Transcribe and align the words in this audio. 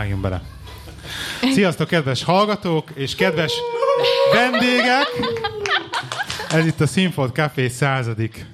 Vágjunk 0.00 0.20
bele. 0.20 0.42
Sziasztok, 1.52 1.88
kedves 1.88 2.22
hallgatók 2.24 2.90
és 2.94 3.14
kedves 3.14 3.52
vendégek! 4.32 5.06
Ez 6.50 6.66
itt 6.66 6.80
a 6.80 6.86
Sinfold 6.86 7.32
Café 7.32 7.68
századik 7.68 8.46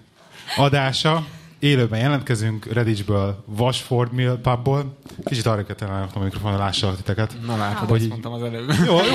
adása. 0.57 1.27
Élőben 1.59 2.01
jelentkezünk 2.01 2.73
Redditchből, 2.73 3.45
Washford 3.59 4.13
Mill 4.13 4.39
pubból. 4.43 4.99
Kicsit 5.25 5.47
arra 5.47 5.65
kell 5.65 5.75
találnom 5.75 6.09
a 6.15 6.19
mikrofonra, 6.19 6.59
lássalak 6.59 6.97
titeket. 6.97 7.37
Na 7.47 7.57
látod, 7.57 7.89
Hogy 7.89 8.03
így- 8.03 8.09
mondtam 8.09 8.33
az 8.33 8.43
előbb. 8.43 8.73
Jó, 8.87 8.97
oké. 8.97 9.13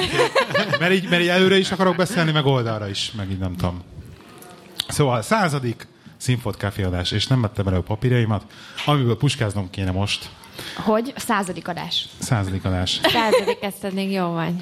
Mert 0.80 0.94
így, 0.94 1.10
mert 1.10 1.22
így 1.22 1.28
előre 1.28 1.58
is 1.58 1.72
akarok 1.72 1.96
beszélni, 1.96 2.32
meg 2.32 2.46
oldalra 2.46 2.90
is, 2.90 3.12
meg 3.12 3.32
így 3.32 3.40
nem 3.40 3.56
tudom. 3.56 3.82
Szóval 4.88 5.22
századik 5.22 5.88
Sinfold 6.18 6.56
Café 6.56 6.84
adás, 6.84 7.12
és 7.12 7.28
nem 7.28 7.42
vettem 7.42 7.68
elő 7.68 7.78
a 7.78 7.82
papírjaimat, 7.82 8.44
amiből 8.86 9.18
puskáznom 9.18 9.70
kéne 9.70 9.92
most. 9.92 10.30
Hogy? 10.76 11.14
A 11.16 11.20
századik 11.20 11.68
adás. 11.68 12.06
Századik 12.20 12.66
adás. 12.66 13.00
Századik, 13.04 13.58
ezt 13.62 13.84
eddig 13.84 14.12
jó 14.12 14.28
vagy. 14.32 14.54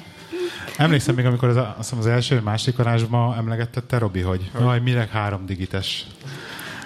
Emlékszem 0.76 1.14
még, 1.14 1.24
amikor 1.24 1.48
az, 1.48 1.56
azt 1.56 1.76
hiszem 1.76 1.98
az 1.98 2.06
első, 2.06 2.40
második 2.40 2.78
adásban 2.78 3.36
emlegetette 3.36 3.98
Robi, 3.98 4.20
hogy 4.20 4.50
jaj, 4.60 4.80
mire 4.80 5.08
három 5.12 5.46
digites. 5.46 6.06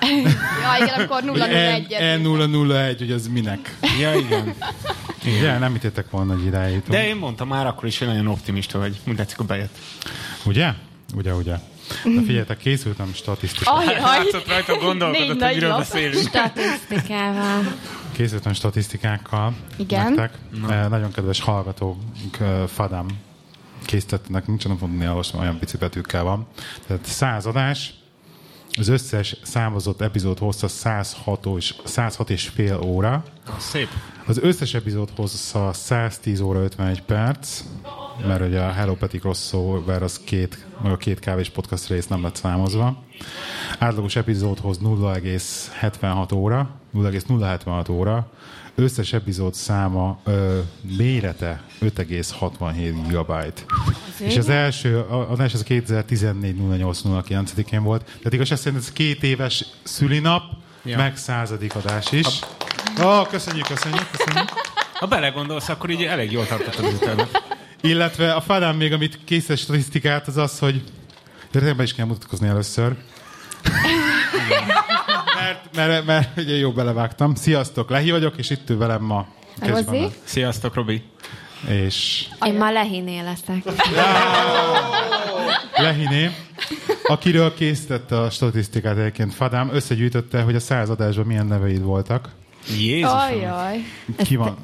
Ja, 0.62 0.84
igen, 0.84 1.00
akkor 1.00 1.22
001 1.22 1.86
N001, 2.00 2.94
hogy 2.98 3.10
az 3.12 3.28
minek. 3.28 3.77
Ja, 4.00 4.14
igen. 4.14 4.54
Ugye, 5.38 5.58
nem 5.58 5.72
hittétek 5.72 6.10
volna, 6.10 6.34
hogy 6.34 6.44
idáig. 6.44 6.83
De 6.89 7.06
én 7.06 7.16
mondtam 7.16 7.48
már 7.48 7.66
akkor 7.66 7.84
is, 7.89 7.98
hogy 7.98 8.08
nagyon 8.08 8.27
optimista 8.27 8.78
vagy. 8.78 9.00
Úgy 9.08 9.16
tetszik, 9.16 9.36
hogy 9.36 9.46
bejött. 9.46 9.78
Ugye? 10.44 10.72
Ugye, 11.14 11.34
ugye. 11.34 11.55
De 12.05 12.20
figyeljetek, 12.27 12.56
készültem 12.58 13.11
statisztikát. 13.14 13.74
Ajaj, 13.74 14.00
Látszott 14.00 14.48
rajta, 14.48 14.77
gondolkodott, 14.77 15.27
hogy 15.28 15.36
nagy 15.36 15.55
miről 15.55 15.77
beszélünk. 15.77 16.28
Statisztikával. 16.28 17.62
Készültem 18.15 18.53
statisztikákkal. 18.53 19.55
Igen. 19.77 20.12
Nektek. 20.12 20.39
Eh, 20.69 20.89
Nagyon 20.89 21.12
kedves 21.12 21.41
hallgatók, 21.41 21.97
eh, 22.41 22.67
Fadam 22.67 23.07
készítettenek, 23.84 24.47
nincsen 24.47 24.77
tudni 24.77 25.09
olvasni, 25.09 25.39
olyan 25.39 25.59
pici 25.59 25.77
betűkkel 25.77 26.23
van. 26.23 26.47
Tehát 26.87 27.05
száz 27.05 27.47
adás, 27.47 27.95
az 28.79 28.89
összes 28.89 29.37
számozott 29.42 30.01
epizód 30.01 30.39
hossza 30.39 30.69
106 30.69 31.47
és, 31.57 31.75
106 31.85 32.31
és 32.31 32.48
fél 32.48 32.81
óra. 32.85 33.25
Szép. 33.59 33.89
Az 34.27 34.39
összes 34.39 34.75
epizód 34.75 35.11
hossza 35.17 35.72
110 35.72 36.41
óra 36.41 36.62
51 36.62 37.03
perc, 37.03 37.64
mert 38.27 38.47
ugye 38.47 38.61
a 38.61 38.70
Hello 38.70 38.94
Peti 38.94 39.19
crossover 39.19 40.03
az 40.03 40.20
két, 40.25 40.67
meg 40.83 40.92
a 40.92 40.97
két 40.97 41.19
kávés 41.19 41.48
podcast 41.48 41.89
rész 41.89 42.06
nem 42.06 42.22
lett 42.22 42.34
számozva. 42.36 43.02
Átlagos 43.78 44.17
epizódhoz 44.17 44.78
0,76 44.78 46.34
óra, 46.34 46.70
0,076 46.91 47.89
óra, 47.89 48.30
összes 48.75 49.12
epizód 49.12 49.55
száma 49.55 50.20
ö, 50.25 50.58
mérete 50.97 51.64
5,67 51.80 52.95
gigabyte. 53.06 53.62
És 54.20 54.36
az 54.36 54.48
első 54.48 55.00
adás 55.08 55.55
az 55.55 55.62
2014 55.62 56.56
08 56.80 57.02
én 57.72 57.83
volt. 57.83 58.05
Tehát 58.05 58.33
igazság 58.33 58.58
szerint 58.58 58.83
ez 58.83 58.92
két 58.92 59.22
éves 59.22 59.64
szülinap, 59.83 60.42
ja. 60.84 60.96
Meg 60.96 61.16
századik 61.16 61.74
adás 61.74 62.12
is. 62.12 62.27
Ó, 63.02 63.04
oh, 63.04 63.28
köszönjük, 63.28 63.66
köszönjük, 63.66 64.10
köszönjük. 64.10 64.50
Ha 64.94 65.06
belegondolsz, 65.06 65.68
akkor 65.68 65.90
így 65.90 66.02
elég 66.02 66.32
jól 66.32 66.46
tartottad 66.46 66.84
az 66.84 66.94
utána. 66.94 67.28
Illetve 67.80 68.34
a 68.34 68.40
fádám 68.40 68.77
még, 68.77 68.92
amit 68.92 69.18
készített 69.24 69.58
statisztikát, 69.58 70.28
az 70.28 70.36
az, 70.36 70.58
hogy 70.58 70.83
de 71.50 71.74
be 71.74 71.83
is 71.83 71.94
kell 71.94 72.06
mutatkozni 72.06 72.48
először. 72.48 72.96
mert, 75.34 75.77
mert, 75.77 76.05
mert 76.05 76.39
ugye 76.39 76.56
jó 76.56 76.73
belevágtam. 76.73 77.34
Sziasztok, 77.34 77.90
Lehi 77.90 78.11
vagyok, 78.11 78.36
és 78.36 78.50
itt 78.50 78.70
ül 78.70 78.78
velem 78.78 79.02
ma. 79.02 79.27
Rozi. 79.61 80.06
Sziasztok, 80.24 80.74
Robi. 80.74 81.02
És 81.69 82.27
Én 82.47 82.55
ma 82.55 82.70
lehiné 82.70 83.20
leszek. 83.20 83.63
Lehiné, 85.77 86.31
akiről 87.07 87.55
készítette 87.55 88.20
a 88.20 88.31
statisztikát 88.31 88.97
egyébként 88.97 89.35
Fadám, 89.35 89.70
összegyűjtötte, 89.73 90.42
hogy 90.42 90.55
a 90.55 90.61
száz 90.61 90.91
adásban 90.91 91.27
milyen 91.27 91.47
neveid 91.47 91.83
voltak. 91.83 92.29
Jézusom. 92.79 93.19
Ajaj. 93.19 93.79
Ki 94.17 94.37
van? 94.37 94.57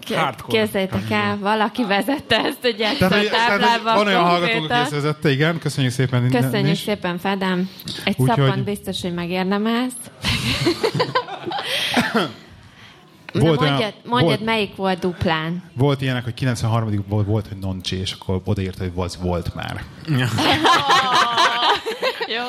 Képzeljétek 0.49 1.11
el, 1.11 1.39
valaki 1.39 1.85
vezette 1.85 2.37
ezt 2.37 2.65
a 2.65 2.75
Tehát, 2.99 3.25
Excel 3.25 3.59
táblában 3.59 3.95
van 3.95 4.07
olyan 4.07 4.25
hallgató, 4.25 4.63
aki 4.63 4.73
ezt 4.73 4.91
vezette, 4.91 5.31
igen, 5.31 5.59
köszönjük 5.59 5.93
szépen. 5.93 6.31
Köszönjük 6.31 6.77
szépen, 6.77 7.19
Fedem. 7.19 7.71
Egy 8.05 8.15
Úgyhogy- 8.17 8.39
szappan 8.39 8.65
biztos, 8.65 9.01
hogy 9.01 9.15
megérdemelsz. 9.15 9.95
Volt 13.33 13.45
Volt 13.47 13.61
olyan- 13.61 13.73
mondjad, 13.73 13.95
mondjad 14.05 14.31
volt- 14.31 14.45
melyik 14.45 14.77
volt 14.77 14.99
duplán. 14.99 15.63
Volt 15.77 16.01
ilyenek, 16.01 16.25
hogy 16.25 16.35
93 16.35 17.05
volt, 17.09 17.27
volt, 17.27 17.47
hogy 17.49 17.57
non 17.59 17.81
és 17.91 18.13
akkor 18.13 18.41
odaírta, 18.45 18.83
hogy 18.83 18.93
az 18.97 19.19
volt 19.23 19.55
már. 19.55 19.85
Jó. 22.37 22.43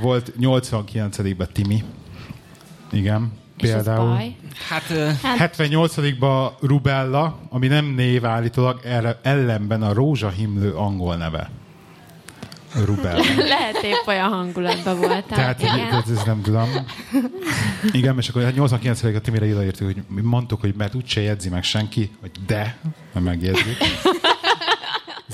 Volt 0.00 0.32
89-ben 0.40 1.48
Timi. 1.52 1.84
Igen. 2.92 3.32
És 3.58 3.70
Például. 3.70 4.18
Hát, 4.68 4.90
ö, 4.90 5.10
78-ban 5.38 6.50
Rubella, 6.60 7.38
ami 7.48 7.66
nem 7.66 7.84
név 7.84 8.24
állítólag, 8.24 8.80
erre 8.84 9.18
ellenben 9.22 9.82
a 9.82 9.92
rózsahimlő 9.92 10.74
angol 10.74 11.16
neve. 11.16 11.50
Rubella. 12.84 13.24
Lehet 13.54 13.82
épp 13.82 14.06
olyan 14.06 14.28
hangulatban 14.28 14.98
voltál. 14.98 15.22
Tehát 15.24 15.60
igen. 15.60 15.92
ez, 15.92 16.10
ez 16.16 16.22
nem 16.26 16.42
tudom. 16.42 16.68
Igen, 17.92 18.16
és 18.18 18.28
akkor 18.28 18.52
89 18.54 19.02
a 19.02 19.20
Timire 19.20 19.46
odaírtuk, 19.46 19.86
hogy 19.86 20.02
mi 20.08 20.20
mondtuk, 20.20 20.60
hogy 20.60 20.74
mert 20.76 20.94
úgyse 20.94 21.20
jegyzi 21.20 21.48
meg 21.48 21.62
senki, 21.62 22.10
hogy 22.20 22.30
de, 22.46 22.76
mert 23.12 23.26
megjegyzik. 23.26 23.76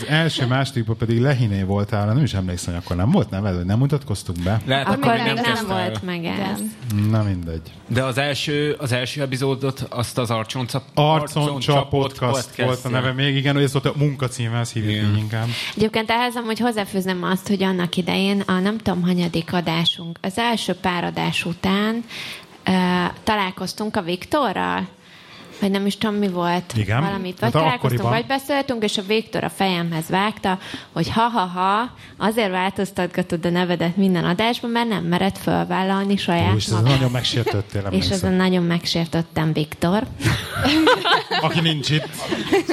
Az 0.03 0.09
első, 0.09 0.47
másodikban 0.47 0.97
pedig 0.97 1.21
Lehiné 1.21 1.63
voltál, 1.63 2.07
nem 2.07 2.23
is 2.23 2.35
emlékszem, 2.35 2.75
hogy 2.75 2.83
akkor 2.85 2.97
nem 2.97 3.11
volt 3.11 3.31
neved, 3.31 3.57
vagy 3.57 3.65
nem 3.65 3.79
mutatkoztunk 3.79 4.43
be? 4.43 4.61
lehet, 4.67 4.87
Akkor 4.87 4.99
akkor 4.99 5.23
még 5.25 5.35
nem 5.35 5.57
el. 5.57 5.65
volt 5.67 6.03
meg 6.03 6.25
ez. 6.25 6.61
Na 7.11 7.23
mindegy. 7.23 7.61
De 7.89 8.05
az 8.05 8.19
első, 8.19 8.77
az 8.79 8.93
első 8.93 9.23
epizódot, 9.23 9.87
azt 9.91 10.19
az 10.19 10.31
Arconca... 10.31 10.85
Arconcsa 10.95 11.87
podcast, 11.91 12.57
volt 12.57 12.85
a 12.85 12.89
neve 12.89 13.13
még, 13.13 13.37
igen, 13.37 13.55
hogy 13.55 13.63
ez 13.63 13.73
volt 13.73 13.87
a 13.87 13.93
munkacíme, 13.97 14.59
ezt 14.59 14.73
hívjuk 14.73 14.93
Igen. 14.93 15.11
így 15.11 15.17
inkább. 15.17 15.47
Egyébként 15.77 16.11
ehhez 16.11 16.35
amúgy 16.37 16.59
hozzáfűzném 16.59 17.23
azt, 17.23 17.49
hogy 17.49 17.63
annak 17.63 17.97
idején 17.97 18.41
a 18.41 18.59
nem 18.59 18.79
tudom, 18.79 19.03
hanyadik 19.03 19.53
adásunk, 19.53 20.19
az 20.23 20.39
első 20.39 20.73
pár 20.73 21.05
adás 21.05 21.45
után 21.45 21.95
uh, 21.95 22.75
találkoztunk 23.25 23.97
a 23.97 24.03
Viktorral, 24.03 24.89
vagy 25.63 25.71
nem 25.71 25.87
is 25.87 25.97
tudom, 25.97 26.15
mi 26.15 26.29
volt. 26.29 26.73
Igen. 26.77 27.01
Valamit. 27.01 27.41
Vagy 27.41 27.53
Hát 27.53 27.63
találkoztunk, 27.63 28.09
vagy 28.09 28.27
beszéltünk, 28.27 28.83
és 28.83 28.99
a 28.99 29.03
Viktor 29.07 29.45
a 29.45 29.49
fejemhez 29.49 30.09
vágta, 30.09 30.59
hogy 30.93 31.11
ha-ha-ha, 31.11 31.95
azért 32.17 32.51
változtatgatod 32.51 33.47
a 33.47 33.51
nevedet 33.51 33.97
minden 33.97 34.25
adásban, 34.25 34.71
mert 34.71 34.89
nem 34.89 35.05
mered 35.05 35.37
fölvállalni 35.37 36.17
saját 36.17 36.57
ez 36.57 36.67
magad. 36.67 36.89
nagyon 36.89 37.11
megsértöttél, 37.11 37.89
És 37.99 38.11
ezen 38.11 38.33
nagyon 38.33 38.63
megsértettem 38.63 39.53
Viktor, 39.53 40.03
Aki 41.41 41.61
nincs 41.61 41.91
itt. 41.91 42.09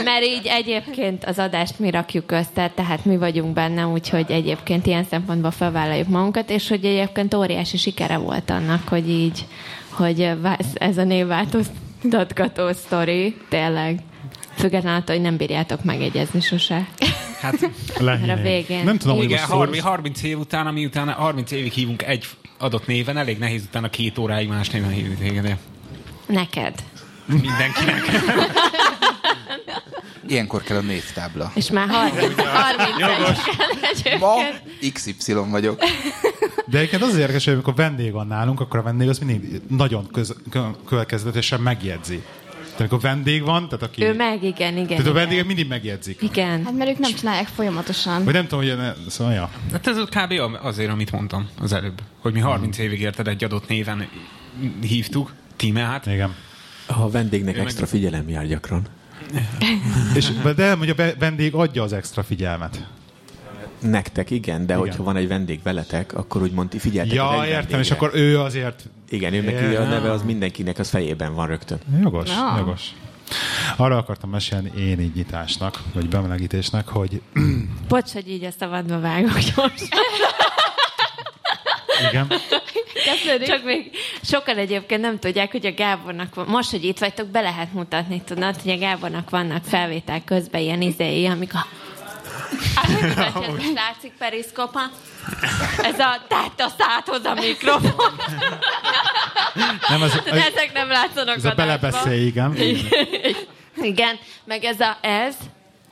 mert 0.03 0.23
így 0.23 0.45
egyébként 0.45 1.25
az 1.25 1.39
adást 1.39 1.79
mi 1.79 1.89
rakjuk 1.89 2.31
össze, 2.31 2.71
tehát 2.75 3.05
mi 3.05 3.17
vagyunk 3.17 3.53
benne, 3.53 3.87
úgyhogy 3.87 4.31
egyébként 4.31 4.85
ilyen 4.85 5.03
szempontból 5.03 5.51
felvállaljuk 5.51 6.07
magunkat, 6.07 6.49
és 6.49 6.67
hogy 6.67 6.85
egyébként 6.85 7.33
óriási 7.33 7.77
sikere 7.77 8.17
volt 8.17 8.49
annak, 8.49 8.87
hogy 8.87 9.09
így, 9.09 9.45
hogy 9.89 10.31
ez 10.73 10.97
a 10.97 11.03
névváltoztatgató 12.01 12.71
sztori, 12.71 13.35
tényleg. 13.49 13.99
Függetlenül 14.55 14.99
attól, 14.99 15.15
hogy 15.15 15.23
nem 15.23 15.37
bírjátok 15.37 15.83
megegyezni 15.83 16.39
sose. 16.39 16.87
Hát, 17.41 17.69
a 18.27 18.35
végén. 18.41 18.83
Nem 18.83 18.97
tudom, 18.97 19.15
hogy 19.15 19.25
igen, 19.25 19.39
most 19.39 19.51
30, 19.51 19.81
30 19.81 20.23
év 20.23 20.39
után, 20.39 20.67
ami 20.67 20.85
utána 20.85 21.11
30 21.11 21.51
évig 21.51 21.71
hívunk 21.71 22.03
egy 22.03 22.25
adott 22.57 22.87
néven, 22.87 23.17
elég 23.17 23.37
nehéz 23.37 23.63
utána 23.63 23.89
két 23.89 24.17
óráig 24.17 24.47
más 24.47 24.69
néven 24.69 24.89
hívni 24.89 25.15
téged. 25.15 25.57
Neked. 26.27 26.73
Mindenkinek. 27.25 28.01
Ilyenkor 30.29 30.63
kell 30.63 30.77
a 30.77 30.81
névtábla. 30.81 31.51
És 31.55 31.71
már 31.71 31.87
30, 31.89 32.41
30 32.41 34.19
Ma 34.19 34.35
XY 34.93 35.33
vagyok. 35.33 35.79
De 36.65 36.77
egyébként 36.77 37.01
az 37.01 37.09
az 37.09 37.17
érdekes, 37.17 37.45
hogy 37.45 37.53
amikor 37.53 37.75
vendég 37.75 38.11
van 38.11 38.27
nálunk, 38.27 38.59
akkor 38.59 38.79
a 38.79 38.83
vendég 38.83 39.09
az 39.09 39.19
mindig 39.19 39.61
nagyon 39.67 40.07
köz, 40.11 40.35
kö- 40.49 40.77
következetesen 40.85 41.61
megjegyzi. 41.61 42.23
Tehát 42.61 42.79
amikor 42.79 42.99
vendég 42.99 43.43
van, 43.43 43.65
tehát 43.69 43.83
aki... 43.83 44.03
Ő 44.03 44.13
meg, 44.13 44.43
igen, 44.43 44.73
igen. 44.73 44.87
tehát 44.87 44.99
a 44.99 45.01
igen. 45.01 45.13
vendégek 45.13 45.45
mindig 45.45 45.67
megjegyzik. 45.67 46.21
Igen. 46.21 46.63
Hát 46.65 46.73
mert 46.73 46.89
ők 46.89 46.97
nem 46.97 47.13
csinálják 47.13 47.47
folyamatosan. 47.47 48.23
Vagy 48.23 48.33
nem 48.33 48.47
tudom, 48.47 48.65
hogy 48.65 48.77
ne, 48.77 48.93
szóval, 49.07 49.33
ja. 49.33 49.49
Hát 49.71 49.87
ez 49.87 49.97
kb. 49.97 50.33
azért, 50.61 50.91
amit 50.91 51.11
mondtam 51.11 51.49
az 51.61 51.73
előbb. 51.73 52.01
Hogy 52.21 52.33
mi 52.33 52.39
30 52.39 52.77
évig 52.77 53.01
érted 53.01 53.27
egy 53.27 53.43
adott 53.43 53.67
néven 53.67 54.09
hívtuk, 54.81 55.33
Tíme, 55.55 55.81
hát 55.81 56.05
Igen. 56.05 56.35
A 56.85 57.09
vendégnek 57.09 57.57
Ő 57.57 57.59
extra 57.59 57.81
meg- 57.81 57.89
figyelem 57.89 58.29
jár 58.29 58.47
gyakran. 58.47 58.87
És, 60.15 60.31
de 60.55 60.73
hogy 60.75 60.89
a 60.89 60.95
vendég 61.19 61.53
adja 61.53 61.83
az 61.83 61.93
extra 61.93 62.23
figyelmet. 62.23 62.87
Nektek 63.81 64.29
igen, 64.29 64.65
de 64.65 64.75
hogyha 64.75 65.03
van 65.03 65.15
egy 65.15 65.27
vendég 65.27 65.59
veletek, 65.63 66.13
akkor 66.13 66.41
úgy 66.41 66.51
mondti, 66.51 66.79
figyeltek 66.79 67.13
Ja, 67.13 67.43
egy 67.43 67.49
értem, 67.49 67.79
és 67.79 67.89
vendégre. 67.89 67.95
akkor 67.95 68.11
ő 68.13 68.39
azért... 68.39 68.89
Igen, 69.09 69.33
ő 69.33 69.41
neki 69.41 69.75
a 69.75 69.83
neve 69.83 70.11
az 70.11 70.23
mindenkinek 70.23 70.79
az 70.79 70.89
fejében 70.89 71.33
van 71.33 71.47
rögtön. 71.47 71.79
Jogos, 72.01 72.29
Ja. 72.29 72.55
jogos. 72.57 72.81
Arra 73.77 73.97
akartam 73.97 74.29
mesélni 74.29 74.71
én 74.77 74.99
így 74.99 75.15
nyitásnak, 75.15 75.81
vagy 75.93 76.09
bemelegítésnek, 76.09 76.87
hogy 76.87 77.21
Bocs, 77.87 78.11
hogy 78.11 78.29
így 78.29 78.43
a 78.43 78.51
szabadba 78.59 78.99
vágok 78.99 79.33
gyorsan. 79.33 79.69
igen, 82.09 82.27
Csak 83.45 83.63
még 83.63 83.91
sokan 84.21 84.57
egyébként 84.57 85.01
nem 85.01 85.19
tudják, 85.19 85.51
hogy 85.51 85.65
a 85.65 85.73
Gábornak 85.73 86.35
van, 86.35 86.45
most, 86.47 86.69
hogy 86.69 86.83
itt 86.83 86.99
vagytok, 86.99 87.27
be 87.27 87.41
lehet 87.41 87.73
mutatni, 87.73 88.21
tudod, 88.21 88.61
hogy 88.61 88.71
a 88.71 88.77
Gábornak 88.77 89.29
vannak 89.29 89.63
felvétel 89.63 90.21
közben 90.25 90.61
ilyen 90.61 90.81
izéi, 90.81 91.25
amik 91.25 91.53
a 91.53 91.65
ez 92.83 93.73
látszik 93.73 94.11
periszkopa? 94.19 94.79
Ez 95.77 95.99
a 95.99 96.25
tett 96.27 96.59
a 96.59 96.71
szádhoz 96.77 97.25
a 97.25 97.33
mikrofon. 97.33 98.15
nem, 99.89 100.03
ez, 100.03 100.11
De 100.23 100.31
ezek 100.31 100.69
nem 100.73 100.89
látszanak 100.89 101.35
ez 101.35 101.45
a 101.45 101.53
belebeszél, 101.53 102.25
igen. 102.25 102.55
Igen, 103.75 104.19
meg 104.45 104.63
ez 104.63 104.79
a 104.79 104.97
ez, 105.01 105.35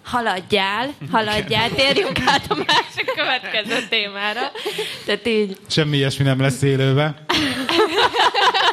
haladjál, 0.07 0.93
haladjál, 1.11 1.69
térjünk 1.69 2.19
át 2.25 2.45
a 2.49 2.55
másik 2.55 3.11
következő 3.15 3.87
témára. 3.89 4.51
Tehát 5.05 5.27
így, 5.27 5.57
Semmi 5.69 5.97
ilyesmi 5.97 6.23
nem 6.23 6.41
lesz 6.41 6.61
élőbe. 6.61 7.13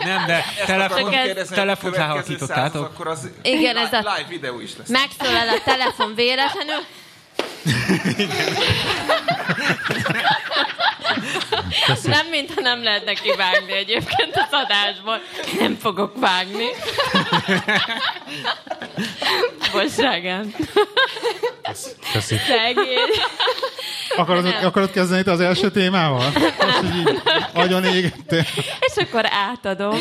Nem, 0.04 0.26
de 0.26 0.44
telefon, 0.66 1.92
ráhasítottátok. 1.92 2.72
század, 2.72 2.82
Akkor 2.82 3.06
az 3.06 3.28
Igen, 3.42 3.76
ez 3.76 3.92
a- 3.92 3.96
live 3.96 4.26
videó 4.28 4.60
is 4.60 4.70
lesz. 4.78 4.88
megszólal 4.88 5.48
a 5.48 5.60
telefon 5.64 6.14
véletlenül, 6.14 6.80
Nem, 12.02 12.26
mintha 12.30 12.60
nem 12.60 12.82
lehetne 12.82 13.12
kivágni 13.12 13.72
egyébként 13.72 14.34
az 14.34 14.48
adásból. 14.50 15.20
Nem 15.58 15.76
fogok 15.80 16.12
vágni. 16.20 16.66
Bocsságán. 19.72 20.54
Köszi. 22.12 22.36
Szegény. 22.36 23.10
Akarod, 24.16 24.42
Nem. 24.42 24.64
akarod 24.64 24.90
kezdeni 24.90 25.22
te 25.22 25.30
az 25.30 25.40
első 25.40 25.70
témával? 25.70 26.32
Most, 26.58 26.76
hogy 26.76 26.96
így 26.96 27.22
agyon 27.52 27.84
égettél. 27.84 28.44
És 28.80 28.96
akkor 28.96 29.24
átadom. 29.30 29.98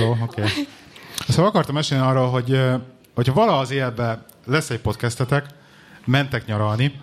Jó, 0.00 0.10
oké. 0.10 0.40
Okay. 0.40 0.68
Szóval 1.28 1.46
akartam 1.46 1.74
mesélni 1.74 2.04
arról, 2.06 2.30
hogy 2.30 2.60
hogyha 3.20 3.40
vala 3.40 3.58
az 3.58 3.70
életben 3.70 4.24
lesz 4.46 4.70
egy 4.70 4.80
podcastetek, 4.80 5.46
mentek 6.04 6.46
nyaralni, 6.46 7.00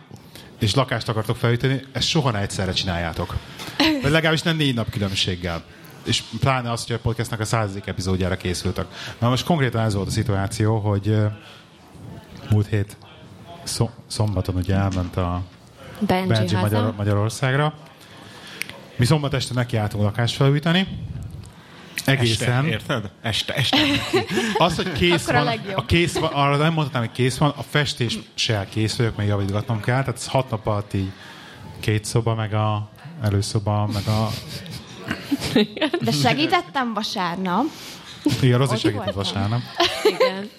és 0.60 0.76
lakást 0.76 1.10
akartok 1.10 1.36
felüteni, 1.36 1.84
ezt 1.92 2.08
soha 2.08 2.32
ne 2.32 2.40
egyszerre 2.40 2.72
csináljátok. 2.72 3.36
Vagy 4.02 4.12
legalábbis 4.12 4.42
nem 4.42 4.56
négy 4.56 4.74
nap 4.76 4.90
különbséggel. 4.90 5.64
És 6.04 6.24
pláne 6.40 6.72
az, 6.72 6.86
hogy 6.86 6.96
a 6.96 7.00
podcastnak 7.00 7.40
a 7.40 7.46
századik 7.46 7.88
epizódjára 7.88 8.38
készültek. 8.38 8.86
Na 9.20 9.30
most 9.30 9.46
konkrétan 9.46 9.82
ez 9.82 9.94
volt 9.94 10.08
a 10.08 10.12
szituáció, 10.12 10.80
hogy 10.80 11.18
múlt 12.50 12.68
hét 12.68 12.98
szom- 13.64 13.94
szombaton 14.08 14.56
ugye 14.56 14.76
elment 14.76 15.18
a 15.18 15.42
Benji, 16.00 16.28
Benji. 16.28 16.56
Magyar, 16.56 16.94
Magyarországra. 16.96 17.74
Mi 18.96 19.06
szombat 19.06 19.34
este 19.34 19.54
nekiálltunk 19.54 20.04
lakást 20.04 20.36
felújítani. 20.36 20.88
Egészen. 22.08 22.56
Este, 22.66 22.70
érted? 22.70 23.10
Este, 23.22 23.54
este. 23.54 23.78
Az, 24.58 24.76
hogy 24.76 24.92
kész 24.92 25.22
Akkor 25.22 25.36
a 25.36 25.38
van, 25.38 25.46
legjobb. 25.46 25.78
a 25.78 25.86
kész 25.86 26.18
van, 26.18 26.32
arra 26.34 26.56
nem 26.58 26.74
mondhatnám, 26.74 27.02
hogy 27.02 27.12
kész 27.12 27.38
van, 27.38 27.54
a 27.58 27.64
festés 27.70 28.20
se 28.34 28.68
kész 28.70 28.96
vagyok, 28.96 29.18
még 29.18 29.28
javítgatnom 29.28 29.82
kell, 29.82 30.00
tehát 30.00 30.16
ez 30.16 30.28
hat 30.28 30.50
nap 30.50 30.68
alatt 30.68 30.94
így 30.94 31.12
két 31.80 32.06
szoba, 32.06 32.36
meg 32.36 32.54
a 32.54 32.90
előszoba, 33.24 33.90
meg 33.94 34.08
a... 34.08 34.30
De 36.02 36.12
segítettem 36.12 36.94
vasárnap. 36.94 37.66
Igen, 38.42 38.58
Rozi 38.58 38.78
segített 38.78 39.14
vasárnap. 39.14 39.62
Igen. 40.04 40.50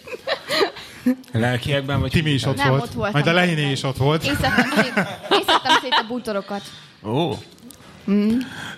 Lelkiekben 1.33 2.00
vagy? 2.00 2.11
Timi 2.11 2.31
is 2.31 2.45
ott 2.45 2.56
Nem, 2.56 2.69
volt. 2.69 2.83
ott 2.83 2.93
voltam. 2.93 3.12
Majd 3.12 3.27
a 3.27 3.33
Lehiné 3.33 3.71
is 3.71 3.83
ott 3.83 3.97
volt. 3.97 4.25
Én 4.25 4.35
szedtem 4.41 4.71
szét, 4.77 4.93
én 5.31 5.43
szedtem 5.47 5.77
szét 5.83 5.93
a 5.93 6.05
bútorokat. 6.09 6.62
Ó, 7.05 7.31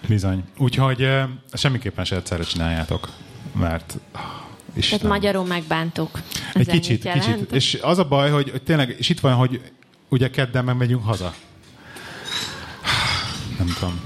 Bizony. 0.09 0.45
Úgyhogy 0.59 1.03
eh, 1.03 1.25
semmiképpen 1.53 2.05
se 2.05 2.17
egyszerre 2.17 2.43
csináljátok. 2.43 3.09
Mert... 3.55 3.95
ah, 4.13 4.21
Tehát 4.21 4.41
Istenem. 4.75 5.07
magyarul 5.07 5.47
megbántuk. 5.47 6.21
Ez 6.55 6.69
Egy 6.69 6.69
kicsit, 6.69 7.05
jelent. 7.05 7.25
kicsit. 7.25 7.53
És 7.53 7.79
az 7.83 7.99
a 7.99 8.05
baj, 8.05 8.31
hogy, 8.31 8.51
hogy 8.51 8.63
tényleg, 8.63 8.95
és 8.99 9.09
itt 9.09 9.21
van, 9.21 9.35
hogy 9.35 9.61
ugye 10.09 10.31
kedden 10.31 10.65
meg 10.65 10.77
megyünk 10.77 11.05
haza. 11.05 11.35
Nem 13.59 13.75
tudom. 13.79 14.01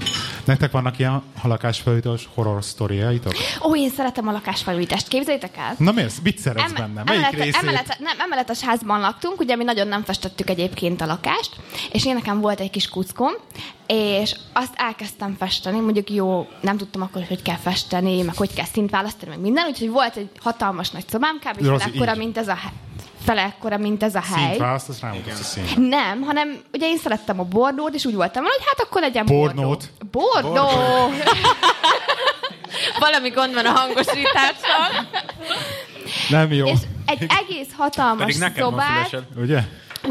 Nektek 0.45 0.71
vannak 0.71 0.99
ilyen 0.99 1.21
halakásfelújítós 1.41 2.27
horror 2.33 2.63
sztoriaitok? 2.63 3.33
Ó, 3.63 3.75
én 3.75 3.89
szeretem 3.89 4.27
a 4.27 4.31
lakásfelújítást. 4.31 5.07
Képzeljétek 5.07 5.57
el? 5.57 5.75
Na 5.77 5.91
miért? 5.91 6.21
Mit 6.23 6.37
szeretsz 6.37 6.65
Em- 6.65 6.73
benne? 6.77 7.03
Melyik 7.03 7.21
emelete- 7.23 7.37
részét? 7.43 7.55
emelete- 7.61 7.99
nem, 7.99 8.19
emeletes 8.19 8.59
házban 8.61 8.99
laktunk, 8.99 9.39
ugye 9.39 9.55
mi 9.55 9.63
nagyon 9.63 9.87
nem 9.87 10.03
festettük 10.03 10.49
egyébként 10.49 11.01
a 11.01 11.05
lakást, 11.05 11.55
és 11.91 12.05
én 12.05 12.13
nekem 12.13 12.39
volt 12.39 12.59
egy 12.59 12.69
kis 12.69 12.89
kuckom, 12.89 13.31
és 13.87 14.35
azt 14.53 14.73
elkezdtem 14.75 15.35
festeni, 15.39 15.79
mondjuk 15.79 16.09
jó, 16.09 16.47
nem 16.61 16.77
tudtam 16.77 17.01
akkor, 17.01 17.23
hogy 17.27 17.41
kell 17.41 17.57
festeni, 17.57 18.21
meg 18.21 18.35
hogy 18.35 18.53
kell 18.53 18.65
szint 18.73 18.89
választani, 18.89 19.29
meg 19.29 19.39
minden, 19.39 19.65
úgyhogy 19.67 19.89
volt 19.89 20.15
egy 20.15 20.29
hatalmas 20.39 20.89
nagy 20.89 21.05
szobám, 21.09 21.39
kb. 21.39 21.65
Rozi, 21.65 21.83
ekkora, 21.93 22.15
mint 22.15 22.37
ez 22.37 22.47
a 22.47 22.57
fele 23.25 23.41
ekkora, 23.41 23.77
mint 23.77 24.03
ez 24.03 24.15
a 24.15 24.21
hely. 24.33 24.45
Szint 24.45 24.57
választasz, 24.57 24.99
rámutatsz 24.99 25.39
a 25.39 25.43
színre. 25.43 25.87
Nem, 25.87 26.21
hanem 26.21 26.61
ugye 26.73 26.87
én 26.87 26.97
szerettem 26.97 27.39
a 27.39 27.43
bordót, 27.43 27.93
és 27.93 28.05
úgy 28.05 28.15
voltam 28.15 28.43
hogy 28.43 28.63
hát 28.65 28.87
akkor 28.87 29.01
legyen 29.01 29.25
Pornót. 29.25 29.89
bordó. 30.11 30.51
Bordó! 30.51 30.69
Valami 32.99 33.29
gond 33.29 33.53
van 33.53 33.65
a 33.65 33.71
hangosítással. 33.71 35.07
Nem 36.29 36.53
jó. 36.53 36.65
És 36.67 36.79
egy 37.05 37.25
egész 37.39 37.67
hatalmas 37.77 38.17
pedig 38.19 38.37
nekem 38.37 38.63
szobát. 38.63 39.17
Ugye? 39.35 39.59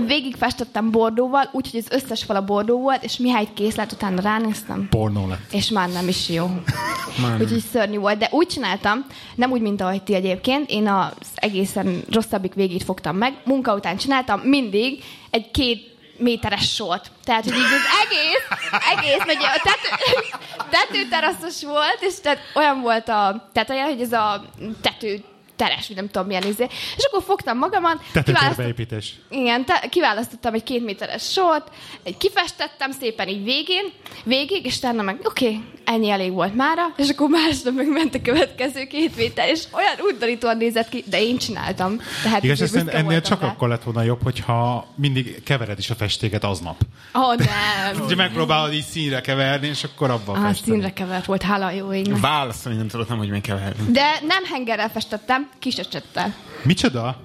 Végigfestettem 0.06 0.90
bordóval, 0.90 1.48
úgyhogy 1.52 1.84
az 1.86 2.02
összes 2.02 2.24
fal 2.24 2.36
a 2.36 2.44
bordó 2.44 2.80
volt, 2.80 3.02
és 3.02 3.16
mihelyt 3.16 3.54
kész 3.54 3.74
lett, 3.74 3.92
utána 3.92 4.20
ránéztem, 4.20 4.86
Pornó 4.90 5.28
lett. 5.28 5.52
és 5.52 5.68
már 5.70 5.88
nem 5.88 6.08
is 6.08 6.28
jó. 6.28 6.50
Úgyhogy 7.40 7.64
szörnyű 7.72 7.98
volt, 7.98 8.18
de 8.18 8.28
úgy 8.30 8.46
csináltam, 8.46 9.06
nem 9.34 9.50
úgy, 9.50 9.60
mint 9.60 9.80
ahogy 9.80 10.02
ti 10.02 10.14
egyébként, 10.14 10.70
én 10.70 10.88
az 10.88 11.12
egészen 11.34 12.02
rosszabbik 12.10 12.54
végét 12.54 12.84
fogtam 12.84 13.16
meg, 13.16 13.34
munka 13.44 13.74
után 13.74 13.96
csináltam 13.96 14.40
mindig 14.40 15.04
egy 15.30 15.50
két 15.50 15.92
méteres 16.18 16.74
sort. 16.74 17.10
Tehát, 17.24 17.44
hogy 17.44 17.52
így 17.52 17.60
az 17.60 17.86
egész, 18.04 18.70
egész, 18.96 19.36
ugye 19.36 19.46
a 19.46 19.60
tető, 19.62 20.22
tetőteraszos 20.70 21.62
volt, 21.62 21.98
és 22.00 22.20
tehát 22.22 22.38
olyan 22.54 22.80
volt 22.80 23.08
a 23.08 23.48
teteje, 23.52 23.84
hogy 23.84 24.00
ez 24.00 24.12
a 24.12 24.44
tető 24.80 25.24
teres, 25.56 25.86
vagy 25.86 25.96
nem 25.96 26.06
tudom 26.10 26.26
milyen 26.26 26.42
izé. 26.46 26.66
És 26.96 27.04
akkor 27.04 27.22
fogtam 27.22 27.58
magamat, 27.58 27.98
kiválasztottam- 27.98 28.34
Tetőtérbeépítés. 28.34 29.14
igen, 29.30 29.64
te, 29.64 29.86
kiválasztottam 29.90 30.54
egy 30.54 30.62
két 30.62 30.84
méteres 30.84 31.30
sort, 31.32 31.68
egy 32.02 32.16
kifestettem 32.16 32.90
szépen 32.90 33.28
így 33.28 33.44
végén, 33.44 33.84
végig, 34.24 34.64
és 34.66 34.76
utána 34.76 35.02
meg 35.02 35.18
oké, 35.24 35.46
okay, 35.46 35.62
ennyi 35.84 36.10
elég 36.10 36.32
volt 36.32 36.54
mára, 36.54 36.82
és 36.96 37.08
akkor 37.08 37.28
másnap 37.28 37.74
meg 37.74 37.88
ment 37.88 38.14
a 38.14 38.20
következő 38.22 38.84
két 38.86 39.16
méter, 39.16 39.48
és 39.48 39.62
olyan 39.72 39.94
útdarítóan 40.12 40.56
nézett 40.56 40.88
ki, 40.88 41.04
de 41.06 41.22
én 41.22 41.38
csináltam. 41.38 42.00
Tehát 42.22 42.42
Igaz, 42.44 42.62
ezt 42.62 42.76
ennél 42.76 43.20
csak 43.20 43.40
rá. 43.40 43.46
akkor 43.48 43.68
lett 43.68 43.82
volna 43.82 44.02
jobb, 44.02 44.22
hogyha 44.22 44.86
mindig 44.96 45.42
kevered 45.42 45.78
is 45.78 45.90
a 45.90 45.94
festéket 45.94 46.44
aznap. 46.44 46.76
Ó, 47.14 47.20
oh, 47.20 47.36
nem. 47.36 48.00
Ugye 48.04 48.14
megpróbálod 48.14 48.72
így 48.72 48.84
színre 48.84 49.20
keverni, 49.20 49.66
és 49.66 49.84
akkor 49.84 50.10
abban 50.10 50.36
Ah, 50.36 50.46
festeni. 50.46 50.70
színre 50.72 50.92
kevert 50.92 51.24
volt, 51.24 51.42
hála 51.42 51.70
jó 51.70 51.92
égnek. 51.92 52.20
Válaszolni 52.20 52.78
nem 52.78 52.88
tudottam, 52.88 53.18
hogy 53.18 53.28
még 53.28 53.40
kell 53.40 53.56
lehetni. 53.56 53.92
De 53.92 54.18
nem 54.26 54.44
hengerrel 54.44 54.88
festettem, 54.90 55.43
kisecsettel. 55.58 56.34
Micsoda? 56.62 57.16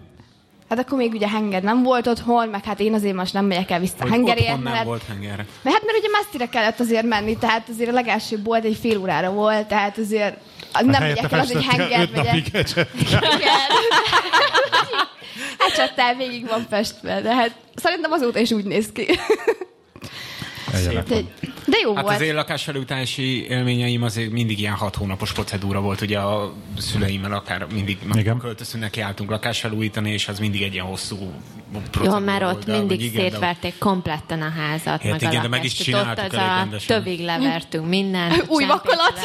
Hát 0.69 0.79
akkor 0.79 0.97
még 0.97 1.13
ugye 1.13 1.27
henger 1.27 1.61
nem 1.63 1.83
volt 1.83 2.07
otthon, 2.07 2.47
meg 2.47 2.63
hát 2.63 2.79
én 2.79 2.93
azért 2.93 3.15
most 3.15 3.33
nem 3.33 3.45
megyek 3.45 3.71
el 3.71 3.79
vissza 3.79 3.95
Hogy 3.99 4.11
hengerért, 4.11 4.47
otthon 4.47 4.63
nem 4.63 4.73
mert 4.73 4.85
volt 4.85 5.03
hengerre. 5.07 5.45
Mert 5.61 5.75
hát 5.75 5.85
mert 5.85 5.97
ugye 5.97 6.07
messzire 6.11 6.45
kellett 6.45 6.79
azért 6.79 7.05
menni, 7.05 7.37
tehát 7.37 7.69
azért 7.69 7.89
a 7.89 7.93
legelső 7.93 8.39
bolt 8.39 8.63
egy 8.63 8.77
fél 8.81 8.97
órára 8.97 9.31
volt, 9.31 9.67
tehát 9.67 9.97
azért 9.97 10.37
nem 10.73 10.93
Hát 10.93 10.99
megyek 11.01 11.31
el, 11.31 11.39
az 11.39 11.55
egy 11.55 11.65
henger 11.65 12.01
öt 12.01 12.15
napig 12.15 12.49
ecset. 12.55 12.89
Igen. 12.99 13.21
Hát 15.57 15.75
csak 15.75 15.93
te 15.93 16.15
végig 16.17 16.47
van 16.47 16.65
festve, 16.69 17.21
de 17.21 17.35
hát 17.35 17.51
szerintem 17.75 18.11
azóta 18.11 18.39
is 18.39 18.51
úgy 18.51 18.65
néz 18.65 18.91
ki. 18.93 19.05
De, 20.87 21.03
de 21.65 21.77
jó 21.83 21.95
Hát 21.95 22.03
volt. 22.03 22.15
az 22.15 22.21
én 22.21 22.35
lakásfelújítási 22.35 23.45
élményeim 23.47 24.03
azért 24.03 24.31
mindig 24.31 24.59
ilyen 24.59 24.73
hat 24.73 24.95
hónapos 24.95 25.33
procedúra 25.33 25.79
volt, 25.81 26.01
ugye 26.01 26.19
a 26.19 26.53
szüleimmel 26.77 27.31
akár 27.33 27.65
mindig 27.73 27.97
költözünk, 28.39 28.83
neki 28.83 29.01
álltunk 29.01 29.29
lakásfelújítani, 29.29 30.11
és 30.11 30.27
az 30.27 30.39
mindig 30.39 30.61
egy 30.61 30.73
ilyen 30.73 30.85
hosszú 30.85 31.31
procedúra 31.91 32.19
Jó, 32.19 32.25
már 32.25 32.41
volt, 32.41 32.55
ott 32.55 32.65
de 32.65 32.77
mindig 32.77 33.01
igen, 33.01 33.23
de- 33.23 33.29
szétverték 33.29 33.77
kompletten 33.77 34.41
a 34.41 34.49
házat, 34.49 35.01
Hát 35.01 35.03
meg 35.11 35.21
igen, 35.21 35.35
a 35.35 35.41
de 35.41 35.47
meg 35.47 35.63
is 35.63 35.71
lakást. 35.71 35.83
Csináltuk 35.83 36.23
Ott 36.25 36.33
az 36.33 36.39
a 36.39 36.55
rendesen. 36.57 37.03
tövig 37.03 37.19
levertünk 37.19 37.87
mindent. 37.87 38.45
Új 38.47 38.65
vakolat. 38.65 39.19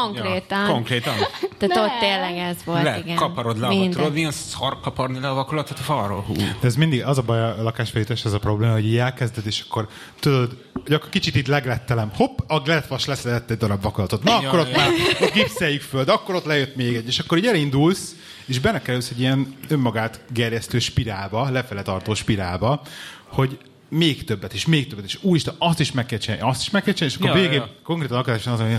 Konkrétan. 0.00 0.66
Ja, 0.66 0.72
konkrétan. 0.72 1.14
Tehát 1.58 1.76
ott 1.76 1.98
tényleg 2.00 2.36
ez 2.36 2.56
volt, 2.64 2.82
Le, 2.82 2.98
igen. 2.98 3.16
kaparod 3.16 3.58
le, 3.58 3.66
a 3.66 3.68
Minden. 3.68 3.90
tudod, 3.90 4.12
milyen 4.12 4.30
szar 4.30 4.80
kaparni 4.80 5.20
le 5.20 5.28
a 5.28 5.34
vakolatot 5.34 5.78
a 5.78 5.82
falról? 5.82 6.20
Hú. 6.20 6.34
De 6.34 6.66
ez 6.66 6.76
mindig 6.76 7.04
az 7.04 7.18
a 7.18 7.22
baj 7.22 7.40
a 7.40 7.62
lakásfelújítás, 7.62 8.24
ez 8.24 8.32
a 8.32 8.38
probléma, 8.38 8.72
hogy 8.72 8.86
így 8.86 8.96
elkezded, 8.96 9.46
és 9.46 9.64
akkor 9.68 9.88
tudod, 10.20 10.56
hogy 10.82 10.92
akkor 10.92 11.08
kicsit 11.08 11.34
itt 11.34 11.46
leglettelem, 11.46 12.10
hopp, 12.14 12.38
a 12.46 12.60
gletvas 12.60 13.04
leszedett 13.04 13.50
egy 13.50 13.56
darab 13.56 13.82
vakolatot. 13.82 14.22
Na, 14.22 14.40
Ja, 14.40 14.48
akkor 14.48 14.58
ott 14.58 14.70
ja. 14.70 14.76
már 14.76 14.88
ott 15.20 15.32
gipszeljük 15.32 15.82
föl, 15.82 16.04
de 16.04 16.12
akkor 16.12 16.34
ott 16.34 16.44
lejött 16.44 16.76
még 16.76 16.94
egy. 16.94 17.06
És 17.06 17.18
akkor 17.18 17.38
így 17.38 17.46
elindulsz, 17.46 18.16
és 18.44 18.58
benne 18.58 18.82
kerülsz 18.82 19.10
egy 19.10 19.20
ilyen 19.20 19.54
önmagát 19.68 20.20
gerjesztő 20.32 20.78
spirálba, 20.78 21.50
lefele 21.50 21.82
tartó 21.82 22.14
spirálba, 22.14 22.82
hogy 23.26 23.58
még 23.88 24.24
többet, 24.24 24.52
és 24.52 24.66
még 24.66 24.86
többet, 24.86 25.04
és 25.04 25.18
úristen, 25.20 25.54
azt 25.58 25.80
is 25.80 25.92
meg 25.92 26.06
kell 26.06 26.18
csinálni, 26.18 26.44
azt 26.44 26.60
is 26.60 26.70
meg 26.70 26.82
kell 26.82 26.92
csinálni, 26.94 27.16
és 27.16 27.24
akkor 27.24 27.36
Ja, 27.36 27.42
végén 27.42 27.60
ja. 27.60 27.68
konkrétan 27.82 28.18
akadáson 28.18 28.52
az, 28.52 28.60
hogy 28.60 28.76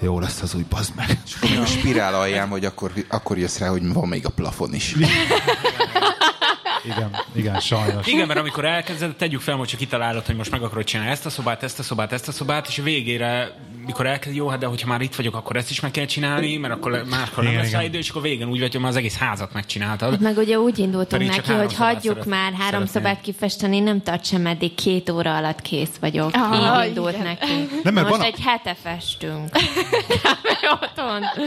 jó 0.00 0.20
lesz 0.20 0.42
az 0.42 0.54
új, 0.54 0.64
bazd 0.68 0.92
meg. 0.96 1.18
És 1.24 1.36
akkor 1.40 1.66
spirál 1.66 2.14
alján, 2.14 2.48
hogy 2.48 2.64
akkor, 2.64 2.92
akkor 3.08 3.38
jössz 3.38 3.58
rá, 3.58 3.68
hogy 3.68 3.92
van 3.92 4.08
még 4.08 4.26
a 4.26 4.30
plafon 4.30 4.74
is. 4.74 4.94
Igen, 6.84 7.10
igen, 7.34 7.60
sajnos. 7.60 8.06
Igen, 8.06 8.26
mert 8.26 8.38
amikor 8.38 8.64
elkezded, 8.64 9.16
tegyük 9.16 9.40
fel, 9.40 9.56
hogy 9.56 9.68
csak 9.68 9.78
kitalálod, 9.78 10.26
hogy 10.26 10.36
most 10.36 10.50
meg 10.50 10.62
akarod 10.62 10.84
csinálni 10.84 11.10
ezt 11.10 11.26
a 11.26 11.30
szobát, 11.30 11.62
ezt 11.62 11.78
a 11.78 11.82
szobát, 11.82 12.12
ezt 12.12 12.28
a 12.28 12.32
szobát, 12.32 12.68
és 12.68 12.78
a 12.78 12.82
végére, 12.82 13.50
mikor 13.86 14.06
elkezd, 14.06 14.36
jó, 14.36 14.48
hát 14.48 14.58
de 14.58 14.66
hogyha 14.66 14.88
már 14.88 15.00
itt 15.00 15.14
vagyok, 15.14 15.34
akkor 15.34 15.56
ezt 15.56 15.70
is 15.70 15.80
meg 15.80 15.90
kell 15.90 16.04
csinálni, 16.04 16.56
mert 16.56 16.74
akkor 16.74 17.04
máskor 17.10 17.44
nem 17.44 17.54
lesz 17.54 17.70
rá 17.70 17.82
idő, 17.82 17.98
és 17.98 18.08
akkor 18.10 18.22
végén 18.22 18.48
úgy 18.48 18.60
vagy, 18.60 18.72
hogy 18.72 18.80
már 18.80 18.90
az 18.90 18.96
egész 18.96 19.16
házat 19.16 19.52
megcsináltad. 19.52 20.10
Hát 20.10 20.20
meg 20.20 20.36
ugye 20.36 20.58
úgy 20.58 20.78
indultunk 20.78 21.08
Pedig 21.08 21.28
neki, 21.28 21.52
hogy 21.52 21.74
hagyjuk 21.74 22.02
szeret- 22.14 22.26
már 22.26 22.52
három 22.58 22.86
szobát 22.86 23.20
kifesteni, 23.20 23.80
nem 23.80 24.02
tart 24.02 24.24
sem 24.24 24.46
eddig 24.46 24.74
két 24.74 25.10
óra 25.10 25.36
alatt 25.36 25.62
kész 25.62 25.96
vagyok. 26.00 26.30
Ah, 26.34 26.82
Így 26.84 26.88
indult 26.88 27.12
igen. 27.14 27.26
neki. 27.26 27.68
Nem, 27.82 27.94
mert 27.94 28.08
Most 28.08 28.10
van 28.10 28.20
a- 28.20 28.24
egy 28.24 28.40
hete 28.44 28.76
festünk. 28.82 29.48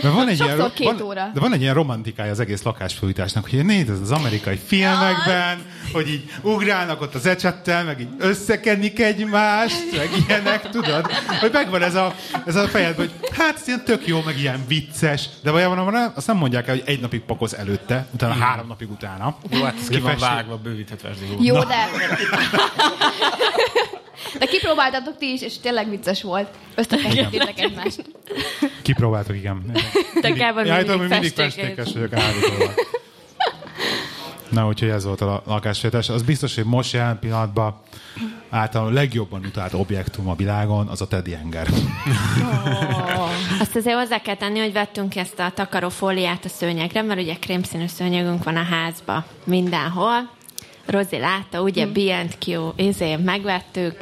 Mert 0.01 0.13
van 0.13 0.27
egy 0.27 0.39
ilyen, 0.39 0.71
két 0.73 0.85
van, 0.87 1.01
óra. 1.01 1.29
De 1.33 1.39
van 1.39 1.53
egy 1.53 1.61
ilyen 1.61 1.73
romantikája 1.73 2.31
az 2.31 2.39
egész 2.39 2.63
lakásfőításnak, 2.63 3.49
hogy 3.49 3.65
nézd, 3.65 3.89
ez 3.89 3.99
az 3.99 4.11
amerikai 4.11 4.55
filmekben, 5.23 5.65
hogy 5.93 6.09
így 6.09 6.31
ugrálnak 6.41 7.01
ott 7.01 7.15
az 7.15 7.25
ecsettel, 7.25 7.83
meg 7.83 7.99
így 7.99 8.07
összekennik 8.17 8.99
egymást, 8.99 9.97
meg 9.97 10.09
ilyenek, 10.27 10.69
tudod? 10.69 11.11
Hogy 11.39 11.51
megvan 11.51 11.81
ez 11.81 11.95
a, 11.95 12.15
ez 12.45 12.55
a 12.55 12.67
fejed, 12.67 12.95
hogy 12.95 13.11
hát 13.31 13.55
ez 13.55 13.67
ilyen 13.67 13.83
tök 13.85 14.07
jó, 14.07 14.21
meg 14.25 14.39
ilyen 14.39 14.63
vicces, 14.67 15.29
de 15.43 15.51
valójában 15.51 15.93
nem- 15.93 16.11
azt 16.15 16.27
nem 16.27 16.37
mondják 16.37 16.67
el, 16.67 16.75
hogy 16.75 16.83
egy 16.85 16.99
napig 16.99 17.21
pakoz 17.21 17.55
előtte, 17.55 18.07
utána 18.13 18.33
három 18.33 18.67
napig 18.67 18.91
utána. 18.91 19.37
Jó, 19.49 19.63
hát 19.63 19.75
ez 19.81 19.87
ki 19.87 19.99
van 19.99 20.17
vágva, 20.19 20.57
bővített 20.57 21.01
verzió. 21.01 21.37
Jó, 21.39 21.63
de... 21.63 21.89
De 24.39 24.45
kipróbáltatok 24.45 25.17
ti 25.17 25.31
is, 25.31 25.41
és 25.41 25.59
tényleg 25.59 25.89
vicces 25.89 26.23
volt. 26.23 26.47
Összekezdtétek 26.75 27.59
egymást. 27.59 28.03
Kipróbáltuk, 28.81 29.35
igen. 29.35 29.71
De 30.21 30.29
Gábor 30.29 30.63
mindig 30.63 30.87
mindig 30.97 31.09
festékez. 31.33 31.53
festékes 31.53 31.93
vagyok 31.93 32.13
állítólag. 32.13 32.73
Na, 34.51 34.67
úgyhogy 34.67 34.89
ez 34.89 35.05
volt 35.05 35.21
a 35.21 35.25
la- 35.25 35.41
lakásfejtés. 35.45 36.09
Az 36.09 36.21
biztos, 36.23 36.55
hogy 36.55 36.65
most 36.65 36.93
jelen 36.93 37.19
pillanatban 37.19 37.75
általában 38.49 38.93
legjobban 38.93 39.45
utált 39.45 39.73
objektum 39.73 40.29
a 40.29 40.35
világon 40.35 40.87
az 40.87 41.01
a 41.01 41.07
Teddy 41.07 41.33
Enger. 41.33 41.67
Azt 43.59 43.75
azért 43.75 43.97
hozzá 43.97 44.17
kell 44.17 44.35
tenni, 44.35 44.59
hogy 44.59 44.73
vettünk 44.73 45.15
ezt 45.15 45.39
a 45.39 45.51
takarófóliát 45.53 46.45
a 46.45 46.49
szőnyegre, 46.49 47.01
mert 47.01 47.19
ugye 47.19 47.35
krémszínű 47.35 47.87
szőnyegünk 47.87 48.43
van 48.43 48.55
a 48.55 48.63
házba 48.63 49.25
mindenhol. 49.43 50.29
Rozi 50.91 51.17
látta, 51.17 51.61
ugye 51.61 51.83
Hmm. 51.83 51.93
B&Q, 51.93 52.69
izé, 52.75 53.15
megvettük. 53.15 53.97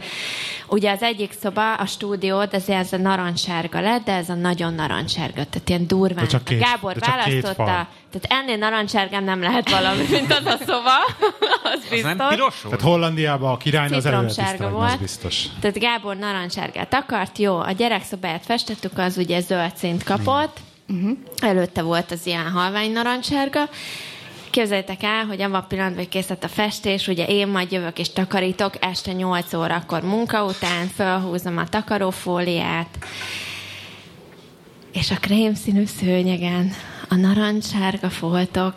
Ugye 0.67 0.91
az 0.91 1.01
egyik 1.01 1.31
szoba, 1.41 1.73
a 1.73 1.85
stúdió, 1.85 2.45
de 2.45 2.49
ez, 2.57 2.69
ez 2.69 2.93
a 2.93 2.97
narancssárga 2.97 3.81
lett, 3.81 4.03
de 4.05 4.13
ez 4.13 4.29
a 4.29 4.33
nagyon 4.33 4.73
narancssárga, 4.73 5.33
tehát 5.45 5.69
ilyen 5.69 5.87
durván. 5.87 6.23
De 6.23 6.29
csak 6.29 6.43
két- 6.43 6.59
Gábor 6.59 6.93
de 6.93 6.99
csak 6.99 7.23
két 7.23 7.41
választotta, 7.41 7.63
fal. 7.63 7.87
tehát 8.11 8.27
ennél 8.43 8.57
narancssárgám 8.57 9.23
nem 9.23 9.41
lehet 9.41 9.69
valami, 9.69 10.03
mint 10.11 10.31
az 10.33 10.45
a 10.45 10.57
szoba, 10.65 10.95
az 11.63 11.71
Az 11.73 11.79
biztos. 11.89 12.01
nem 12.15 12.27
piros 12.29 12.61
volt? 12.61 12.75
Tehát 12.77 12.93
Hollandiában 12.93 13.51
a 13.51 13.57
király 13.57 13.87
az 13.89 14.31
sztrágna, 14.31 14.69
volt. 14.69 14.91
az 14.91 14.95
biztos. 14.99 15.43
Tehát 15.61 15.79
Gábor 15.79 16.15
narancssárgát 16.15 16.93
akart, 16.93 17.37
jó, 17.37 17.59
a 17.59 17.71
gyerekszobáját 17.71 18.45
festettük, 18.45 18.97
az 18.97 19.17
ugye 19.17 19.39
zöld 19.39 19.75
szint 19.75 20.03
kapott, 20.03 20.57
uh-huh. 20.89 21.17
előtte 21.41 21.81
volt 21.81 22.11
az 22.11 22.25
ilyen 22.25 22.51
halvány 22.51 22.91
narancssárga, 22.91 23.69
Képzeljétek 24.49 25.03
el, 25.03 25.25
hogy 25.25 25.41
abban 25.41 25.59
a 25.59 25.65
pillanatban, 25.65 25.99
hogy 25.99 26.09
kész 26.09 26.27
lett 26.27 26.43
a 26.43 26.47
festés, 26.47 27.07
ugye 27.07 27.25
én 27.25 27.47
majd 27.47 27.71
jövök 27.71 27.99
és 27.99 28.13
takarítok, 28.13 28.73
este 28.79 29.11
8 29.11 29.53
órakor 29.53 30.01
munka 30.01 30.45
után, 30.45 30.87
felhúzom 30.87 31.57
a 31.57 31.67
takarófóliát, 31.67 32.97
és 34.91 35.11
a 35.11 35.15
krémszínű 35.19 35.85
szőnyegen 35.85 36.71
a 37.09 37.15
narancssárga 37.15 38.09
foltok, 38.09 38.73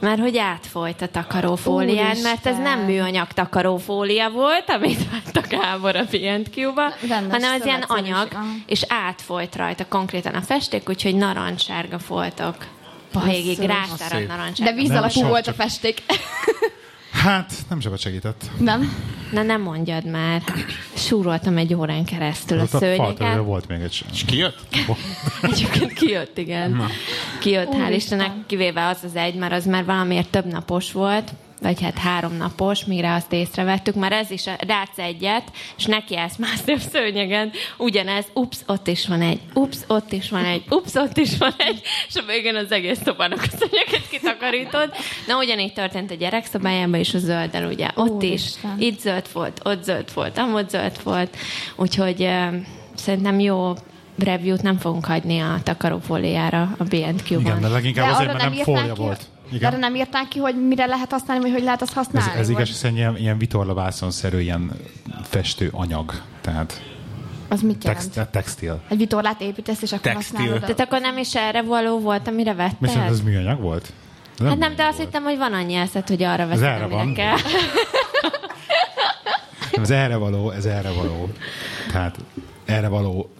mert 0.00 0.20
hogy 0.20 0.38
átfolyt 0.38 1.02
a 1.02 1.08
takarófólián, 1.08 2.16
mert 2.22 2.46
ez 2.46 2.52
Úristen. 2.52 2.78
nem 2.78 2.86
műanyag 2.86 3.26
takarófólia 3.26 4.30
volt, 4.30 4.68
amit 4.68 5.00
a 5.34 5.40
Gábor 5.48 5.96
a 5.96 6.04
B&Q-ba, 6.04 6.92
hanem 7.30 7.52
ez 7.52 7.64
ilyen 7.64 7.82
anyag, 7.82 8.28
és 8.66 8.84
átfolyt 8.88 9.56
rajta 9.56 9.86
konkrétan 9.88 10.34
a 10.34 10.40
festék, 10.40 10.88
úgyhogy 10.88 11.14
narancssárga 11.14 11.98
foltok. 11.98 12.56
Végig 13.24 13.56
Szép. 13.56 13.66
narancssárga. 13.68 14.50
De 14.58 14.72
víz 14.72 14.88
Nem, 14.88 15.28
volt 15.28 15.46
a 15.46 15.52
festék. 15.52 16.02
Hát, 17.22 17.52
nem 17.68 17.80
sokat 17.80 17.98
segített. 17.98 18.44
Nem? 18.58 18.94
Na 19.32 19.42
nem 19.42 19.62
mondjad 19.62 20.04
már. 20.04 20.42
Súroltam 20.94 21.56
egy 21.56 21.74
órán 21.74 22.04
keresztül 22.04 22.58
a 22.58 22.62
Ott 22.62 22.74
a 22.74 22.78
fal 22.78 22.80
szőnyegen. 22.80 23.44
volt 23.44 23.68
még 23.68 23.80
egy... 23.80 24.04
És 24.12 24.24
kijött? 24.24 24.58
Egyébként 25.42 25.92
kijött, 25.92 26.38
igen. 26.38 26.82
Kijött, 27.40 27.72
hál' 27.72 27.92
Istennek, 27.94 28.30
kivéve 28.46 28.86
az 28.86 28.98
az 29.04 29.14
egy, 29.16 29.34
mert 29.34 29.52
az 29.52 29.64
már 29.64 29.84
valamiért 29.84 30.28
több 30.28 30.46
napos 30.46 30.92
volt, 30.92 31.32
vagy 31.60 31.82
hát 31.82 31.98
három 31.98 32.36
napos, 32.36 32.84
mire 32.84 33.14
azt 33.14 33.32
észrevettük, 33.32 33.94
már 33.94 34.12
ez 34.12 34.30
is 34.30 34.44
rátsz 34.66 34.98
egyet, 34.98 35.42
és 35.76 35.84
neki 35.84 36.14
más 36.38 36.60
több 36.64 36.80
szőnyegen, 36.80 37.50
ugyanez, 37.76 38.24
ups, 38.32 38.58
ott 38.66 38.86
is 38.86 39.06
van 39.06 39.20
egy, 39.20 39.40
ups, 39.54 39.76
ott 39.86 40.12
is 40.12 40.30
van 40.30 40.44
egy, 40.44 40.64
ups, 40.68 40.94
ott 40.94 41.16
is 41.16 41.38
van 41.38 41.54
egy, 41.56 41.80
és 42.08 42.14
a 42.14 42.22
végén 42.26 42.56
az 42.56 42.72
egész 42.72 42.98
szobának 43.04 43.42
a 43.42 43.56
szőnyeget 43.56 44.08
kitakarítod. 44.10 44.90
Na, 45.26 45.36
ugyanígy 45.38 45.72
történt 45.72 46.10
a 46.10 46.14
gyerekszobájában 46.14 47.00
is 47.00 47.14
a 47.14 47.18
zölddel, 47.18 47.66
ugye, 47.66 47.90
ott 47.94 48.22
is, 48.22 48.30
Úristen. 48.30 48.76
itt 48.78 49.00
zöld 49.00 49.26
volt, 49.32 49.60
ott 49.64 49.82
zöld 49.82 50.14
volt, 50.14 50.38
amott 50.38 50.70
zöld 50.70 51.02
volt, 51.02 51.36
úgyhogy 51.76 52.22
uh, 52.22 52.54
szerintem 52.94 53.40
jó 53.40 53.72
review-t 54.18 54.62
nem 54.62 54.78
fogunk 54.78 55.04
hagyni 55.04 55.38
a 55.38 55.60
takarófóliára 55.62 56.74
a 56.78 56.84
B&Q-ban. 56.84 57.40
Igen, 57.40 57.60
de 57.60 57.68
leginkább 57.68 58.10
azért, 58.10 58.28
arra 58.28 58.38
mert 58.38 58.54
nem 58.54 58.64
fólia 58.64 58.92
ki, 58.92 59.00
volt. 59.50 59.60
De 59.60 59.66
Igen. 59.68 59.78
nem 59.78 59.94
írták 59.94 60.28
ki, 60.28 60.38
hogy 60.38 60.66
mire 60.66 60.86
lehet 60.86 61.10
használni, 61.12 61.42
vagy 61.42 61.52
hogy 61.52 61.62
lehet 61.62 61.82
azt 61.82 61.90
Ez, 61.90 61.96
használni? 61.96 62.30
ez 62.40 62.46
vagy- 62.46 62.54
igaz, 62.54 62.66
hiszen 62.68 62.96
ilyen, 62.96 63.16
ilyen 63.16 63.38
vitorlavászonszerű 63.38 64.38
ilyen 64.40 64.72
festő 65.22 65.68
anyag. 65.72 66.12
Tehát 66.40 66.82
Az 67.48 67.60
mit 67.62 67.84
jelent? 67.84 68.12
text, 68.12 68.30
textil. 68.30 68.80
Egy 68.88 68.96
vitorlát 68.98 69.40
építesz, 69.40 69.82
és 69.82 69.92
akkor 69.92 70.12
Textil. 70.12 70.36
használod. 70.38 70.60
Tehát 70.60 70.80
akkor 70.80 71.00
nem 71.00 71.18
is 71.18 71.34
erre 71.34 71.62
való 71.62 71.98
volt, 72.00 72.28
amire 72.28 72.54
vetted? 72.54 72.76
Viszont 72.80 73.08
ez 73.10 73.20
műanyag 73.20 73.60
volt? 73.60 73.92
De 74.38 74.48
Hát 74.48 74.58
nem, 74.58 74.74
de 74.76 74.84
azt 74.84 74.96
volt. 74.96 75.08
hittem, 75.08 75.22
hogy 75.22 75.36
van 75.38 75.52
annyi 75.52 75.74
eszed, 75.74 76.08
hogy 76.08 76.22
arra 76.22 76.46
veszed, 76.46 76.62
erre 76.64 76.84
amire 76.84 76.96
van. 76.96 77.14
kell. 77.14 77.36
Nem, 79.72 79.82
Ez 79.82 79.90
erre 79.90 80.16
való, 80.16 80.50
ez 80.50 80.64
erre 80.64 80.90
való. 80.90 81.28
Tehát 81.92 82.16
erre 82.64 82.88
való 82.88 83.30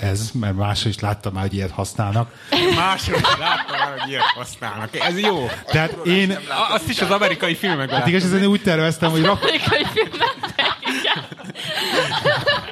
ez, 0.00 0.30
mert 0.32 0.56
máshol 0.56 0.90
is 0.90 0.98
láttam 1.00 1.32
már, 1.32 1.42
hogy 1.42 1.54
ilyet 1.54 1.70
használnak. 1.70 2.32
Máshol 2.76 3.16
is 3.16 3.38
láttam 3.38 3.78
már, 3.78 3.98
hogy 4.00 4.10
ilyet 4.10 4.22
használnak. 4.36 4.96
Ez 4.96 5.20
jó. 5.20 5.48
Tehát 5.66 5.96
én, 6.04 6.30
A- 6.30 6.74
Azt 6.74 6.88
is 6.88 7.00
az 7.00 7.10
amerikai 7.10 7.54
filmekben 7.54 7.98
hát 7.98 8.06
igaz, 8.08 8.32
én 8.32 8.44
úgy 8.46 8.62
terveztem, 8.62 9.10
hogy 9.10 9.24
rak, 9.24 9.42
Amerikai 9.42 9.84
filmekben, 9.92 10.28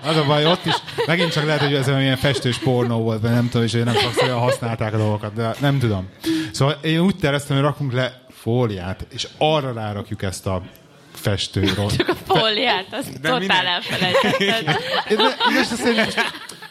az 0.03 0.17
a 0.17 0.25
baj, 0.25 0.47
ott 0.47 0.65
is, 0.67 0.75
megint 1.07 1.33
csak 1.33 1.45
lehet, 1.45 1.61
hogy 1.61 1.75
ez 1.75 1.89
olyan 1.89 2.01
ilyen 2.01 2.17
festős 2.17 2.59
pornó 2.59 2.99
volt, 3.03 3.21
vagy 3.21 3.31
nem 3.31 3.49
tudom, 3.49 3.67
és 3.67 3.73
hogy 3.73 3.85
nem 3.85 3.95
sokszor 3.95 4.31
használták 4.31 4.95
a 4.95 4.97
dolgokat, 4.97 5.35
de 5.35 5.55
nem 5.59 5.79
tudom. 5.79 6.09
Szóval 6.53 6.79
én 6.83 6.99
úgy 7.01 7.17
terveztem, 7.17 7.57
hogy 7.57 7.65
rakunk 7.65 7.93
le 7.93 8.21
fóliát, 8.31 9.07
és 9.11 9.29
arra 9.39 9.73
rárakjuk 9.73 10.23
ezt 10.23 10.47
a 10.47 10.63
festő 11.15 11.73
rossz. 11.77 11.97
Csak 11.97 12.09
a 12.09 12.15
fóliát, 12.27 12.87
azt 12.91 13.21
De 13.21 13.29
totál 13.29 13.67
elfelejtetted. 13.67 14.65
De, 14.65 14.73
de, 14.73 14.79
én 15.09 15.19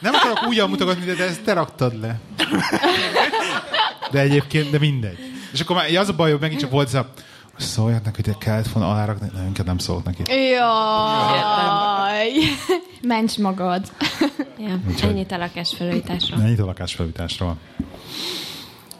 nem 0.01 0.13
akarok 0.13 0.47
ugyan 0.47 0.69
mutogatni, 0.69 1.05
de, 1.13 1.23
ezt 1.23 1.43
te 1.43 1.53
raktad 1.53 1.99
le. 1.99 2.19
De 4.11 4.19
egyébként, 4.19 4.69
de 4.69 4.79
mindegy. 4.79 5.17
És 5.53 5.59
akkor 5.59 5.75
már 5.75 5.95
az 5.95 6.09
a 6.09 6.13
baj, 6.13 6.31
hogy 6.31 6.39
megint 6.39 6.61
csak 6.61 6.71
volt 6.71 6.87
ez 6.87 6.93
a 6.93 7.07
szóljak 7.57 8.03
neki, 8.03 8.21
hogy 8.25 8.37
kellett 8.37 8.67
volna 8.67 8.91
alárakni, 8.91 9.29
nem, 9.33 9.45
inkább 9.45 9.65
nem 9.65 9.77
szólok 9.77 10.03
neki. 10.03 10.33
Jaj! 10.33 12.31
Ments 13.01 13.37
magad. 13.37 13.91
Ja, 14.57 14.79
ennyit 15.01 15.31
a 15.31 15.37
lakásfelújításról. 15.37 16.41
Ennyit 16.41 16.59
a 16.59 16.65
lakásfelújításról. 16.65 17.57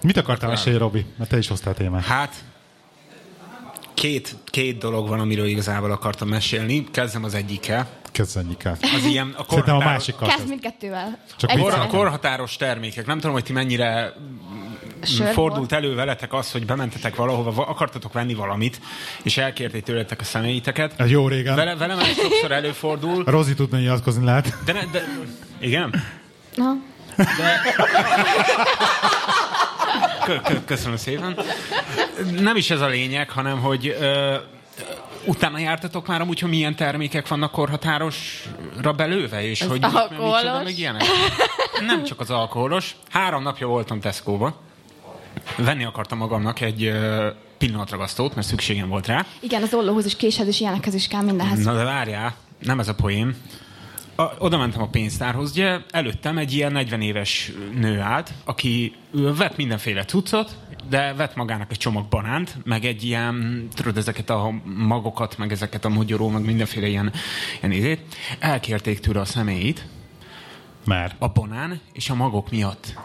Mit 0.02 0.18
akartál 0.18 0.50
mesélni, 0.50 0.78
Robi? 0.80 1.06
Mert 1.18 1.30
te 1.30 1.38
is 1.38 1.48
hoztál 1.48 1.74
témát. 1.74 2.04
Hát, 2.04 2.36
két, 3.94 4.36
két 4.46 4.78
dolog 4.78 5.08
van, 5.08 5.20
amiről 5.20 5.46
igazából 5.46 5.92
akartam 5.92 6.28
mesélni. 6.28 6.88
Kezdem 6.92 7.24
az 7.24 7.34
egyikkel. 7.34 7.88
Kezd 8.12 8.38
egyikkel. 8.38 8.78
Az 8.82 9.04
ilyen 9.04 9.34
a 9.38 9.46
Szerintem 9.50 9.76
a 9.76 9.80
másikkal. 9.84 10.28
Kezd 10.30 10.48
mindkettővel. 10.48 11.18
Csak. 11.38 11.50
Kor, 11.50 11.60
viccelem. 11.60 11.88
korhatáros 11.88 12.56
termékek. 12.56 13.06
Nem 13.06 13.16
tudom, 13.20 13.32
hogy 13.32 13.44
ti 13.44 13.54
mennyire 13.54 14.14
Sör 15.04 15.34
fordult 15.34 15.72
elő 15.72 15.96
veletek 15.96 16.34
az, 16.34 16.52
hogy 16.52 16.66
bementetek 16.66 17.16
valahova, 17.16 17.52
va- 17.52 17.68
akartatok 17.68 18.14
venni 18.14 18.34
valamit, 18.34 18.82
és 19.24 19.38
elkérték 19.38 19.84
tőletek 19.84 20.20
a 20.20 20.24
személyiteket. 20.24 20.94
Ez 20.98 21.10
jó 21.10 21.28
régen. 21.28 21.56
Vele, 21.56 21.76
velem 21.76 22.00
ez 22.00 22.08
sokszor 22.16 22.52
előfordul, 22.52 23.24
Rozi 23.36 23.54
tudna 23.54 23.78
nyilatkozni 23.78 24.26
lehet. 24.26 24.54
de, 24.66 24.74
ne, 24.74 24.86
de 24.92 25.04
igen? 25.60 26.04
Kö- 30.26 30.42
kö- 30.42 30.66
Köszönöm 30.66 30.98
szépen. 30.98 31.40
Nem 32.40 32.56
is 32.56 32.70
ez 32.70 32.82
a 32.82 32.88
lényeg, 32.88 33.30
hanem 33.30 33.60
hogy 33.60 33.96
ö, 34.00 34.36
utána 35.26 35.60
jártatok 35.60 36.08
már 36.08 36.22
amúgy, 36.22 36.40
hogy 36.40 36.50
milyen 36.50 36.76
termékek 36.76 37.28
vannak 37.28 37.52
korhatárosra 37.52 38.92
belőve, 38.96 39.44
és 39.44 39.62
Az 39.62 39.68
hogy 39.68 39.84
alkoholos? 39.84 40.42
micsoda, 40.42 40.64
meg 40.64 40.78
ilyenek. 40.80 41.02
Nem 41.86 42.04
csak 42.04 42.20
az 42.20 42.30
alkoholos. 42.30 42.96
Három 43.10 43.44
napja 43.44 43.68
voltam 43.68 44.00
Tesco-ba. 44.00 44.60
Venni 45.58 45.84
akartam 45.84 46.18
magamnak 46.18 46.62
egy 46.62 46.92
pillanatragasztót, 47.58 48.36
mert 48.36 48.48
szükségem 48.48 48.88
volt 48.90 49.08
rá. 49.08 49.26
Igen, 49.40 49.62
az 49.64 49.74
ollóhoz 49.74 50.06
is, 50.06 50.16
késhez 50.16 50.48
is, 50.48 50.60
ilyenekhez 50.60 50.94
is 50.94 51.08
kell 51.08 51.22
mindenhez. 51.22 51.64
Na 51.66 51.74
de 51.76 51.84
várjál, 51.84 52.36
nem 52.60 52.80
ez 52.80 52.88
a 52.88 52.96
poém. 52.96 53.36
A, 54.22 54.36
oda 54.38 54.58
mentem 54.58 54.82
a 54.82 54.88
pénztárhoz, 54.88 55.52
ugye 55.52 55.80
előttem 55.90 56.38
egy 56.38 56.54
ilyen 56.54 56.72
40 56.72 57.02
éves 57.02 57.52
nő 57.74 58.00
állt, 58.00 58.34
aki 58.44 58.96
vett 59.12 59.58
mindenféle 59.58 60.06
cuccot, 60.06 60.58
de 60.90 61.14
vett 61.14 61.36
magának 61.36 61.72
egy 61.72 61.78
csomag 61.78 62.08
banánt, 62.08 62.58
meg 62.64 62.86
egy 62.86 63.04
ilyen, 63.04 63.68
tudod, 63.74 63.98
ezeket 63.98 64.30
a 64.30 64.54
magokat, 64.64 65.38
meg 65.38 65.52
ezeket 65.52 65.86
a 65.86 65.90
mogyoró, 65.90 66.30
meg 66.30 66.46
mindenféle 66.46 66.88
ilyen, 66.88 67.12
ilyen 67.60 67.72
izét. 67.72 68.16
Elkérték 68.40 69.00
tőle 69.00 69.20
a 69.20 69.26
személyit 69.26 69.86
Mert. 70.86 71.16
a 71.20 71.28
banán 71.28 71.80
és 71.94 72.10
a 72.10 72.16
magok 72.16 72.52
miatt. 72.52 72.96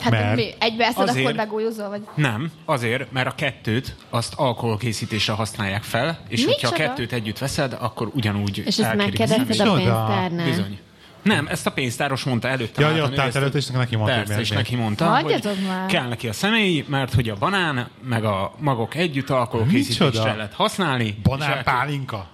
Hát 0.00 0.10
Mert- 0.10 0.36
mi? 0.36 0.50
Egybe 0.58 0.84
eszed, 0.86 1.08
Azért- 1.08 1.24
akkor 1.26 1.36
begúlyozol, 1.36 1.88
vagy... 1.88 2.02
Nem, 2.14 2.50
azért, 2.64 3.12
mert 3.12 3.26
a 3.26 3.34
kettőt 3.34 3.96
azt 4.10 4.34
alkoholkészítésre 4.36 5.32
használják 5.32 5.82
fel, 5.82 6.18
és 6.28 6.44
hogyha 6.44 6.68
a 6.68 6.70
Micsoda? 6.70 6.88
kettőt 6.88 7.12
együtt 7.12 7.38
veszed, 7.38 7.76
akkor 7.80 8.10
ugyanúgy 8.14 8.58
És 8.66 8.78
ezt 8.78 8.90
a 8.92 8.94
megkérdezted 8.94 9.40
a 9.40 9.44
Micsoda? 9.48 9.74
pénztárnál? 9.74 10.46
Bizony. 10.46 10.78
Nem, 11.22 11.46
ezt 11.46 11.66
a 11.66 11.70
pénztáros 11.72 12.22
mondta 12.24 12.48
előtte. 12.48 12.80
Ja, 12.80 12.96
ja, 12.96 13.04
ott 13.04 13.18
állt 13.18 13.34
előtt, 13.36 13.54
és 13.54 13.66
neki 13.66 13.96
mondta, 13.96 14.14
Persze, 14.16 14.40
és 14.40 14.50
neki 14.50 14.76
mondta, 14.76 15.04
Hagyjatok 15.04 15.54
hogy 15.54 15.66
már. 15.66 15.86
kell 15.86 16.08
neki 16.08 16.28
a 16.28 16.32
személy, 16.32 16.84
mert 16.88 17.14
hogy 17.14 17.28
a 17.28 17.36
banán, 17.36 17.88
meg 18.08 18.24
a 18.24 18.52
magok 18.58 18.94
együtt 18.94 19.30
alkoholkészítésre 19.30 20.04
Micsoda? 20.04 20.34
lehet 20.36 20.52
használni. 20.54 21.18
Banán 21.22 21.62
pálinka. 21.64 22.26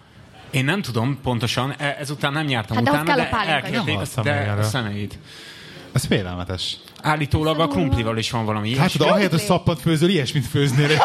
Én 0.51 0.65
nem 0.65 0.83
tudom 0.83 1.19
pontosan, 1.23 1.75
e- 1.79 1.97
ezután 1.99 2.33
nem 2.33 2.49
jártam 2.49 2.77
Hát 2.77 2.85
de 2.85 2.91
utána, 2.91 3.13
a 3.13 3.17
de 3.17 3.23
is. 3.43 3.49
elkérték 3.49 3.99
de 4.23 4.31
a 4.31 4.35
erről. 4.35 4.63
Ez 5.93 6.05
félelmetes. 6.05 6.77
Állítólag 7.03 7.61
a 7.61 7.67
krumplival 7.69 8.19
is 8.19 8.31
van 8.31 8.45
valami 8.45 8.69
Hát, 8.69 8.77
ilyesmi. 8.79 9.05
de 9.05 9.11
ahelyett, 9.11 9.31
hogy 9.31 9.41
szappant 9.41 9.81
főzöl, 9.81 10.09
ilyesmit 10.09 10.47
főznél. 10.47 10.89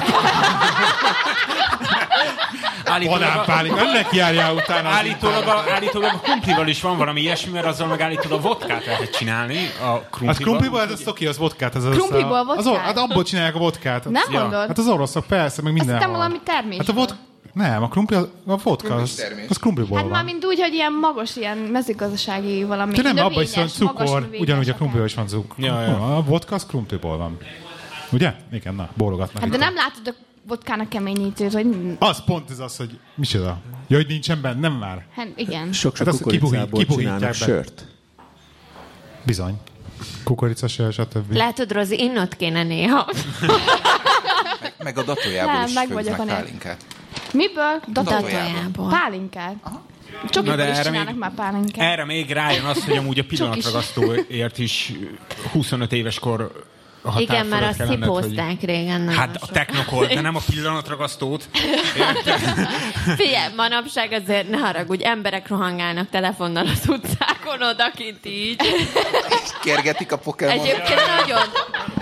Állítólag, 2.86 3.20
Banán 3.20 3.38
a, 3.38 3.42
pálinka. 3.44 3.80
Ennek 3.80 4.08
járjál 4.13 4.54
utána. 4.54 4.89
állítólag, 4.89 5.48
a, 5.48 5.63
állítólag 5.74 6.12
a 6.13 6.18
krumplival 6.20 6.68
is 6.68 6.82
van 6.82 6.98
valami 6.98 7.22
ilyesmi, 7.22 7.51
mert 7.51 7.65
azzal 7.65 7.88
meg 7.88 8.01
állítólag 8.01 8.38
a 8.39 8.42
vodkát 8.42 8.86
lehet 8.86 9.18
csinálni. 9.18 9.58
A 9.82 10.00
krumplival. 10.00 10.30
Az 10.30 10.38
krumpliból, 10.38 10.80
hát 10.80 10.92
az 10.92 11.08
oké, 11.08 11.25
az 11.25 11.38
vodkát. 11.38 11.75
Az, 11.75 11.84
az, 11.86 11.96
Krumpliból 11.96 12.38
az, 12.38 12.58
az, 12.58 12.65
vodkát? 12.65 12.84
hát 12.86 12.98
abból 12.98 13.24
csinálják 13.24 13.56
a 13.56 13.60
vodkát. 13.60 14.10
Nem 14.10 14.24
Ja. 14.32 14.39
mondod? 14.39 14.68
Hát 14.68 14.77
az 14.77 14.88
oroszok, 14.88 15.25
persze, 15.25 15.62
meg 15.62 15.74
minden. 15.74 15.96
Aztán 15.96 16.12
valami 16.12 16.39
termés. 16.44 16.77
Hát 16.77 16.89
a 16.89 16.94
vod... 16.94 17.15
Nem, 17.56 17.84
a 17.84 17.88
krumpli, 17.88 18.16
a 18.16 18.28
vodka, 18.46 18.76
Krumpli 18.76 19.02
az, 19.02 19.14
termés. 19.16 19.46
az 19.50 19.58
krumpliból 19.58 19.98
Hát 19.98 20.06
van. 20.06 20.16
már 20.16 20.24
mind 20.24 20.46
úgy, 20.46 20.60
hogy 20.60 20.74
ilyen 20.74 20.94
magos, 20.94 21.36
ilyen 21.36 21.58
mezőgazdasági 21.58 22.64
valami. 22.64 22.94
De 22.94 23.02
nem, 23.12 23.26
abban 23.26 23.44
is 23.44 23.56
van 23.56 23.68
cukor, 23.68 24.30
ugyanúgy 24.40 24.70
a 24.70 24.74
krumpliból 24.74 25.06
is 25.06 25.14
van 25.14 25.28
cukor. 25.28 25.64
Ja, 25.66 25.82
ja. 25.82 26.16
A 26.18 26.24
vodka 26.24 26.56
az 26.56 26.66
krumpliból 26.66 27.18
van. 27.18 27.38
Ugye? 28.12 28.34
Igen, 28.52 28.76
na, 28.76 28.90
bólogatnak. 28.94 29.42
Hát 29.44 29.52
de 29.52 29.58
nem 29.58 29.74
látod 29.76 30.08
a 30.08 30.14
vodkának 30.48 30.90
keményítőt, 30.90 31.54
hogy... 31.54 31.96
Az 32.00 32.24
pont 32.26 32.50
ez 32.50 32.60
az, 32.60 32.78
hogy 32.78 33.00
micsoda. 33.15 33.58
Ja, 33.88 33.98
hogy 33.98 34.08
nincsen 34.08 34.41
benne, 34.41 34.60
nem 34.60 34.74
már. 34.74 35.06
Hát 35.15 35.28
igen. 35.36 35.72
Sok-sok 35.72 36.08
Hát 36.08 36.22
kukoricából 36.22 36.86
csinálnak 36.86 37.34
sört. 37.34 37.86
Bizony. 39.26 39.54
Kukoricasör, 40.24 40.94
stb. 40.94 41.34
Látod, 41.36 41.72
Rozi, 41.72 42.00
innot 42.04 42.36
kéne 42.36 42.63
néha. 42.63 43.10
Meg 44.84 44.98
a 44.98 45.04
datójából 45.04 45.54
Nem, 45.54 45.65
is 45.65 45.74
meg 45.74 45.89
vagyok 45.91 46.20
a 46.20 46.24
pálinkát. 46.24 46.86
Miből? 47.36 47.82
Datójából. 47.91 48.89
Pálinkát. 48.89 49.56
Na 49.63 50.30
Csokiből 50.30 50.56
de 50.56 50.63
is 50.69 50.78
erre 50.78 50.84
csinálnak 50.84 51.10
még- 51.10 51.19
már 51.19 51.34
pálinkát. 51.34 51.91
Erre 51.91 52.06
még 52.06 52.30
rájön 52.32 52.63
az, 52.65 52.86
hogy 52.86 52.98
amúgy 52.98 53.19
a 53.19 53.24
pillanatragasztóért 53.24 54.58
is 54.58 54.93
25 55.52 55.91
éves 55.91 56.19
kor 56.19 56.63
határ 57.10 57.22
Igen, 57.22 57.46
mert 57.46 57.65
azt 57.70 57.78
lenned, 57.80 58.04
hogy- 58.08 58.24
szipózták 58.24 58.62
régen. 58.62 59.02
nagyon 59.02 59.20
Hát 59.20 59.36
a 59.36 59.39
sok. 59.39 59.52
technokol, 59.52 60.06
de 60.06 60.22
nem 60.22 60.36
a 60.36 60.39
pillanatragasztót. 60.52 61.50
Figyelj, 63.18 63.54
manapság 63.56 64.12
azért 64.12 64.50
ne 64.50 64.58
haragudj, 64.58 65.06
emberek 65.06 65.48
rohangálnak 65.48 66.10
telefonnal 66.10 66.68
az 66.68 66.84
utcákon 66.88 67.62
odakint 67.62 68.26
így. 68.26 68.62
Kergetik 69.63 70.12
a 70.12 70.18
Pokémon. 70.18 70.54
Egyébként 70.60 71.02
nagyon. 71.20 71.41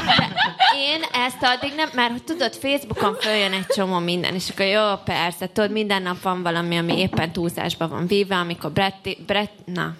De 0.05 0.79
én 0.79 1.01
ezt 1.25 1.37
addig 1.41 1.73
nem, 1.75 1.89
mert 1.93 2.11
hogy 2.11 2.23
tudod, 2.23 2.53
Facebookon 2.53 3.15
följön 3.19 3.51
egy 3.53 3.65
csomó 3.65 3.99
minden, 3.99 4.33
és 4.33 4.49
akkor 4.49 4.65
jó, 4.65 4.95
persze, 5.05 5.47
tudod, 5.53 5.71
minden 5.71 6.01
nap 6.01 6.21
van 6.21 6.43
valami, 6.43 6.77
ami 6.77 6.97
éppen 6.99 7.31
túlzásban 7.31 7.89
van 7.89 8.07
véve, 8.07 8.35
amikor 8.35 8.71
Brett, 8.71 9.07
Brett 9.25 9.53
na, 9.65 9.93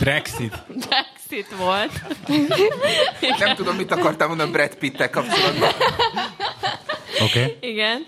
Brexit. 0.00 0.54
Brexit 1.34 1.56
volt. 1.58 2.02
Nem 3.44 3.56
tudom, 3.56 3.76
mit 3.76 3.90
akartam 3.90 4.28
mondani 4.28 4.50
Brad 4.50 4.74
Pitt-tel 4.74 5.10
kapcsolatban. 5.10 5.70
Oké. 7.20 7.42
Okay. 7.42 7.56
Igen. 7.60 8.06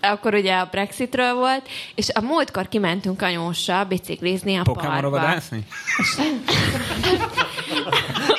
Akkor 0.00 0.34
ugye 0.34 0.54
a 0.54 0.68
Brexitről 0.70 1.34
volt, 1.34 1.68
és 1.94 2.08
a 2.08 2.20
múltkor 2.20 2.68
kimentünk 2.68 3.22
anyóssal 3.22 3.84
biciklizni 3.84 4.56
a 4.56 4.62
Pokémonra 4.62 5.00
parkba. 5.00 5.10
vadászni? 5.10 5.66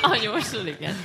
Anyósul, 0.00 0.66
igen. 0.66 1.04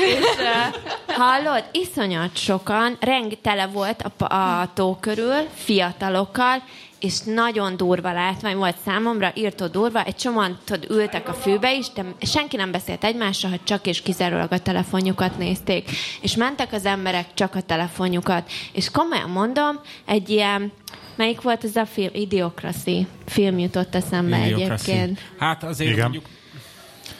És 0.00 0.24
uh, 0.38 0.74
hallod, 1.06 1.64
iszonyat 1.72 2.36
sokan, 2.36 2.96
reng 3.00 3.40
tele 3.42 3.66
volt 3.66 4.02
a, 4.18 4.34
a 4.34 4.72
tó 4.74 4.96
körül, 5.00 5.48
fiatalokkal, 5.54 6.62
és 7.00 7.20
nagyon 7.20 7.76
durva 7.76 8.12
látvány 8.12 8.56
volt 8.56 8.76
számomra, 8.84 9.32
írtó 9.34 9.66
durva, 9.66 10.04
egy 10.04 10.16
csomóan 10.16 10.58
tudod, 10.64 10.90
ültek 10.90 11.28
a 11.28 11.32
fűbe 11.32 11.74
is, 11.74 11.86
de 11.94 12.04
senki 12.20 12.56
nem 12.56 12.70
beszélt 12.70 13.04
egymással, 13.04 13.50
hogy 13.50 13.64
csak 13.64 13.86
és 13.86 14.02
kizárólag 14.02 14.52
a 14.52 14.58
telefonjukat 14.58 15.38
nézték. 15.38 15.90
És 16.20 16.36
mentek 16.36 16.72
az 16.72 16.84
emberek 16.84 17.34
csak 17.34 17.54
a 17.54 17.60
telefonjukat. 17.60 18.50
És 18.72 18.90
komolyan 18.90 19.30
mondom, 19.30 19.80
egy 20.06 20.28
ilyen, 20.30 20.72
melyik 21.16 21.40
volt 21.40 21.64
ez 21.64 21.76
a 21.76 21.86
film? 21.86 22.10
Idiocracy 22.12 23.06
film 23.26 23.58
jutott 23.58 23.94
eszembe 23.94 24.46
Idiocracy. 24.46 24.90
egyébként. 24.90 25.20
Hát 25.38 25.64
azért 25.64 25.90
Igen. 25.90 26.02
mondjuk... 26.02 26.24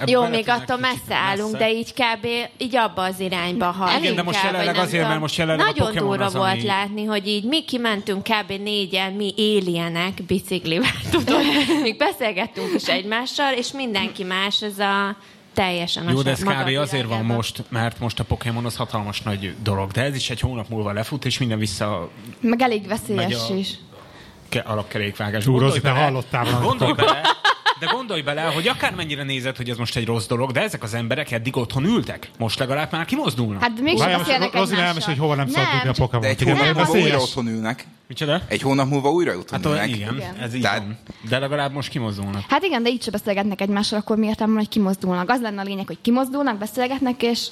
Jó, 0.06 0.26
még 0.26 0.48
attól 0.48 0.76
kicsit 0.76 0.80
messze 0.80 1.14
állunk, 1.14 1.56
de 1.56 1.70
így 1.72 1.92
kb. 1.92 2.26
így 2.58 2.76
abba 2.76 3.02
az 3.02 3.20
irányba 3.20 3.64
hal. 3.64 3.98
Igen, 4.02 4.14
de 4.14 4.22
most 4.22 4.42
jelenleg 4.42 4.76
azért, 4.76 5.08
mert 5.08 5.20
most 5.20 5.36
jelenleg 5.36 5.66
a 5.66 5.68
Nagyon 5.70 5.86
Pokémon 5.86 6.08
durva 6.08 6.24
az, 6.24 6.34
volt 6.34 6.50
ami- 6.52 6.64
látni, 6.64 7.04
hogy 7.04 7.26
így 7.28 7.44
mi 7.44 7.64
kimentünk 7.64 8.22
kb. 8.22 8.52
négyen, 8.62 9.12
mi 9.12 9.32
éljenek 9.36 10.22
biciklivel, 10.26 10.90
tudod? 11.10 11.42
Még 11.82 11.96
beszélgettünk 11.96 12.74
is 12.74 12.86
egymással, 12.88 13.52
és 13.52 13.72
mindenki 13.72 14.22
más, 14.24 14.62
ez 14.62 14.78
a 14.78 15.16
teljesen 15.54 16.06
a 16.06 16.10
Jó, 16.10 16.22
de 16.22 16.30
ez 16.30 16.42
kb. 16.42 16.76
azért 16.78 17.06
van 17.06 17.24
most, 17.24 17.62
mert 17.68 17.98
most 18.00 18.20
a 18.20 18.24
Pokémon 18.24 18.64
az 18.64 18.76
hatalmas 18.76 19.20
nagy 19.22 19.54
dolog, 19.62 19.90
de 19.90 20.02
ez 20.02 20.14
is 20.16 20.30
egy 20.30 20.40
hónap 20.40 20.68
múlva 20.68 20.92
lefut, 20.92 21.24
és 21.24 21.38
minden 21.38 21.58
vissza 21.58 22.10
Meg 22.40 22.62
elég 22.62 22.86
veszélyes 22.88 23.50
a- 23.50 23.54
is. 23.54 23.70
ke- 24.48 24.66
alapkerékvágás. 24.66 25.44
Te 25.44 25.50
bele- 25.82 25.98
hallottál 26.02 26.44
valamit. 26.44 26.68
Gondolj 26.68 26.92
bele, 26.92 27.20
de 27.80 27.86
gondolj 27.92 28.20
bele, 28.22 28.42
hogy 28.42 28.68
akármennyire 28.68 29.22
nézed, 29.22 29.56
hogy 29.56 29.70
ez 29.70 29.76
most 29.76 29.96
egy 29.96 30.06
rossz 30.06 30.26
dolog, 30.26 30.52
de 30.52 30.62
ezek 30.62 30.82
az 30.82 30.94
emberek 30.94 31.30
eddig 31.30 31.56
otthon 31.56 31.84
ültek. 31.84 32.30
Most 32.38 32.58
legalább 32.58 32.92
már 32.92 33.04
kimozdulnak. 33.04 33.62
Hát 33.62 33.72
de 33.72 33.80
mégsem 33.82 33.98
Várjál, 33.98 34.18
most 34.18 34.30
beszélnek 34.30 34.54
Rozi 34.54 35.02
hogy 35.04 35.18
hova 35.18 35.34
nem 35.34 35.48
szabad 35.48 35.68
tudni 35.70 35.88
a 35.88 35.92
csak- 35.92 35.96
Pokémon. 36.10 36.20
De 36.20 36.28
egy 36.28 36.42
hónap 36.42 36.76
múlva 36.76 36.92
újra 37.00 37.18
otthon 37.20 37.46
ülnek. 37.48 37.86
Micsoda? 38.08 38.40
Egy 38.48 38.62
hónap 38.62 38.88
múlva 38.88 39.10
újra 39.10 39.36
otthon 39.36 39.58
Hát 39.62 39.68
ülnek. 39.72 39.88
igen, 39.96 40.14
Igen. 40.14 40.34
ez 40.36 40.54
így 40.54 40.60
Tehát- 40.62 40.78
van. 40.78 40.98
De 41.28 41.38
legalább 41.38 41.72
most 41.72 41.88
kimozdulnak. 41.88 42.44
Hát 42.48 42.62
igen, 42.62 42.82
de 42.82 42.88
így 42.88 43.02
se 43.02 43.10
beszélgetnek 43.10 43.60
egymással, 43.60 43.98
akkor 43.98 44.16
miért 44.16 44.38
nem, 44.38 44.54
hogy 44.54 44.68
kimozdulnak? 44.68 45.30
Az 45.30 45.40
lenne 45.40 45.60
a 45.60 45.64
lényeg, 45.64 45.86
hogy 45.86 45.98
kimozdulnak, 46.02 46.58
beszélgetnek, 46.58 47.22
és 47.22 47.46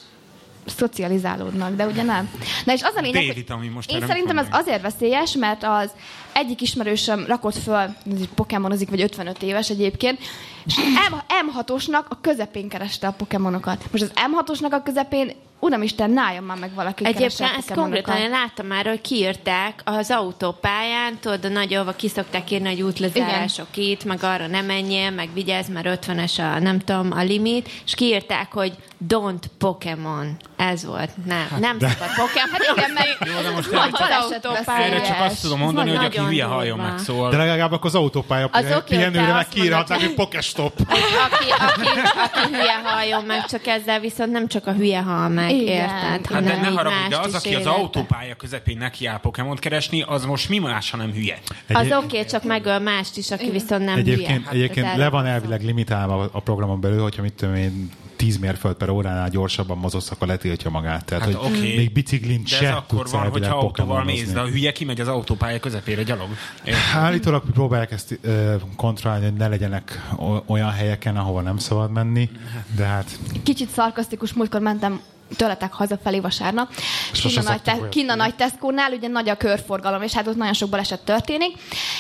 szocializálódnak, 0.67 1.75
de 1.75 1.87
ugye 1.87 2.03
nem. 2.03 2.31
Na 2.65 2.73
és 2.73 2.83
az 2.83 2.95
a 2.97 3.01
lényeg, 3.01 3.27
David, 3.27 3.51
ami 3.51 3.69
most 3.69 3.91
én 3.91 4.07
szerintem 4.07 4.39
ez 4.39 4.47
azért 4.51 4.83
veszélyes, 4.83 5.33
mert 5.33 5.63
az 5.63 5.91
egyik 6.33 6.61
ismerősöm 6.61 7.25
rakott 7.27 7.57
föl, 7.57 7.75
ez 7.75 8.21
egy 8.21 8.29
pokémonozik, 8.35 8.91
vagy 8.91 9.01
55 9.01 9.43
éves 9.43 9.71
egyébként, 9.71 10.19
és 10.67 10.77
M- 10.77 11.25
M6-osnak 11.29 12.09
a 12.09 12.21
közepén 12.21 12.69
kereste 12.69 13.07
a 13.07 13.13
pokémonokat. 13.13 13.85
Most 13.91 14.03
az 14.03 14.13
M6-osnak 14.15 14.71
a 14.71 14.83
közepén 14.83 15.33
uramisten, 15.65 16.11
nálljon 16.11 16.45
már 16.45 16.59
meg 16.59 16.75
valaki. 16.75 17.05
Egyébként 17.05 17.51
ezt 17.57 17.73
konkrétan 17.75 18.17
én 18.17 18.31
láttam 18.31 18.67
már, 18.67 18.87
hogy 18.87 19.01
kiírták 19.01 19.81
az 19.85 20.11
autópályán, 20.11 21.19
tudod, 21.21 21.45
a 21.45 21.49
nagyolva 21.49 21.93
kiszokták 21.93 22.51
írni, 22.51 22.69
hogy 22.69 22.83
útlezárások 22.83 23.77
itt, 23.77 24.05
meg 24.05 24.23
arra 24.23 24.47
nem 24.47 24.65
menjél, 24.65 25.11
meg 25.11 25.29
vigyázz, 25.35 25.69
mert 25.69 26.07
50-es 26.07 26.39
a, 26.39 26.59
nem 26.59 26.79
tudom, 26.79 27.13
a 27.13 27.23
limit, 27.23 27.71
és 27.85 27.95
kiírták, 27.95 28.53
hogy 28.53 28.73
don't 29.09 29.45
Pokémon. 29.59 30.37
Ez 30.57 30.85
volt. 30.85 31.11
Nem, 31.27 31.47
nem 31.61 31.79
szabad 31.79 32.09
Pokémon. 32.17 32.51
Hát 32.53 32.77
igen, 32.77 32.91
meg 32.91 33.29
Jó, 33.35 33.43
de 33.43 33.51
most 33.51 33.71
nagy 33.71 33.91
erre- 33.93 34.19
balesetveszélyes. 34.19 34.91
Erre 34.91 35.01
csak 35.01 35.21
azt 35.21 35.43
tudom 35.43 35.59
mondani, 35.59 35.91
hogy 35.91 36.05
aki 36.05 36.17
nagyon 36.17 36.31
hülye 36.31 36.45
halljon 36.45 36.79
meg, 36.79 36.99
szóval... 36.99 37.31
De 37.31 37.37
legalább 37.37 37.73
akkor 37.73 37.87
az 37.87 37.95
autópálya 37.95 38.49
Az 38.53 38.65
oké, 38.77 38.97
pihenőre 38.97 39.27
te 39.27 39.33
meg 39.33 39.41
azt 39.41 39.49
kiírhatnák, 39.49 40.01
hogy 40.01 40.15
pokestop. 40.15 40.73
Aki, 40.89 41.51
aki, 41.61 41.89
aki 42.25 42.55
hülye 42.55 42.81
halljon 42.85 43.25
meg, 43.25 43.45
csak 43.45 43.67
ezzel 43.67 44.01
viszont 44.01 44.33
nem 44.33 44.49
csak 44.49 44.67
a 44.67 44.73
hülye 44.73 45.01
hall 45.01 45.29
meg, 45.29 45.51
Igen. 45.51 45.67
érted? 45.67 46.33
Hát 46.33 46.43
de 46.43 46.51
hanem 46.51 46.61
ne 46.61 46.69
haragudj, 46.69 47.09
de 47.09 47.19
az, 47.19 47.35
aki 47.35 47.55
az 47.55 47.67
autópálya 47.67 48.35
közepén 48.35 48.79
neki 48.79 49.07
áll 49.07 49.19
Pokémon 49.19 49.57
keresni, 49.57 50.03
az 50.03 50.25
most 50.25 50.49
mi 50.49 50.59
más, 50.59 50.91
ha 50.91 50.97
nem 50.97 51.13
hülye? 51.13 51.39
Az 51.69 51.87
oké, 51.87 51.95
okay, 51.95 52.25
csak 52.25 52.45
megöl 52.45 52.79
mást 52.79 53.17
is, 53.17 53.31
aki 53.31 53.51
viszont 53.51 53.85
nem 53.85 53.95
hülye. 53.95 54.29
Hát 54.29 54.53
egyébként 54.53 54.97
le 54.97 55.09
van 55.09 55.27
elvileg 55.27 55.63
limitálva 55.63 56.29
a 56.33 56.41
programon 56.41 56.81
belül, 56.81 57.03
hogyha 57.03 57.23
mit 57.23 57.33
tudom 57.33 57.55
én, 57.55 57.91
10 58.17 58.39
mérföld 58.39 58.75
per 58.77 58.89
óránál 58.89 59.29
gyorsabban 59.29 59.79
mozogsz, 59.79 60.11
akkor 60.11 60.29
letiltja 60.29 60.71
magát. 60.71 61.05
Tehát, 61.05 61.25
Hát 61.25 61.35
hogy 61.35 61.51
oké. 61.53 61.77
még 61.77 61.93
biciklin 61.93 62.45
De 62.49 62.55
ez 62.55 62.63
se 62.63 62.73
akkor 62.73 63.07
van, 63.11 63.29
hogyha 63.31 63.57
autóval 63.57 64.05
mész, 64.05 64.33
de 64.33 64.41
a 64.41 64.47
hülye 64.47 64.73
kimegy 64.73 65.01
az 65.01 65.09
autópálya 65.09 65.61
közepére 65.61 66.03
gyalog. 66.03 66.29
Érted? 66.65 66.83
Állítólag 66.95 67.43
próbálják 67.53 67.91
ezt 67.91 68.19
ö, 68.23 68.55
kontrollálni, 68.77 69.25
hogy 69.25 69.35
ne 69.35 69.49
legyenek 69.49 70.07
olyan 70.47 70.71
helyeken, 70.71 71.17
ahova 71.17 71.41
nem 71.41 71.59
szabad 71.59 71.91
menni, 71.91 72.31
de 72.77 72.85
hát 72.85 73.19
Kicsit 73.43 73.69
szarkasztikus, 73.69 74.33
múltkor 74.33 74.61
mentem 74.61 75.01
tőletek 75.37 75.73
hazafelé 75.73 76.21
vasárnap. 76.21 76.73
Sose 77.13 77.41
Kinn 77.41 77.47
a, 77.47 77.51
nagy, 77.51 77.63
te, 77.63 77.73
olyat 77.73 77.89
kinn 77.89 78.05
a 78.05 78.07
mondani. 78.07 78.31
nagy 78.31 78.39
Tesco-nál 78.39 78.93
ugye 78.93 79.09
nagy 79.09 79.29
a 79.29 79.37
körforgalom, 79.37 80.03
és 80.03 80.13
hát 80.13 80.27
ott 80.27 80.37
nagyon 80.37 80.53
sok 80.53 80.71
baleset 80.71 81.05
történik. 81.05 81.57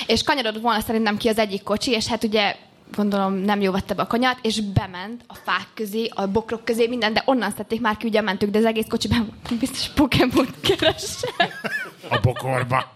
És 0.06 0.22
kanyarodott 0.22 0.62
volna 0.62 0.80
szerintem 0.80 1.16
ki 1.16 1.28
az 1.28 1.38
egyik 1.38 1.62
kocsi, 1.62 1.90
és 1.90 2.06
hát 2.06 2.24
ugye 2.24 2.56
gondolom 2.96 3.34
nem 3.34 3.60
jó 3.60 3.72
vette 3.72 3.94
be 3.94 4.02
a 4.02 4.06
kanyart, 4.06 4.38
és 4.42 4.60
bement 4.60 5.24
a 5.26 5.34
fák 5.34 5.66
közé, 5.74 6.10
a 6.14 6.26
bokrok 6.26 6.64
közé, 6.64 6.86
minden, 6.86 7.12
de 7.12 7.22
onnan 7.26 7.50
szedték 7.50 7.80
már 7.80 7.96
ki, 7.96 8.06
ugye 8.06 8.20
mentük, 8.20 8.50
de 8.50 8.58
az 8.58 8.64
egész 8.64 8.86
kocsiban 8.88 9.28
biztos 9.58 9.88
Pokémon 9.88 10.46
keresse. 10.60 11.28
A 12.08 12.18
bokorba. 12.22 12.92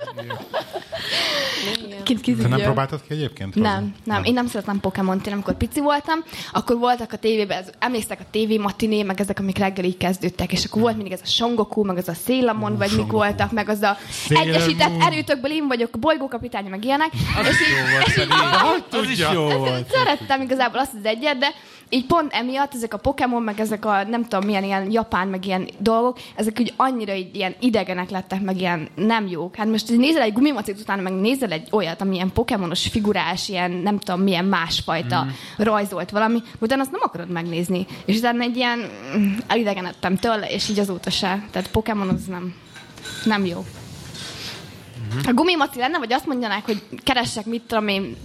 Kit 2.02 2.36
Te 2.42 2.48
nem 2.48 2.60
próbáltad 2.60 3.00
ki 3.08 3.14
egyébként? 3.14 3.54
Nem, 3.54 3.94
nem. 4.04 4.24
Én 4.24 4.32
nem 4.32 4.46
szeretem 4.46 4.80
Pokémon-t, 4.80 5.26
én 5.26 5.32
amikor 5.32 5.54
pici 5.54 5.80
voltam, 5.80 6.18
akkor 6.52 6.78
voltak 6.78 7.12
a 7.12 7.16
tévében, 7.16 7.58
ez, 7.58 7.70
emlékszek 7.78 8.20
a 8.20 8.24
TV 8.30 8.60
matiné, 8.60 9.02
meg 9.02 9.20
ezek, 9.20 9.38
amik 9.38 9.58
reggel 9.58 9.84
így 9.84 9.96
kezdődtek, 9.96 10.52
és 10.52 10.64
akkor 10.64 10.82
volt 10.82 10.94
mindig 10.94 11.12
ez 11.12 11.20
a 11.22 11.26
Songoku, 11.26 11.84
meg 11.84 11.96
az 11.96 12.08
a 12.08 12.14
Szélamon, 12.14 12.76
vagy 12.76 12.90
mik 12.96 13.10
voltak, 13.10 13.52
meg 13.52 13.68
az 13.68 13.82
a 13.82 13.96
Sailor 14.10 14.46
egyesített 14.46 14.88
Moon. 14.88 15.00
erőtökből 15.02 15.50
én 15.50 15.66
vagyok, 15.66 15.94
a 15.94 15.98
bolygókapitány, 15.98 16.64
meg 16.64 16.84
ilyenek. 16.84 17.10
és 17.12 17.60
így, 17.60 18.06
és 18.06 18.16
így, 18.16 18.28
Az 18.90 19.08
is 19.10 19.18
jó 19.32 19.42
volt. 19.48 19.90
szerettem 19.90 20.40
igazából 20.40 20.80
azt 20.80 20.94
az 20.98 21.04
egyet, 21.04 21.38
de 21.38 21.48
így 21.88 22.06
pont 22.06 22.32
emiatt 22.32 22.74
ezek 22.74 22.94
a 22.94 22.98
Pokémon, 22.98 23.42
meg 23.42 23.60
ezek 23.60 23.84
a 23.84 24.04
nem 24.04 24.22
tudom 24.22 24.44
milyen 24.44 24.64
ilyen 24.64 24.90
japán, 24.90 25.28
meg 25.28 25.46
ilyen 25.46 25.68
dolgok, 25.78 26.18
ezek 26.34 26.56
úgy 26.60 26.72
annyira 26.76 27.14
így 27.14 27.36
ilyen 27.36 27.54
idegenek 27.60 28.10
lettek, 28.10 28.40
meg 28.40 28.60
ilyen 28.60 28.88
nem 28.98 29.26
jók. 29.26 29.56
Hát 29.56 29.66
most 29.66 29.96
nézel 29.96 30.22
egy 30.22 30.32
gumimacit 30.32 30.80
utána, 30.80 31.02
meg 31.02 31.12
nézel 31.12 31.50
egy 31.50 31.68
olyat, 31.70 32.00
ami 32.00 32.14
ilyen 32.14 32.32
pokémonos 32.32 32.86
figurás, 32.86 33.48
ilyen 33.48 33.70
nem 33.70 33.98
tudom 33.98 34.20
milyen 34.20 34.44
másfajta 34.44 35.24
mm. 35.24 35.28
rajzolt 35.64 36.10
valami, 36.10 36.42
utána 36.58 36.82
azt 36.82 36.90
nem 36.90 37.00
akarod 37.04 37.30
megnézni. 37.30 37.86
És 38.04 38.16
utána 38.18 38.42
egy 38.42 38.56
ilyen 38.56 38.78
mm, 39.16 39.36
elidegenedtem 39.46 40.16
tőle, 40.16 40.46
és 40.46 40.68
így 40.68 40.78
azóta 40.78 41.10
se. 41.10 41.44
Tehát 41.50 41.70
Pokémon 41.70 42.08
az 42.08 42.24
nem, 42.24 42.54
nem 43.24 43.44
jó. 43.44 43.64
A 45.26 45.32
gumimaci 45.32 45.78
lenne, 45.78 45.98
vagy 45.98 46.12
azt 46.12 46.26
mondjanák, 46.26 46.64
hogy 46.64 46.82
keressek, 47.04 47.44
mit 47.44 47.62
tudom 47.62 47.88
én, 47.88 48.16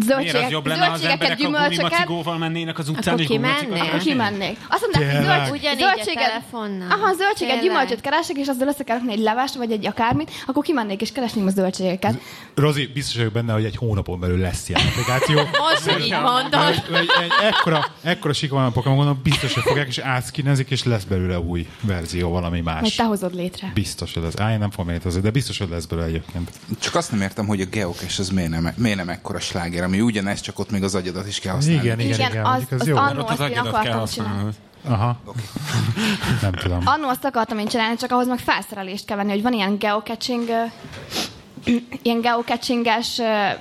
zöldségek, 0.00 0.44
az 0.44 0.50
jobb 0.50 0.66
lenne, 0.66 0.84
ha 0.86 0.92
az 0.92 1.00
zöldségeket, 1.00 1.38
gyümölcsöket, 1.38 1.76
gumimacigóval 1.76 2.38
mennének 2.38 2.78
az 2.78 2.88
utcán, 2.88 3.14
Akkor 3.14 3.26
kimennél? 3.26 3.68
keresnének? 3.68 4.00
kimennék. 4.00 4.58
Azt 4.68 4.80
mondták, 4.80 5.02
hogy 5.16 5.24
zöld, 5.24 5.50
Ugyanígy 5.58 5.82
a 5.82 5.86
zöldséget, 5.86 6.26
telefonnal. 6.26 6.90
aha, 6.90 7.12
zöldséget, 7.14 7.60
gyümölcsöt 7.60 8.00
keresek, 8.00 8.36
és 8.36 8.46
azzal 8.48 8.68
össze 8.68 8.84
kell 8.84 8.96
rakni 8.96 9.12
egy 9.12 9.18
levest, 9.18 9.54
vagy 9.54 9.72
egy 9.72 9.86
akármit, 9.86 10.30
akkor 10.46 10.64
kimennék 10.64 11.00
és 11.00 11.12
keresném 11.12 11.46
a 11.46 11.50
zöldségeket. 11.50 12.14
Rozi, 12.58 12.86
biztos 12.86 13.16
vagyok 13.16 13.32
benne, 13.32 13.52
hogy 13.52 13.64
egy 13.64 13.76
hónapon 13.76 14.20
belül 14.20 14.38
lesz 14.38 14.68
ilyen 14.68 14.86
applikáció. 14.86 15.36
Most, 15.70 15.90
hogy 15.90 16.04
így 16.04 16.12
mondod. 16.12 16.60
Egy, 16.68 16.94
egy, 16.94 17.08
egy 17.22 17.32
ekkora, 17.40 17.84
ekkora 18.02 18.32
sika 18.32 18.54
van 18.54 18.64
a 18.64 18.70
Pokémonon, 18.70 19.20
biztos, 19.22 19.54
hogy 19.54 19.62
fogják, 19.62 19.88
és 19.88 19.98
átszkinezik, 19.98 20.70
és 20.70 20.84
lesz 20.84 21.04
belőle 21.04 21.38
új 21.38 21.68
verzió, 21.80 22.30
valami 22.30 22.60
más. 22.60 22.94
te 22.94 23.04
hozod 23.04 23.34
létre. 23.34 23.70
Biztos, 23.74 24.14
hogy 24.14 24.22
lesz. 24.22 24.38
Á, 24.38 24.52
én 24.52 24.58
nem 24.58 24.70
fogom 24.70 24.90
létezni, 24.90 25.20
de 25.20 25.30
biztos, 25.30 25.58
hogy 25.58 25.68
lesz 25.68 25.84
belőle 25.84 26.06
egyébként. 26.06 26.50
Csak 26.78 26.94
azt 26.94 27.10
nem 27.10 27.20
értem, 27.20 27.46
hogy 27.46 27.60
a 27.60 27.64
geocache 27.64 28.22
az 28.22 28.28
miért 28.28 28.50
nem, 28.50 28.72
miért 28.76 28.96
nem 28.96 29.08
ekkora 29.08 29.40
sláger, 29.40 29.84
ami 29.84 30.00
ugyanez, 30.00 30.40
csak 30.40 30.58
ott 30.58 30.70
még 30.70 30.82
az 30.82 30.94
agyadat 30.94 31.26
is 31.26 31.40
kell 31.40 31.54
használni. 31.54 31.82
Igen, 31.82 32.00
igen, 32.00 32.30
igen. 32.30 32.44
az, 32.44 32.50
mondjuk 32.50 32.72
az 32.72 32.80
az 32.80 32.86
jó. 32.86 32.96
annó 32.96 33.04
Mert 33.04 33.18
ott 33.18 33.30
az 33.30 33.40
agyadat 33.40 33.80
kell 33.80 34.06
csinálni. 34.06 34.50
Aha. 34.84 35.20
Nem 36.42 36.52
tudom. 36.52 36.80
Annó 36.84 37.08
azt 37.08 37.24
akartam 37.24 37.58
én 37.58 37.66
csinálni, 37.66 37.96
csak 37.96 38.10
ahhoz 38.10 38.26
meg 38.26 38.38
felszerelést 38.38 39.04
kell 39.04 39.16
venni, 39.16 39.30
hogy 39.30 39.42
van 39.42 39.52
ilyen 39.52 39.78
geocaching, 39.78 40.48
ilyen 42.02 42.20
geocachinges 42.20 43.20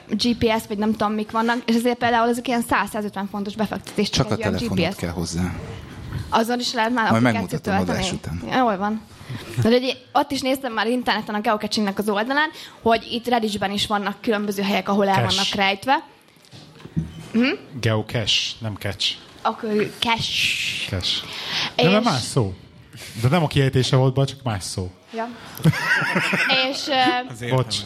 GPS, 0.09 0.67
vagy 0.67 0.77
nem 0.77 0.91
tudom 0.91 1.13
mik 1.13 1.31
vannak, 1.31 1.57
és 1.65 1.75
ezért 1.75 1.97
például 1.97 2.29
ezek 2.29 2.47
ilyen 2.47 2.63
100-150 2.93 3.23
fontos 3.31 3.55
befektetés. 3.55 4.09
Csak 4.09 4.29
a 4.29 4.33
egy 4.33 4.39
telefonot 4.39 4.95
kell 4.95 5.09
hozzá. 5.11 5.41
Azon 6.29 6.59
is 6.59 6.73
lehet 6.73 6.91
már 6.93 7.11
Majd 7.11 7.25
applikációt 7.25 7.65
megmutatom 7.65 7.85
tölteni. 7.95 7.99
adás 7.99 8.11
után. 8.45 8.59
Jól 8.59 8.77
van. 8.77 9.01
De 9.61 9.69
ugye, 9.69 9.93
ott 10.13 10.31
is 10.31 10.41
néztem 10.41 10.73
már 10.73 10.87
interneten 10.87 11.35
a 11.35 11.41
geocachingnek 11.41 11.97
az 11.99 12.09
oldalán, 12.09 12.49
hogy 12.81 13.07
itt 13.11 13.27
Redditchben 13.27 13.71
is 13.71 13.87
vannak 13.87 14.21
különböző 14.21 14.61
helyek, 14.63 14.89
ahol 14.89 15.07
el 15.07 15.13
Cache. 15.13 15.27
vannak 15.27 15.53
rejtve. 15.53 16.03
Geocache, 17.79 18.41
nem 18.59 18.75
catch. 18.75 19.11
Akkor. 19.41 19.69
De 21.75 21.89
nem 21.89 21.99
És- 21.99 22.03
más 22.03 22.21
szó. 22.21 22.53
De 23.21 23.27
nem 23.27 23.43
a 23.43 23.47
kiejtése 23.47 23.95
volt 23.95 24.13
baj, 24.13 24.25
csak 24.25 24.43
más 24.43 24.63
szó. 24.63 24.91
Ja. 25.13 25.27
és 26.69 26.87
Bocs. 27.49 27.77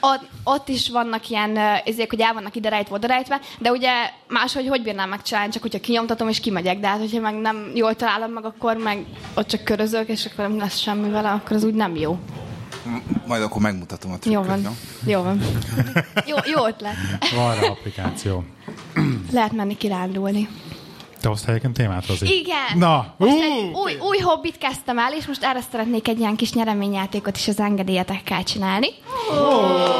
ott, 0.00 0.28
ott 0.44 0.68
is 0.68 0.88
vannak 0.90 1.28
ilyen 1.28 1.56
ö, 1.56 1.74
ezek, 1.84 2.10
hogy 2.10 2.20
el 2.20 2.32
vannak 2.32 2.54
ide 2.56 2.68
rejtve, 2.68 2.94
oda 2.94 3.06
rejtve, 3.06 3.40
de 3.58 3.70
ugye 3.70 3.90
máshogy 4.28 4.68
hogy 4.68 4.82
bírnám 4.82 5.08
megcsinálni, 5.08 5.52
csak 5.52 5.62
hogyha 5.62 5.80
kinyomtatom 5.80 6.28
és 6.28 6.40
kimegyek, 6.40 6.78
de 6.80 6.88
hát 6.88 6.98
hogyha 6.98 7.20
meg 7.20 7.34
nem 7.34 7.70
jól 7.74 7.94
találom 7.94 8.30
meg, 8.30 8.44
akkor 8.44 8.76
meg 8.76 9.04
ott 9.34 9.46
csak 9.46 9.64
körözök, 9.64 10.08
és 10.08 10.24
akkor 10.26 10.48
nem 10.48 10.58
lesz 10.58 10.78
semmi 10.78 11.08
vele, 11.10 11.30
akkor 11.30 11.56
az 11.56 11.64
úgy 11.64 11.74
nem 11.74 11.96
jó. 11.96 12.18
Majd 13.26 13.42
akkor 13.42 13.62
megmutatom 13.62 14.12
a 14.12 14.18
trükköt, 14.18 14.42
Jó 14.44 14.48
van. 14.48 14.62
jó? 14.62 14.70
Jó 15.12 15.22
van. 15.22 15.40
Jó, 16.30 16.36
jó 16.54 16.66
ötlet. 16.66 16.94
Van 17.34 17.54
rá 17.54 17.66
applikáció. 17.68 18.44
Lehet 19.32 19.52
menni 19.52 19.76
kirándulni. 19.76 20.48
Te 21.20 21.28
hoztál 21.28 21.50
egyébként 21.50 21.76
témát, 21.76 22.06
Rozi? 22.06 22.38
Igen. 22.38 22.78
Na, 22.78 23.14
Most 23.16 23.40
egy 23.42 23.70
új, 23.74 23.96
új 24.08 24.18
hobbit 24.18 24.58
kezdtem 24.58 24.98
el, 24.98 25.12
és 25.12 25.26
most 25.26 25.44
erre 25.44 25.60
szeretnék 25.70 26.08
egy 26.08 26.18
ilyen 26.18 26.36
kis 26.36 26.52
nyereményjátékot 26.52 27.36
is 27.36 27.48
az 27.48 27.60
engedélyetekkel 27.60 28.42
csinálni. 28.42 28.88
Uh, 29.30 29.90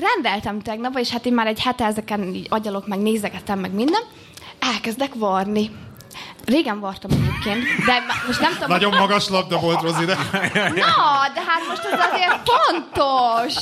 rendeltem 0.00 0.60
tegnap, 0.60 0.98
és 0.98 1.10
hát 1.10 1.26
én 1.26 1.32
már 1.32 1.46
egy 1.46 1.60
hete 1.60 1.84
ezeken 1.84 2.22
így 2.22 2.46
agyalok, 2.50 2.86
meg 2.86 2.98
nézegetem, 2.98 3.58
meg 3.58 3.72
minden. 3.72 4.02
Elkezdek 4.58 5.14
varni. 5.14 5.70
Régen 6.44 6.80
vartam 6.80 7.10
egyébként, 7.10 7.84
de 7.86 8.02
most 8.26 8.40
nem 8.40 8.52
tudom... 8.52 8.68
Nagyon 8.68 8.94
magas 8.96 9.28
labda 9.28 9.58
volt, 9.58 9.80
Rozi, 9.80 10.04
de... 10.04 10.14
Na, 10.54 11.30
de 11.34 11.40
hát 11.46 11.62
most 11.68 11.84
ez 11.84 12.00
azért 12.12 12.40
fontos. 12.44 13.54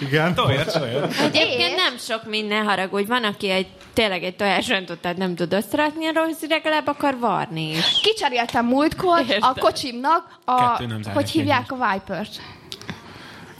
Igen. 0.00 0.34
Toljad, 0.34 0.72
toljad. 0.72 1.14
Egyébként 1.32 1.76
nem 1.76 1.96
sok 1.98 2.24
minden 2.24 2.64
haragudj. 2.64 3.06
Van, 3.06 3.24
aki 3.24 3.50
egy, 3.50 3.66
tényleg 3.92 4.22
egy 4.22 4.36
tojásöntőt 4.36 5.16
nem 5.16 5.34
tud 5.34 5.52
összerakni, 5.52 6.06
a 6.06 6.12
Rozi 6.14 6.46
legalább 6.48 6.86
akar 6.86 7.18
varni 7.18 7.70
is. 7.70 8.00
Kicseréltem 8.02 8.66
múltkor 8.66 9.18
a 9.18 9.24
Értem. 9.28 9.54
kocsimnak 9.58 10.24
a... 10.44 10.60
Nem 10.60 10.88
zárja 10.88 11.12
Hogy 11.12 11.30
hívják 11.30 11.72
a 11.72 11.74
Vipert? 11.74 12.40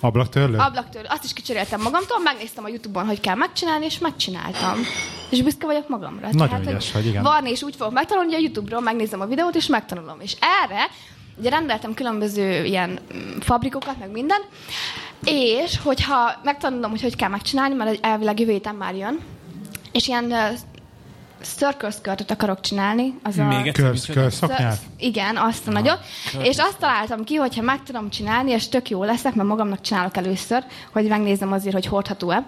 Ablaktörlő? 0.07 0.59
Ablaktörlő. 0.59 1.09
Azt 1.11 1.25
is 1.25 1.33
kicseréltem 1.33 1.81
magamtól, 1.81 2.19
megnéztem 2.23 2.65
a 2.65 2.69
Youtube-on, 2.69 3.07
hogy 3.07 3.21
kell 3.21 3.35
megcsinálni, 3.35 3.85
és 3.85 3.99
megcsináltam. 3.99 4.79
És 5.31 5.43
büszke 5.43 5.67
vagyok 5.67 5.89
magamra. 5.89 6.29
Nagyon 6.33 6.63
ügyes 6.63 6.93
vagy, 6.93 7.07
igen. 7.07 7.23
Varni 7.23 7.51
is 7.51 7.63
úgy 7.63 7.77
fogok 7.77 7.93
megtanulni, 7.93 8.33
hogy 8.33 8.43
a 8.43 8.45
Youtube-ról 8.45 8.81
megnézem 8.81 9.21
a 9.21 9.27
videót, 9.27 9.55
és 9.55 9.67
megtanulom. 9.67 10.21
És 10.21 10.37
erre 10.63 10.91
ugye 11.39 11.51
rendeltem 11.51 11.95
különböző 11.95 12.65
ilyen 12.65 12.91
mm, 12.91 13.39
fabrikokat, 13.41 13.99
meg 13.99 14.11
minden, 14.11 14.41
és 15.25 15.79
hogyha 15.83 16.41
megtanulom, 16.43 16.91
hogy 16.91 17.03
hogy 17.03 17.17
kell 17.17 17.29
megcsinálni, 17.29 17.75
mert 17.75 18.05
elvileg 18.05 18.41
jövő 18.41 18.53
héten 18.53 18.75
már 18.75 18.95
jön, 18.95 19.21
és 19.93 20.09
ilyen 20.09 20.35
circle 21.55 21.91
skirtot 21.91 22.31
akarok 22.31 22.61
csinálni, 22.61 23.15
az 23.23 23.39
a... 23.39 23.45
Még 23.45 23.67
egyszer, 23.67 23.85
Körsz, 23.85 24.07
micsoda? 24.07 24.21
körszaknyát? 24.21 24.73
Sz- 24.75 24.83
Igen, 24.99 25.37
azt 25.37 25.69
a 25.69 25.71
nagyot. 25.71 25.99
És 26.43 26.57
azt 26.59 26.77
találtam 26.79 27.25
ki, 27.25 27.35
hogyha 27.35 27.63
meg 27.63 27.83
tudom 27.83 28.11
csinálni, 28.11 28.51
és 28.51 28.69
tök 28.69 28.91
jó 28.91 29.05
leszek, 29.05 29.35
mert 29.35 29.49
magamnak 29.49 29.81
csinálok 29.81 30.17
először, 30.17 30.65
hogy 30.93 31.09
megnézem 31.09 31.53
azért, 31.53 31.75
hogy 31.75 31.87
hordható-e. 31.87 32.47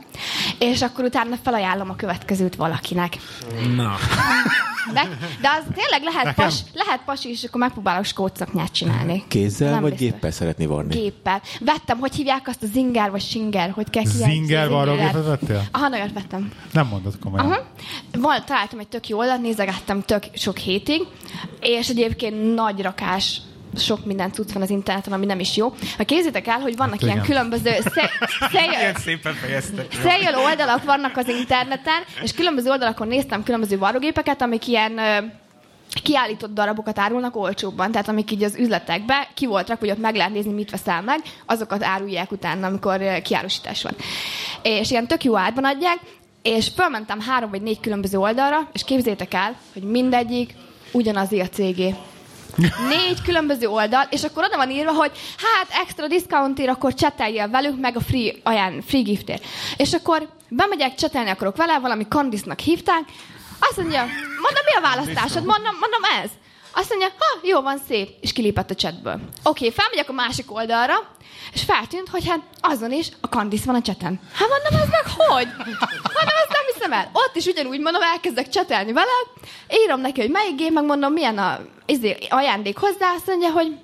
És 0.59 0.83
akkor 0.83 1.05
utána 1.05 1.37
felajánlom 1.43 1.91
a 1.91 1.97
következőt 1.97 2.57
valakinek. 2.57 3.17
Na. 3.77 3.95
De, 4.93 5.09
de 5.41 5.49
az 5.49 5.63
tényleg 5.75 6.03
lehet, 6.03 6.25
Nekem? 6.25 6.45
pas, 6.45 6.55
lehet 6.73 7.01
pasi, 7.05 7.29
és 7.31 7.45
akkor 7.45 7.61
megpróbálok 7.61 8.05
skótszaknyát 8.05 8.73
csinálni. 8.73 9.25
Kézzel 9.29 9.71
Nem 9.71 9.81
vagy 9.81 9.91
biztos. 9.91 10.09
géppel 10.11 10.31
szeretni 10.31 10.67
varni? 10.67 10.95
Géppel. 10.95 11.43
Vettem, 11.61 11.99
hogy 11.99 12.15
hívják 12.15 12.49
azt 12.49 12.63
a 12.63 12.67
zinger 12.67 13.11
vagy 13.11 13.21
singer, 13.23 13.71
hogy 13.71 13.91
kell 13.91 14.03
kijelzni 14.03 14.25
a 14.25 14.29
Zinger 14.33 14.69
varrógépet 14.69 15.25
vettél? 15.25 15.65
Aha, 15.73 15.89
nagyon 15.89 16.11
vettem. 16.15 16.53
Nem 16.73 16.87
mondod 16.87 17.19
komolyan. 17.19 17.47
Aha. 17.47 17.67
Van, 18.19 18.43
találtam 18.47 18.79
egy 18.79 18.88
tök 18.91 19.09
jó 19.09 19.19
oldalt, 19.19 19.41
nézegettem 19.41 20.03
tök 20.03 20.25
sok 20.35 20.57
hétig, 20.57 21.03
és 21.61 21.89
egyébként 21.89 22.55
nagy 22.55 22.83
rakás 22.83 23.41
sok 23.77 24.05
minden 24.05 24.33
cucc 24.33 24.53
van 24.53 24.63
az 24.63 24.71
interneten, 24.71 25.13
ami 25.13 25.27
nem 25.27 25.41
is 25.41 25.57
jó. 25.57 25.75
Ha 25.97 26.05
képzétek 26.05 26.47
el, 26.47 26.59
hogy 26.61 26.77
vannak 26.77 26.93
Hát 26.93 27.03
ilyen 27.03 27.15
igen. 27.15 27.27
különböző 27.27 27.71
Ilyen 28.53 28.95
sale, 28.95 29.35
fejeztek. 29.35 29.93
sale 29.93 30.39
oldalak 30.39 30.85
vannak 30.85 31.17
az 31.17 31.29
interneten, 31.29 32.03
és 32.23 32.33
különböző 32.33 32.71
oldalakon 32.71 33.09
néztem 33.09 33.43
különböző 33.43 33.79
varrógépeket, 33.79 34.43
amik 34.43 34.67
ilyen 34.67 35.01
kiállított 36.03 36.55
darabokat 36.55 36.99
árulnak 36.99 37.37
olcsóbban, 37.37 37.93
tehát 37.93 38.09
amik 38.09 38.31
így 38.31 38.43
az 38.45 38.57
üzletekbe 38.57 39.29
ki 39.35 39.47
volt 39.47 39.69
rakva, 39.69 39.87
hogy 39.87 39.95
ott 39.95 40.03
meg 40.03 40.15
lehet 40.15 40.33
nézni, 40.33 40.53
mit 40.53 40.71
veszel 40.71 41.03
meg, 41.03 41.21
azokat 41.47 41.85
árulják 41.85 42.33
utána, 42.33 42.67
amikor 42.67 43.21
kiárusítás 43.23 43.83
van. 43.83 43.95
És 44.63 44.91
ilyen 44.91 45.07
tök 45.07 45.25
jó 45.25 45.37
árban 45.37 45.65
adják, 45.65 45.99
és 46.43 46.69
fölmentem 46.77 47.21
három 47.21 47.51
vagy 47.51 47.63
négy 47.63 47.81
különböző 47.81 48.19
oldalra, 48.19 48.69
és 48.73 48.85
képzétek 48.85 49.35
el, 49.35 49.57
hogy 49.73 49.83
mindegyik 49.83 50.55
ugyanaz 50.93 51.33
a 51.33 51.49
cégé. 51.49 51.95
Négy 52.89 53.23
különböző 53.23 53.67
oldal, 53.67 54.07
és 54.11 54.23
akkor 54.23 54.45
oda 54.45 54.57
van 54.57 54.71
írva, 54.71 54.93
hogy 54.93 55.11
hát 55.37 55.83
extra 55.83 56.07
discountért, 56.07 56.71
akkor 56.71 56.95
cseteljél 56.95 57.49
velük, 57.49 57.81
meg 57.81 57.97
a 57.97 58.01
free, 58.01 58.33
aján, 58.43 58.83
free 58.87 59.03
giftért. 59.03 59.45
És 59.77 59.93
akkor 59.93 60.29
bemegyek, 60.49 60.95
csetelni 60.95 61.31
akarok 61.31 61.57
vele, 61.57 61.79
valami 61.79 62.07
Candice-nak 62.09 62.59
hívták, 62.59 63.03
azt 63.59 63.77
mondja, 63.77 64.01
mondom, 64.43 64.65
mi 64.65 64.77
a 64.77 64.81
választásod? 64.81 65.45
Mondom, 65.45 65.75
mondom 65.81 66.03
ez. 66.23 66.31
Azt 66.79 66.89
mondja, 66.89 67.09
ha, 67.19 67.41
jó 67.43 67.61
van, 67.61 67.79
szép, 67.89 68.09
és 68.21 68.33
kilépett 68.33 68.71
a 68.71 68.75
chatből. 68.75 69.15
Oké, 69.15 69.67
okay, 69.67 69.71
felmegyek 69.71 70.09
a 70.09 70.13
másik 70.13 70.55
oldalra, 70.55 70.95
és 71.53 71.63
feltűnt, 71.63 72.09
hogy 72.09 72.29
hát 72.29 72.41
azon 72.61 72.93
is 72.93 73.09
a 73.21 73.27
Candice 73.27 73.67
van 73.67 73.75
a 73.75 73.83
cseten. 73.83 74.21
Hát 74.33 74.49
mondom, 74.49 74.81
ez 74.83 74.89
meg 74.89 75.15
hogy? 75.17 75.47
Mondom, 76.17 76.37
ezt 76.43 76.53
nem 76.53 76.67
hiszem 76.73 76.93
el. 76.93 77.11
Ott 77.13 77.37
is 77.37 77.47
ugyanúgy 77.47 77.81
mondom, 77.81 78.03
elkezdek 78.03 78.49
csetelni 78.49 78.93
vele, 78.93 79.17
írom 79.85 80.01
neki, 80.01 80.21
hogy 80.21 80.31
melyik 80.31 80.57
gép, 80.57 80.73
meg 80.73 80.85
mondom, 80.85 81.13
milyen 81.13 81.39
a 81.39 81.59
izé, 81.87 82.17
ajándék 82.29 82.79
hozzá, 82.79 83.13
azt 83.15 83.27
mondja, 83.27 83.51
hogy 83.51 83.77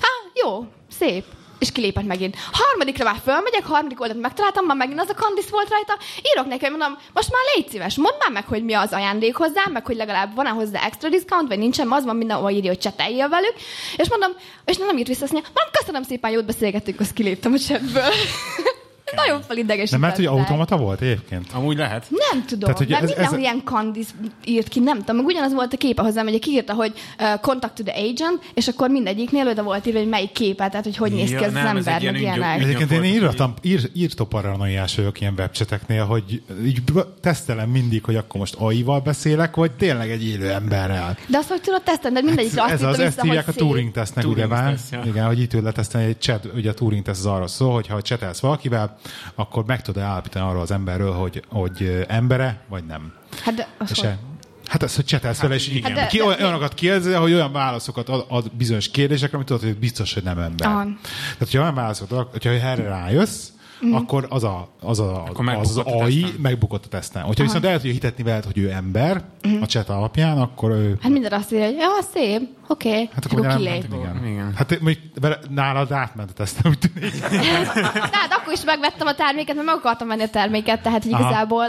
Há, 0.00 0.08
jó, 0.34 0.64
szép. 0.98 1.24
És 1.62 1.72
kilépett 1.72 2.06
megint. 2.06 2.36
Harmadikra 2.52 3.04
már 3.04 3.20
fölmegyek, 3.24 3.64
harmadik 3.64 4.00
oldalt 4.00 4.20
megtaláltam, 4.20 4.66
már 4.66 4.76
megint 4.76 5.00
az 5.00 5.08
a 5.08 5.14
Candice 5.14 5.48
volt 5.50 5.68
rajta. 5.68 5.98
Írok 6.32 6.46
neki, 6.46 6.68
mondom, 6.68 6.98
most 7.12 7.30
már 7.30 7.42
légy 7.54 7.68
szíves, 7.68 7.96
mondd 7.96 8.14
már 8.18 8.30
meg, 8.30 8.46
hogy 8.46 8.64
mi 8.64 8.72
az 8.74 8.92
ajándék 8.92 9.36
hozzá, 9.36 9.64
meg 9.72 9.86
hogy 9.86 9.96
legalább 9.96 10.34
van-e 10.34 10.48
hozzá 10.48 10.84
extra 10.84 11.08
discount, 11.08 11.48
vagy 11.48 11.58
nincsen, 11.58 11.92
az 11.92 12.04
van 12.04 12.16
mindenhol 12.16 12.50
írja, 12.50 12.70
hogy 12.70 12.78
cseteljél 12.78 13.28
velük. 13.28 13.54
És 13.96 14.08
mondom, 14.08 14.30
és 14.64 14.76
nem 14.76 14.98
írt 14.98 15.06
vissza, 15.08 15.22
azt 15.22 15.32
mondja, 15.32 15.52
köszönöm 15.72 16.02
szépen, 16.02 16.30
jót 16.30 16.44
beszélgettünk, 16.44 17.00
azt 17.00 17.12
kiléptem 17.12 17.52
a 17.52 17.58
chatből. 19.14 19.24
Nagyon 19.26 19.42
felidegesített. 19.46 20.00
De 20.00 20.06
mert 20.06 20.16
hogy 20.16 20.26
automata 20.26 20.76
volt 20.76 21.00
egyébként? 21.00 21.46
Amúgy 21.52 21.76
lehet. 21.76 22.06
Nem 22.30 22.44
tudom, 22.46 22.60
Tehát, 22.60 22.78
hogy 22.78 22.88
mert 22.88 23.02
ez- 23.02 23.08
mindenhol 23.08 23.36
ez- 23.38 23.42
ilyen 23.42 23.62
Candice 23.64 24.10
írt 24.44 24.68
ki, 24.68 24.80
nem 24.80 24.98
tudom, 24.98 25.16
meg 25.16 25.24
ugyanaz 25.24 25.52
volt 25.52 25.72
a 25.72 25.76
képe 25.76 26.02
hozzám, 26.02 26.26
hogy 26.26 26.38
kiírta, 26.38 26.72
hogy 26.74 26.92
uh, 27.20 27.40
contact 27.40 27.74
to 27.74 27.82
the 27.82 27.94
agent, 28.00 28.42
és 28.54 28.68
akkor 28.68 28.90
mindegyiknél 28.90 29.48
oda 29.48 29.62
volt 29.62 29.86
írva, 29.86 29.98
hogy 29.98 30.08
melyik 30.08 30.32
képe, 30.32 30.68
tehát 30.68 30.84
hogy 30.84 30.96
hogy 30.96 31.12
néz 31.12 31.28
ki 31.28 31.32
Ja, 31.34 31.40
az, 31.40 31.46
az 31.46 31.52
nem, 31.52 31.76
ez 31.76 31.86
ember, 31.86 32.02
meg 32.12 32.20
ilyenek. 32.20 32.60
Egyébként 32.62 32.90
én 32.90 33.04
írtam, 33.04 33.54
ír, 33.62 33.90
írtoparanoiás 33.94 34.96
vagyok 34.96 35.20
ilyen 35.20 35.34
webcseteknél, 35.38 36.04
hogy 36.04 36.42
így 36.64 36.82
tesztelem 37.20 37.68
mindig, 37.70 38.04
hogy 38.04 38.16
akkor 38.16 38.40
most 38.40 38.54
AI-val 38.54 39.00
beszélek, 39.00 39.56
vagy 39.56 39.70
tényleg 39.72 40.10
egy 40.10 40.24
élő 40.24 40.50
emberrel. 40.50 41.16
De 41.26 41.38
azt 41.38 41.48
hogy 41.48 41.60
tudod 41.60 41.82
tesztelni, 41.82 42.16
de 42.16 42.22
mindegyikre 42.22 42.62
azt 42.62 42.70
Hát 42.70 42.80
ez 42.80 42.86
az, 42.86 42.98
ezt 42.98 43.20
hívják 43.20 43.48
a. 43.48 43.52
Turing 43.52 43.90
tesztnek, 43.90 44.24
Turing 44.24 44.50
ugye 44.52 44.74
ja. 44.90 45.02
Igen, 45.04 45.26
hogy 45.26 45.40
itt 45.40 45.50
tud 45.50 45.62
letesztelni 45.62 46.06
egy 46.06 46.20
chat, 46.20 46.48
ugye 46.54 46.70
a 46.70 46.74
Turing 46.74 47.02
teszt 47.02 47.18
az 47.20 47.26
arra 47.26 47.46
szól, 47.46 47.72
hogy 47.72 47.86
ha 47.86 48.02
csetelsz 48.02 48.40
valakivel, 48.40 48.98
akkor 49.34 49.64
meg 49.64 49.82
tudod 49.82 50.02
állapítani 50.02 50.48
arról 50.48 50.60
az 50.60 50.70
emberről, 50.70 51.12
hogy, 51.12 51.44
hogy 51.48 52.04
embere, 52.08 52.60
vagy 52.68 52.84
nem. 52.84 53.12
Hát 53.44 53.54
de 53.54 53.68
az 53.78 53.90
És 53.90 53.98
e, 53.98 54.18
hát 54.66 54.82
az, 54.82 54.94
hogy 54.96 55.04
csetelsz 55.04 55.40
vele, 55.40 55.54
és 55.54 55.68
igen. 55.68 55.82
hát 55.82 56.00
de- 56.00 56.06
ki, 56.06 56.18
de- 56.18 56.24
olyanokat 56.24 56.74
kérdezel, 56.74 57.20
hogy 57.20 57.32
olyan 57.32 57.52
válaszokat 57.52 58.08
ad, 58.08 58.24
ad 58.28 58.50
bizonyos 58.52 58.90
kérdésekre, 58.90 59.34
amit 59.36 59.46
tudod, 59.46 59.62
hogy 59.62 59.78
biztos, 59.78 60.14
hogy 60.14 60.22
nem 60.22 60.38
ember. 60.38 60.68
Aha. 60.68 60.82
Tehát, 60.82 61.36
hogyha 61.38 61.60
olyan 61.60 61.74
válaszokat 61.74 62.18
ad, 62.18 62.28
hogyha 62.30 62.50
erre 62.50 62.82
rájössz, 62.82 63.48
Mhm. 63.84 63.94
akkor 63.94 64.26
az 64.28 64.44
a, 64.44 64.68
az, 64.80 65.00
a, 65.00 65.24
Akkor 65.28 65.48
az, 65.48 65.68
az 65.68 65.74
megbukott 65.76 66.00
a 66.00 66.04
AI 66.04 66.20
teszten. 66.20 66.40
megbukott 66.40 66.84
a 66.84 66.88
teszten. 66.88 67.22
Hogyha 67.22 67.42
viszont 67.42 67.64
el 67.64 67.76
tudja 67.76 67.92
hitetni 67.92 68.22
veled, 68.24 68.44
hogy 68.44 68.58
ő 68.58 68.70
ember 68.70 69.22
Mhm. 69.42 69.62
a 69.62 69.66
chat 69.66 69.88
alapján, 69.88 70.38
akkor 70.38 70.70
ő 70.70 70.98
Hát 71.00 71.12
minden 71.12 71.32
azt 71.32 71.52
írja, 71.52 71.64
hogy 71.66 71.74
ja, 71.76 71.88
szép, 72.14 72.48
oké, 72.68 72.88
okay. 72.88 73.08
Hát 73.14 73.24
akkor, 73.24 73.40
nem- 73.40 73.56
kilép. 73.56 73.82
hát 73.82 74.00
igen. 74.00 74.26
Igen. 74.32 74.52
Hát 74.56 74.80
mondjuk 74.80 75.04
nálad 75.50 75.92
átment 75.92 76.30
a 76.30 76.32
tesztem, 76.32 76.70
úgy 76.70 76.78
tűnik. 76.78 77.20
Hát 78.12 78.32
akkor 78.40 78.52
is 78.52 78.64
megvettem 78.64 79.06
a 79.06 79.14
terméket, 79.14 79.54
mert 79.54 79.66
meg 79.66 79.76
akartam 79.76 80.08
venni 80.08 80.22
a 80.22 80.28
terméket, 80.28 80.82
tehát 80.82 81.04
Aha. 81.10 81.20
igazából 81.20 81.66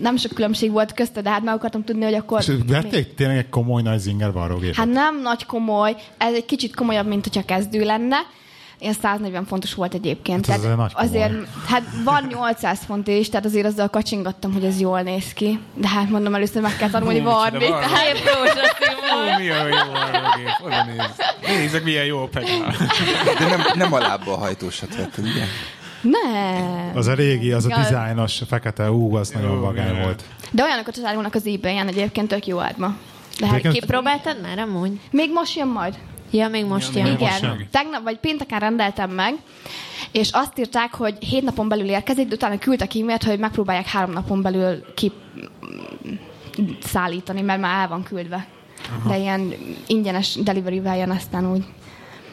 nem 0.00 0.16
sok 0.16 0.32
különbség 0.34 0.70
volt 0.70 0.92
közte, 0.92 1.20
de 1.22 1.30
hát 1.30 1.42
meg 1.42 1.54
akartam 1.54 1.84
tudni, 1.84 2.04
hogy 2.04 2.14
akkor... 2.14 2.40
És 2.40 2.52
vették 2.66 3.14
tényleg 3.14 3.36
egy 3.36 3.48
komoly 3.48 3.82
nagy 3.82 3.98
zinger 3.98 4.32
varrógépet. 4.32 4.74
Hát 4.76 4.86
nem 4.86 5.20
nagy 5.22 5.46
komoly, 5.46 5.96
ez 6.18 6.34
egy 6.34 6.44
kicsit 6.44 6.74
komolyabb, 6.74 7.06
mint 7.06 7.24
hogyha 7.24 7.44
kezdő 7.44 7.84
lenne. 7.84 8.16
Ilyen 8.80 8.94
140 9.02 9.44
fontos 9.46 9.74
volt 9.74 9.94
egyébként. 9.94 10.46
Hát 10.46 10.60
Tehát 10.60 10.76
nagy 10.76 10.92
komoly. 10.92 11.08
azért, 11.08 11.32
hát 11.66 11.82
van 12.04 12.26
800 12.28 12.78
font 12.86 13.08
is, 13.08 13.28
tehát 13.28 13.46
azért 13.46 13.66
azzal 13.66 13.88
kacsingattam, 13.88 14.52
hogy 14.52 14.64
ez 14.64 14.80
jól 14.80 15.00
néz 15.00 15.32
ki. 15.32 15.58
De 15.74 15.88
hát 15.88 16.08
mondom, 16.10 16.34
először 16.34 16.62
meg 16.62 16.76
kell 16.76 16.90
tanulni 16.90 17.20
varni. 17.20 17.58
varni. 17.58 17.86
Tehát. 17.86 18.16
Ó, 19.16 19.38
milyen 19.38 19.66
jó 19.68 19.92
arrogép. 19.92 20.48
Oda 20.64 20.84
néz. 20.84 21.10
Nézzek, 21.56 21.84
milyen 21.84 22.04
jó 22.04 22.28
pedál. 22.28 22.74
De 23.38 23.48
nem, 23.48 23.60
nem 23.74 23.92
a 23.92 23.98
lábbal 23.98 24.36
hajtósat 24.36 24.96
vetted, 24.96 25.24
ugye? 25.24 25.44
nem. 26.00 26.92
Az 26.94 27.06
a 27.06 27.14
régi, 27.14 27.52
az 27.52 27.64
a 27.64 27.76
dizájnos, 27.76 28.40
fekete, 28.48 28.90
ú, 28.90 29.16
az 29.16 29.28
nagyon 29.30 29.60
vagány 29.60 30.02
volt. 30.02 30.22
De 30.50 30.62
olyanokat 30.62 30.96
is 30.96 31.02
árulnak 31.04 31.34
az 31.34 31.46
eBay-en 31.46 31.88
egyébként 31.88 32.28
tök 32.28 32.46
jó 32.46 32.58
árma. 32.60 32.96
De 33.38 33.46
hát 33.46 33.68
Kipróbáltad 33.68 34.40
már 34.42 34.58
amúgy? 34.58 35.00
még 35.10 35.32
most 35.32 35.56
jön 35.56 35.68
majd. 35.68 35.98
Ja, 36.30 36.48
még 36.48 36.64
most 36.64 36.94
Ja, 36.94 37.04
jön. 37.06 37.16
most 37.20 37.38
Igen, 37.38 37.50
jön. 37.56 37.68
tegnap 37.70 38.02
vagy 38.02 38.18
pénteken 38.18 38.58
rendeltem 38.58 39.10
meg, 39.10 39.34
és 40.12 40.30
azt 40.32 40.58
írták, 40.58 40.94
hogy 40.94 41.16
hét 41.24 41.42
napon 41.42 41.68
belül 41.68 41.88
érkezik, 41.88 42.28
de 42.28 42.34
utána 42.34 42.58
küldtek 42.58 42.94
e-mailt, 42.94 43.22
hogy 43.24 43.38
megpróbálják 43.38 43.86
három 43.86 44.10
napon 44.10 44.42
belül 44.42 44.84
ki 44.94 45.12
szállítani, 46.82 47.40
mert 47.40 47.60
már 47.60 47.80
el 47.80 47.88
van 47.88 48.02
küldve. 48.02 48.46
Aha. 48.98 49.08
De 49.08 49.18
ilyen 49.18 49.54
ingyenes 49.86 50.34
delivery-vel 50.34 50.96
jön 50.96 51.10
aztán 51.10 51.52
úgy. 51.52 51.64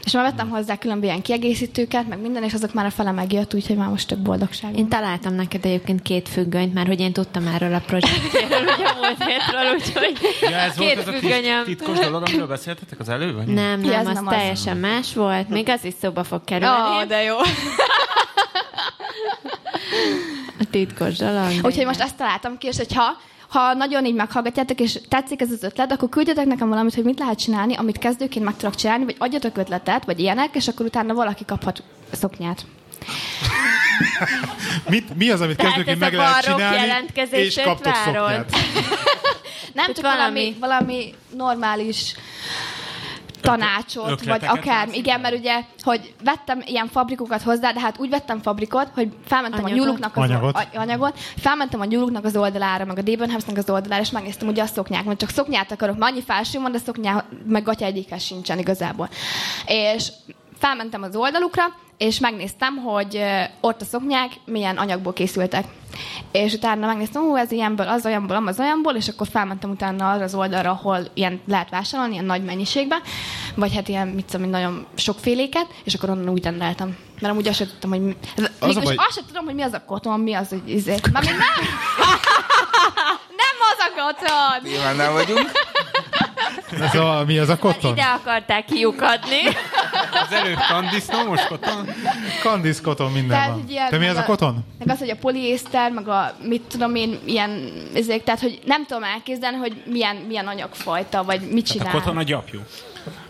És 0.06 0.12
már 0.12 0.24
vettem 0.24 0.50
hozzá 0.50 0.76
különböző 0.78 1.08
ilyen 1.12 1.22
kiegészítőket, 1.22 2.08
meg 2.08 2.20
minden, 2.22 2.44
és 2.44 2.54
azok 2.54 2.74
már 2.74 2.86
a 2.86 2.90
fele 2.90 3.12
megjött, 3.12 3.54
úgyhogy 3.54 3.76
már 3.76 3.90
most 3.90 4.08
tök 4.08 4.18
boldogság. 4.20 4.78
Én 4.78 4.88
találtam 4.88 5.34
neked 5.34 5.66
egyébként 5.66 6.02
két 6.02 6.30
függönyt, 6.30 6.74
mert 6.74 6.88
hogy 6.88 7.00
én 7.00 7.14
tudtam 7.14 7.48
erről 7.48 7.74
a 7.74 7.80
projektjéről, 7.86 8.64
ugye 8.78 8.86
a 8.88 8.96
múlt 8.96 9.24
hétről, 9.24 9.74
úgyhogy 9.74 10.18
Ja, 10.42 10.58
ez 10.58 10.78
volt 10.78 10.90
két 10.90 11.00
ez 11.00 11.08
a 11.08 11.12
függönyöm. 11.12 11.64
tit- 11.64 11.78
titkos 11.78 12.00
dolog, 12.00 12.24
amiről 12.28 12.48
beszéltetek 12.48 13.00
az 13.00 13.10
előbb? 13.10 13.36
vagy? 13.36 13.46
Nem, 13.48 13.84
Ja, 13.84 13.90
nem, 13.90 14.00
ez 14.00 14.08
az 14.08 14.14
nem 14.14 14.28
az. 14.28 14.34
teljesen 14.34 14.78
más 14.78 15.14
volt. 15.14 15.50
Még 15.50 15.70
az 15.70 15.84
is 15.86 15.94
szóba 16.02 16.24
fog 16.24 16.44
kerülni. 16.44 16.74
Oh, 16.76 17.04
de 17.04 17.22
jó. 17.24 17.36
A 20.60 20.64
titkos 20.72 21.18
dolog. 21.18 21.52
Úgyhogy 21.64 21.86
most 21.86 22.00
ezt 22.00 22.16
találtam 22.18 22.58
ki, 22.58 22.68
és 22.68 22.78
hogyha 22.78 23.04
ha 23.56 23.74
nagyon 23.74 24.06
így 24.06 24.14
meghallgatjátok, 24.14 24.80
és 24.80 25.00
tetszik 25.10 25.42
ez 25.42 25.52
az 25.52 25.64
ötlet, 25.64 25.92
akkor 25.92 26.10
küldjetek 26.10 26.46
nekem 26.46 26.70
valamit, 26.70 26.94
hogy 26.94 27.04
mit 27.04 27.20
lehet 27.20 27.40
csinálni, 27.40 27.76
amit 27.76 27.98
kezdőként 27.98 28.46
meg 28.46 28.56
tudok 28.56 28.76
csinálni, 28.76 29.04
vagy 29.04 29.16
adjatok 29.20 29.58
ötletet, 29.58 30.06
vagy 30.06 30.20
ilyenek, 30.20 30.56
és 30.56 30.68
akkor 30.68 30.86
utána 30.86 31.14
valaki 31.14 31.46
kaphat 31.46 31.84
szoknyát. 32.12 32.66
Mit, 34.90 35.16
mi 35.16 35.30
az, 35.30 35.42
amit 35.42 35.58
Tehát 35.58 35.74
kezdőként 35.74 36.04
ez 36.04 36.10
meg 36.10 36.20
lehet 36.20 36.44
csinálni, 36.44 37.06
és 37.32 37.56
kaptok 37.64 37.94
várod? 37.94 38.46
szoknyát? 38.50 38.56
Nem 39.74 39.86
Hát 39.86 39.96
csak 39.96 40.06
valami- 40.06 40.56
valami 40.60 41.14
normális 41.36 42.16
tanácsot, 43.46 44.04
vagy 44.04 44.12
ötleteket 44.12 44.56
akár, 44.58 44.88
igen, 44.92 45.20
mert 45.20 45.36
ugye, 45.38 45.62
hogy 45.80 46.14
vettem 46.24 46.62
ilyen 46.66 46.88
fabrikokat 46.88 47.42
hozzá, 47.42 47.72
de 47.72 47.80
hát 47.80 48.00
úgy 48.00 48.10
vettem 48.10 48.42
fabrikot, 48.42 48.88
hogy 48.94 49.10
felmentem 49.26 49.64
Anyagot? 49.64 49.82
a 49.82 49.84
nyuluknak 49.86 50.16
az 50.18 50.24
Anyagot. 50.24 50.56
a- 50.56 50.80
anyagot, 50.80 51.20
felmentem 51.38 51.80
a 51.80 51.86
nyuluknak 51.86 52.26
az 52.26 52.36
oldalára, 52.36 52.86
meg 52.86 52.98
a 52.98 53.02
Debenhamsnak 53.02 53.58
az 53.58 53.70
oldalára, 53.70 54.02
és 54.02 54.12
megnéztem 54.12 54.48
ugye 54.48 54.64
a 54.64 54.66
szoknyák, 54.66 55.04
mert 55.04 55.20
csak 55.20 55.30
szoknyát 55.30 55.72
akarok, 55.72 55.98
mert 55.98 56.12
annyi 56.12 56.24
felső 56.24 56.60
van, 56.60 56.72
de 56.72 56.78
szoknyá, 56.78 57.26
meg 57.48 57.64
gatya 57.64 57.86
egyikhez 57.86 58.24
sincsen 58.24 58.60
igazából. 58.60 59.10
És 59.68 60.12
felmentem 60.58 61.02
az 61.04 61.16
oldalukra, 61.16 61.64
és 61.98 62.20
megnéztem, 62.20 62.78
hogy 62.78 63.22
ott 63.62 63.82
a 63.82 63.86
szoknyák 63.86 64.32
milyen 64.46 64.78
anyagból 64.78 65.14
készültek. 65.14 65.66
És 66.32 66.54
utána 66.54 66.88
megnéztem, 66.88 67.22
hogy 67.22 67.40
ez 67.40 67.52
ilyenből, 67.52 67.88
az 67.88 68.06
olyanból, 68.06 68.48
az 68.48 68.60
olyanból, 68.60 68.96
és 68.96 69.08
akkor 69.08 69.28
felmentem 69.32 69.70
utána 69.70 70.12
arra 70.12 70.24
az 70.24 70.36
oldalra, 70.36 70.70
ahol 70.70 71.00
ilyen 71.14 71.42
lehet 71.48 71.70
vásárolni, 71.70 72.14
ilyen 72.14 72.26
nagy 72.26 72.44
mennyiségben, 72.44 73.00
vagy 73.56 73.74
hát 73.76 73.88
ilyen, 73.88 74.08
mit 74.08 74.26
tudom, 74.32 74.50
nagyon 74.50 74.86
sokféléket, 74.96 75.68
és 75.84 75.94
akkor 75.94 76.10
onnan 76.10 76.30
úgy 76.30 76.44
rendeltem. 76.44 76.98
Mert 77.20 77.34
amúgy 77.34 77.48
azt 77.48 77.58
sem 77.58 77.68
tudtam, 77.68 77.90
hogy 77.90 78.02
mi... 78.02 78.16
a 78.36 78.66
Mégis 78.66 78.84
baj- 78.84 78.98
azt 78.98 79.14
sem 79.14 79.24
tudom, 79.28 79.46
hogy 79.46 79.56
mi 79.56 79.62
az 79.62 79.74
a 79.74 79.84
koton, 79.86 80.20
mi 80.20 80.34
az, 80.34 80.50
hogy 80.50 80.62
izé. 80.66 80.96
Már 81.12 81.24
még 81.24 81.32
nem... 81.32 81.68
nem 83.42 83.58
az 83.72 83.80
a 83.80 83.92
koton! 83.96 84.72
Nyilván 84.72 84.96
nem 84.96 85.14
vagyunk. 85.14 85.52
Ez 86.82 86.96
a, 86.96 87.24
mi 87.28 87.38
az 87.38 87.50
a 87.50 87.58
koton? 87.58 87.92
Ide 87.92 88.04
akarták 88.04 88.66
kiukadni. 88.66 89.42
Az 90.28 90.34
előbb 90.34 90.58
kandisznó, 90.70 91.24
most 91.24 91.48
koton. 91.48 91.90
Candice 92.42 92.82
koton 92.82 93.12
minden 93.12 93.30
Tehát, 93.38 93.50
van. 93.50 93.66
ilyen, 93.70 93.90
Te 93.90 93.98
mi 93.98 94.06
meg 94.06 94.16
ez 94.16 94.22
a 94.22 94.26
koton? 94.26 94.66
Meg 94.80 94.90
az, 94.90 95.00
hogy 95.00 95.10
a 95.10 95.16
poliészter, 95.16 95.92
meg 95.92 96.08
a 96.08 96.36
mit 96.44 96.62
tudom 96.62 96.96
én, 96.96 97.20
ilyen, 97.26 97.72
ezek, 97.96 98.24
tehát, 98.24 98.40
hogy 98.42 98.60
nem 98.66 98.86
tudom 98.86 99.04
elképzelni, 99.04 99.58
hogy 99.58 99.84
milyen, 99.86 100.16
milyen 100.16 100.48
anyagfajta, 100.48 101.24
vagy 101.24 101.42
mit 101.52 101.68
A 101.70 101.72
csinál. 101.72 101.92
koton 101.92 102.18
a 102.18 102.24
gyapjú. 102.24 102.60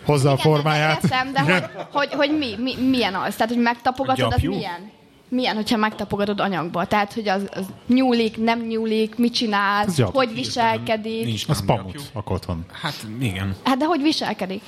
Hozza 0.05 0.29
a 0.29 0.33
Igen, 0.33 0.45
formáját. 0.45 1.03
Értem, 1.03 1.33
de 1.33 1.41
hogy, 1.41 1.63
hogy, 1.91 2.09
hogy 2.13 2.37
mi, 2.37 2.55
mi, 2.57 2.75
milyen 2.89 3.15
az? 3.15 3.35
Tehát, 3.35 3.53
hogy 3.53 3.61
megtapogatod, 3.61 4.33
az 4.33 4.41
milyen? 4.41 4.91
Milyen, 5.29 5.55
hogyha 5.55 5.77
megtapogatod 5.77 6.39
anyagba? 6.39 6.85
Tehát, 6.85 7.13
hogy 7.13 7.27
az, 7.27 7.49
az 7.51 7.65
nyúlik, 7.87 8.37
nem 8.37 8.59
nyúlik, 8.59 9.17
mit 9.17 9.33
csinál, 9.33 9.85
Ez 9.85 9.99
hogy 9.99 10.33
viselkedik. 10.33 11.25
Nincs 11.25 11.43
Az 11.47 11.65
pamut, 11.65 12.01
a 12.13 12.23
koton. 12.23 12.65
Hát 12.71 13.05
igen. 13.19 13.55
Hát, 13.63 13.77
de 13.77 13.85
hogy 13.85 14.01
viselkedik? 14.01 14.61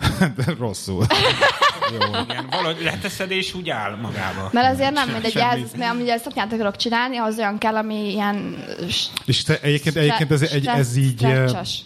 De 0.36 0.54
rosszul. 0.58 1.06
igen. 2.28 2.46
Valahogy 2.50 2.82
leteszed 2.82 3.30
és 3.30 3.54
úgy 3.54 3.70
áll 3.70 3.96
magába. 3.96 4.48
Mert 4.52 4.72
azért 4.72 4.92
nem 4.92 5.08
mindegy, 5.08 5.32
semmi. 5.32 5.62
ez, 5.62 5.72
mert 5.76 5.90
amíg 5.92 6.12
szoknyát 6.24 6.52
akarok 6.52 6.76
csinálni, 6.76 7.16
az 7.16 7.38
olyan 7.38 7.58
kell, 7.58 7.76
ami 7.76 8.12
ilyen... 8.12 8.64
És 9.24 9.42
te 9.42 9.58
egyébként, 9.60 9.96
egyébként 9.96 10.30
ez, 10.30 10.42
egy, 10.42 10.66
ez 10.66 10.96
így... 10.96 11.24
eh, 11.24 11.30
stretches. 11.30 11.80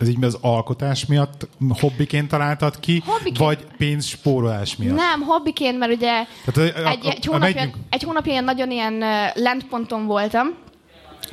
Ez 0.00 0.08
így 0.08 0.24
az 0.24 0.38
alkotás 0.40 1.06
miatt 1.06 1.48
hobbiként 1.80 2.28
találtad 2.28 2.80
ki, 2.80 3.02
Hobbiként. 3.06 3.38
vagy 3.38 3.66
pénzspórolás 3.78 4.76
miatt? 4.76 4.96
Nem, 4.96 5.20
hobbiként, 5.22 5.78
mert 5.78 5.92
ugye 5.92 6.12
Tehát, 6.44 6.76
a- 6.76 6.86
a- 6.86 6.90
egy, 6.90 7.06
egy, 7.06 7.24
hónapja, 7.24 7.54
megyünk- 7.54 7.76
egy 7.90 8.02
hónapja 8.02 8.32
ilyen 8.32 8.44
nagyon 8.44 8.70
ilyen 8.70 9.04
lentponton 9.34 10.06
voltam, 10.06 10.46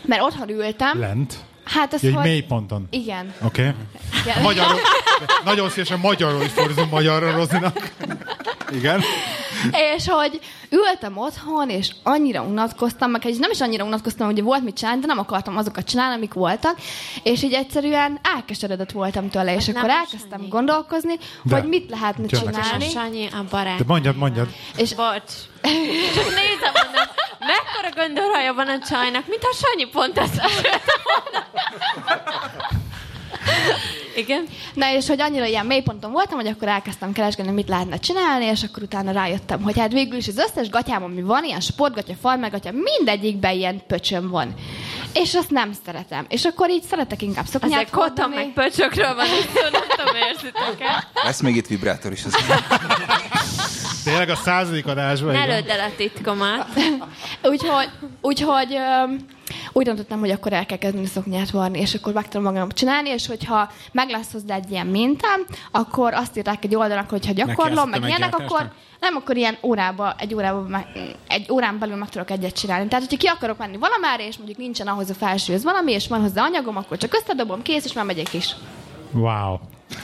mert 0.05 0.21
otthon 0.21 0.49
ültem. 0.49 0.99
Lent? 0.99 1.45
Hát 1.63 1.93
ez 1.93 2.03
Ja, 2.03 2.13
hogy... 2.13 2.23
mélyponton. 2.23 2.87
Igen. 2.89 3.33
Oké. 3.43 3.73
Okay. 4.25 4.43
Magyarul, 4.43 4.79
nagyon 5.45 5.69
szívesen 5.69 5.99
magyarul 5.99 6.41
is 6.41 6.51
fordítom 6.51 6.89
magyarra 6.89 7.31
Rozinak. 7.35 7.91
Igen. 8.71 9.01
És 9.95 10.07
hogy 10.07 10.39
ültem 10.69 11.17
otthon, 11.17 11.69
és 11.69 11.91
annyira 12.03 12.41
unatkoztam, 12.41 13.11
meg 13.11 13.25
és 13.25 13.37
nem 13.37 13.51
is 13.51 13.61
annyira 13.61 13.83
unatkoztam, 13.85 14.27
hogy 14.27 14.41
volt 14.43 14.63
mit 14.63 14.75
csinálni, 14.77 15.01
de 15.01 15.07
nem 15.07 15.17
akartam 15.19 15.57
azokat 15.57 15.85
csinálni, 15.85 16.15
amik 16.15 16.33
voltak, 16.33 16.77
és 17.23 17.43
így 17.43 17.53
egyszerűen 17.53 18.19
elkeseredett 18.35 18.91
voltam 18.91 19.29
tőle, 19.29 19.55
és 19.55 19.65
Hát 19.65 19.75
akkor 19.75 19.89
elkezdtem 19.89 20.37
Sanyi. 20.39 20.47
gondolkozni, 20.47 21.17
De. 21.43 21.55
hogy 21.55 21.67
mit 21.69 21.89
lehetne 21.89 22.27
csinálni. 22.27 22.89
Sanyi 22.89 23.27
a 23.27 23.43
barát. 23.49 23.77
De 23.77 23.83
mondjad, 23.87 24.15
mondjad. 24.15 24.47
És 24.77 24.93
Bocs. 24.95 25.31
Csak 26.15 26.25
nézem, 26.25 26.73
mondom, 26.83 27.05
mekkora 27.39 27.89
göndörhaja 27.95 28.53
van 28.53 28.67
a 28.67 28.79
csajnak, 28.89 29.27
mint 29.27 29.43
a 29.43 29.55
Sanyi 29.55 29.85
pont 29.91 30.17
ezt. 30.17 30.41
Igen? 34.17 34.45
Na 34.73 34.93
és 34.93 35.07
hogy 35.07 35.21
annyira 35.21 35.45
ilyen 35.45 35.65
mélyponton 35.65 36.11
voltam, 36.11 36.37
hogy 36.37 36.47
akkor 36.47 36.67
elkezdtem 36.67 37.11
keresgélni, 37.11 37.51
mit 37.51 37.67
lehetne 37.67 37.97
csinálni, 37.97 38.45
és 38.45 38.63
akkor 38.63 38.83
utána 38.83 39.11
rájöttem, 39.11 39.61
hogy 39.61 39.77
hát 39.79 39.91
végül 39.91 40.17
is 40.17 40.27
az 40.27 40.37
összes 40.37 40.69
gatyám, 40.69 41.03
ami 41.03 41.21
van, 41.21 41.43
ilyen 41.43 41.59
sportgatya, 41.59 42.13
farmergatya, 42.21 42.71
mindegyikben 42.71 43.55
ilyen 43.55 43.81
pöcsöm 43.87 44.29
van. 44.29 44.53
És 45.13 45.35
azt 45.35 45.49
nem 45.49 45.71
szeretem. 45.85 46.25
És 46.29 46.45
akkor 46.45 46.69
így 46.69 46.83
szeretek 46.83 47.21
inkább 47.21 47.45
szoknyát 47.45 47.71
Ezek 47.71 47.93
hordani. 47.93 48.35
meg 48.35 48.53
pöcsökről 48.53 49.15
van, 49.15 49.25
és 49.25 49.45
nem 49.71 49.81
tudom, 49.97 50.15
érzitek 50.29 50.75
el. 50.79 51.03
Lesz 51.23 51.41
még 51.41 51.55
itt 51.55 51.67
vibrátor 51.67 52.11
is. 52.11 52.25
Az... 52.25 52.35
Tényleg 54.07 54.29
a 54.29 54.35
századik 54.35 54.87
adásban. 54.87 55.33
Ne 55.33 55.45
lőd 55.45 55.69
el 55.69 55.79
a 55.79 55.91
titkomat. 55.95 56.67
Úgyhogy, 57.51 57.89
úgyhogy 58.21 58.77
úgy 59.71 59.85
döntöttem, 59.85 60.19
hogy 60.19 60.31
akkor 60.31 60.53
el 60.53 60.65
kell 60.65 60.77
kezdeni 60.77 61.05
szoknyát 61.05 61.49
varni, 61.49 61.79
és 61.79 61.93
akkor 61.93 62.13
meg 62.13 62.27
tudom 62.27 62.53
magam 62.53 62.69
csinálni, 62.69 63.09
és 63.09 63.27
hogyha 63.27 63.71
meg 63.91 64.09
lesz 64.09 64.31
hozzá 64.31 64.55
egy 64.55 64.71
ilyen 64.71 64.87
mintám, 64.87 65.45
akkor 65.71 66.13
azt 66.13 66.37
írták 66.37 66.63
egy 66.63 66.75
oldalnak, 66.75 67.09
hogy 67.09 67.25
ha 67.25 67.33
gyakorlom, 67.33 67.89
meg 67.89 68.03
ilyenek, 68.03 68.37
akkor 68.39 68.71
nem, 68.99 69.15
akkor 69.15 69.37
ilyen 69.37 69.57
órába, 69.61 70.15
egy 70.17 70.33
órába, 70.33 70.61
meg, 70.61 70.87
egy 71.27 71.51
órán 71.51 71.79
belül 71.79 71.95
meg 71.95 72.09
tudok 72.09 72.31
egyet 72.31 72.55
csinálni. 72.59 72.87
Tehát, 72.87 73.03
hogyha 73.03 73.17
ki 73.17 73.27
akarok 73.27 73.57
menni 73.57 73.77
valamára, 73.77 74.23
és 74.23 74.37
mondjuk 74.37 74.57
nincsen 74.57 74.87
ahhoz 74.87 75.09
a 75.09 75.13
felsőhöz 75.13 75.63
valami, 75.63 75.91
és 75.91 76.07
van 76.07 76.21
hozzá 76.21 76.43
anyagom, 76.43 76.77
akkor 76.77 76.97
csak 76.97 77.13
összedobom, 77.13 77.61
kész, 77.61 77.85
és 77.85 77.93
már 77.93 78.05
megyek 78.05 78.33
is. 78.33 78.55
Wow. 79.11 79.57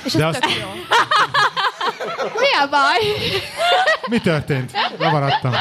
És 0.06 0.14
De 0.14 0.26
ez 0.26 0.30
azt, 0.30 0.40
tök 0.40 0.52
jó. 0.52 0.68
Mi 2.40 2.54
a 2.62 2.68
baj? 2.70 3.00
mi 4.10 4.20
történt? 4.20 4.72
Lemaradtam. 4.98 5.54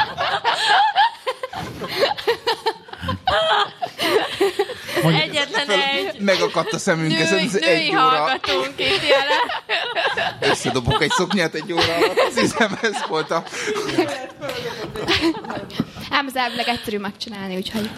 Mondj, 5.03 5.21
Egyetlen 5.21 5.71
egy 5.71 6.21
Megakadt 6.21 6.73
a 6.73 6.79
szemünk 6.79 7.19
ezen 7.19 7.35
női, 7.35 7.47
az 7.47 7.53
női 7.53 7.65
egy 7.65 7.91
óra. 7.91 8.01
hallgatónk 8.01 8.67
itt 8.77 9.09
jelen. 9.09 9.51
Összedobok 10.41 11.03
egy 11.03 11.11
szoknyát 11.11 11.55
egy 11.55 11.73
óra 11.73 11.95
alatt. 11.95 12.19
Azt 12.19 12.41
hiszem, 12.41 12.79
ez 12.83 13.07
volt 13.09 13.31
a... 13.31 13.45
Ám 16.11 16.27
ez 16.27 16.37
elvileg 16.37 16.69
egyszerű 16.69 16.99
megcsinálni, 16.99 17.57
úgyhogy... 17.57 17.91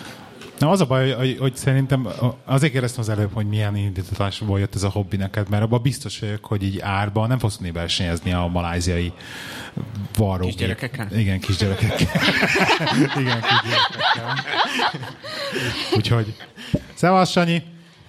Na 0.58 0.70
az 0.70 0.80
a 0.80 0.84
baj, 0.84 1.10
hogy, 1.10 1.36
hogy 1.38 1.56
szerintem 1.56 2.08
azért 2.44 2.72
kérdeztem 2.72 3.00
az 3.00 3.08
előbb, 3.08 3.32
hogy 3.32 3.46
milyen 3.46 3.76
indítatásból 3.76 4.58
jött 4.58 4.74
ez 4.74 4.82
a 4.82 4.88
hobbi 4.88 5.16
neked, 5.16 5.48
mert 5.48 5.62
abban 5.62 5.82
biztos 5.82 6.18
vagyok, 6.18 6.44
hogy 6.44 6.62
így 6.62 6.80
árban 6.80 7.28
nem 7.28 7.38
fogsz 7.38 7.56
tudni 7.56 7.72
versenyezni 7.72 8.32
a 8.32 8.46
maláziai 8.46 9.12
varrók. 10.16 10.48
Kisgyerekekkel? 10.48 11.08
Igen, 11.16 11.40
kisgyerekekkel. 11.40 11.96
Igen, 13.22 13.40
kisgyerekekkel. 13.40 14.44
Úgyhogy, 15.96 16.34
szevasz 16.94 17.30
Sanyi! 17.30 17.62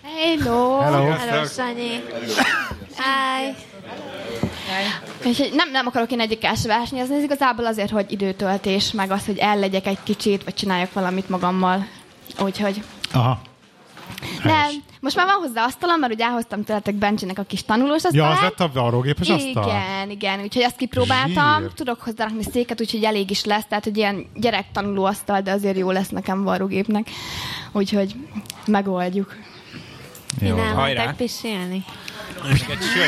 Hello! 0.03 0.79
Hello! 0.79 1.09
Hello, 1.09 1.45
Sanyi. 1.45 1.89
Hi. 2.95 3.55
Úgyhogy 5.25 5.51
nem, 5.53 5.71
nem 5.71 5.87
akarok 5.87 6.11
én 6.11 6.19
egyikkel 6.19 6.55
se 6.55 6.67
versenyezni, 6.67 7.15
ez 7.15 7.23
igazából 7.23 7.65
azért, 7.65 7.91
hogy 7.91 8.11
időtöltés, 8.11 8.91
meg 8.91 9.11
az, 9.11 9.25
hogy 9.25 9.37
ellegyek 9.37 9.87
egy 9.87 10.03
kicsit, 10.03 10.43
vagy 10.43 10.53
csináljak 10.53 10.93
valamit 10.93 11.29
magammal. 11.29 11.87
Úgyhogy 12.39 12.83
Aha. 13.13 13.39
nem. 14.43 14.69
Most 14.99 15.15
már 15.15 15.25
van 15.25 15.35
hozzá 15.35 15.63
asztalom, 15.63 15.99
mert 15.99 16.13
ugye 16.13 16.25
elhoztam 16.25 16.63
tőletek 16.63 16.95
Bencsinek 16.95 17.39
a 17.39 17.43
kis 17.43 17.63
tanulós 17.63 18.03
Ja, 18.03 18.09
asztalát. 18.09 18.35
az 18.37 18.41
lett 18.41 18.59
a 18.59 18.71
varrógépes 18.73 19.29
asztal? 19.29 19.63
Igen, 19.67 20.09
igen, 20.09 20.39
úgyhogy 20.41 20.63
azt 20.63 20.75
kipróbáltam, 20.75 21.59
Zsír. 21.61 21.71
tudok 21.73 22.01
hozzárakni 22.01 22.43
széket, 22.43 22.81
úgyhogy 22.81 23.03
elég 23.03 23.29
is 23.29 23.43
lesz, 23.43 23.65
tehát 23.69 23.83
hogy 23.83 23.97
ilyen 23.97 24.25
gyerektanuló 24.35 25.03
asztal, 25.05 25.41
de 25.41 25.51
azért 25.51 25.77
jó 25.77 25.91
lesz 25.91 26.09
nekem 26.09 26.43
varrógépnek. 26.43 27.09
Úgyhogy 27.71 28.15
megoldjuk. 28.65 29.35
Jó. 30.41 30.47
Én 30.47 30.73
Hajrá. 30.73 30.99
elmentek 30.99 31.15
pisilni. 31.15 31.83
Egy 32.43 32.57
sör, 32.67 33.07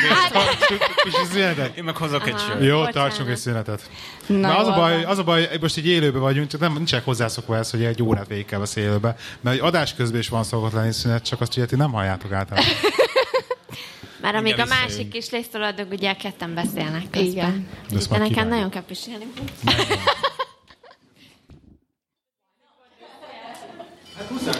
Kis 1.03 1.13
szünetet. 1.31 1.77
én 1.77 1.83
meg 1.83 1.95
hozok 1.97 2.27
egy 2.27 2.39
sör. 2.39 2.61
Jó, 2.61 2.75
Bocsánat. 2.75 2.93
tartsunk 2.93 3.29
egy 3.29 3.37
szünetet. 3.37 3.89
Na, 4.25 4.37
Na, 4.37 4.57
az, 4.57 4.67
a 4.67 4.73
baj, 4.73 5.03
az 5.03 5.17
a 5.17 5.23
baj, 5.23 5.49
most 5.61 5.77
egy 5.77 5.87
élőben 5.87 6.21
vagyunk, 6.21 6.47
csak 6.49 6.59
nem, 6.59 6.73
nincsenek 6.73 7.05
hozzászokva 7.05 7.57
ez, 7.57 7.71
hogy 7.71 7.83
egy 7.83 8.01
órát 8.03 8.27
végig 8.27 8.45
kell 8.45 8.59
beszélni 8.59 8.89
élőbe. 8.89 9.15
Mert 9.41 9.55
egy 9.55 9.61
adás 9.61 9.93
közben 9.95 10.19
is 10.19 10.29
van 10.29 10.43
szokott 10.43 10.71
lenni 10.71 10.91
szünet, 10.91 11.23
csak 11.23 11.41
azt 11.41 11.57
ugye 11.57 11.65
ti 11.65 11.75
nem 11.75 11.91
halljátok 11.91 12.31
általában. 12.31 12.69
Mert 14.21 14.35
amíg 14.35 14.53
a 14.59 14.63
visszajövünk. 14.63 14.89
másik 14.89 15.15
is 15.15 15.29
lésztoladok, 15.29 15.91
ugye 15.91 16.13
ketten 16.13 16.53
beszélnek 16.53 17.09
közben. 17.11 17.25
Igen. 17.31 17.67
De 17.89 17.97
De 17.97 18.05
már 18.09 18.19
nekem 18.19 18.47
nagyon 18.47 18.69
kell 18.69 18.83
pisilni. 18.85 19.25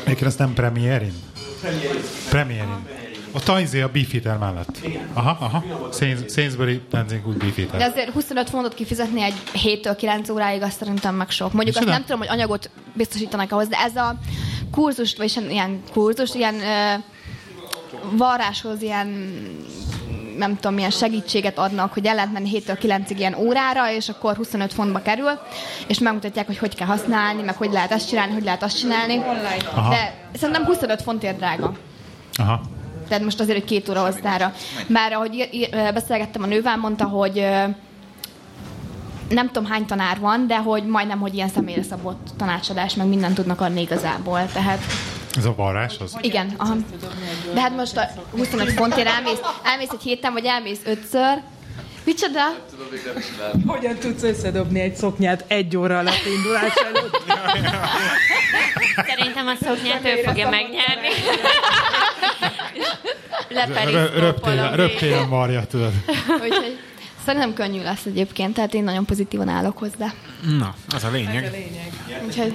Egyébként 0.04 0.22
ezt 0.22 0.38
nem 0.40 0.54
premierin? 0.54 1.14
Premierin. 2.30 2.88
A 3.38 3.40
Tanzé 3.44 3.82
a 3.82 3.90
Beefeater 3.90 4.38
mellett. 4.38 4.80
Aha, 5.14 5.38
aha. 5.40 5.64
Sains- 5.94 6.32
Sainsbury 6.34 6.82
Tenzing 6.92 7.28
úgy 7.28 7.38
De 7.38 7.46
Beefeater. 7.46 7.90
azért 7.90 8.10
25 8.12 8.50
fontot 8.50 8.74
kifizetni 8.74 9.22
egy 9.22 9.34
7-től 9.54 9.96
9 9.98 10.30
óráig, 10.30 10.62
azt 10.62 10.78
szerintem 10.78 11.16
meg 11.16 11.30
sok. 11.30 11.54
Mondjuk 11.54 11.76
azt 11.78 11.86
nem 11.86 12.02
tudom, 12.02 12.18
hogy 12.18 12.28
anyagot 12.30 12.70
biztosítanak 12.94 13.52
ahhoz, 13.52 13.68
de 13.68 13.78
ez 13.78 13.96
a 13.96 14.16
kurzus, 14.72 15.16
vagy 15.16 15.44
ilyen 15.50 15.82
kurzus, 15.94 16.36
ilyen 16.36 16.56
ö, 16.56 16.94
varráshoz 18.18 18.82
ilyen 18.82 19.08
nem 20.38 20.56
tudom, 20.56 20.74
milyen 20.74 20.90
segítséget 20.90 21.58
adnak, 21.58 21.94
hogy 21.94 22.06
el 22.06 22.16
lehet 22.16 22.32
menni 22.34 22.50
7-től 22.66 22.78
9-ig 22.82 23.16
ilyen 23.18 23.36
órára, 23.36 23.92
és 23.92 24.10
akkor 24.10 24.36
25 24.36 24.74
fontba 24.74 25.02
kerül, 25.02 25.32
és 25.88 26.00
megmutatják, 26.00 26.46
hogy 26.46 26.58
hogy 26.58 26.76
kell 26.76 26.88
használni, 26.88 27.42
meg 27.42 27.56
hogy 27.56 27.72
lehet 27.72 27.92
ezt 27.92 28.08
csinálni, 28.08 28.34
hogy 28.34 28.44
lehet 28.44 28.64
azt 28.64 28.78
csinálni. 28.80 29.22
Aha. 29.74 29.90
De 29.90 30.14
szerintem 30.38 30.66
25 30.66 31.02
fontért 31.02 31.38
drága. 31.38 31.74
Aha. 32.34 32.62
Tehát 33.08 33.24
most 33.24 33.40
azért, 33.40 33.58
hogy 33.60 33.68
két 33.68 33.90
óra 33.90 34.06
hozzára. 34.06 34.54
Már 34.88 35.12
ahogy 35.14 35.50
beszélgettem 35.94 36.44
a 36.44 36.46
nővel, 36.46 36.78
mondta, 36.78 37.06
hogy 37.06 37.46
nem 39.30 39.48
tudom 39.48 39.66
hány 39.66 39.86
tanár 39.86 40.20
van, 40.20 40.48
de 40.48 40.58
hogy 40.58 40.86
majdnem, 40.86 41.20
hogy 41.20 41.34
ilyen 41.34 41.50
személyre 41.50 41.84
szabott 41.84 42.28
tanácsadás, 42.38 42.94
meg 42.96 43.08
mindent 43.08 43.36
tudnak 43.36 43.62
adni 43.62 43.82
igazából. 43.82 44.46
Tehát 44.54 44.80
Ez 45.38 45.46
a 45.46 45.54
varrás 45.56 45.98
az? 46.00 46.18
igen, 46.22 46.54
aha. 46.58 46.76
De 47.54 47.62
hát 47.62 47.76
most 47.76 47.98
a 47.98 48.10
25 48.38 48.72
fontért 48.72 49.08
elmész, 49.08 49.40
elmész 49.64 49.90
egy 49.92 50.02
héten, 50.02 50.34
vagy 50.34 50.46
elmész 50.46 50.82
ötször, 50.86 51.42
Micsoda? 52.08 52.56
Hogyan 53.66 53.96
tudsz 53.96 54.24
összedobni 54.24 54.80
egy 54.80 54.96
szoknyát 54.96 55.44
egy 55.48 55.78
óra 55.78 55.98
alatt 55.98 56.26
indulás 56.36 56.74
előtt? 56.76 57.24
Szerintem 59.08 59.48
a 59.48 59.56
szoknyát 59.62 60.06
ő 60.06 60.22
fogja 60.26 60.50
megnyerni. 60.50 61.08
Röptélen, 64.16 64.76
röptélen 64.76 65.28
marja, 65.28 65.66
tudod. 65.66 65.92
Úgyhogy 66.42 66.80
szerintem 67.26 67.54
könnyű 67.54 67.82
lesz 67.82 68.06
egyébként, 68.06 68.54
tehát 68.54 68.74
én 68.74 68.84
nagyon 68.84 69.06
pozitívan 69.06 69.48
állok 69.48 69.78
hozzá. 69.78 70.14
Na, 70.60 70.76
az 70.96 71.04
a 71.04 71.10
lényeg. 71.10 71.44
Ez 71.44 71.52
a 71.52 71.56
lényeg. 71.56 71.92
Úgyhogy... 72.26 72.54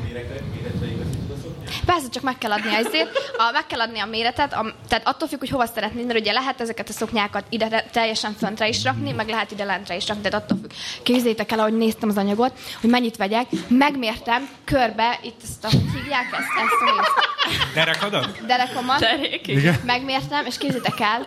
Persze, 1.86 2.09
csak 2.09 2.22
meg 2.22 2.38
kell 2.38 2.53
adni 2.53 2.74
ezért. 2.74 3.11
A, 3.36 3.51
meg 3.53 3.66
kell 3.66 3.80
adni 3.80 3.99
a 3.99 4.07
méretet, 4.07 4.53
a, 4.53 4.74
tehát 4.88 5.09
attól 5.09 5.28
függ, 5.28 5.38
hogy 5.38 5.49
hova 5.49 5.66
szeretnéd, 5.66 6.07
mert 6.07 6.18
ugye 6.18 6.32
lehet 6.32 6.61
ezeket 6.61 6.88
a 6.88 6.93
szoknyákat 6.93 7.45
ide 7.49 7.84
teljesen 7.93 8.32
föntre 8.32 8.68
is 8.68 8.84
rakni, 8.84 9.12
meg 9.12 9.28
lehet 9.28 9.51
ide 9.51 9.64
lentre 9.64 9.97
is 9.97 10.09
rakni, 10.09 10.22
tehát 10.22 10.43
attól 10.43 10.59
függ. 10.62 10.70
Képzeljétek 11.03 11.53
el, 11.53 11.59
ahogy 11.59 11.76
néztem 11.76 12.09
az 12.09 12.16
anyagot, 12.16 12.53
hogy 12.80 12.90
mennyit 12.90 13.16
vegyek, 13.16 13.47
megmértem 13.68 14.49
körbe, 14.64 15.18
itt 15.22 15.40
ezt 15.43 15.64
a, 15.64 15.68
hogy 15.70 16.01
hívják 16.01 16.26
ezt, 16.32 16.49
ezt 16.62 16.80
a 16.80 16.84
részt. 16.84 17.74
Derekadat? 17.74 18.47
Derekomat, 18.47 19.07
Igen? 19.45 19.80
megmértem, 19.84 20.47
és 20.47 20.59
képzeljétek 20.59 21.01
el, 21.01 21.26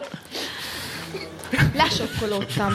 lesokkolódtam. 1.74 2.74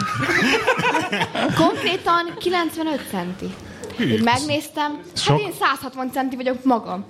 Konkrétan 1.56 2.34
95 2.38 3.00
centi. 3.10 3.54
Úgy 4.00 4.22
megnéztem, 4.22 5.00
hát 5.06 5.22
Sok? 5.22 5.40
én 5.40 5.52
160 5.60 6.10
centi 6.12 6.36
vagyok 6.36 6.64
magam. 6.64 7.04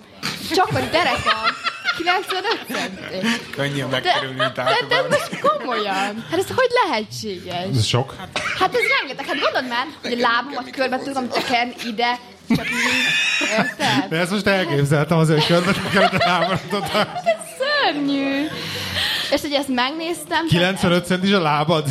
Csak 0.55 0.69
a 0.69 0.81
derekam 0.91 1.45
95 1.97 2.67
centi. 2.73 3.27
Könnyű 3.51 3.85
megkerülni 3.85 4.37
de, 4.39 4.51
de, 4.55 4.87
de 4.89 5.03
most 5.09 5.39
komolyan. 5.41 6.25
Hát 6.31 6.39
ez 6.39 6.47
hogy 6.47 6.71
lehetséges? 6.85 7.77
Ez 7.77 7.85
sok. 7.87 8.15
Hát 8.59 8.75
ez 8.75 8.81
rengeteg. 8.99 9.27
Hát 9.27 9.41
gondold 9.41 9.69
már, 9.69 9.87
hogy 10.03 10.13
a 10.13 10.17
lábamat 10.29 10.71
körbe 10.71 10.99
tudom 10.99 11.29
tekerni 11.29 11.75
ide, 11.87 12.19
csak 12.49 12.65
mi. 12.65 12.75
Érted? 13.59 14.09
De 14.09 14.17
ezt 14.17 14.31
most 14.31 14.47
elképzeltem 14.47 15.19
azért, 15.19 15.45
hogy 15.45 15.57
körbe 15.57 15.73
kellett 15.93 16.23
elmaradod. 16.23 16.85
Szörnyű. 17.59 18.47
És 19.33 19.41
hogy 19.41 19.53
ezt 19.53 19.69
megnéztem. 19.69 20.47
95 20.47 21.07
centis 21.07 21.33
a 21.33 21.41
lábad? 21.41 21.85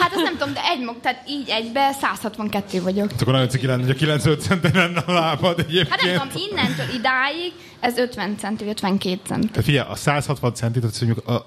Hát 0.00 0.14
azt 0.14 0.22
nem 0.22 0.36
tudom, 0.36 0.52
de 0.52 0.60
egy 0.64 0.84
mag, 0.84 0.96
tehát 1.02 1.22
így 1.28 1.48
egybe 1.48 1.92
162 1.92 2.82
vagyok. 2.82 3.10
Akkor 3.20 3.32
nagyon 3.32 3.48
ciki 3.48 3.66
lenne, 3.66 3.82
hogy 3.82 3.90
a 3.90 3.94
95 3.94 4.40
centi 4.40 4.70
lenne 4.72 5.00
a 5.06 5.12
lábad 5.12 5.58
egyébként. 5.58 5.88
Hát 5.88 6.02
nem 6.02 6.28
tudom, 6.28 6.48
innentől 6.50 6.86
idáig 6.94 7.52
ez 7.80 7.96
50 7.96 8.36
centi, 8.38 8.64
vagy 8.64 8.72
52 8.72 9.20
centi. 9.26 9.46
Tehát 9.48 9.64
figyelj, 9.64 9.88
a 9.90 9.94
160 9.94 10.54
centit, 10.54 10.84
azt 10.84 11.00
mondjuk 11.00 11.28
a 11.28 11.46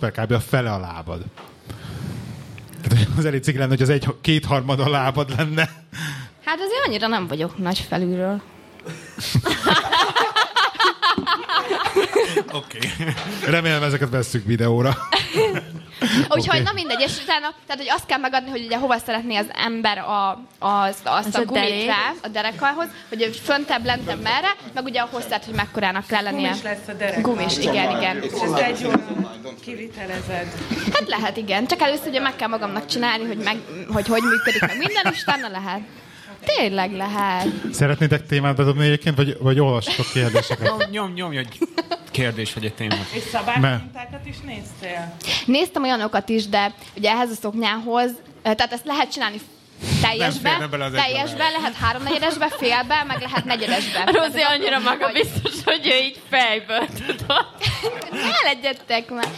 per 0.00 0.12
kb. 0.12 0.32
a 0.32 0.40
fele 0.40 0.72
a 0.72 0.78
lábad. 0.78 1.22
Tehát 2.82 3.06
az 3.18 3.24
elég 3.24 3.42
ciki 3.42 3.58
lenne, 3.58 3.70
hogy 3.70 3.82
az 3.82 3.88
egy 3.88 4.06
kétharmad 4.20 4.80
a 4.80 4.88
lábad 4.88 5.34
lenne. 5.36 5.70
Hát 6.44 6.58
azért 6.60 6.86
annyira 6.86 7.06
nem 7.06 7.26
vagyok 7.26 7.58
nagy 7.58 7.78
felülről. 7.78 8.42
Oké. 12.52 12.78
Remélem 13.46 13.82
ezeket 13.82 14.10
vesszük 14.10 14.46
videóra. 14.46 14.96
Úgyhogy 16.28 16.60
Oké. 16.60 16.62
na 16.62 16.72
mindegy, 16.72 17.00
és 17.00 17.12
utána, 17.22 17.54
tehát 17.66 17.82
hogy 17.82 17.90
azt 17.90 18.06
kell 18.06 18.18
megadni, 18.18 18.50
hogy 18.50 18.64
ugye 18.64 18.78
hova 18.78 18.98
szeretné 18.98 19.36
az 19.36 19.46
ember 19.52 19.98
a, 19.98 20.42
az, 20.58 20.96
azt 21.04 21.26
Az 21.26 21.34
a 21.34 21.38
a 21.38 21.44
gumit 21.44 21.86
rá, 21.86 22.12
a 22.22 22.28
derekalhoz, 22.28 22.86
hogy 23.08 23.22
hogy 23.22 23.40
föntebb, 23.44 23.84
lentebb 23.84 24.22
merre, 24.22 24.56
meg 24.74 24.84
ugye 24.84 25.00
a 25.00 25.08
hosszát, 25.10 25.44
hogy 25.44 25.54
mekkorának 25.54 26.06
kell 26.06 26.22
lennie. 26.22 26.48
Gumis 26.48 26.62
lesz 26.62 26.88
a 26.88 26.92
derek. 26.92 27.20
Gumis, 27.20 27.58
igen, 27.58 27.96
igen. 27.96 28.22
És 28.22 28.32
ezt 28.42 28.58
egy 28.58 28.86
óra 28.86 29.00
kivitelezed. 29.64 30.46
Hát 30.92 31.08
lehet, 31.08 31.36
igen. 31.36 31.66
Csak 31.66 31.80
először 31.80 32.08
ugye 32.08 32.20
meg 32.20 32.36
kell 32.36 32.48
magamnak 32.48 32.86
csinálni, 32.86 33.24
hogy 33.24 33.38
meg, 33.38 33.56
hogy, 33.92 34.06
hogy 34.08 34.22
működik 34.22 34.60
meg 34.60 34.76
minden, 34.78 35.12
és 35.12 35.22
utána 35.22 35.48
lehet. 35.48 35.80
Tényleg 36.56 36.92
lehet. 36.92 37.46
Szeretnétek 37.72 38.26
témát 38.26 38.56
bedobni 38.56 38.84
egyébként, 38.84 39.16
vagy, 39.16 39.36
vagy 39.40 39.60
olvastok 39.60 40.06
kérdéseket? 40.12 40.68
Nyom, 40.68 40.90
nyom, 40.90 41.12
nyomj 41.12 41.36
egy 41.36 41.58
kérdés 42.10 42.54
vagy 42.54 42.64
egy 42.64 42.74
témát. 42.74 43.06
És 43.12 43.22
szabálymintákat 43.22 44.26
is 44.26 44.36
néztél? 44.40 45.16
Néztem 45.46 45.82
olyanokat 45.82 46.28
is, 46.28 46.48
de 46.48 46.74
ugye 46.96 47.10
ehhez 47.10 47.30
a 47.30 47.34
szoknyához, 47.34 48.10
eh, 48.42 48.54
tehát 48.54 48.72
ezt 48.72 48.84
lehet 48.84 49.12
csinálni 49.12 49.40
teljesbe, 50.00 50.68
teljesbe, 50.94 51.48
lehet 51.48 51.74
háromnegyedesbe, 51.74 52.48
félbe, 52.58 53.04
meg 53.06 53.20
lehet 53.20 53.44
negyedesbe. 53.44 53.98
A 54.06 54.10
Rozi 54.12 54.40
annyira 54.40 54.76
attól 54.76 55.10
függ, 55.42 55.64
hogy- 55.64 55.86
ő 55.86 55.96
így 56.04 56.20
fejből 56.30 56.86
tudod. 57.06 57.46
Ne 58.12 58.42
legyetek 58.44 59.10
már. 59.10 59.28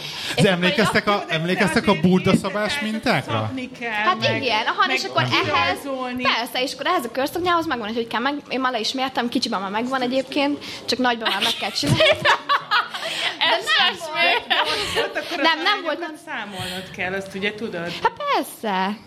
De 0.41 0.49
emlékeztek 0.49 1.07
a, 1.07 1.23
emlékeztek 1.27 1.87
a 1.87 1.99
burda-szabás 1.99 2.79
mintákra? 2.79 3.51
kell, 3.79 3.91
Hát 3.91 4.19
meg- 4.19 4.41
igen, 4.43 4.65
aha, 4.65 4.87
meg 4.87 4.95
és 4.95 5.03
akkor 5.03 5.21
ehhez, 5.53 5.79
persze, 6.21 6.61
és 6.61 6.73
akkor 6.73 6.85
ehhez 6.85 7.05
a 7.05 7.11
körszoknyához 7.11 7.65
megvan, 7.67 7.93
hogy 7.93 8.07
kell 8.07 8.19
meg, 8.21 8.33
én 8.49 8.59
már 8.59 8.71
le 8.71 8.79
is 8.79 8.93
mértem, 8.93 9.29
kicsiben 9.29 9.61
már 9.61 9.71
megvan 9.71 10.01
egyébként, 10.01 10.63
csak 10.85 10.99
nagyban 10.99 11.29
már 11.31 11.41
meg 11.43 11.53
kell 11.59 11.71
csinálni. 11.71 12.01
De 13.39 13.47
nem 13.77 13.95
volt. 13.99 15.41
Nem, 15.41 15.61
nem 15.61 15.81
volt, 15.81 15.99
arányokat 15.99 16.15
számolnod 16.25 16.91
kell, 16.95 17.13
azt 17.13 17.35
ugye 17.35 17.53
tudod? 17.53 17.91
Hát 18.03 18.11
persze. 18.33 18.97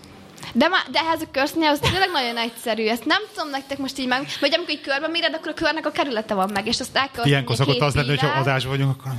De, 0.52 0.68
má, 0.68 0.76
de 0.90 0.98
ehhez 0.98 1.22
a 1.22 1.26
körszoknyához 1.30 1.78
tényleg 1.78 2.10
nagyon 2.12 2.36
egyszerű. 2.36 2.86
Ezt 2.86 3.04
nem 3.04 3.22
tudom 3.34 3.50
nektek 3.50 3.78
most 3.78 3.98
így 3.98 4.06
meg, 4.06 4.26
vagy 4.40 4.54
amikor 4.54 4.74
így 4.74 4.80
körbe 4.80 5.08
méred, 5.08 5.34
akkor 5.34 5.50
a 5.50 5.54
körnek 5.54 5.86
a 5.86 5.90
kerülete 5.90 6.34
van 6.34 6.50
meg, 6.52 6.66
és 6.66 6.80
azt 6.80 6.96
el 6.96 7.10
kell 7.10 7.26
Ilyenkor 7.26 7.56
szokott 7.56 7.80
az 7.80 7.94
lenni, 7.94 8.08
hogyha 8.08 8.38
adásban 8.40 8.76
vagyunk, 8.76 8.96
akkor... 8.98 9.12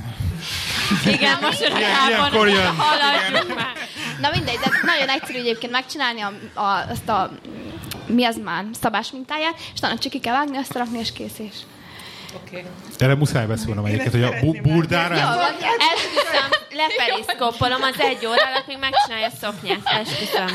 Igen, 1.06 1.38
most 1.40 1.72
ilyenkor 2.08 2.48
jön. 2.48 2.76
haladjunk 2.84 3.54
már. 3.54 3.72
Na 4.20 4.30
mindegy, 4.32 4.58
de 4.58 4.70
nagyon 4.82 5.08
egyszerű 5.08 5.38
egyébként 5.38 5.72
megcsinálni 5.72 6.20
a, 6.20 6.32
a, 6.60 6.90
azt 6.90 7.08
a 7.08 7.30
mi 8.06 8.24
az 8.24 8.36
már 8.44 8.64
szabás 8.80 9.10
mintáját, 9.12 9.54
és 9.56 9.78
utána 9.78 9.98
csak 9.98 10.12
ki 10.12 10.20
kell 10.20 10.34
vágni, 10.34 10.58
összerakni, 10.58 10.98
és 10.98 11.12
kész 11.12 11.38
és. 11.38 11.54
Oké. 12.42 12.64
Erre 12.98 13.14
muszáj 13.14 13.46
beszélnem 13.46 13.84
egyébként, 13.84 14.10
hogy 14.10 14.22
a 14.22 14.60
burdára... 14.62 15.14
Jó, 15.14 15.22
van, 15.22 15.54
Esküszöm, 15.94 16.48
leperiszkópolom 16.70 17.82
az 17.82 18.00
egy 18.00 18.26
óra 18.26 18.46
alatt, 18.50 18.66
még 18.66 18.76
megcsinálja 18.80 19.26
a 19.26 19.30
szoknyát. 19.40 19.80
Esküszöm. 19.84 20.46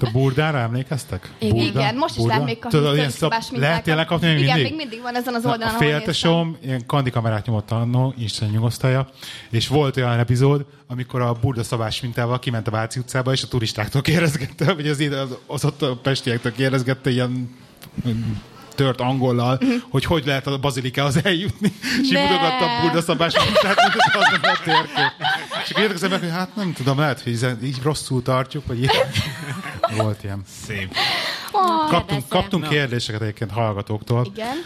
A 0.00 0.10
burdára 0.12 0.58
emlékeztek? 0.58 1.30
Igen, 1.38 1.56
Burda? 1.56 1.80
igen, 1.80 1.94
most 1.94 2.14
is 2.14 2.16
Burda? 2.16 2.32
lehet 2.32 2.46
még 2.46 2.58
kapni 2.58 2.78
Tudod, 2.78 2.96
ilyen 2.96 3.10
szabás 3.10 3.44
szab-. 3.44 3.58
Lehet 3.58 3.82
tényleg 3.82 4.06
kapni 4.06 4.26
még 4.26 4.38
Igen, 4.38 4.54
mindig? 4.54 4.72
még 4.72 4.80
mindig 4.80 5.00
van 5.02 5.16
ezen 5.16 5.34
az 5.34 5.42
Na, 5.42 5.50
oldalon, 5.50 5.74
a 5.74 5.78
féltesom 5.78 6.56
ilyen 6.62 6.86
kandikamerát 6.86 7.46
nyomott 7.46 7.70
annó, 7.70 8.14
Isten 8.18 8.48
nyugosztalja, 8.48 9.08
és 9.50 9.68
volt 9.68 9.96
olyan 9.96 10.18
epizód, 10.18 10.66
amikor 10.86 11.20
a 11.20 11.32
burda 11.32 11.62
szabás 11.62 12.00
mintával 12.00 12.38
kiment 12.38 12.66
a 12.66 12.70
Váci 12.70 12.98
utcába, 12.98 13.32
és 13.32 13.42
a 13.42 13.48
turistáktól 13.48 14.02
kérdezgette, 14.02 14.72
vagy 14.74 14.88
az, 14.88 15.00
az, 15.00 15.36
az 15.46 15.64
ott 15.64 15.82
a 15.82 15.96
pestiektől 15.96 16.52
kérdezgette 16.52 17.10
ilyen 17.10 17.58
tört 18.74 19.00
angollal, 19.00 19.60
hogy 19.90 20.04
hogy 20.04 20.26
lehet 20.26 20.46
a 20.46 20.58
bazilikához 20.58 21.24
eljutni, 21.24 21.72
és 21.82 22.06
így 22.08 22.12
mutogatta 22.12 22.64
a 22.64 22.80
burda 22.82 23.00
szabás 23.02 23.34
mintát, 23.44 23.76
mint 23.80 23.92
hogy 23.92 24.22
az 24.22 24.32
a 24.42 24.62
térkép. 24.64 25.12
És 25.64 25.70
akkor 25.70 25.82
jöttek 25.82 25.96
az 25.96 26.02
emberek, 26.02 26.24
hogy 26.24 26.32
hát 26.38 26.56
nem 26.56 26.72
tudom, 26.72 26.98
lehet, 26.98 27.20
hogy 27.22 27.56
így- 27.62 27.82
rosszul 27.82 28.22
tartjuk, 28.22 28.66
vagy 28.66 28.78
ilyen. 28.78 28.94
Volt 29.96 30.24
ilyen. 30.24 30.42
Szép. 30.66 30.94
Kaptunk, 31.52 32.06
Kérdezze. 32.06 32.26
kaptunk 32.28 32.68
kérdéseket 32.68 33.20
egyébként 33.20 33.50
hallgatóktól. 33.50 34.26
Igen. 34.34 34.56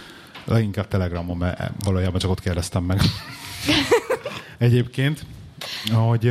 Leginkább 0.44 0.88
Telegramon, 0.88 1.36
mert 1.36 1.70
valójában 1.84 2.20
csak 2.20 2.30
ott 2.30 2.40
kérdeztem 2.40 2.82
meg. 2.82 3.00
Egyébként, 4.58 5.24
hogy 5.92 6.28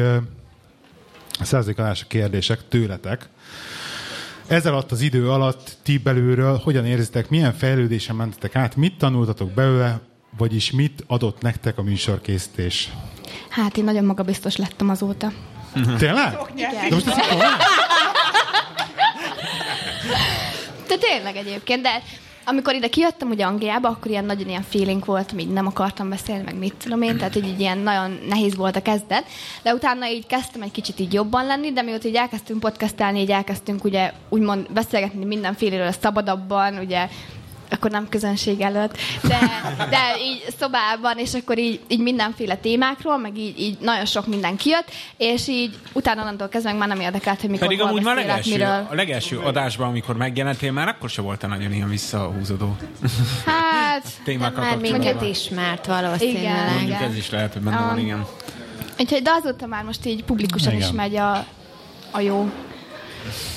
a 1.39 1.43
századik 1.45 1.79
a 1.79 1.93
kérdések 2.07 2.67
tőletek. 2.67 3.29
Ez 4.47 4.65
alatt 4.65 4.91
az 4.91 5.01
idő 5.01 5.29
alatt 5.29 5.77
ti 5.83 5.97
belülről 5.97 6.57
hogyan 6.63 6.85
érzitek, 6.85 7.29
milyen 7.29 7.53
fejlődésen 7.53 8.15
mentetek 8.15 8.55
át, 8.55 8.75
mit 8.75 8.97
tanultatok 8.97 9.51
belőle, 9.51 9.99
vagyis 10.37 10.71
mit 10.71 11.03
adott 11.07 11.41
nektek 11.41 11.77
a 11.77 11.83
műsorkészítés? 11.83 12.89
Hát 13.49 13.77
én 13.77 13.83
nagyon 13.83 14.05
magabiztos 14.05 14.55
lettem 14.55 14.89
azóta. 14.89 15.31
Tényleg? 15.97 16.37
Igen. 16.55 16.89
De 16.89 16.95
most 16.95 17.07
ez? 17.07 17.15
De 20.87 20.95
tényleg 20.97 21.35
egyébként, 21.35 21.81
de 21.81 22.03
amikor 22.45 22.73
ide 22.73 22.87
kijöttem 22.87 23.29
ugye 23.29 23.45
Angliába, 23.45 23.87
akkor 23.87 24.11
ilyen 24.11 24.25
nagyon 24.25 24.49
ilyen 24.49 24.61
feeling 24.61 25.05
volt, 25.05 25.33
így 25.37 25.47
nem 25.47 25.67
akartam 25.67 26.09
beszélni, 26.09 26.43
meg 26.43 26.55
mit 26.55 26.73
tudom 26.73 27.01
én, 27.01 27.17
tehát 27.17 27.33
hogy 27.33 27.47
így 27.47 27.59
ilyen 27.59 27.77
nagyon 27.77 28.19
nehéz 28.27 28.55
volt 28.55 28.75
a 28.75 28.81
kezdet, 28.81 29.25
de 29.63 29.73
utána 29.73 30.09
így 30.09 30.25
kezdtem 30.25 30.61
egy 30.61 30.71
kicsit 30.71 30.99
így 30.99 31.13
jobban 31.13 31.45
lenni, 31.45 31.71
de 31.71 31.81
mióta 31.81 32.07
így 32.07 32.15
elkezdtünk 32.15 32.59
podcastelni, 32.59 33.19
így 33.19 33.31
elkezdtünk 33.31 33.83
ugye 33.83 34.11
úgymond 34.29 34.71
beszélgetni 34.71 35.25
mindenféléről 35.25 35.91
szabadabban, 35.91 36.77
ugye 36.77 37.07
akkor 37.73 37.91
nem 37.91 38.09
közönség 38.09 38.61
előtt, 38.61 38.97
de, 39.21 39.39
de 39.89 39.99
így 40.23 40.45
szobában, 40.59 41.17
és 41.17 41.33
akkor 41.33 41.57
így, 41.57 41.79
így 41.87 41.99
mindenféle 41.99 42.55
témákról, 42.55 43.17
meg 43.17 43.37
így, 43.37 43.59
így 43.59 43.77
nagyon 43.79 44.05
sok 44.05 44.27
minden 44.27 44.55
kijött, 44.55 44.91
és 45.17 45.47
így 45.47 45.75
utána 45.93 46.21
onnantól 46.21 46.47
kezdve 46.49 46.69
meg 46.71 46.79
már 46.79 46.87
nem 46.87 46.99
érdekelt, 46.99 47.41
hogy 47.41 47.49
mikor 47.49 47.67
Pedig 47.67 47.81
amúgy 47.81 48.03
már 48.03 48.15
legelső, 48.15 48.51
miről. 48.51 48.87
a 48.91 48.95
legelső 48.95 49.37
adásban, 49.39 49.87
amikor 49.87 50.17
megjelentél, 50.17 50.71
már 50.71 50.87
akkor 50.87 51.09
se 51.09 51.21
voltál 51.21 51.49
nagyon 51.49 51.73
ilyen 51.73 51.89
visszahúzódó 51.89 52.75
Hát, 53.45 54.03
témákkal 54.23 54.63
Már 54.63 54.77
minket 54.77 55.21
ismert 55.21 55.85
valószínűleg. 55.85 56.41
Igen. 56.41 56.73
Mondjuk 56.73 57.01
ez 57.01 57.15
is 57.15 57.29
lehet, 57.29 57.53
hogy 57.53 57.61
benne 57.61 57.77
van, 57.77 57.91
Um, 57.93 57.97
igen. 57.97 58.25
Úgyhogy 58.99 59.21
de 59.21 59.29
azóta 59.41 59.65
már 59.65 59.83
most 59.83 60.05
így 60.05 60.23
publikusan 60.23 60.73
Igen. 60.73 60.87
is 60.87 60.93
megy 60.95 61.15
a, 61.15 61.45
a 62.11 62.19
jó. 62.19 62.49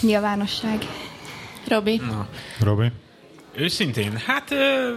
Nyilvánosság. 0.00 0.86
Robi? 1.68 2.00
Na. 2.10 2.26
Robi? 2.60 2.92
Őszintén? 3.56 4.16
Hát 4.26 4.50
ö, 4.50 4.96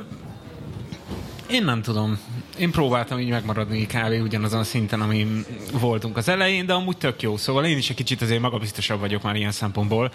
én 1.49 1.63
nem 1.63 1.81
tudom. 1.81 2.19
Én 2.57 2.71
próbáltam 2.71 3.19
így 3.19 3.29
megmaradni 3.29 3.85
kb. 3.85 4.23
ugyanazon 4.23 4.59
a 4.59 4.63
szinten, 4.63 5.01
amin 5.01 5.45
voltunk 5.71 6.17
az 6.17 6.27
elején, 6.27 6.65
de 6.65 6.73
amúgy 6.73 6.97
tök 6.97 7.21
jó. 7.21 7.37
Szóval 7.37 7.65
én 7.65 7.77
is 7.77 7.89
egy 7.89 7.95
kicsit 7.95 8.21
azért 8.21 8.41
magabiztosabb 8.41 8.99
vagyok 8.99 9.21
már 9.21 9.35
ilyen 9.35 9.51
szempontból. 9.51 10.11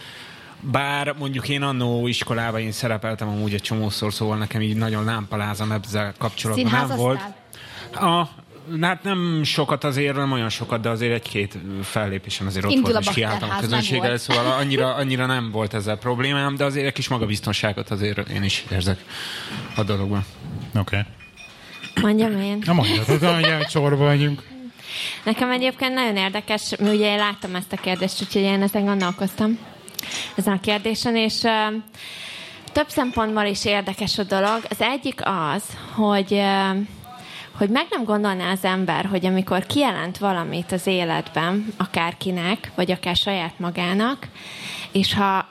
Bár 0.61 1.15
mondjuk 1.19 1.49
én 1.49 1.63
annó 1.63 2.07
iskolában 2.07 2.61
én 2.61 2.73
szerepeltem 2.73 3.29
amúgy 3.29 3.55
egy 3.55 3.63
csomószor, 3.63 4.13
szóval 4.13 4.37
nekem 4.37 4.61
így 4.61 4.77
nagyon 4.77 5.05
lámpalázam 5.05 5.73
ezzel 5.73 6.15
kapcsolatban 6.19 6.71
nem 6.73 6.97
volt. 6.97 7.21
A, 7.95 8.29
hát 8.81 9.03
nem 9.03 9.43
sokat 9.45 9.85
azért, 9.85 10.17
nem 10.17 10.33
olyan 10.33 10.49
sokat, 10.49 10.81
de 10.81 10.89
azért 10.89 11.13
egy-két 11.13 11.59
fellépésen 11.83 12.47
azért 12.47 12.65
ott 12.65 12.71
Indul 12.71 12.93
volt, 12.93 13.07
a 13.07 13.09
és 13.09 13.15
kiálltam 13.15 13.51
a 13.51 13.59
közönséggel, 13.61 14.17
szóval 14.17 14.53
annyira, 14.53 14.95
annyira 15.01 15.27
nem 15.27 15.51
volt 15.51 15.75
ezzel 15.75 15.97
problémám, 15.97 16.57
de 16.57 16.65
azért 16.65 16.87
egy 16.87 16.93
kis 16.93 17.09
magabiztonságot 17.09 17.91
azért 17.91 18.29
én 18.29 18.43
is 18.43 18.65
érzek 18.71 19.05
a 19.77 19.83
dologban. 19.83 20.25
Oké. 20.75 20.97
Okay. 20.97 21.03
Mondjam 22.03 22.41
én. 22.41 22.63
Na 22.65 22.73
mondjad, 22.73 23.05
tudom, 23.05 23.35
hogy 23.35 23.45
egy 23.45 23.69
sorba 23.69 24.05
vagyunk. 24.05 24.43
Nekem 25.25 25.51
egyébként 25.51 25.95
nagyon 25.95 26.17
érdekes, 26.17 26.77
mi 26.79 26.89
ugye 26.89 27.13
én 27.13 27.17
láttam 27.17 27.55
ezt 27.55 27.73
a 27.73 27.77
kérdést, 27.77 28.23
úgyhogy 28.23 28.43
én 28.43 28.63
ezen 28.63 28.85
gondolkoztam 28.85 29.59
ezen 30.35 30.55
a 30.55 30.61
kérdésen, 30.61 31.17
és 31.17 31.43
uh, 31.43 31.83
több 32.73 32.89
szempontból 32.89 33.45
is 33.45 33.65
érdekes 33.65 34.19
a 34.19 34.23
dolog. 34.23 34.61
Az 34.69 34.81
egyik 34.81 35.21
az, 35.25 35.63
hogy 35.95 36.33
uh, 36.33 36.77
hogy 37.57 37.69
meg 37.69 37.87
nem 37.91 38.05
gondolná 38.05 38.51
az 38.51 38.65
ember, 38.65 39.05
hogy 39.05 39.27
amikor 39.27 39.67
kijelent 39.67 40.19
valamit 40.19 40.73
az 40.73 40.87
életben, 40.87 41.67
akárkinek, 41.77 42.71
vagy 42.75 42.91
akár 42.91 43.17
saját 43.17 43.59
magának, 43.59 44.29
és 44.93 45.15
ha 45.15 45.47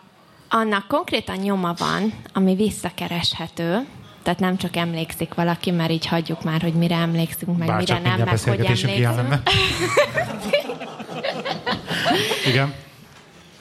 annak 0.50 0.88
konkrétan 0.88 1.38
nyoma 1.38 1.74
van, 1.78 2.14
ami 2.34 2.56
visszakereshető, 2.56 3.88
tehát 4.24 4.40
nem 4.40 4.58
csak 4.58 4.76
emlékszik 4.76 5.34
valaki, 5.34 5.72
mert 5.72 5.92
így 5.92 6.06
hagyjuk 6.06 6.44
már, 6.44 6.62
hogy 6.62 6.74
mire 6.74 6.96
emlékszünk, 6.96 7.58
meg 7.58 7.68
Bár 7.68 7.78
mire 7.78 8.00
nem, 8.00 8.20
meg 8.20 8.40
hogy 8.40 8.60
emlékszünk. 8.60 9.42
Igen. 12.50 12.74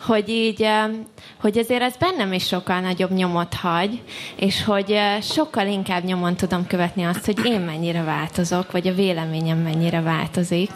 Hogy 0.03 0.29
így, 0.29 0.69
hogy 1.41 1.59
azért 1.59 1.83
ez 1.83 1.97
bennem 1.97 2.33
is 2.33 2.47
sokkal 2.47 2.81
nagyobb 2.81 3.11
nyomot 3.11 3.55
hagy, 3.55 4.03
és 4.37 4.65
hogy 4.65 4.99
sokkal 5.21 5.67
inkább 5.67 6.05
nyomon 6.05 6.37
tudom 6.37 6.67
követni 6.67 7.03
azt, 7.05 7.25
hogy 7.25 7.47
én 7.47 7.61
mennyire 7.61 8.03
változok, 8.03 8.73
vagy 8.73 8.89
a 8.89 8.95
véleményem 8.95 9.59
mennyire 9.59 10.01
változik 10.01 10.71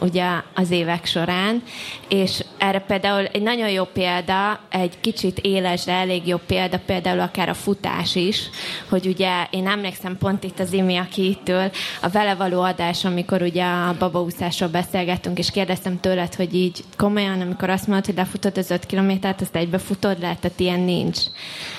ugye 0.00 0.26
az 0.54 0.70
évek 0.70 1.06
során, 1.06 1.62
és 2.08 2.44
erre 2.58 2.78
például 2.78 3.24
egy 3.24 3.42
nagyon 3.42 3.70
jó 3.70 3.84
példa, 3.84 4.60
egy 4.70 5.00
kicsit 5.00 5.38
éles, 5.38 5.84
de 5.84 5.92
elég 5.92 6.26
jó 6.26 6.36
példa, 6.46 6.80
például 6.86 7.20
akár 7.20 7.48
a 7.48 7.54
futás 7.54 8.14
is, 8.14 8.50
hogy 8.88 9.06
ugye 9.06 9.46
én 9.50 9.68
emlékszem 9.68 10.18
pont 10.18 10.44
itt 10.44 10.58
az 10.58 10.72
Imi, 10.72 10.96
aki 10.96 11.28
itt 11.28 11.48
ül, 11.48 11.70
a 12.02 12.08
vele 12.08 12.34
való 12.34 12.60
adás, 12.62 13.04
amikor 13.04 13.42
ugye 13.42 13.64
a 13.64 13.96
babaúszásról 13.98 14.68
beszélgettünk, 14.68 15.38
és 15.38 15.50
kérdeztem 15.50 16.00
tőled, 16.00 16.34
hogy 16.34 16.54
így 16.54 16.84
komolyan, 16.96 17.40
amikor 17.40 17.70
azt 17.70 17.86
mondod, 17.86 18.06
hogy 18.06 18.14
lefutod 18.14 18.58
az 18.58 18.70
öt 18.70 18.86
kilométert, 18.86 19.40
azt 19.40 19.56
egybe 19.56 19.78
futod 19.78 20.20
le, 20.20 20.36
tehát 20.40 20.60
ilyen 20.60 20.80
nincs. 20.80 21.18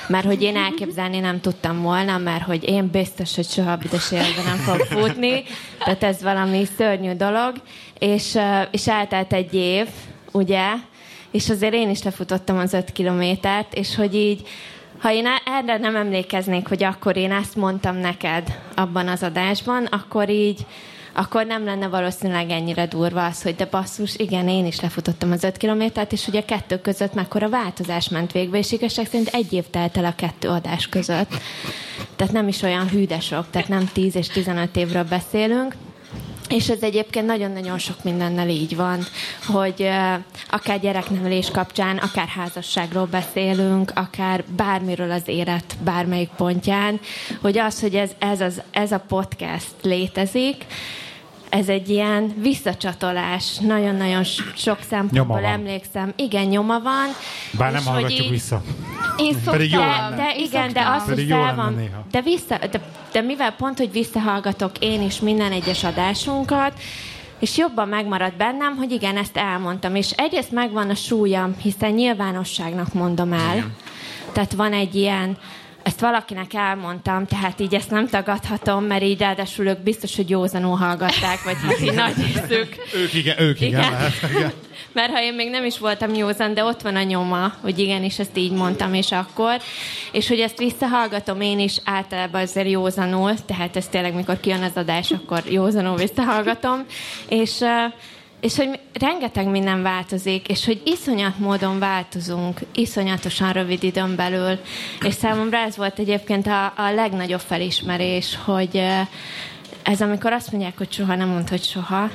Mert 0.08 0.26
hogy 0.26 0.42
én 0.42 0.58
elképzelni 0.58 1.20
nem 1.20 1.42
tudtam 1.42 1.82
volna, 1.82 2.18
mert 2.18 2.44
hogy 2.44 2.70
én 2.70 2.90
biztos, 2.92 3.36
hogy 3.36 3.48
soha 3.48 3.78
büdös 3.78 4.12
életben 4.12 4.46
nem 4.46 4.58
fog 4.58 4.80
futni, 4.80 5.44
tehát 5.84 6.04
ez 6.04 6.22
valami 6.22 6.66
szörnyű 6.78 7.14
dolog, 7.14 7.54
és, 8.00 8.38
és 8.72 8.88
eltelt 8.88 9.34
egy 9.34 9.54
év, 9.54 9.88
ugye, 10.32 10.68
és 11.32 11.50
azért 11.50 11.74
én 11.74 11.90
is 11.90 12.04
lefutottam 12.04 12.58
az 12.58 12.74
öt 12.74 12.92
kilométert, 12.92 13.74
és 13.74 13.96
hogy 13.96 14.16
így, 14.16 14.48
ha 15.00 15.12
én 15.12 15.26
erre 15.46 15.78
nem 15.78 15.96
emlékeznék, 15.96 16.68
hogy 16.68 16.84
akkor 16.84 17.18
én 17.18 17.32
ezt 17.32 17.56
mondtam 17.56 17.96
neked 17.96 18.60
abban 18.76 19.08
az 19.08 19.24
adásban, 19.24 19.86
akkor 19.86 20.30
így, 20.30 20.66
akkor 21.14 21.46
nem 21.46 21.66
lenne 21.66 21.88
valószínűleg 21.88 22.50
ennyire 22.50 22.86
durva 22.86 23.26
az, 23.26 23.42
hogy 23.42 23.56
de 23.56 23.66
basszus, 23.66 24.16
igen, 24.16 24.48
én 24.48 24.66
is 24.66 24.80
lefutottam 24.80 25.32
az 25.32 25.44
öt 25.44 25.58
kilométert, 25.58 26.12
és 26.12 26.28
ugye 26.28 26.46
kettő 26.46 26.82
között 26.82 27.14
mekkora 27.14 27.50
változás 27.50 28.10
ment 28.10 28.32
végbe, 28.32 28.58
és 28.58 28.72
igazság 28.72 29.06
szerint 29.06 29.28
egy 29.28 29.54
év 29.54 29.64
telt 29.70 29.98
el 29.98 30.06
a 30.06 30.16
kettő 30.16 30.48
adás 30.48 30.88
között. 30.88 31.32
Tehát 32.16 32.34
nem 32.34 32.48
is 32.48 32.62
olyan 32.62 32.90
hűdesok, 32.90 33.46
tehát 33.50 33.68
nem 33.68 33.90
10 33.94 34.16
és 34.16 34.28
15 34.28 34.76
évről 34.76 35.04
beszélünk, 35.04 35.76
és 36.52 36.70
ez 36.70 36.82
egyébként 36.82 37.26
nagyon-nagyon 37.26 37.78
sok 37.78 38.04
mindennel 38.04 38.50
így 38.50 38.76
van, 38.76 39.04
hogy 39.46 39.90
akár 40.50 40.80
gyereknevelés 40.80 41.52
kapcsán, 41.52 41.98
akár 41.98 42.28
házasságról 42.28 43.06
beszélünk, 43.06 43.92
akár 43.96 44.44
bármiről 44.56 45.12
az 45.12 45.24
élet 45.26 45.78
bármelyik 45.84 46.30
pontján, 46.30 47.00
hogy 47.42 47.58
az, 47.58 47.80
hogy 47.80 47.96
ez, 47.96 48.12
ez, 48.20 48.42
az, 48.42 48.62
ez 48.72 48.92
a 48.92 49.04
podcast 49.08 49.74
létezik, 49.82 50.66
ez 51.52 51.70
egy 51.70 51.90
ilyen 51.90 52.34
visszacsatolás. 52.38 53.58
Nagyon-nagyon 53.58 54.24
sok 54.56 54.78
szempontból 54.90 55.44
emlékszem. 55.46 56.14
Igen, 56.16 56.46
nyoma 56.46 56.80
van. 56.80 57.08
Bár 57.58 57.72
nem 57.72 57.84
hallgatjuk 57.86 58.20
így- 58.26 58.30
vissza. 58.30 58.62
Én 59.18 59.36
Pedig 59.46 59.72
jó 59.72 59.80
szoktam. 59.80 60.02
lenne. 60.02 60.16
de 60.16 60.36
igen, 60.38 60.74
de 60.74 60.80
szoktam. 60.80 60.94
azt, 60.94 61.06
Pedig 61.06 61.30
van, 61.30 61.90
de, 62.12 62.22
vissza, 62.22 62.58
de, 62.72 62.82
de 63.12 63.22
mivel 63.22 63.52
pont, 63.52 63.78
hogy 63.78 63.92
visszahallgatok 63.92 64.72
én 64.80 65.02
is 65.02 65.20
minden 65.20 65.52
egyes 65.52 65.84
adásunkat, 65.84 66.74
és 67.40 67.58
jobban 67.58 67.88
megmarad 67.88 68.34
bennem, 68.34 68.76
hogy 68.76 68.92
igen, 68.92 69.18
ezt 69.18 69.38
elmondtam. 69.38 69.96
És 69.96 70.12
egyrészt 70.12 70.52
megvan 70.52 70.90
a 70.90 70.96
súlyam, 70.96 71.56
hiszen 71.62 71.92
nyilvánosságnak 71.92 72.94
mondom 72.94 73.34
el. 73.34 73.56
Igen. 73.56 73.76
Tehát 74.32 74.54
van 74.54 74.74
egy 74.74 74.96
ilyen, 74.96 75.38
ezt 75.84 76.00
valakinek 76.00 76.54
elmondtam, 76.54 77.26
tehát 77.26 77.60
így 77.60 77.76
ezt 77.76 77.90
nem 77.90 78.08
tagadhatom, 78.08 78.84
mert 78.84 79.04
így 79.04 79.20
ráadásul 79.20 79.68
ők 79.68 79.80
biztos, 79.80 80.16
hogy 80.16 80.30
józanul 80.30 80.76
hallgatták, 80.76 81.44
vagy 81.44 81.56
hát 81.68 81.82
így 81.82 81.94
nagy 81.94 82.16
részük. 82.16 82.76
Ők 82.96 83.14
igen, 83.14 83.42
ők 83.42 83.62
igen. 83.62 83.80
Igen. 83.80 83.92
lehet, 83.92 84.14
igen. 84.36 84.52
Mert 84.94 85.12
ha 85.12 85.22
én 85.22 85.34
még 85.34 85.50
nem 85.50 85.66
is 85.66 85.80
voltam 85.80 86.14
józan, 86.14 86.54
de 86.54 86.64
ott 86.64 86.82
van 86.82 86.96
a 86.96 87.04
nyoma, 87.04 87.54
hogy 87.62 87.80
igenis 87.80 88.20
ezt 88.20 88.38
így 88.38 88.52
mondtam, 88.52 88.94
és 88.94 89.12
akkor. 89.12 89.62
És 90.12 90.28
hogy 90.28 90.40
ezt 90.40 90.58
visszahallgatom 90.58 91.42
én 91.42 91.60
is 91.60 91.78
általában 91.84 92.42
azért 92.42 92.70
józanul, 92.70 93.34
tehát 93.46 93.76
ez 93.76 93.88
tényleg, 93.88 94.14
mikor 94.14 94.40
kijön 94.40 94.64
az 94.64 94.76
adás, 94.76 95.12
akkor 95.12 95.44
józanul 95.50 95.96
visszahallgatom. 95.96 96.86
És, 97.30 97.62
eh, 97.62 97.92
és 98.42 98.56
hogy 98.56 98.80
rengeteg 98.94 99.48
minden 99.48 99.82
változik, 99.82 100.48
és 100.48 100.66
hogy 100.66 100.82
iszonyat 100.86 101.40
módon 101.40 101.80
változunk, 101.80 102.60
iszonyatosan 102.74 103.52
rövid 103.52 103.84
időn 103.84 104.16
belül. 104.16 104.60
És 105.06 105.14
számomra 105.14 105.58
ez 105.58 105.78
volt 105.78 106.00
egyébként 106.00 106.48
a, 106.48 106.66
a 106.66 106.92
legnagyobb 106.96 107.40
felismerés, 107.40 108.38
hogy 108.46 108.84
ez 109.84 110.02
amikor 110.02 110.32
azt 110.32 110.52
mondják, 110.52 110.78
hogy 110.78 110.92
soha 110.92 111.16
nem 111.16 111.28
mond, 111.28 111.50
hogy 111.50 111.64
soha, 111.64 112.10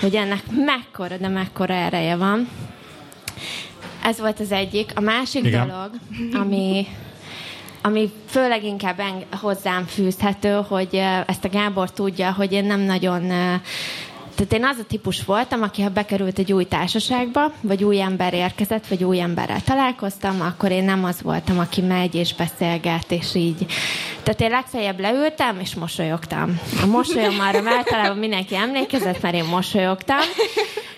hogy 0.00 0.14
ennek 0.14 0.42
mekkora, 0.64 1.16
de 1.16 1.28
mekkora 1.28 1.74
ereje 1.74 2.16
van. 2.16 2.48
Ez 4.02 4.20
volt 4.20 4.40
az 4.40 4.52
egyik. 4.52 4.92
A 4.94 5.00
másik 5.00 5.44
Igen. 5.44 5.68
Dolog, 5.68 5.90
ami, 6.32 6.86
ami 7.82 8.12
főleg 8.26 8.64
inkább 8.64 9.02
hozzám 9.40 9.84
fűzhető, 9.84 10.60
hogy 10.68 11.02
ezt 11.26 11.44
a 11.44 11.48
Gábor 11.48 11.90
tudja, 11.90 12.32
hogy 12.32 12.52
én 12.52 12.64
nem 12.64 12.80
nagyon... 12.80 13.32
eh, 14.38 14.46
Tehát 14.46 14.52
én 14.52 14.64
az 14.64 14.76
a 14.78 14.86
típus 14.88 15.24
voltam, 15.24 15.62
aki 15.62 15.82
ha 15.82 15.88
bekerült 15.88 16.38
egy 16.38 16.52
új 16.52 16.64
társaságba, 16.64 17.52
vagy 17.60 17.84
új 17.84 18.00
ember 18.00 18.34
érkezett, 18.34 18.86
vagy 18.86 19.04
új 19.04 19.20
emberrel 19.20 19.62
találkoztam, 19.62 20.40
akkor 20.40 20.70
én 20.70 20.84
nem 20.84 21.04
az 21.04 21.22
voltam, 21.22 21.58
aki 21.58 21.80
megy 21.80 22.14
és 22.14 22.34
beszélget, 22.34 23.10
és 23.10 23.34
így. 23.34 23.66
Tehát 24.22 24.40
én 24.40 24.50
legfeljebb 24.50 25.00
leültem, 25.00 25.60
és 25.60 25.74
mosolyogtam. 25.74 26.60
A 26.82 26.86
mosolyomra 26.86 27.70
általában 27.70 28.16
mindenki 28.18 28.54
emlékezett, 28.56 29.22
mert 29.22 29.34
én 29.34 29.44
mosolyogtam. 29.44 30.18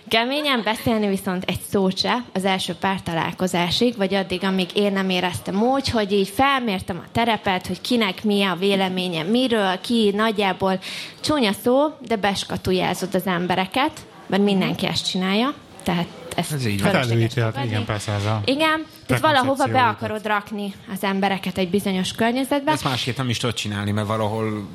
Keményen 0.09 0.63
beszélni 0.65 1.07
viszont 1.07 1.45
egy 1.47 1.61
szót 1.71 1.99
se 1.99 2.25
az 2.33 2.45
első 2.45 2.75
pár 2.81 3.03
találkozásig, 3.03 3.97
vagy 3.97 4.15
addig, 4.15 4.45
amíg 4.45 4.69
én 4.75 4.93
nem 4.93 5.11
éreztem 5.11 5.63
úgy, 5.63 5.89
hogy 5.89 6.13
így 6.13 6.29
felmértem 6.29 7.03
a 7.05 7.09
terepet, 7.13 7.67
hogy 7.67 7.81
kinek 7.81 8.25
mi 8.25 8.43
a 8.43 8.55
véleménye, 8.55 9.23
miről, 9.23 9.81
ki 9.81 10.13
nagyjából 10.17 10.79
csúnya 11.21 11.53
szó, 11.53 11.89
de 12.07 12.17
beskatujázod 12.17 13.15
az 13.15 13.27
embereket, 13.27 14.07
mert 14.27 14.43
mindenki 14.43 14.87
ezt 14.87 15.11
csinálja. 15.11 15.55
Tehát 15.83 16.07
ezt 16.39 16.53
Ez 16.53 16.67
így 16.67 16.83
van. 16.83 17.65
Igen, 17.65 17.85
persze 17.85 18.13
ez 18.13 18.25
a... 18.25 18.41
Igen, 18.45 18.87
tehát 19.07 19.23
valahova 19.23 19.67
be 19.67 19.83
akarod 19.83 20.27
rakni 20.27 20.75
az 20.93 21.05
embereket 21.05 21.59
egy 21.59 21.71
bizonyos 21.71 22.13
környezetbe. 22.13 22.73
Ezt 22.73 22.85
másképp 22.85 23.17
nem 23.17 23.29
is 23.29 23.39
tudod 23.39 23.55
csinálni, 23.55 23.91
mert 23.91 24.07
valahol 24.07 24.69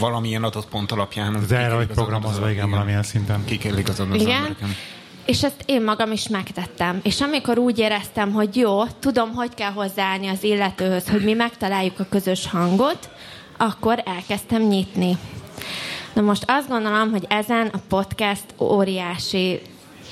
valamilyen 0.00 0.42
adott 0.42 0.68
pont 0.68 0.92
alapján... 0.92 1.34
Az 1.34 1.52
erre 1.52 1.74
vagy 1.74 1.86
programozva, 1.86 2.50
igen, 2.50 2.70
valamilyen 2.70 3.02
szinten. 3.02 3.44
Ki 3.44 3.58
kell 3.58 3.76
igazodni 3.76 4.14
az 4.14 4.22
Igen. 4.22 4.36
embereken. 4.36 4.74
És 5.26 5.44
ezt 5.44 5.62
én 5.66 5.82
magam 5.82 6.12
is 6.12 6.28
megtettem. 6.28 7.00
És 7.02 7.20
amikor 7.20 7.58
úgy 7.58 7.78
éreztem, 7.78 8.32
hogy 8.32 8.56
jó, 8.56 8.84
tudom, 8.86 9.32
hogy 9.34 9.54
kell 9.54 9.72
hozzáállni 9.72 10.28
az 10.28 10.42
illetőhöz, 10.42 11.08
hogy 11.08 11.24
mi 11.24 11.32
megtaláljuk 11.32 12.00
a 12.00 12.06
közös 12.10 12.46
hangot, 12.46 13.10
akkor 13.56 14.02
elkezdtem 14.04 14.62
nyitni. 14.62 15.16
Na 16.12 16.22
most 16.22 16.44
azt 16.46 16.68
gondolom, 16.68 17.10
hogy 17.10 17.24
ezen 17.28 17.66
a 17.66 17.78
podcast 17.88 18.44
óriási 18.58 19.60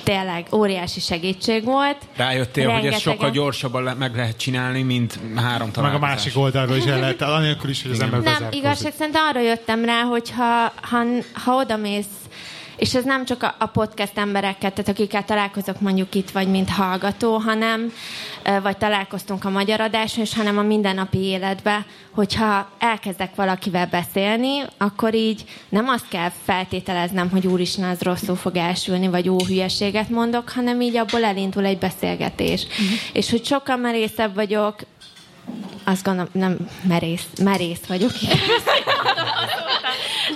tényleg 0.03 0.47
óriási 0.53 1.01
segítség 1.01 1.65
volt. 1.65 1.97
Rájöttél, 2.17 2.65
hogy 2.65 2.73
Rengetegen- 2.73 2.93
ezt 2.95 3.03
sokkal 3.03 3.31
gyorsabban 3.31 3.83
le- 3.83 3.95
meg 3.95 4.15
lehet 4.17 4.37
csinálni, 4.37 4.83
mint 4.83 5.19
három 5.37 5.67
Meg 5.67 5.71
találkozás. 5.75 6.03
a 6.09 6.13
másik 6.13 6.37
oldalról 6.39 6.77
is 6.77 6.85
el 6.85 7.01
lehet, 7.01 7.23
anélkül 7.23 7.71
is, 7.71 7.83
hogy 7.83 7.91
az 7.91 8.01
ember 8.01 8.21
Nem, 8.21 8.47
igazság 8.51 8.93
szerint 8.99 9.17
arra 9.31 9.41
jöttem 9.41 9.85
rá, 9.85 10.03
hogy 10.03 10.31
ha, 10.31 10.73
ha, 10.83 10.99
ha 11.45 11.55
odamész, 11.57 12.07
és 12.77 12.95
ez 12.95 13.05
nem 13.05 13.25
csak 13.25 13.55
a, 13.59 13.67
podcast 13.67 14.19
emberekkel, 14.19 14.73
tehát 14.73 14.89
akikkel 14.89 15.25
találkozok 15.25 15.81
mondjuk 15.81 16.15
itt, 16.15 16.31
vagy 16.31 16.49
mint 16.49 16.69
hallgató, 16.69 17.37
hanem, 17.37 17.93
vagy 18.63 18.77
találkoztunk 18.77 19.45
a 19.45 19.51
magyar 19.51 19.81
adáson 19.81 20.23
is, 20.23 20.35
hanem 20.35 20.59
a 20.59 20.63
mindennapi 20.63 21.19
életbe, 21.19 21.87
hogyha 22.11 22.69
elkezdek 22.79 23.35
valakivel 23.35 23.87
beszélni, 23.87 24.63
akkor 24.79 25.15
így 25.15 25.45
nem 25.69 25.89
azt 25.89 26.09
kell 26.09 26.31
feltételeznem, 26.45 27.31
hogy 27.31 27.47
úristen, 27.47 27.89
az 27.89 28.01
rosszul 28.01 28.37
fog 28.37 28.57
elsülni, 28.57 29.09
vagy 29.09 29.25
jó 29.25 29.37
hülyeséget 29.45 30.09
mondok, 30.09 30.49
hanem 30.49 30.81
így 30.81 30.97
abból 30.97 31.25
elindul 31.25 31.65
egy 31.65 31.79
beszélgetés. 31.79 32.67
És 33.13 33.31
hogy 33.31 33.45
sokkal 33.45 33.77
merészebb 33.77 34.35
vagyok, 34.35 34.77
azt 35.85 36.05
gondolom, 36.05 36.31
nem 36.33 36.57
merész, 36.83 37.27
merész 37.43 37.87
vagyok. 37.87 38.11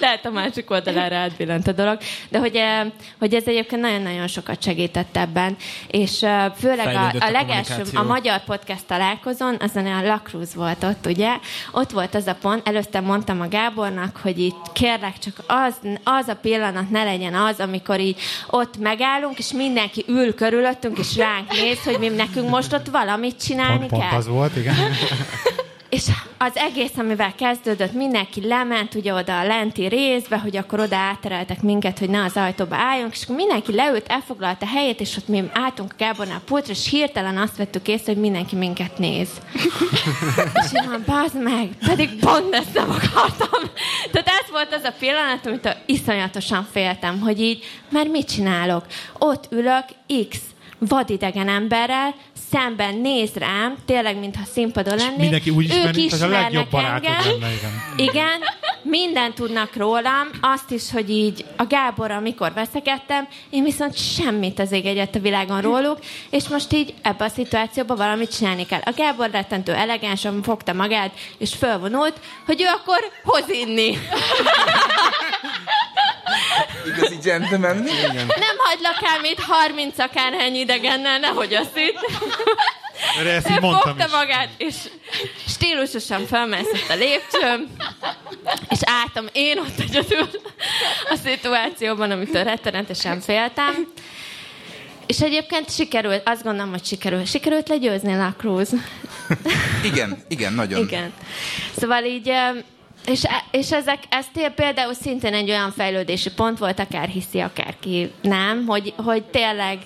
Lehet 0.01 0.27
a 0.27 0.31
másik 0.31 0.71
oldalára 0.71 1.17
átbillent 1.17 1.67
a 1.67 1.73
dolog. 1.73 1.99
De 2.29 2.39
hogy, 2.39 2.57
eh, 2.57 2.87
hogy 3.19 3.35
ez 3.35 3.47
egyébként 3.47 3.83
nagyon-nagyon 3.83 4.27
sokat 4.27 4.63
segített 4.63 5.17
ebben. 5.17 5.57
És 5.87 6.23
eh, 6.23 6.53
főleg 6.59 6.87
a, 6.87 6.91
Fejlődött 6.91 7.23
a 7.23 7.27
a 7.27 7.31
legelső, 7.31 7.83
a 7.95 8.03
magyar 8.03 8.45
podcast 8.45 8.87
találkozón, 8.87 9.57
azon 9.61 9.87
a 9.87 10.03
Lacruz 10.03 10.55
volt 10.55 10.85
ott, 10.85 11.07
ugye? 11.07 11.31
Ott 11.73 11.91
volt 11.91 12.15
az 12.15 12.27
a 12.27 12.37
pont, 12.41 12.69
előtte 12.69 13.01
mondtam 13.01 13.41
a 13.41 13.49
Gábornak, 13.49 14.17
hogy 14.23 14.39
itt 14.39 14.73
kérlek, 14.73 15.19
csak 15.19 15.35
az, 15.47 15.75
az 16.05 16.29
a 16.29 16.35
pillanat 16.35 16.91
ne 16.91 17.05
legyen 17.05 17.35
az, 17.35 17.61
amikor 17.61 18.01
így 18.01 18.21
ott 18.51 18.79
megállunk, 18.79 19.39
és 19.39 19.53
mindenki 19.53 20.05
ül 20.09 20.35
körülöttünk, 20.35 20.99
és 20.99 21.17
ránk 21.17 21.51
néz, 21.53 21.83
hogy 21.85 21.99
mi 21.99 22.09
nekünk 22.09 22.49
most 22.49 22.73
ott 22.73 22.87
valamit 22.87 23.43
csinálni 23.43 23.79
Pont, 23.79 23.91
pont 23.91 24.03
kell. 24.03 24.19
az 24.19 24.27
volt, 24.27 24.57
igen. 24.57 24.75
És 25.95 26.07
az 26.39 26.57
egész, 26.57 26.97
amivel 26.97 27.35
kezdődött, 27.35 27.93
mindenki 27.93 28.47
lement 28.47 28.95
ugye 28.95 29.15
oda 29.15 29.39
a 29.39 29.47
lenti 29.47 29.87
részbe, 29.87 30.39
hogy 30.39 30.57
akkor 30.57 30.81
oda 30.81 30.97
áttereltek 30.97 31.63
minket, 31.63 31.99
hogy 31.99 32.09
ne 32.09 32.25
az 32.25 32.37
ajtóba 32.37 32.77
álljunk, 32.77 33.13
és 33.13 33.23
akkor 33.23 33.37
mindenki 33.37 33.75
leült, 33.75 34.09
elfoglalta 34.09 34.67
a 34.67 34.69
helyét, 34.69 35.01
és 35.01 35.17
ott 35.17 35.29
mi 35.29 35.51
álltunk 35.53 35.93
a 35.93 35.95
Gábornál 35.99 36.37
a 36.37 36.45
pultra, 36.45 36.73
és 36.73 36.89
hirtelen 36.91 37.37
azt 37.37 37.57
vettük 37.57 37.89
észre, 37.89 38.13
hogy 38.13 38.21
mindenki 38.21 38.57
minket 38.57 38.99
néz. 38.99 39.29
és 40.65 40.73
én 40.73 40.83
mondom, 40.83 41.03
bazd 41.07 41.43
meg, 41.43 41.69
pedig 41.87 42.19
pont 42.19 42.55
ezt 42.55 42.75
nem 42.75 42.91
akartam. 42.91 43.71
Tehát 44.13 44.29
ez 44.29 44.51
volt 44.51 44.75
az 44.75 44.85
a 44.85 44.95
pillanat, 44.99 45.47
amit 45.47 45.77
iszonyatosan 45.87 46.69
féltem, 46.73 47.21
hogy 47.21 47.41
így, 47.41 47.65
már 47.89 48.07
mit 48.07 48.29
csinálok? 48.29 48.87
Ott 49.19 49.47
ülök, 49.51 49.85
X 50.29 50.39
vadidegen 50.79 51.49
emberrel, 51.49 52.15
szemben 52.51 52.95
néz 52.95 53.31
rám, 53.35 53.77
tényleg, 53.87 54.19
mintha 54.19 54.45
színpadon 54.53 54.97
lennék. 54.97 55.19
mindenki 55.19 55.51
úgy 55.51 55.65
ismer, 55.65 55.87
ők 55.87 55.95
mint 55.95 56.13
a 56.13 56.27
legjobb 56.27 56.71
barátod 56.71 57.05
engem. 57.05 57.41
lenne, 57.41 57.55
igen. 57.55 57.71
Igen, 57.97 58.41
mindent 58.83 59.35
tudnak 59.35 59.77
rólam, 59.77 60.29
azt 60.41 60.71
is, 60.71 60.91
hogy 60.91 61.11
így 61.11 61.45
a 61.57 61.65
Gáborral 61.67 62.21
mikor 62.21 62.53
veszekedtem, 62.53 63.29
én 63.51 63.63
viszont 63.63 63.97
semmit 63.97 64.59
az 64.59 64.73
ég 64.73 64.87
egyet 64.87 65.15
a 65.15 65.19
világon 65.19 65.61
róluk, 65.61 65.99
és 66.31 66.49
most 66.49 66.73
így 66.73 66.95
ebbe 67.03 67.25
a 67.25 67.29
szituációban 67.29 67.97
valamit 67.97 68.37
csinálni 68.37 68.67
kell. 68.67 68.81
A 68.85 68.93
Gábor 68.97 69.31
rettentő 69.31 69.73
elegánsan 69.73 70.43
fogta 70.43 70.73
magát, 70.73 71.13
és 71.39 71.55
fölvonult, 71.55 72.21
hogy 72.47 72.63
ő 72.63 72.67
akkor 72.67 72.99
hoz 73.25 73.49
inni. 73.49 73.99
Igazi 76.87 77.19
gentleman. 77.23 77.77
Nem 77.77 78.57
hagylak 78.59 78.99
el, 79.03 79.21
mint 79.21 79.41
30 79.41 79.99
akárhány 79.99 80.55
idegennel, 80.55 81.19
nehogy 81.19 81.55
azt 81.55 81.77
itt. 81.77 81.99
Erre 83.19 83.31
ezt 83.31 83.51
így 83.51 83.61
mondtam 83.61 83.97
fogta 83.97 84.05
is. 84.05 84.13
magát, 84.13 84.49
és 84.57 84.75
stílusosan 85.49 86.27
felmászott 86.27 86.89
a 86.89 86.95
lépcsőn, 86.95 87.69
és 88.69 88.79
álltam 88.81 89.27
én 89.33 89.59
ott 89.59 89.79
egyedül 89.79 90.29
a 91.11 91.17
szituációban, 91.25 92.11
amitől 92.11 92.45
rettenetesen 92.45 93.21
féltem. 93.21 93.93
És 95.07 95.21
egyébként 95.21 95.75
sikerült, 95.75 96.29
azt 96.29 96.43
gondolom, 96.43 96.71
hogy 96.71 96.85
sikerült. 96.85 97.27
Sikerült 97.27 97.69
legyőzni 97.69 98.17
La 98.17 98.35
Cruz. 98.39 98.71
Igen, 99.85 100.25
igen, 100.29 100.53
nagyon. 100.53 100.83
Igen. 100.83 101.13
Szóval 101.77 102.05
így, 102.05 102.33
és, 103.07 103.23
és 103.51 103.73
ezek, 103.73 103.99
ez 104.09 104.25
té- 104.35 104.53
például 104.55 104.95
szintén 104.95 105.35
egy 105.35 105.51
olyan 105.51 105.73
fejlődési 105.73 106.31
pont 106.31 106.59
volt, 106.59 106.79
akár 106.79 107.09
hiszi, 107.09 107.41
akár 107.41 107.75
ki 107.81 108.11
nem, 108.23 108.65
hogy, 108.67 108.95
hogy 108.97 109.23
tényleg 109.25 109.79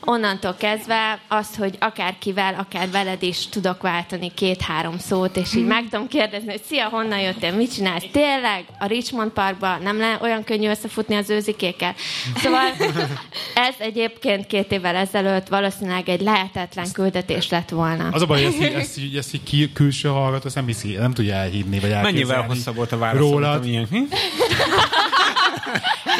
onnantól 0.00 0.54
kezdve 0.58 1.18
az, 1.28 1.56
hogy 1.56 1.76
akárkivel, 1.80 2.54
akár 2.54 2.90
veled 2.90 3.22
is 3.22 3.48
tudok 3.48 3.82
váltani 3.82 4.30
két-három 4.34 4.98
szót, 4.98 5.36
és 5.36 5.54
így 5.54 5.66
meg 5.66 5.84
tudom 5.90 6.08
kérdezni, 6.08 6.50
hogy 6.50 6.62
szia, 6.62 6.88
honnan 6.88 7.18
jöttél, 7.18 7.52
mit 7.52 7.74
csinálsz? 7.74 8.04
Tényleg 8.12 8.64
a 8.78 8.86
Richmond 8.86 9.30
Parkban 9.30 9.82
nem 9.82 9.98
le 9.98 10.18
olyan 10.20 10.44
könnyű 10.44 10.68
összefutni 10.68 11.14
az 11.14 11.30
őzikékkel. 11.30 11.94
Szóval 12.36 12.70
ez 13.68 13.74
egyébként 13.78 14.46
két 14.46 14.72
évvel 14.72 14.96
ezelőtt 14.96 15.48
valószínűleg 15.48 16.08
egy 16.08 16.20
lehetetlen 16.20 16.92
küldetés 16.92 17.48
lett 17.48 17.68
volna. 17.68 18.08
Az 18.12 18.22
a 18.22 18.26
baj, 18.26 18.44
hogy 18.44 18.52
ezt, 18.52 18.62
így- 18.62 18.74
ezt, 18.74 18.98
így, 18.98 19.16
ezt 19.16 19.34
így 19.34 19.42
ki, 19.42 19.72
külső 19.72 20.08
hallgató, 20.08 20.48
nem, 20.54 20.66
hiszi, 20.66 20.92
nem 20.92 21.12
tudja 21.12 21.34
elhívni, 21.34 21.80
vagy 21.80 21.90
elképzelni. 21.90 22.18
Mennyivel 22.18 22.42
hosszabb 22.42 22.74
volt 22.74 22.92
a 22.92 22.98
válasz? 22.98 23.20
Rólad. 23.20 23.64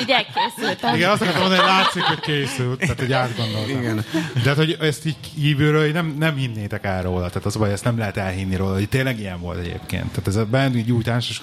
Így 0.00 0.10
elkészültem. 0.10 0.94
Igen, 0.94 1.10
azt 1.10 1.20
akartam 1.20 1.42
mondani, 1.42 1.62
hogy 1.62 1.70
látszik, 1.70 2.02
hogy 2.02 2.20
készült, 2.20 2.78
tehát 2.78 2.98
hogy 2.98 3.12
átgondoltam. 3.12 3.78
Igen. 3.78 4.04
De 4.42 4.48
hát, 4.48 4.56
hogy 4.56 4.76
ezt 4.80 5.06
így 5.06 5.16
kívülről 5.34 5.80
hogy 5.82 5.92
nem, 5.92 6.14
nem 6.18 6.36
hinnétek 6.36 6.84
el 6.84 7.02
róla, 7.02 7.28
tehát 7.28 7.44
az 7.44 7.56
baj, 7.56 7.72
ezt 7.72 7.84
nem 7.84 7.98
lehet 7.98 8.16
elhinni 8.16 8.56
róla, 8.56 8.74
hogy 8.74 8.88
tényleg 8.88 9.18
ilyen 9.20 9.40
volt 9.40 9.58
egyébként. 9.58 10.08
Tehát 10.10 10.26
ez 10.26 10.36
a 10.36 10.44
bennű 10.44 10.82
gyújtás, 10.82 11.28
és 11.28 11.40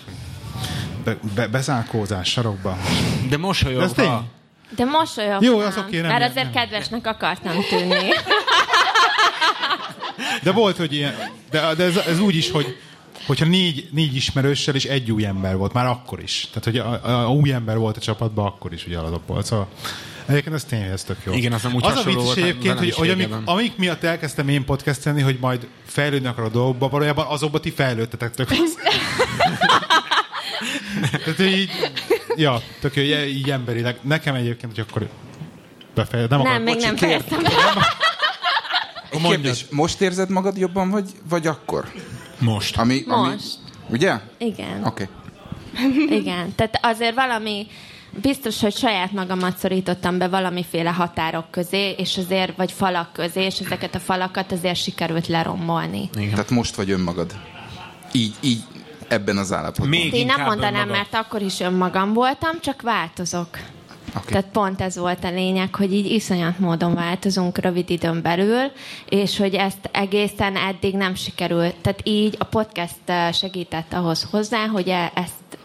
be, 1.03 1.17
be, 1.35 1.47
bezárkózás 1.47 2.29
sarokba. 2.29 2.77
De 3.21 3.27
De 3.29 3.37
mosolyogva. 3.37 3.91
tény. 3.91 4.19
De 4.75 4.85
mosolyogtam. 4.85 5.43
Jó, 5.43 5.59
az 5.59 5.77
oké, 5.77 5.99
nem- 6.01 6.11
Mert 6.11 6.29
azért 6.31 6.53
nem. 6.53 6.63
kedvesnek 6.63 7.07
akartam 7.07 7.53
tűnni. 7.69 8.09
De 10.43 10.51
volt, 10.51 10.77
hogy 10.77 10.93
ilyen, 10.93 11.15
de, 11.51 11.73
de 11.75 11.83
ez, 11.83 11.95
ez 11.97 12.19
úgy 12.19 12.35
is, 12.35 12.51
hogy 12.51 12.77
hogyha 13.25 13.45
négy, 13.45 13.87
négy 13.91 14.15
ismerőssel 14.15 14.75
és 14.75 14.85
egy 14.85 15.11
új 15.11 15.25
ember 15.25 15.57
volt, 15.57 15.73
már 15.73 15.85
akkor 15.85 16.21
is. 16.21 16.47
Tehát, 16.47 16.63
hogy 16.63 16.77
a, 16.77 17.09
a, 17.09 17.25
a 17.25 17.31
új 17.31 17.51
ember 17.51 17.77
volt 17.77 17.97
a 17.97 17.99
csapatban, 17.99 18.45
akkor 18.45 18.73
is 18.73 18.85
ugye 18.85 18.97
volt. 19.27 19.45
Szóval 19.45 19.67
egyébként 20.25 20.55
ez 20.55 20.63
tényleg 20.63 20.89
ez 20.89 21.03
tök 21.03 21.17
jó. 21.23 21.33
Igen, 21.33 21.53
az 21.53 21.65
amúgy 21.65 21.83
az 21.85 22.05
a 22.05 22.11
volt 22.11 22.37
egyébként, 22.37 22.77
hogy, 22.77 22.93
hogy 22.93 23.09
amik, 23.09 23.29
amik 23.45 23.77
miatt 23.77 24.03
elkezdtem 24.03 24.47
én 24.47 24.65
podcastelni, 24.65 25.21
hogy 25.21 25.37
majd 25.41 25.67
fejlődni 25.85 26.27
akar 26.27 26.43
a 26.43 26.49
dolgokba, 26.49 26.89
valójában 26.89 27.25
azokba 27.25 27.59
ti 27.59 27.71
fejlődtetek 27.71 28.33
tök. 28.33 28.47
Tehát 31.11 31.35
hogy 31.35 31.57
így, 31.57 31.69
ja, 32.35 32.61
tök 32.79 32.95
jó, 32.95 33.03
így, 33.03 33.51
emberileg. 33.51 33.97
Nekem 34.01 34.35
egyébként, 34.35 34.75
hogy 34.75 34.85
akkor 34.89 35.09
befejezem. 35.95 36.37
Nem, 36.37 36.47
Nem, 36.47 36.61
akar, 36.61 36.73
még 36.73 36.83
nem 36.83 36.95
fejeztem 36.95 37.41
kérdés, 39.21 39.65
most 39.69 40.01
érzed 40.01 40.29
magad 40.29 40.57
jobban, 40.57 40.89
vagy, 40.89 41.09
vagy 41.29 41.47
akkor? 41.47 41.91
Most. 42.43 42.77
Ami, 42.77 43.03
ami, 43.07 43.29
Most. 43.29 43.57
ugye? 43.89 44.19
Igen. 44.37 44.83
Oké. 44.83 45.07
Okay. 45.73 46.17
Igen. 46.19 46.55
Tehát 46.55 46.79
azért 46.81 47.15
valami, 47.15 47.67
biztos, 48.21 48.61
hogy 48.61 48.75
saját 48.75 49.11
magamat 49.11 49.57
szorítottam 49.57 50.17
be 50.17 50.27
valamiféle 50.27 50.89
határok 50.89 51.51
közé, 51.51 51.91
és 51.91 52.17
azért, 52.17 52.57
vagy 52.57 52.71
falak 52.71 53.13
közé, 53.13 53.45
és 53.45 53.59
ezeket 53.59 53.95
a 53.95 53.99
falakat 53.99 54.51
azért 54.51 54.75
sikerült 54.81 55.27
lerombolni. 55.27 56.09
Igen. 56.15 56.29
Tehát 56.29 56.49
most 56.49 56.75
vagy 56.75 56.91
önmagad. 56.91 57.35
Így, 58.11 58.33
így 58.41 58.63
ebben 59.07 59.37
az 59.37 59.51
állapotban. 59.51 59.89
Még 59.89 60.13
Én 60.13 60.25
nem 60.25 60.41
mondanám, 60.41 60.73
önmagad. 60.73 60.95
mert 60.95 61.25
akkor 61.25 61.41
is 61.41 61.59
önmagam 61.59 62.13
voltam, 62.13 62.59
csak 62.59 62.81
változok. 62.81 63.47
Okay. 64.15 64.25
Tehát 64.27 64.45
pont 64.51 64.81
ez 64.81 64.97
volt 64.97 65.23
a 65.23 65.29
lényeg, 65.31 65.75
hogy 65.75 65.93
így 65.93 66.11
iszonyat 66.11 66.59
módon 66.59 66.93
változunk 66.93 67.57
rövid 67.57 67.89
időn 67.89 68.21
belül, 68.21 68.71
és 69.09 69.37
hogy 69.37 69.53
ezt 69.53 69.89
egészen 69.91 70.55
eddig 70.55 70.95
nem 70.95 71.15
sikerült. 71.15 71.75
Tehát 71.75 72.01
így 72.03 72.35
a 72.39 72.43
podcast 72.43 72.95
eh, 73.05 73.33
segített 73.33 73.93
ahhoz 73.93 74.27
hozzá, 74.31 74.67
hogy 74.67 74.89
e- 74.89 75.11
ezt, 75.15 75.57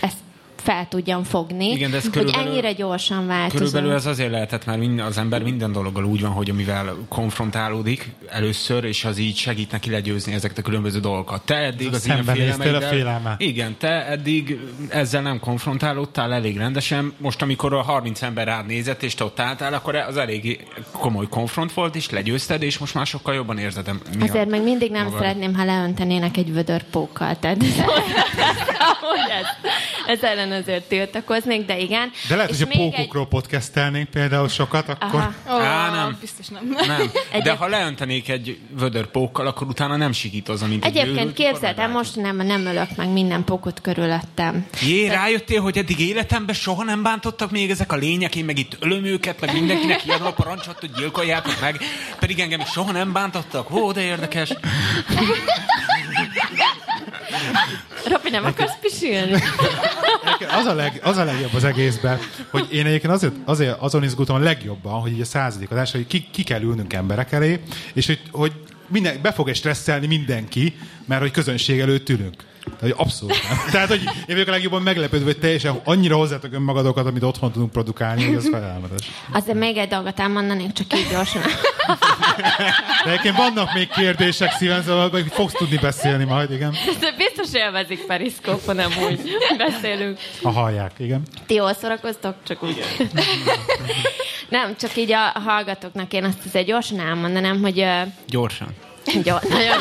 ezt 0.00 0.21
fel 0.62 0.86
tudjam 0.88 1.22
fogni, 1.22 1.70
Igen, 1.70 1.90
de 1.90 1.96
ez 1.96 2.08
hogy 2.12 2.30
ennyire 2.38 2.72
gyorsan 2.72 3.26
változunk. 3.26 3.52
Körülbelül 3.52 3.92
ez 3.92 4.06
azért 4.06 4.30
lehetett, 4.30 4.66
mert 4.66 4.78
minden, 4.78 5.06
az 5.06 5.18
ember 5.18 5.42
minden 5.42 5.72
dologgal 5.72 6.04
úgy 6.04 6.20
van, 6.20 6.30
hogy 6.30 6.50
amivel 6.50 6.96
konfrontálódik 7.08 8.10
először, 8.28 8.84
és 8.84 9.04
az 9.04 9.18
így 9.18 9.36
segít 9.36 9.70
neki 9.70 9.90
legyőzni 9.90 10.32
ezeket 10.32 10.58
a 10.58 10.62
különböző 10.62 11.00
dolgokat. 11.00 11.42
Te 11.42 11.54
eddig 11.54 11.94
az 11.94 12.04
ilyen 12.06 12.24
szembenéztél 12.24 12.74
a 12.74 12.80
félelme. 12.80 13.34
Igen, 13.38 13.76
te 13.78 14.06
eddig 14.06 14.58
ezzel 14.88 15.22
nem 15.22 15.40
konfrontálódtál 15.40 16.32
elég 16.32 16.56
rendesen. 16.56 17.12
Most, 17.18 17.42
amikor 17.42 17.74
a 17.74 17.82
30 17.82 18.22
ember 18.22 18.46
rád 18.46 18.66
nézett, 18.66 19.02
és 19.02 19.14
te 19.14 19.24
ott 19.24 19.40
álltál, 19.40 19.74
akkor 19.74 19.94
az 19.94 20.16
elég 20.16 20.66
komoly 20.92 21.28
konfront 21.28 21.72
volt, 21.72 21.94
és 21.94 22.10
legyőzted, 22.10 22.62
és 22.62 22.78
most 22.78 22.94
már 22.94 23.06
sokkal 23.06 23.34
jobban 23.34 23.58
érzed. 23.58 23.90
Azért 24.20 24.50
még 24.50 24.62
mindig 24.62 24.90
nem 24.90 25.04
magad. 25.04 25.20
szeretném, 25.20 25.54
ha 25.54 25.64
leöntenének 25.64 26.36
egy 26.36 26.52
vödör 26.52 26.82
pókkal. 26.82 27.38
Tehát 27.38 27.62
ez, 29.40 29.46
ez 30.06 30.22
ellen 30.22 30.51
azért 30.52 30.84
tiltakoznék, 30.84 31.66
de 31.66 31.78
igen. 31.78 32.10
De 32.28 32.36
lehet, 32.36 32.50
És 32.50 32.58
hogy 32.58 32.68
a 32.70 32.76
pókokról 32.76 33.26
podcastelnénk 33.26 34.08
például 34.08 34.48
sokat, 34.48 34.88
akkor... 34.88 35.20
Aha. 35.20 35.34
Ó, 35.56 35.60
Á, 35.60 35.90
nem. 35.90 36.16
Biztos 36.20 36.48
nem. 36.48 36.76
Nem. 36.86 36.98
De 37.12 37.38
Egyéb- 37.38 37.56
ha 37.56 37.66
leöntenék 37.66 38.28
egy 38.28 38.58
vödör 38.78 39.06
pókkal, 39.06 39.46
akkor 39.46 39.66
utána 39.66 39.96
nem 39.96 40.12
sikítozza, 40.12 40.66
mint 40.66 40.84
egy 40.84 40.96
Egyébként 40.96 41.38
akkor 41.62 41.88
most 41.88 42.16
nem, 42.16 42.36
nem 42.36 42.66
ölök 42.66 42.96
meg 42.96 43.08
minden 43.08 43.44
pokot 43.44 43.80
körülöttem. 43.80 44.66
Jé, 44.80 45.06
rájöttél, 45.06 45.60
hogy 45.60 45.78
eddig 45.78 46.00
életemben 46.00 46.54
soha 46.54 46.84
nem 46.84 47.02
bántottak 47.02 47.50
még 47.50 47.70
ezek 47.70 47.92
a 47.92 47.96
lények, 47.96 48.36
én 48.36 48.44
meg 48.44 48.58
itt 48.58 48.76
ölöm 48.80 49.04
őket, 49.04 49.40
meg 49.40 49.52
mindenkinek 49.52 50.00
kiadom 50.02 50.26
a 50.26 50.32
parancsot, 50.32 50.80
hogy 50.80 50.90
gyilkoljátok 50.92 51.60
meg, 51.60 51.80
pedig 52.18 52.38
engem 52.38 52.60
is 52.60 52.68
soha 52.68 52.92
nem 52.92 53.12
bántottak. 53.12 53.70
Ó, 53.70 53.92
de 53.92 54.00
érdekes. 54.00 54.52
Robi, 58.06 58.30
nem 58.30 58.44
akarsz 58.44 58.74
pisilni? 58.80 59.42
Az 60.58 60.66
a, 60.66 60.74
leg, 60.74 61.00
az 61.02 61.16
a 61.16 61.24
legjobb 61.24 61.54
az 61.54 61.64
egészben, 61.64 62.18
hogy 62.50 62.66
én 62.70 62.86
egyébként 62.86 63.12
azért, 63.12 63.32
azért 63.44 63.80
azon 63.80 64.04
izgultam 64.04 64.36
a 64.36 64.38
legjobban, 64.38 65.00
hogy 65.00 65.12
így 65.12 65.20
a 65.20 65.24
századik 65.24 65.70
adás, 65.70 65.92
hogy 65.92 66.06
ki, 66.06 66.26
ki 66.32 66.42
kell 66.42 66.60
ülnünk 66.60 66.92
emberek 66.92 67.32
elé, 67.32 67.60
és 67.92 68.06
hogy, 68.06 68.20
hogy 68.30 68.52
minden, 68.86 69.18
be 69.22 69.32
fog 69.32 69.54
stresszelni 69.54 70.06
mindenki, 70.06 70.74
mert 71.12 71.24
hogy 71.24 71.32
közönség 71.32 71.80
előtt 71.80 72.08
ülünk. 72.08 72.36
Tehát, 72.64 72.80
hogy 72.80 72.94
abszolút 72.96 73.36
nem. 73.48 73.58
Tehát, 73.72 73.88
hogy 73.88 74.00
én 74.02 74.24
vagyok 74.26 74.48
a 74.48 74.50
legjobban 74.50 74.82
meglepődve, 74.82 75.24
hogy 75.24 75.38
teljesen 75.38 75.80
annyira 75.84 76.16
hozzátok 76.16 76.52
önmagadokat, 76.52 77.06
amit 77.06 77.22
otthon 77.22 77.52
tudunk 77.52 77.70
produkálni, 77.70 78.24
hogy 78.24 78.34
az 78.34 78.48
felelmetes. 78.48 79.10
Azért 79.32 79.58
még 79.58 79.76
egy 79.76 79.88
dolgot 79.88 80.20
elmondanék, 80.20 80.72
csak 80.72 80.86
így 80.94 81.06
gyorsan. 81.10 81.42
De 83.04 83.10
egyébként 83.10 83.36
vannak 83.36 83.74
még 83.74 83.88
kérdések 83.88 84.52
szíven, 84.52 84.82
szóval 84.82 85.10
fogsz 85.30 85.52
tudni 85.52 85.76
beszélni 85.76 86.24
majd, 86.24 86.50
igen. 86.50 86.74
De 87.00 87.14
biztos 87.16 87.60
élvezik 87.60 88.06
periszkópon, 88.06 88.76
nem 88.76 88.90
úgy 89.10 89.20
beszélünk. 89.56 90.18
Ha 90.42 90.50
hallják, 90.50 90.92
igen. 90.98 91.22
Ti 91.46 91.54
jól 91.54 91.74
szórakoztok? 91.74 92.34
Csak 92.46 92.62
úgy. 92.62 92.82
nem, 94.48 94.76
csak 94.76 94.96
így 94.96 95.12
a 95.12 95.40
hallgatóknak 95.40 96.12
én 96.12 96.24
azt 96.24 96.44
azért 96.46 96.66
gyorsan 96.66 97.00
elmondanám, 97.00 97.60
hogy 97.60 97.86
Gyorsan. 98.26 98.68
Gyors, 99.04 99.46
nagyon, 99.48 99.80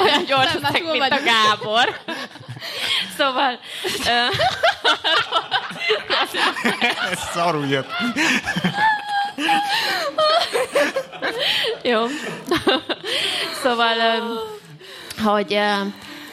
olyan 0.00 0.24
gyors 0.26 0.52
leszek, 0.54 0.80
túl 0.80 0.90
mint 0.90 1.04
a 1.04 1.08
vagyunk. 1.08 1.24
Gábor. 1.24 2.00
Szóval... 3.16 3.58
Ez 7.10 7.18
szarul 7.32 7.66
jött. 7.66 7.90
jó. 11.82 12.04
szóval, 13.62 13.94
hogy... 15.24 15.58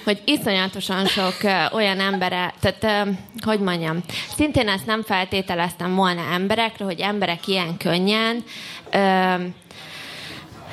Hogy 0.03 0.21
iszonyatosan 0.25 1.05
sok 1.05 1.35
olyan 1.71 1.99
embere, 1.99 2.53
tehát, 2.59 3.07
hogy 3.45 3.59
mondjam, 3.59 4.03
szintén 4.35 4.69
ezt 4.69 4.85
nem 4.85 5.03
feltételeztem 5.03 5.95
volna 5.95 6.21
emberekre, 6.33 6.85
hogy 6.85 6.99
emberek 6.99 7.47
ilyen 7.47 7.77
könnyen 7.77 8.43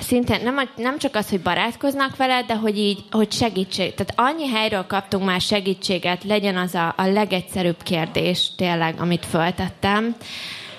szintén 0.02 0.42
nem, 0.42 0.68
nem 0.76 0.98
csak 0.98 1.14
az, 1.14 1.28
hogy 1.28 1.40
barátkoznak 1.40 2.16
vele, 2.16 2.42
de 2.42 2.56
hogy 2.56 2.78
így, 2.78 3.04
hogy 3.10 3.32
segítség. 3.32 3.94
Tehát 3.94 4.34
annyi 4.34 4.48
helyről 4.48 4.86
kaptunk 4.86 5.24
már 5.24 5.40
segítséget, 5.40 6.24
legyen 6.24 6.56
az 6.56 6.74
a, 6.74 6.94
a 6.96 7.06
legegyszerűbb 7.06 7.82
kérdés 7.82 8.50
tényleg, 8.56 8.94
amit 8.98 9.26
föltettem, 9.26 10.16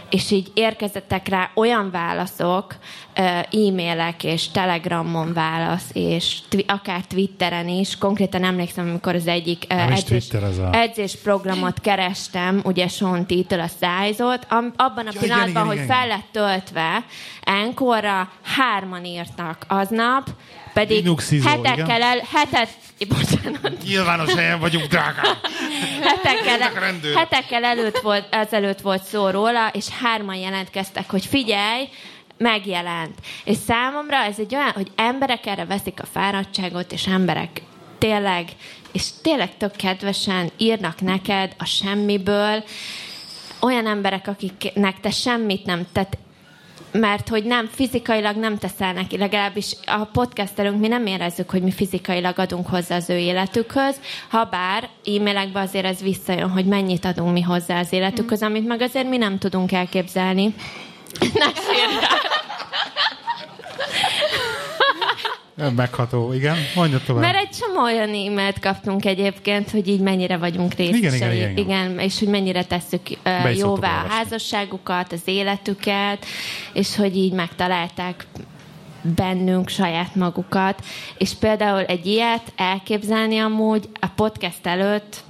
és 0.09 0.32
így 0.32 0.51
érkezettek 0.53 1.28
rá 1.28 1.51
olyan 1.55 1.91
válaszok, 1.91 2.76
e-mailek 3.16 4.24
és 4.24 4.49
telegramon 4.51 5.34
válasz, 5.34 5.89
és 5.93 6.38
twi- 6.49 6.72
akár 6.72 7.01
Twitteren 7.05 7.68
is. 7.68 7.97
Konkrétan 7.97 8.43
emlékszem, 8.43 8.88
amikor 8.89 9.16
az 9.16 9.28
egyik 9.28 9.68
Nem 9.68 9.91
edzés, 9.91 10.30
a- 10.32 10.76
edzésprogramot 10.76 11.80
kerestem, 11.82 12.61
ugye 12.64 12.88
Sean 12.88 13.26
Titől 13.26 13.59
a 13.59 13.68
szájzot, 13.80 14.47
abban 14.76 15.07
a 15.07 15.11
Ja, 15.14 15.20
pillanatban, 15.20 15.49
igen, 15.49 15.49
igen, 15.49 15.66
hogy 15.66 15.76
igen. 15.76 15.88
fel 15.88 16.07
lett 16.07 16.28
töltve, 16.32 17.05
enkorra 17.41 18.32
hárman 18.43 19.05
írtak 19.05 19.66
aznap, 19.68 20.28
pedig 20.74 21.03
Linux 21.03 21.32
izó, 21.32 21.49
hetekkel 21.49 22.01
el, 22.01 22.22
hetet, 22.34 22.70
bocsánat, 23.07 23.84
Nyilvános 23.84 24.34
helyen 24.34 24.59
vagyunk, 24.59 24.86
drágám. 24.86 25.38
hetekkel, 26.01 26.70
rendőrök. 26.80 27.18
hetekkel 27.18 27.64
előtt 27.64 27.97
volt, 27.99 28.28
ezelőtt 28.30 28.82
volt 28.82 29.03
szó 29.03 29.30
róla, 29.30 29.68
és 29.74 29.89
hárman 29.89 30.36
jelentkeztek, 30.36 31.09
hogy 31.09 31.26
figyelj, 31.26 31.88
megjelent. 32.44 33.20
És 33.44 33.58
számomra 33.58 34.16
ez 34.16 34.39
egy 34.39 34.56
olyan, 34.56 34.72
hogy 34.72 34.91
emberek 34.96 35.46
erre 35.46 35.66
veszik 35.66 36.02
a 36.02 36.06
fáradtságot, 36.06 36.91
és 36.91 37.08
emberek 37.08 37.62
tényleg, 37.98 38.46
és 38.91 39.04
tényleg 39.22 39.58
tök 39.58 39.76
kedvesen 39.76 40.50
írnak 40.58 41.02
neked 41.02 41.56
a 41.58 41.66
semmiből, 41.66 42.64
olyan 43.60 43.88
emberek, 43.88 44.28
akiknek 44.28 45.00
te 45.00 45.10
semmit 45.10 45.66
nem, 45.66 45.86
tehát 45.91 46.18
mert 46.91 47.30
hogy 47.30 47.44
nem, 47.44 47.68
fizikailag 47.68 48.36
nem 48.36 48.58
teszel 48.58 48.94
neki, 48.94 49.18
legalábbis 49.18 49.76
a 49.86 50.06
podcastelünk 50.06 50.80
mi 50.80 50.88
nem 50.88 51.06
érezzük, 51.06 51.50
hogy 51.50 51.62
mi 51.62 51.72
fizikailag 51.72 52.39
adunk 52.39 52.68
hozzá 52.68 52.96
az 52.96 53.10
ő 53.10 53.18
életükhöz, 53.18 54.00
ha 54.30 54.44
bár 54.44 54.89
e-mailekben 55.06 55.64
azért 55.64 55.86
ez 55.86 56.02
visszajön, 56.02 56.50
hogy 56.50 56.66
mennyit 56.66 57.06
adunk 57.06 57.34
mi 57.34 57.41
hozzá 57.41 57.80
az 57.80 57.94
életükhöz, 57.94 58.41
amit 58.41 58.68
meg 58.68 58.82
azért 58.82 59.10
mi 59.10 59.18
nem 59.18 59.38
tudunk 59.38 59.72
elképzelni. 59.72 60.54
Megható, 65.76 66.34
igen. 66.34 66.57
Mondja 66.76 67.01
tovább. 67.05 67.22
Mert 67.22 67.38
egy 67.38 67.49
csomó 67.49 67.84
olyan 67.84 68.09
e-mailt 68.09 68.59
kaptunk 68.59 69.05
egyébként, 69.05 69.72
hogy 69.72 69.88
így 69.88 69.99
mennyire 69.99 70.38
vagyunk 70.38 70.74
részesei. 70.74 70.97
Igen, 70.97 71.14
igen, 71.14 71.32
igen, 71.32 71.51
igen. 71.51 71.66
igen 71.66 71.99
és 71.99 72.20
hogy 72.20 72.28
mennyire 72.28 72.64
tesszük 72.64 73.01
uh, 73.26 73.57
jóvá 73.57 74.03
a 74.03 74.07
házasságukat, 74.09 75.11
az 75.11 75.22
életüket, 75.26 76.26
és 76.74 76.95
hogy 76.95 77.18
így 77.18 77.34
megtalálták 77.34 78.26
bennünk 79.16 79.70
saját 79.70 80.16
magukat. 80.16 80.84
És 81.18 81.34
például 81.34 81.84
egy 81.84 82.05
ilyet 82.05 82.53
elképzelni 82.55 83.38
amúgy 83.39 83.89
a 83.99 84.07
podcast 84.16 84.68
előtt 84.68 85.24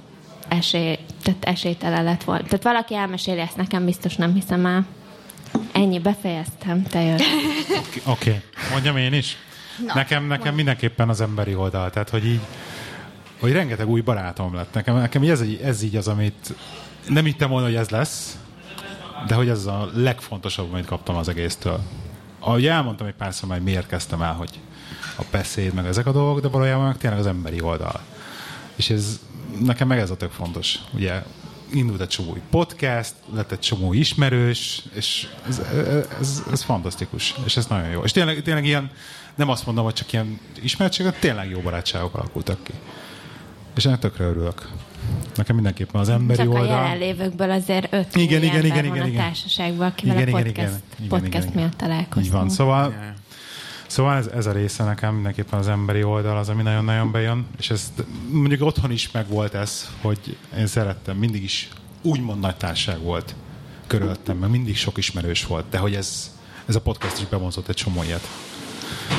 esély, 0.48 0.98
tehát 1.22 1.44
esélytelen 1.44 2.04
lett 2.04 2.24
volna. 2.24 2.42
Tehát 2.42 2.64
valaki 2.64 2.94
elmeséli 2.94 3.40
ezt 3.40 3.56
nekem, 3.56 3.84
biztos 3.84 4.16
nem 4.16 4.34
hiszem 4.34 4.66
el. 4.66 4.86
Ennyi, 5.72 5.98
befejeztem, 5.98 6.82
te 6.82 7.02
jössz. 7.02 7.22
Oké, 7.86 8.00
okay. 8.04 8.40
mondjam 8.70 8.96
én 8.96 9.12
is. 9.12 9.36
nekem, 9.94 10.26
nekem 10.26 10.54
mindenképpen 10.54 11.08
az 11.08 11.20
emberi 11.20 11.54
oldal, 11.54 11.90
tehát 11.90 12.10
hogy 12.10 12.26
így, 12.26 12.40
hogy 13.40 13.52
rengeteg 13.52 13.88
új 13.88 14.00
barátom 14.00 14.54
lett. 14.54 14.74
Nekem, 14.74 14.96
nekem 14.96 15.22
ez, 15.22 15.42
így- 15.42 15.60
ez 15.60 15.82
így 15.82 15.96
az, 15.96 16.08
amit 16.08 16.54
nem 17.08 17.24
hittem 17.24 17.50
volna, 17.50 17.66
hogy 17.66 17.74
ez 17.74 17.88
lesz, 17.88 18.38
de 19.26 19.34
hogy 19.34 19.48
ez 19.48 19.66
a 19.66 19.90
legfontosabb, 19.94 20.72
amit 20.72 20.86
kaptam 20.86 21.16
az 21.16 21.28
egésztől. 21.28 21.80
Ahogy 22.38 22.66
elmondtam 22.66 23.06
egy 23.06 23.14
párszor 23.14 23.48
már, 23.48 23.58
hogy 23.58 23.66
miért 23.66 23.86
kezdtem 23.86 24.22
el, 24.22 24.32
hogy 24.32 24.50
a 25.18 25.22
beszéd, 25.30 25.72
meg 25.74 25.86
ezek 25.86 26.06
a 26.06 26.12
dolgok, 26.12 26.40
de 26.40 26.48
valójában 26.48 26.86
meg 26.86 26.96
tényleg 26.96 27.18
az 27.18 27.26
emberi 27.26 27.60
oldal. 27.60 28.00
És 28.76 28.90
ez, 28.90 29.20
nekem 29.60 29.88
meg 29.88 29.98
ez 29.98 30.10
a 30.10 30.16
tök 30.16 30.30
fontos. 30.30 30.78
Ugye 30.92 31.22
indult 31.74 32.00
egy 32.00 32.08
csomó 32.08 32.36
podcast, 32.50 33.14
lett 33.34 33.52
egy 33.52 33.58
csomó 33.58 33.92
ismerős, 33.92 34.82
és 34.94 35.28
ez, 35.48 35.62
ez, 36.20 36.42
ez 36.52 36.62
fantasztikus, 36.62 37.34
és 37.44 37.56
ez 37.56 37.66
nagyon 37.66 37.88
jó. 37.88 38.02
És 38.02 38.12
tényleg, 38.12 38.42
tényleg 38.42 38.64
ilyen, 38.64 38.90
nem 39.34 39.48
azt 39.48 39.66
mondom, 39.66 39.84
hogy 39.84 39.94
csak 39.94 40.12
ilyen 40.12 40.40
ismertségek, 40.62 41.18
tényleg 41.18 41.50
jó 41.50 41.60
barátságok 41.60 42.14
alakultak 42.14 42.62
ki. 42.62 42.72
És 43.76 43.84
ennek 43.84 43.98
tökre 43.98 44.24
örülök. 44.24 44.68
Nekem 45.34 45.54
mindenképpen 45.54 46.00
az 46.00 46.08
emberi 46.08 46.38
Csak 46.38 46.48
a 46.48 46.52
oldal. 46.52 46.66
jelenlévőkből 46.66 47.50
azért 47.50 47.92
öt 47.92 48.16
Igen, 48.16 48.42
igen, 48.42 48.54
ember 48.54 48.64
igen, 48.64 48.84
van 48.84 48.94
igen, 48.94 49.02
a 49.02 49.08
igen. 49.08 49.22
társaságban, 49.22 49.86
akivel 49.86 50.16
Igen, 50.20 50.34
a 50.34 50.38
igen, 50.38 50.44
podcast, 50.44 50.82
igen. 50.98 51.06
Igen, 51.06 51.20
podcast 51.20 51.48
igen, 51.48 51.62
miatt 51.62 51.76
találkoztunk. 51.76 52.26
Így 52.26 52.32
van, 52.32 52.48
szóval, 52.48 53.14
szóval 53.86 54.16
ez, 54.16 54.26
ez 54.26 54.46
a 54.46 54.52
része 54.52 54.84
nekem 54.84 55.14
mindenképpen 55.14 55.58
az 55.58 55.68
emberi 55.68 56.02
oldal 56.02 56.36
az, 56.36 56.48
ami 56.48 56.62
nagyon-nagyon 56.62 57.10
bejön, 57.10 57.46
és 57.58 57.70
ez 57.70 57.92
mondjuk 58.30 58.62
otthon 58.62 58.90
is 58.90 59.10
meg 59.10 59.28
volt 59.28 59.54
ez, 59.54 59.90
hogy 60.00 60.36
én 60.56 60.66
szerettem, 60.66 61.16
mindig 61.16 61.42
is 61.42 61.68
úgymond 62.02 62.40
nagy 62.40 62.56
társág 62.56 63.00
volt 63.00 63.34
körülöttem, 63.86 64.36
meg 64.36 64.50
mindig 64.50 64.76
sok 64.76 64.98
ismerős 64.98 65.46
volt, 65.46 65.68
de 65.70 65.78
hogy 65.78 65.94
ez, 65.94 66.36
ez 66.66 66.74
a 66.74 66.80
podcast 66.80 67.20
is 67.20 67.26
bevonzott 67.26 67.68
egy 67.68 67.74
csomó 67.74 68.02
ilyet. 68.02 68.28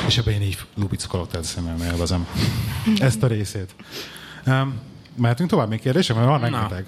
És 0.06 0.18
ebben 0.18 0.34
én 0.34 0.42
így 0.42 0.58
lubicolok, 0.74 1.28
tehát 1.28 1.46
szemmel 1.46 1.76
megélvezem 1.76 2.26
ezt 2.98 3.22
a 3.22 3.26
részét. 3.26 3.74
Um, 4.46 4.80
mehetünk 5.16 5.50
tovább 5.50 5.68
még 5.68 5.80
kérdések, 5.80 6.16
mert 6.16 6.28
van 6.28 6.40
rengeteg. 6.40 6.86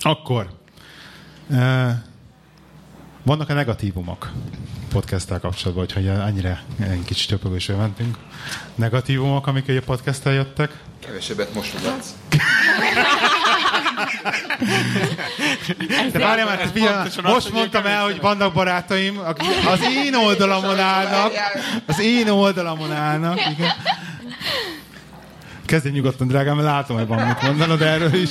Akkor. 0.00 0.50
Uh, 1.48 1.90
vannak 3.22 3.48
a 3.48 3.54
negatívumok 3.54 4.32
podcasttel 4.98 5.40
kapcsolatban, 5.40 5.86
hogyha 5.92 6.12
annyira 6.12 6.58
egy 6.80 7.04
kicsit 7.04 7.28
töpögősre 7.28 7.74
mentünk. 7.74 8.16
Negatívumok, 8.74 9.46
amik 9.46 9.68
egy 9.68 9.76
a 9.76 9.80
podcasttel 9.80 10.32
jöttek? 10.32 10.70
Kevesebbet 11.06 11.54
mosogatsz. 11.54 12.08
De 16.12 16.18
várjál 16.18 16.46
már, 16.46 16.70
figyelj, 16.72 17.08
most 17.22 17.52
mondtam 17.52 17.86
el, 17.86 18.02
hogy 18.04 18.20
vannak 18.20 18.52
barátaim, 18.52 19.18
akik 19.18 19.66
az 19.66 19.80
én 19.82 20.14
oldalamon 20.14 20.78
állnak. 20.78 21.32
Az 21.86 22.00
én 22.00 22.28
oldalamon 22.28 22.92
állnak, 22.92 23.40
igen. 23.50 23.72
Kezdj 25.66 25.88
nyugodtan, 25.88 26.26
drágám, 26.28 26.60
látom, 26.60 26.96
hogy 26.96 27.06
van 27.06 27.26
mit 27.26 27.42
mondanod 27.42 27.82
erről 27.82 28.14
is. 28.14 28.28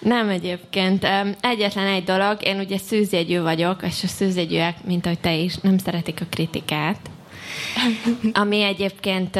Nem 0.00 0.28
egyébként. 0.28 1.06
Egyetlen 1.40 1.86
egy 1.86 2.04
dolog, 2.04 2.36
én 2.42 2.58
ugye 2.58 2.78
szűzjegyű 2.78 3.40
vagyok, 3.40 3.82
és 3.82 4.02
a 4.02 4.06
szűzjegyűek, 4.06 4.84
mint 4.84 5.06
ahogy 5.06 5.20
te 5.20 5.34
is, 5.34 5.56
nem 5.56 5.78
szeretik 5.78 6.20
a 6.20 6.24
kritikát. 6.30 7.00
Ami 8.32 8.62
egyébként 8.62 9.38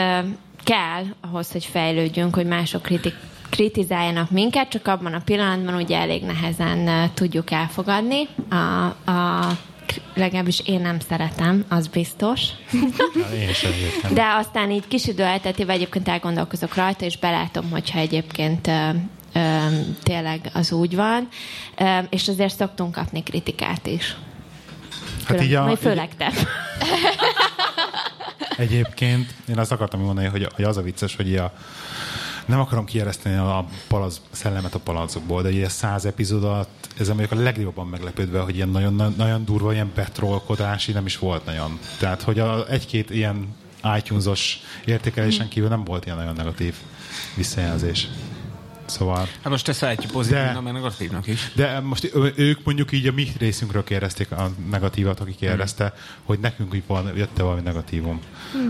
kell 0.65 1.05
ahhoz, 1.21 1.53
hogy 1.53 1.65
fejlődjünk, 1.65 2.35
hogy 2.35 2.47
mások 2.47 2.83
kritik, 2.83 3.15
kritizáljanak 3.51 4.31
minket, 4.31 4.69
csak 4.69 4.87
abban 4.89 5.15
a 5.15 5.21
pillanatban 5.25 5.75
ugye 5.75 5.99
elég 5.99 6.23
nehezen 6.23 7.11
tudjuk 7.15 7.51
elfogadni. 7.51 8.29
A, 8.51 8.55
a, 9.11 9.47
legalábbis 10.15 10.63
én 10.67 10.81
nem 10.81 10.99
szeretem, 11.09 11.65
az 11.69 11.87
biztos. 11.87 12.43
Egyébként. 13.33 14.15
De 14.15 14.25
aztán 14.39 14.71
így 14.71 14.89
kis 14.89 15.07
idő 15.07 15.23
elteltével 15.23 15.75
egyébként 15.75 16.09
elgondolkozok 16.09 16.75
rajta, 16.75 17.05
és 17.05 17.19
belátom, 17.19 17.71
hogyha 17.71 17.99
egyébként 17.99 18.71
tényleg 20.03 20.51
az 20.53 20.73
úgy 20.73 20.97
van, 20.97 21.29
és 22.11 22.29
azért 22.29 22.57
szoktunk 22.57 22.93
kapni 22.95 23.23
kritikát 23.23 23.87
is. 23.87 24.17
Hát 25.25 25.43
így 25.43 25.55
a, 25.55 25.65
Majd 25.65 25.79
főleg 25.79 26.17
te. 26.17 26.33
Egyébként 28.57 29.35
én 29.49 29.59
azt 29.59 29.73
akartam 29.73 30.01
mondani, 30.01 30.27
hogy, 30.27 30.49
hogy 30.55 30.65
az 30.65 30.77
a 30.77 30.83
vicces, 30.83 31.17
hogy 31.17 31.37
a, 31.37 31.53
nem 32.47 32.61
akarom 32.61 32.85
kiereszteni 32.85 33.37
a 33.37 33.67
palac, 33.89 34.21
szellemet 34.31 34.75
a 34.75 34.79
palacokból, 34.79 35.43
de 35.43 35.49
ugye 35.49 35.69
száz 35.69 36.05
epizód 36.05 36.45
alatt 36.45 36.89
ezen 36.99 37.17
mondjuk 37.17 37.41
a 37.41 37.43
legjobban 37.43 37.87
meglepődve, 37.87 38.41
hogy 38.41 38.55
ilyen 38.55 38.69
nagyon, 38.69 39.15
nagyon 39.17 39.45
durva 39.45 39.73
ilyen 39.73 39.91
betrolkodási 39.95 40.93
nem 40.93 41.07
is 41.07 41.19
volt 41.19 41.45
nagyon. 41.45 41.79
Tehát, 41.99 42.23
hogy 42.23 42.39
a, 42.39 42.69
egy-két 42.69 43.11
ilyen 43.11 43.55
iTunes-os 43.97 44.61
értékelésen 44.85 45.49
kívül 45.49 45.69
nem 45.69 45.85
volt 45.85 46.05
ilyen 46.05 46.17
nagyon 46.17 46.35
negatív 46.35 46.75
visszajelzés. 47.37 48.09
Szóval, 48.91 49.19
Hát 49.43 49.49
most 49.49 49.69
ezt 49.69 49.81
lehetjük 49.81 50.11
pozitívnak, 50.13 50.63
meg 50.63 50.73
negatívnak 50.73 51.27
is. 51.27 51.53
de 51.55 51.81
most 51.81 52.11
ők 52.37 52.65
mondjuk 52.65 52.93
így 52.93 53.07
a 53.07 53.13
mi 53.13 53.29
részünkről 53.39 53.85
kérdezték 53.85 54.31
a 54.31 54.51
negatívat, 54.71 55.21
aki 55.21 55.35
kérdezte, 55.39 55.95
hogy 56.25 56.39
nekünk 56.39 56.75
így 56.75 56.83
van, 56.87 57.13
jött-e 57.17 57.43
valami 57.43 57.61
negatívum 57.61 58.21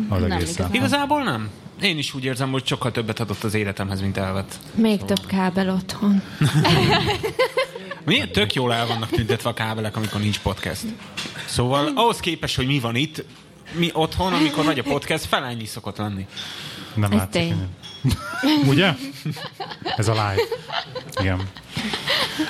az 0.08 0.20
nem 0.20 0.30
egészen. 0.30 0.40
igazán. 0.54 0.74
Igazából 0.74 1.22
nem. 1.22 1.48
Én 1.82 1.98
is 1.98 2.14
úgy 2.14 2.24
érzem, 2.24 2.50
hogy 2.50 2.66
sokkal 2.66 2.90
többet 2.90 3.20
adott 3.20 3.42
az 3.44 3.54
életemhez, 3.54 4.00
mint 4.00 4.16
elvett. 4.16 4.58
Még 4.74 5.04
több 5.04 5.26
kábel 5.26 5.70
otthon. 5.70 6.22
Milyen 8.04 8.32
tök 8.32 8.54
jól 8.54 8.72
el 8.72 8.86
vannak 8.86 9.08
tüntetve 9.10 9.48
a 9.50 9.54
kábelek, 9.54 9.96
amikor 9.96 10.20
nincs 10.20 10.38
podcast. 10.40 10.84
Szóval 11.46 11.90
ahhoz 11.94 12.20
képest, 12.20 12.56
hogy 12.56 12.66
mi 12.66 12.78
van 12.78 12.94
itt, 12.96 13.24
mi 13.72 13.90
otthon, 13.92 14.32
amikor 14.32 14.64
vagy 14.64 14.78
a 14.78 14.82
podcast, 14.82 15.24
felennyi 15.24 15.64
szokott 15.66 15.96
lenni. 15.96 16.26
Nem 16.94 17.12
látszik. 17.12 17.54
Ugye? 18.70 18.94
Ez 19.96 20.08
a 20.08 20.12
live. 20.12 20.42
Igen. 21.20 21.48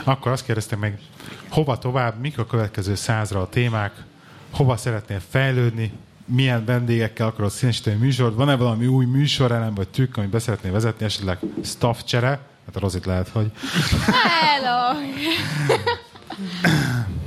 Akkor 0.05 0.33
azt 0.33 0.45
kérdeztem 0.45 0.79
meg, 0.79 0.99
hova 1.49 1.79
tovább, 1.79 2.21
mik 2.21 2.39
a 2.39 2.47
következő 2.47 2.95
százra 2.95 3.41
a 3.41 3.49
témák, 3.49 3.93
hova 4.51 4.77
szeretnél 4.77 5.21
fejlődni, 5.31 5.93
milyen 6.25 6.65
vendégekkel 6.65 7.27
akarod 7.27 7.51
színesíteni 7.51 7.97
a 7.97 7.99
műsort, 7.99 8.35
van-e 8.35 8.57
valami 8.57 8.87
új 8.87 9.05
műsorelem 9.05 9.75
vagy 9.75 9.89
trükk, 9.89 10.17
amit 10.17 10.31
be 10.31 10.39
szeretnél 10.39 10.73
vezetni, 10.73 11.05
esetleg 11.05 11.39
staff 11.65 12.01
csere, 12.05 12.29
hát 12.67 12.77
a 12.77 12.81
rozit 12.81 13.07
lehet, 13.07 13.29
hogy 13.29 13.51
Hello! 14.07 14.99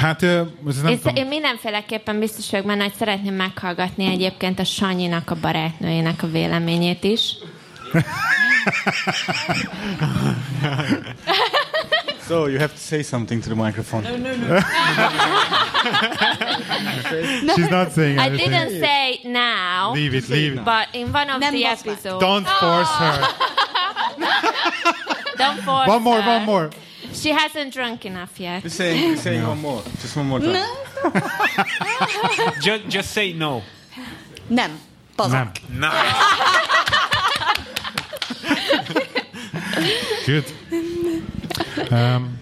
Hát, 0.00 0.20
most 0.60 0.82
nem 0.82 0.92
Én, 0.92 0.98
tudom. 0.98 1.14
én 1.16 1.26
mindenféleképpen 1.26 2.18
biztos 2.18 2.50
vagyok 2.50 2.66
benne, 2.66 2.82
hogy 2.82 2.92
szeretném 2.98 3.34
meghallgatni 3.34 4.06
egyébként 4.06 4.58
a 4.58 4.64
Sanyinak, 4.64 5.30
a 5.30 5.34
barátnőjének 5.40 6.22
a 6.22 6.26
véleményét 6.26 7.04
is. 7.04 7.34
So 12.26 12.46
you 12.46 12.58
have 12.58 12.72
to 12.72 12.78
say 12.78 13.02
something 13.02 13.42
to 13.42 13.48
the 13.50 13.54
microphone. 13.54 14.04
She's 17.54 17.68
not 17.70 17.92
saying 17.92 18.18
I 18.18 18.28
anything. 18.28 18.50
didn't 18.50 18.80
say 18.80 19.20
now, 19.24 19.92
Leave 19.92 20.14
it, 20.14 20.28
leave 20.30 20.54
it. 20.54 20.64
but 20.64 20.88
in 20.94 21.12
one 21.12 21.28
of 21.28 21.38
Nem 21.40 21.52
the 21.52 21.66
episodes, 21.66 22.18
Don't 22.20 22.46
force 22.46 22.88
her. 22.98 23.20
don't 25.36 25.60
force 25.64 25.86
One 25.88 26.02
more, 26.02 26.22
her. 26.22 26.36
one 26.38 26.44
more. 26.46 26.68
She 27.14 27.30
hasn't 27.30 27.72
drunk 27.72 28.04
enough 28.04 28.38
yet. 28.40 28.62
You're 28.62 28.70
saying, 28.70 29.18
you're 29.24 29.48
one 29.48 29.60
more. 29.60 29.82
Just 30.00 30.16
one 30.16 30.26
more 30.26 30.40
time. 30.40 30.52
No. 30.52 30.84
Just, 32.60 32.88
just 32.88 33.10
say 33.12 33.32
no. 33.32 33.62
Nem. 34.48 34.78
Pazar. 35.16 35.56
Nem. 35.70 35.80
Na. 35.80 35.90
Good. 40.26 40.44
Um, 41.92 42.38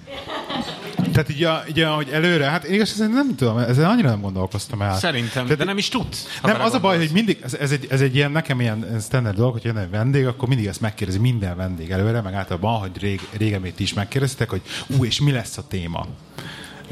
tehát 1.12 1.30
így, 1.30 1.44
a, 1.44 1.62
így 1.68 1.80
ahogy 1.80 2.08
előre, 2.08 2.44
hát 2.44 2.64
én 2.64 2.74
igazán 2.74 3.10
nem 3.10 3.34
tudom, 3.36 3.58
ezzel 3.58 3.90
annyira 3.90 4.08
nem 4.08 4.20
gondolkoztam 4.20 4.82
el. 4.82 4.98
Szerintem, 4.98 5.42
Tehát- 5.42 5.58
de 5.58 5.64
nem 5.64 5.78
is 5.78 5.88
tudsz. 5.88 6.38
Nem, 6.42 6.60
az 6.60 6.74
a 6.74 6.80
baj, 6.80 6.96
hogy 6.96 7.10
mindig, 7.12 7.38
ez, 7.44 7.54
ez, 7.54 7.70
egy, 7.72 7.86
ez 7.90 8.00
egy 8.00 8.14
ilyen, 8.14 8.30
nekem 8.30 8.60
ilyen 8.60 8.96
standard 9.00 9.36
dolog, 9.36 9.52
hogy 9.52 9.64
jön 9.64 9.76
egy 9.76 9.90
vendég, 9.90 10.26
akkor 10.26 10.48
mindig 10.48 10.66
ezt 10.66 10.80
megkérdezi 10.80 11.18
minden 11.18 11.56
vendég 11.56 11.90
előre, 11.90 12.20
meg 12.20 12.34
általában, 12.34 12.80
hogy 12.80 12.98
rég, 13.00 13.20
régen 13.36 13.60
még 13.60 13.74
ti 13.74 13.82
is 13.82 13.92
megkérdeztetek, 13.94 14.50
hogy 14.50 14.62
ú, 14.86 15.04
és 15.04 15.20
mi 15.20 15.30
lesz 15.32 15.58
a 15.58 15.66
téma? 15.68 16.06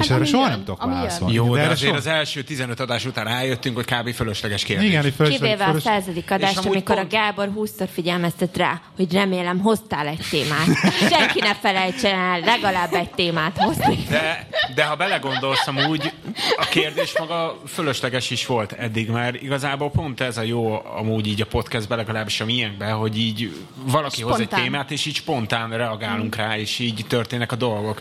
És 0.00 0.08
Hát 0.08 0.16
erre 0.16 0.26
soha 0.26 0.42
jön, 0.42 0.50
nem 0.50 0.64
tudok 0.64 0.84
válaszolni. 0.84 1.34
Jó, 1.34 1.54
de 1.54 1.60
erre 1.60 1.70
azért 1.70 1.80
soha- 1.92 1.96
az 1.98 2.06
első 2.06 2.42
15 2.42 2.80
adás 2.80 3.04
után 3.06 3.24
rájöttünk, 3.24 3.76
hogy 3.76 3.84
kb. 3.84 4.14
fölösleges 4.14 4.62
kérdés. 4.64 4.88
Igen, 4.88 5.02
hogy 5.02 5.14
fölös, 5.16 5.32
Kivéve 5.32 5.64
a 5.64 5.66
fölös, 5.66 5.82
századik 5.82 6.30
adást, 6.30 6.58
amikor 6.66 6.94
pont- 6.96 7.12
a 7.12 7.16
Gábor 7.16 7.50
20-szor 7.56 7.88
figyelmeztet 7.92 8.56
rá, 8.56 8.80
hogy 8.96 9.12
remélem 9.12 9.58
hoztál 9.58 10.06
egy 10.06 10.26
témát. 10.30 10.66
Senki 11.10 11.40
ne 11.40 11.54
felejtsen 11.54 12.18
el 12.18 12.40
legalább 12.40 12.92
egy 12.94 13.10
témát 13.10 13.56
hozni. 13.58 13.98
De, 14.08 14.48
de 14.74 14.84
ha 14.84 14.96
belegondolsz, 14.96 15.66
amúgy 15.66 16.12
a 16.56 16.64
kérdés 16.70 17.18
maga 17.18 17.60
fölösleges 17.66 18.30
is 18.30 18.46
volt 18.46 18.72
eddig, 18.72 19.08
mert 19.10 19.42
igazából 19.42 19.90
pont 19.90 20.20
ez 20.20 20.36
a 20.36 20.42
jó 20.42 20.82
amúgy 20.96 21.26
így 21.26 21.40
a 21.40 21.46
podcastben, 21.46 21.98
legalábbis 21.98 22.40
a 22.40 22.44
miénkben, 22.44 22.92
hogy 22.94 23.18
így 23.18 23.56
valaki 23.84 24.22
hoz 24.22 24.38
egy 24.40 24.46
Spontán. 24.46 24.62
témát, 24.64 24.90
és 24.90 25.06
így 25.06 25.14
spontán 25.14 25.70
reagálunk 25.70 26.36
rá, 26.36 26.58
és 26.58 26.78
így 26.78 27.04
történnek 27.08 27.52
a 27.52 27.56
dolgok. 27.56 28.00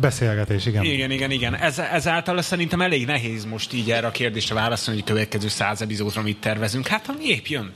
Beszélgetés, 0.00 0.66
igen. 0.66 0.84
Igen, 0.84 1.10
igen, 1.10 1.30
igen. 1.30 1.56
Ez, 1.56 1.78
ezáltal 1.78 2.42
szerintem 2.42 2.80
elég 2.80 3.06
nehéz 3.06 3.44
most 3.44 3.72
így 3.72 3.90
erre 3.90 4.06
a 4.06 4.10
kérdésre 4.10 4.54
válaszolni, 4.54 5.00
hogy 5.00 5.10
a 5.10 5.12
következő 5.14 5.48
száz 5.48 5.82
epizódra 5.82 6.22
mit 6.22 6.40
tervezünk. 6.40 6.86
Hát 6.86 7.08
ami 7.08 7.24
épp 7.24 7.46
jön. 7.46 7.72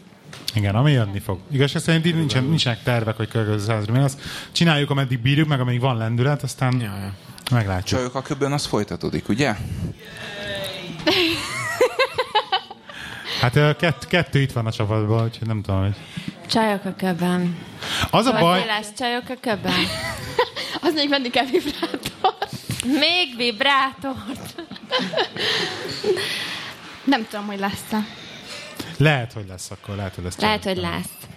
Igen, 0.54 0.74
ami 0.74 0.92
jönni 0.92 1.18
fog. 1.18 1.38
Igazság 1.52 1.82
szerint 1.82 2.06
így 2.06 2.14
nincsen, 2.14 2.44
nincsenek 2.44 2.82
tervek, 2.82 3.16
hogy 3.16 3.28
következő 3.28 3.58
százra 3.58 3.92
mi 3.92 3.98
lesz. 3.98 4.16
Csináljuk, 4.52 4.90
ameddig 4.90 5.18
bírjuk, 5.18 5.48
meg 5.48 5.60
amíg 5.60 5.80
van 5.80 5.96
lendület, 5.96 6.42
aztán 6.42 6.80
Ja, 6.80 6.96
ja. 7.00 7.12
meglátjuk. 7.50 7.98
Csajok 7.98 8.14
a 8.14 8.22
köbön, 8.22 8.52
az 8.52 8.66
folytatódik, 8.66 9.28
ugye? 9.28 9.54
Hát 13.40 13.76
kett, 13.76 14.06
kettő 14.06 14.40
itt 14.40 14.52
van 14.52 14.66
a 14.66 14.72
csapatban, 14.72 15.24
úgyhogy 15.24 15.46
nem 15.46 15.62
tudom, 15.62 15.80
hogy... 15.82 15.94
Csajok 16.46 16.84
a 16.84 16.94
köbben. 16.96 17.56
Az 18.10 18.26
a 18.26 18.30
Baj. 18.32 18.40
baj, 18.40 18.66
lesz 18.66 18.92
csajok 18.98 19.28
a 19.28 19.34
köbben? 19.40 19.72
Az 20.80 20.94
még 20.94 21.08
venni 21.08 21.30
kell 21.30 21.44
vibrátor. 21.44 22.36
Még 22.84 23.36
vibrátort. 23.36 24.62
Nem 27.04 27.26
tudom, 27.30 27.46
hogy 27.46 27.58
lesz-e. 27.58 28.06
lehet, 28.96 29.32
hogy 29.32 29.44
lesz 29.48 29.70
akkor, 29.70 29.96
lehet, 29.96 30.14
hogy 30.14 30.24
lesz. 30.24 30.38
Lehet, 30.38 30.64
hogy 30.64 30.76
lesz. 30.76 31.27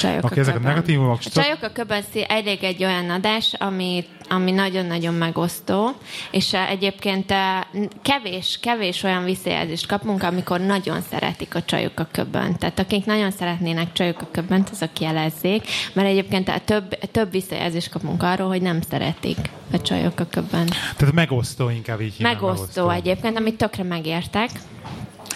Csajok 0.00 0.24
Oké, 0.24 0.36
a 0.36 0.40
ezek 0.40 0.56
a 0.56 0.58
negatívumok. 0.58 1.18
A 1.24 1.28
Csajok 1.28 1.90
a 1.90 1.94
szí- 2.12 2.26
elég 2.28 2.64
egy 2.64 2.84
olyan 2.84 3.10
adás, 3.10 3.54
ami, 3.58 4.04
ami 4.28 4.50
nagyon-nagyon 4.50 5.14
megosztó, 5.14 5.94
és 6.30 6.52
eh, 6.52 6.70
egyébként 6.70 7.30
eh, 7.30 7.60
kevés, 8.02 8.58
kevés 8.62 9.02
olyan 9.02 9.24
visszajelzést 9.24 9.86
kapunk, 9.86 10.22
amikor 10.22 10.60
nagyon 10.60 11.00
szeretik 11.10 11.54
a 11.54 11.62
csajok 11.62 12.00
a 12.00 12.08
köbben. 12.12 12.58
Tehát 12.58 12.78
akik 12.78 13.04
nagyon 13.04 13.30
szeretnének 13.30 13.92
csajok 13.92 14.20
a 14.20 14.28
köbben, 14.30 14.66
azok 14.72 15.00
jelezzék, 15.00 15.68
mert 15.92 16.08
egyébként 16.08 16.48
eh, 16.48 16.60
több, 16.64 16.88
több 17.10 17.30
visszajelzést 17.30 17.90
kapunk 17.90 18.22
arról, 18.22 18.48
hogy 18.48 18.62
nem 18.62 18.80
szeretik 18.90 19.38
a 19.72 19.80
csajok 19.80 20.20
a 20.20 20.26
köbben. 20.30 20.66
Tehát 20.96 21.14
megosztó 21.14 21.68
inkább 21.68 22.00
így 22.00 22.14
hívnám, 22.14 22.32
Megosztó 22.32 22.90
egyébként, 22.90 23.36
amit 23.36 23.56
tökre 23.56 23.82
megértek. 23.82 24.50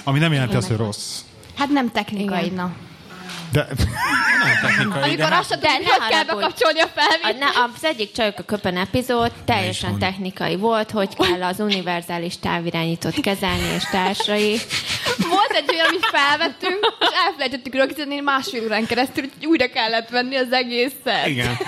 Ami 0.04 0.18
nem 0.18 0.32
jelenti 0.32 0.56
azt, 0.56 0.68
hogy 0.68 0.76
rossz. 0.76 1.20
Hát 1.56 1.68
nem 1.68 1.90
technikai, 1.90 2.44
Igen. 2.44 2.54
na. 2.54 2.72
De 3.52 3.66
Amikor 5.02 5.32
azt 5.32 5.50
sem 5.50 5.60
de 5.60 5.68
tudjuk, 5.68 5.86
ne 5.86 6.04
hogy 6.04 6.12
kell 6.12 6.24
bekapcsolni 6.24 6.80
a 6.80 6.86
felvételt. 6.94 7.38
ne, 7.38 7.62
az 7.62 7.84
egyik 7.84 8.12
Csajok 8.12 8.38
a 8.38 8.42
köpen 8.42 8.76
epizód 8.76 9.32
teljesen 9.44 9.98
technikai 9.98 10.56
volt, 10.56 10.90
hogy 10.90 11.16
kell 11.16 11.42
az 11.42 11.60
univerzális 11.60 12.38
távirányítót 12.38 13.20
kezelni 13.20 13.74
és 13.76 13.84
társai. 13.90 14.58
Volt 15.28 15.50
egy 15.50 15.70
olyan, 15.70 15.86
amit 15.86 16.06
felvettünk, 16.06 16.78
és 17.00 17.08
elfelejtettük 17.26 17.74
rögzíteni 17.74 18.20
másfél 18.20 18.64
órán 18.64 18.86
keresztül, 18.86 19.24
hogy 19.38 19.46
újra 19.46 19.68
kellett 19.68 20.08
venni 20.08 20.36
az 20.36 20.52
egészet. 20.52 21.26
Igen. 21.26 21.58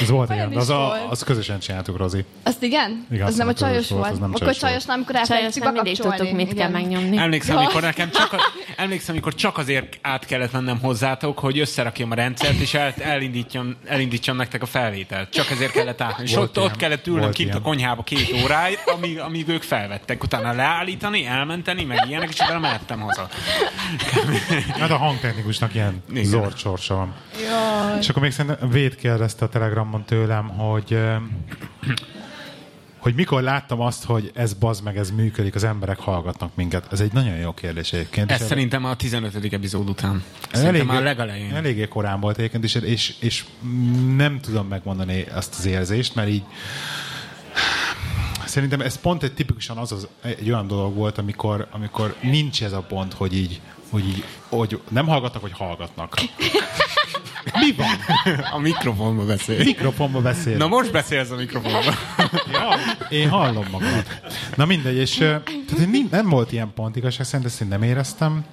Ez 0.00 0.08
volt 0.08 0.30
Olyan 0.30 0.50
ilyen, 0.50 0.52
is 0.52 0.68
az, 0.68 0.70
a, 0.70 1.08
az 1.10 1.22
közösen 1.22 1.58
csináltuk, 1.58 1.96
Rozi. 1.96 2.24
Azt 2.42 2.62
igen? 2.62 3.06
Igen, 3.10 3.22
az 3.22 3.28
azt 3.28 3.38
nem 3.38 3.48
a 3.48 3.54
csajos 3.54 3.88
volt, 3.88 4.00
volt. 4.00 4.12
az 4.12 4.18
nem 4.18 4.32
Akkor 4.34 4.54
csajos 4.56 4.84
nem, 4.84 4.96
amikor 4.96 5.14
elfelejtjük 5.14 5.72
mindig 5.72 5.98
tudtuk, 5.98 6.32
mit 6.32 6.46
kell 6.46 6.54
Igen. 6.56 6.70
megnyomni. 6.70 7.16
Emlékszem, 7.16 7.54
Ja. 7.54 7.60
amikor 7.60 7.82
nekem 7.82 8.10
csak, 8.10 8.32
a, 8.32 8.36
emlékszem, 8.76 9.14
amikor 9.14 9.34
csak 9.34 9.58
azért 9.58 9.98
át 10.02 10.26
kellett 10.26 10.52
mennem 10.52 10.78
hozzátok, 10.80 11.38
hogy 11.38 11.58
összerakjam 11.58 12.10
a 12.10 12.14
rendszert, 12.14 12.60
és 12.60 12.74
el, 12.74 12.94
elindítjam, 12.98 13.76
elindítsam 13.86 14.36
nektek 14.36 14.62
a 14.62 14.66
felvételt. 14.66 15.30
Csak 15.30 15.50
ezért 15.50 15.72
kellett 15.72 16.00
átmenni. 16.00 16.28
És 16.28 16.36
ott, 16.36 16.58
ott 16.58 16.76
kellett 16.76 17.06
ülnöm 17.06 17.30
kint 17.30 17.54
a 17.54 17.60
konyhába 17.60 18.02
két 18.02 18.42
óráig, 18.42 18.78
amíg, 18.96 19.18
amíg 19.18 19.48
ők 19.48 19.62
felvettek. 19.62 20.22
Utána 20.22 20.52
leállítani, 20.52 21.26
elmenteni, 21.26 21.84
meg 21.84 22.04
ilyenek, 22.08 22.28
és 22.28 22.34
utána 22.40 22.58
mehettem 22.58 23.00
haza. 23.00 23.28
Hát 24.78 24.90
a 24.90 24.96
hangtechnikusnak 24.96 25.74
ilyen 25.74 26.02
Igen. 26.10 26.24
zord 26.24 26.56
sorsa 26.56 26.94
van. 26.94 27.14
És 28.00 28.08
akkor 28.08 28.22
még 28.22 28.32
szerintem 28.32 28.68
Véd 28.70 28.94
kérdezte 28.94 29.44
a 29.44 29.48
Telegramon 29.70 30.04
tőlem, 30.04 30.48
hogy 30.48 30.98
hogy 32.98 33.14
mikor 33.14 33.42
láttam 33.42 33.80
azt, 33.80 34.04
hogy 34.04 34.30
ez 34.34 34.54
bazd 34.54 34.84
meg, 34.84 34.96
ez 34.96 35.10
működik, 35.10 35.54
az 35.54 35.64
emberek 35.64 35.98
hallgatnak 35.98 36.54
minket. 36.54 36.92
Ez 36.92 37.00
egy 37.00 37.12
nagyon 37.12 37.36
jó 37.36 37.52
kérdés 37.52 37.92
egyébként. 37.92 38.30
Ez 38.30 38.40
És 38.40 38.46
szerintem 38.46 38.84
a 38.84 38.96
15. 38.96 39.52
epizód 39.52 39.88
után. 39.88 40.22
Szerintem 40.52 40.86
már 40.86 41.00
a 41.00 41.04
legelején. 41.04 41.54
Eléggé 41.54 41.88
korán 41.88 42.20
volt 42.20 42.38
egyébként, 42.38 42.64
és, 42.64 42.74
és, 42.74 43.14
és 43.20 43.44
nem 44.16 44.40
tudom 44.40 44.66
megmondani 44.66 45.24
azt 45.34 45.54
az 45.58 45.66
érzést, 45.66 46.14
mert 46.14 46.28
így 46.28 46.42
Szerintem 48.44 48.80
ez 48.80 49.00
pont 49.00 49.22
egy 49.22 49.34
tipikusan 49.34 49.76
az, 49.76 49.92
az 49.92 50.08
egy 50.22 50.48
olyan 50.48 50.66
dolog 50.66 50.94
volt, 50.94 51.18
amikor, 51.18 51.66
amikor 51.70 52.16
nincs 52.20 52.62
ez 52.62 52.72
a 52.72 52.80
pont, 52.80 53.12
hogy 53.12 53.36
így, 53.36 53.60
hogy 53.90 54.06
így 54.06 54.24
hogy 54.48 54.80
nem 54.88 55.06
hallgatnak, 55.06 55.42
hogy 55.42 55.52
hallgatnak. 55.52 56.14
Mi 57.60 57.72
van? 57.76 57.88
A 58.52 58.58
mikrofonba 58.58 59.24
beszél. 59.24 59.64
Mikrofonba 59.64 60.20
beszél. 60.20 60.56
Na 60.56 60.66
most 60.66 60.92
beszélsz 60.92 61.30
a 61.30 61.34
mikrofonba. 61.36 61.94
Ja, 62.52 62.68
én 63.08 63.28
hallom 63.28 63.66
magamat. 63.70 64.20
Na 64.56 64.64
mindegy, 64.64 64.96
és 64.96 65.16
tehát 65.16 65.76
nem, 65.76 66.08
nem 66.10 66.28
volt 66.28 66.52
ilyen 66.52 66.72
pont, 66.74 66.96
igazság 66.96 67.26
szerint 67.26 67.46
ezt 67.48 67.60
én 67.60 67.68
nem 67.68 67.82
éreztem. 67.82 68.44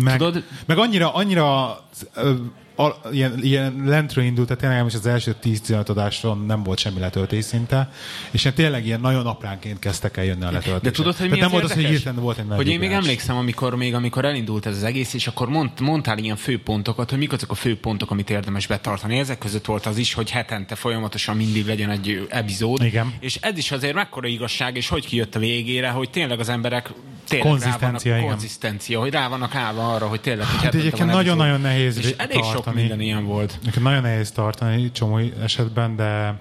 Meg, 0.00 0.16
Tudod- 0.18 0.42
meg 0.66 0.78
annyira, 0.78 1.14
annyira 1.14 1.78
ö, 2.14 2.32
a, 2.76 3.08
ilyen, 3.12 3.38
ilyen 3.42 3.82
lentről 3.84 4.24
indult, 4.24 4.46
tehát 4.46 4.62
tényleg 4.62 4.86
is 4.86 4.94
az 4.94 5.06
első 5.06 5.36
10-15 5.42 5.88
adáson 5.88 6.44
nem 6.46 6.62
volt 6.62 6.78
semmi 6.78 7.00
letöltés 7.00 7.44
szinte, 7.44 7.90
és 8.30 8.42
ilyen 8.42 8.54
tényleg 8.54 8.86
ilyen 8.86 9.00
nagyon 9.00 9.26
apránként 9.26 9.78
kezdtek 9.78 10.16
el 10.16 10.24
jönni 10.24 10.44
a 10.44 10.50
letöltések. 10.50 10.80
De 10.80 10.90
tudod, 10.90 11.16
hogy 11.16 11.30
mi 11.30 11.36
tehát 11.36 11.52
nem 11.52 11.54
az 11.54 11.60
volt 11.60 11.64
az, 11.64 11.70
hogy 11.70 11.78
érdekes? 11.78 12.02
hirtelen 12.02 12.24
volt 12.24 12.38
egy 12.38 12.44
Hogy 12.56 12.68
én 12.68 12.78
még 12.78 12.90
emlékszem, 12.90 13.36
amikor 13.36 13.74
még 13.74 13.94
amikor 13.94 14.24
elindult 14.24 14.66
ez 14.66 14.76
az 14.76 14.82
egész, 14.82 15.14
és 15.14 15.26
akkor 15.26 15.48
mond, 15.48 15.70
mondtál 15.80 16.18
ilyen 16.18 16.36
főpontokat, 16.36 17.10
hogy 17.10 17.18
mik 17.18 17.32
azok 17.32 17.50
a 17.50 17.54
főpontok, 17.54 18.10
amit 18.10 18.30
érdemes 18.30 18.66
betartani. 18.66 19.18
Ezek 19.18 19.38
között 19.38 19.64
volt 19.64 19.86
az 19.86 19.96
is, 19.96 20.14
hogy 20.14 20.30
hetente 20.30 20.74
folyamatosan 20.74 21.36
mindig 21.36 21.66
legyen 21.66 21.90
egy 21.90 22.26
epizód. 22.28 22.82
Igen. 22.82 23.14
És 23.20 23.38
ez 23.40 23.58
is 23.58 23.70
azért 23.70 23.94
mekkora 23.94 24.26
igazság, 24.26 24.76
és 24.76 24.88
hogy 24.88 25.06
kijött 25.06 25.34
a 25.34 25.38
végére, 25.38 25.88
hogy 25.88 26.10
tényleg 26.10 26.40
az 26.40 26.48
emberek 26.48 26.92
tényleg 27.28 27.48
Konzisztencia, 27.48 28.12
rá 28.12 28.18
vannak, 28.18 28.30
konzisztencia, 28.30 29.00
hogy 29.00 29.10
rá 29.10 29.28
vannak 29.28 29.54
állva 29.54 29.94
arra, 29.94 30.06
hogy 30.06 30.20
tényleg, 30.20 30.46
hogy 30.46 30.62
Hát 30.64 30.74
egyébként 30.74 31.10
nagyon-nagyon 31.10 31.60
nehéz 31.60 31.98
És 31.98 32.14
elég 32.16 32.42
sok 32.42 32.65
tartani. 32.66 32.86
minden 32.86 33.06
ilyen 33.06 33.24
volt. 33.24 33.58
Nekem 33.64 33.82
nagyon 33.82 34.02
nehéz 34.02 34.30
tartani 34.30 34.92
csomó 34.92 35.18
esetben, 35.42 35.96
de 35.96 36.34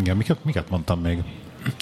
igen, 0.00 0.16
miket, 0.16 0.44
miket 0.44 0.70
mondtam 0.70 1.00
még? 1.00 1.18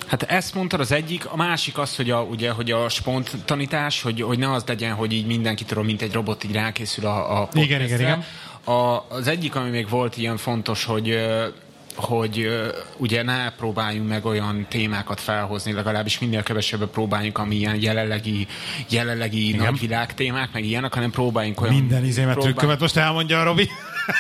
Hát 0.07 0.23
ezt 0.23 0.55
mondtad 0.55 0.81
az 0.81 0.93
egyik, 0.93 1.27
a 1.27 1.37
másik 1.37 1.79
az, 1.79 1.97
hogy 1.97 2.11
a, 2.11 2.23
ugye, 2.23 2.51
hogy 2.51 2.71
a 2.71 2.89
spontanitás, 2.89 4.03
hogy, 4.03 4.21
hogy 4.23 4.39
ne 4.39 4.53
az 4.53 4.65
legyen, 4.67 4.95
hogy 4.95 5.13
így 5.13 5.27
mindenkitől, 5.27 5.85
mint 5.85 6.03
egy 6.03 6.13
robot 6.13 6.45
így 6.45 6.53
rákészül 6.53 7.07
a, 7.07 7.41
a 7.41 7.49
Igen, 7.53 7.83
igen, 7.83 7.99
podcastre. 7.99 8.73
A, 8.73 9.05
az 9.09 9.27
egyik, 9.27 9.55
ami 9.55 9.71
még 9.71 9.89
volt 9.89 10.17
ilyen 10.17 10.37
fontos, 10.37 10.85
hogy 10.85 11.19
hogy 11.95 12.49
ugye 12.97 13.23
ne 13.23 13.51
próbáljunk 13.51 14.09
meg 14.09 14.25
olyan 14.25 14.67
témákat 14.69 15.21
felhozni, 15.21 15.73
legalábbis 15.73 16.19
minél 16.19 16.43
kevesebbet 16.43 16.89
próbáljunk, 16.89 17.39
ami 17.39 17.55
ilyen 17.55 17.81
jelenlegi, 17.81 18.47
jelenlegi 18.89 19.53
nagyvilág 19.53 20.15
témák, 20.15 20.53
meg 20.53 20.65
ilyenek, 20.65 20.95
hanem 20.95 21.11
próbáljunk 21.11 21.61
olyan... 21.61 21.75
Minden 21.75 22.05
izémet, 22.05 22.33
próbál- 22.33 22.53
trükkömet 22.53 22.81
most 22.81 22.97
elmondja 22.97 23.41
a 23.41 23.45
Robi. 23.45 23.69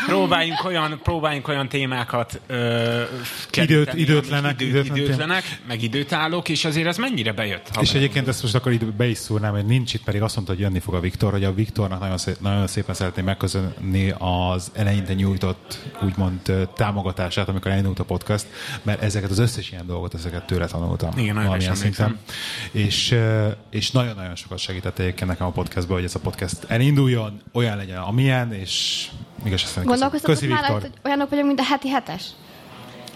Próbáljunk 0.07 0.64
olyan, 0.64 1.01
próbáljunk 1.03 1.49
olyan 1.49 1.68
témákat 1.68 2.41
ö, 2.47 2.55
Időt- 2.95 3.51
keríteni, 3.51 4.01
időtlenek, 4.01 4.45
amik 4.45 4.61
idő, 4.61 4.78
időtlen 4.78 4.97
időtlenek, 4.97 5.45
meg 5.68 5.82
időtállók, 5.82 6.49
és 6.49 6.64
azért 6.64 6.87
ez 6.87 6.97
mennyire 6.97 7.32
bejött? 7.32 7.68
ha 7.74 7.80
És 7.80 7.91
be- 7.93 7.99
egyébként 7.99 8.28
ezt 8.28 8.43
most 8.43 8.55
akkor 8.55 8.72
így 8.72 8.85
be 8.85 9.07
is 9.07 9.18
szúrnám, 9.18 9.53
hogy 9.53 9.66
nincs 9.66 9.95
itt, 9.95 10.03
pedig 10.05 10.22
azt 10.22 10.35
mondta, 10.35 10.53
hogy 10.53 10.62
jönni 10.62 10.78
fog 10.80 10.95
a 10.95 11.01
Viktor, 11.01 11.32
hogy 11.32 11.45
a 11.45 11.55
Viktornak 11.55 12.01
nagyon, 12.01 12.18
szép, 12.18 12.37
nagyon 12.41 12.66
szépen 12.66 12.95
szeretném 12.95 13.24
megköszönni 13.24 14.14
az 14.18 14.70
eleinte 14.74 15.14
nyújtott 15.14 15.78
úgymond 16.03 16.41
támogatását, 16.76 17.49
amikor 17.49 17.70
elindult 17.70 17.99
a 17.99 18.05
podcast, 18.05 18.47
mert 18.82 19.03
ezeket 19.03 19.30
az 19.30 19.39
összes 19.39 19.70
ilyen 19.70 19.87
dolgot, 19.87 20.14
ezeket 20.14 20.47
tőle 20.47 20.66
tanultam. 20.66 21.11
Igen, 21.16 21.35
nagyon 21.35 21.49
valamilyen 21.49 21.74
szinten. 21.74 22.18
És, 22.70 23.18
és 23.70 23.91
nagyon-nagyon 23.91 24.37
sokat 24.37 24.59
segített 24.59 24.99
egyébként 24.99 25.30
nekem 25.30 25.47
a 25.47 25.51
podcastban, 25.51 25.97
hogy 25.97 26.05
ez 26.05 26.14
a 26.14 26.18
podcast 26.20 26.57
elinduljon, 26.68 27.41
olyan 27.53 27.76
legyen, 27.76 27.99
amilyen, 27.99 28.53
és 28.53 29.07
igaz, 29.45 29.63
azt 29.63 29.77
mondom, 29.77 29.93
Gondolkoztatok 29.93 30.49
köszi, 30.49 30.73
hogy 30.73 30.91
olyanok 31.05 31.29
vagyunk, 31.31 31.47
mint 31.47 31.61
a 31.61 31.65
heti 31.65 31.89
hetes? 31.89 32.25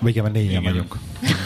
Igen, 0.05 0.23
mert 0.23 0.35
négyen 0.35 0.63
vagyunk. 0.63 0.97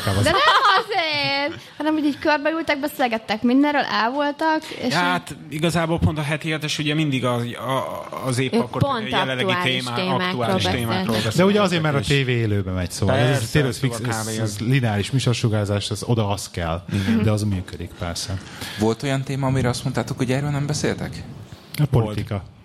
De 0.04 0.30
nem 0.30 0.34
azért, 0.82 1.62
hanem 1.76 1.92
hogy 1.92 2.04
így 2.04 2.18
körbeültek, 2.18 2.80
beszélgettek 2.80 3.42
mindenről, 3.42 3.82
el 3.82 4.10
voltak, 4.10 4.62
és 4.64 4.94
hát 4.94 5.36
igazából 5.48 5.98
pont 5.98 6.18
a 6.18 6.22
heti 6.22 6.50
hetes 6.50 6.78
ugye 6.78 6.94
mindig 6.94 7.24
az, 7.24 7.42
a, 7.42 8.06
az 8.26 8.38
épp 8.38 8.52
Ők 8.52 8.62
akkor 8.62 8.82
pont 8.82 9.10
jelenlegi 9.10 9.50
aktuális 9.50 9.82
témá, 9.84 9.94
témákról 9.94 10.24
aktuális 10.24 10.64
beszélnek. 10.64 10.88
témákról 10.88 11.14
beszélnek. 11.14 11.36
De 11.36 11.44
ugye 11.44 11.62
azért, 11.62 11.82
mert 11.82 11.94
a 11.94 12.00
tévé 12.00 12.32
élőben 12.32 12.74
megy, 12.74 12.90
szóval 12.90 13.16
ez, 13.16 13.28
ez, 13.28 13.38
Persze, 13.38 13.52
tényleg 13.52 13.70
ez, 13.70 13.78
fix, 13.78 13.96
szóval 13.96 14.10
ez, 14.10 14.38
ez 14.38 14.58
lineáris 14.58 15.10
műsorsugárzás, 15.10 15.90
ez 15.90 16.02
oda 16.04 16.28
az 16.28 16.50
kell, 16.50 16.82
de 17.22 17.30
az 17.30 17.42
működik 17.42 17.90
persze. 17.98 18.40
Volt 18.78 19.02
olyan 19.02 19.22
téma, 19.22 19.46
amire 19.46 19.68
azt 19.68 19.82
mondtátok, 19.82 20.16
hogy 20.16 20.32
erről 20.32 20.50
nem 20.50 20.66
beszéltek? 20.66 21.22
A 21.76 21.86
politika. 21.90 22.34
Úgy 22.34 22.40
Volt 22.40 22.61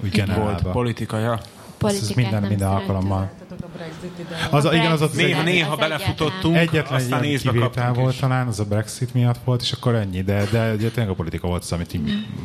generálva. 0.00 0.70
politika, 0.70 1.18
ja. 1.18 1.32
Ez 1.32 1.98
Politikát 1.98 2.16
minden, 2.16 2.40
nem 2.40 2.48
minden 2.48 2.68
alkalommal. 2.68 3.30
A 3.50 3.54
Brexit 3.76 4.18
ide. 4.18 4.48
Az, 4.50 4.64
a, 4.64 4.74
igen, 4.74 4.92
az 4.92 5.00
az 5.00 5.12
Néha, 5.12 5.42
néha 5.42 5.72
az 5.72 5.78
belefutottunk, 5.78 6.56
egyetlen 6.56 7.00
aztán 7.00 7.24
ilyen 7.24 7.40
kivétel 7.40 7.92
volt 7.92 8.12
is. 8.12 8.18
talán, 8.18 8.46
az 8.46 8.60
a 8.60 8.64
Brexit 8.64 9.14
miatt 9.14 9.38
volt, 9.44 9.60
és 9.60 9.72
akkor 9.72 9.94
ennyi, 9.94 10.22
de, 10.22 10.44
de 10.50 10.72
ugye 10.72 10.90
tényleg 10.90 11.12
a 11.12 11.14
politika 11.14 11.46
volt 11.46 11.62
az, 11.62 11.72
amit 11.72 11.98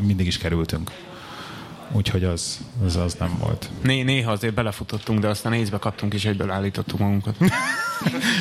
mindig 0.05 0.27
is 0.27 0.37
kerültünk. 0.37 0.91
Úgyhogy 1.91 2.23
az, 2.23 2.59
az, 2.85 2.95
az 2.95 3.13
nem 3.13 3.37
volt. 3.39 3.69
Né, 3.83 4.01
néha 4.01 4.31
azért 4.31 4.53
belefutottunk, 4.53 5.19
de 5.19 5.27
aztán 5.27 5.53
észbe 5.53 5.77
kaptunk, 5.77 6.13
és 6.13 6.25
egyből 6.25 6.51
állítottuk 6.51 6.99
magunkat. 6.99 7.35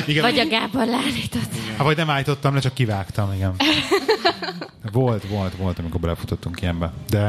Igen, 0.05 0.21
Vagy 0.21 0.39
a 0.39 0.47
Gábor 0.47 0.85
leállított. 0.85 1.55
Hát, 1.77 1.85
vagy 1.85 1.97
nem 1.97 2.09
állítottam 2.09 2.53
le, 2.53 2.59
csak 2.59 2.73
kivágtam, 2.73 3.33
igen. 3.33 3.55
Volt, 4.91 5.27
volt, 5.27 5.55
volt, 5.55 5.79
amikor 5.79 5.99
belefutottunk 5.99 6.61
ilyenbe. 6.61 6.93
De 7.09 7.19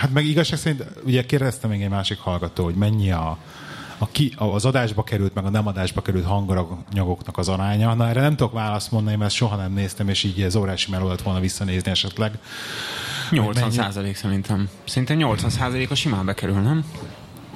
hát 0.00 0.12
meg 0.12 0.24
igazság 0.24 0.58
szerint, 0.58 0.84
ugye 1.04 1.24
kérdeztem 1.26 1.70
még 1.70 1.82
egy 1.82 1.88
másik 1.88 2.18
hallgató, 2.18 2.64
hogy 2.64 2.74
mennyi 2.74 3.10
a, 3.12 3.38
a 3.98 4.08
ki, 4.08 4.34
az 4.36 4.64
adásba 4.64 5.02
került, 5.02 5.34
meg 5.34 5.44
a 5.44 5.50
nem 5.50 5.66
adásba 5.66 6.02
került 6.02 6.24
hanganyagoknak 6.24 7.38
az 7.38 7.48
aránya. 7.48 7.94
Na 7.94 8.08
erre 8.08 8.20
nem 8.20 8.36
tudok 8.36 8.52
választ 8.52 8.90
mondani, 8.90 9.16
mert 9.16 9.32
soha 9.32 9.56
nem 9.56 9.72
néztem, 9.72 10.08
és 10.08 10.24
így 10.24 10.42
ez 10.42 10.56
órási 10.56 10.90
meló 10.90 11.08
lett 11.08 11.22
volna 11.22 11.40
visszanézni 11.40 11.90
esetleg. 11.90 12.38
80 13.30 13.70
százalék 13.70 14.16
szerintem. 14.16 14.68
Szinte 14.84 15.14
80 15.14 15.50
százalék 15.50 15.90
a 15.90 15.94
simán 15.94 16.26
bekerül, 16.26 16.60
nem? 16.60 16.84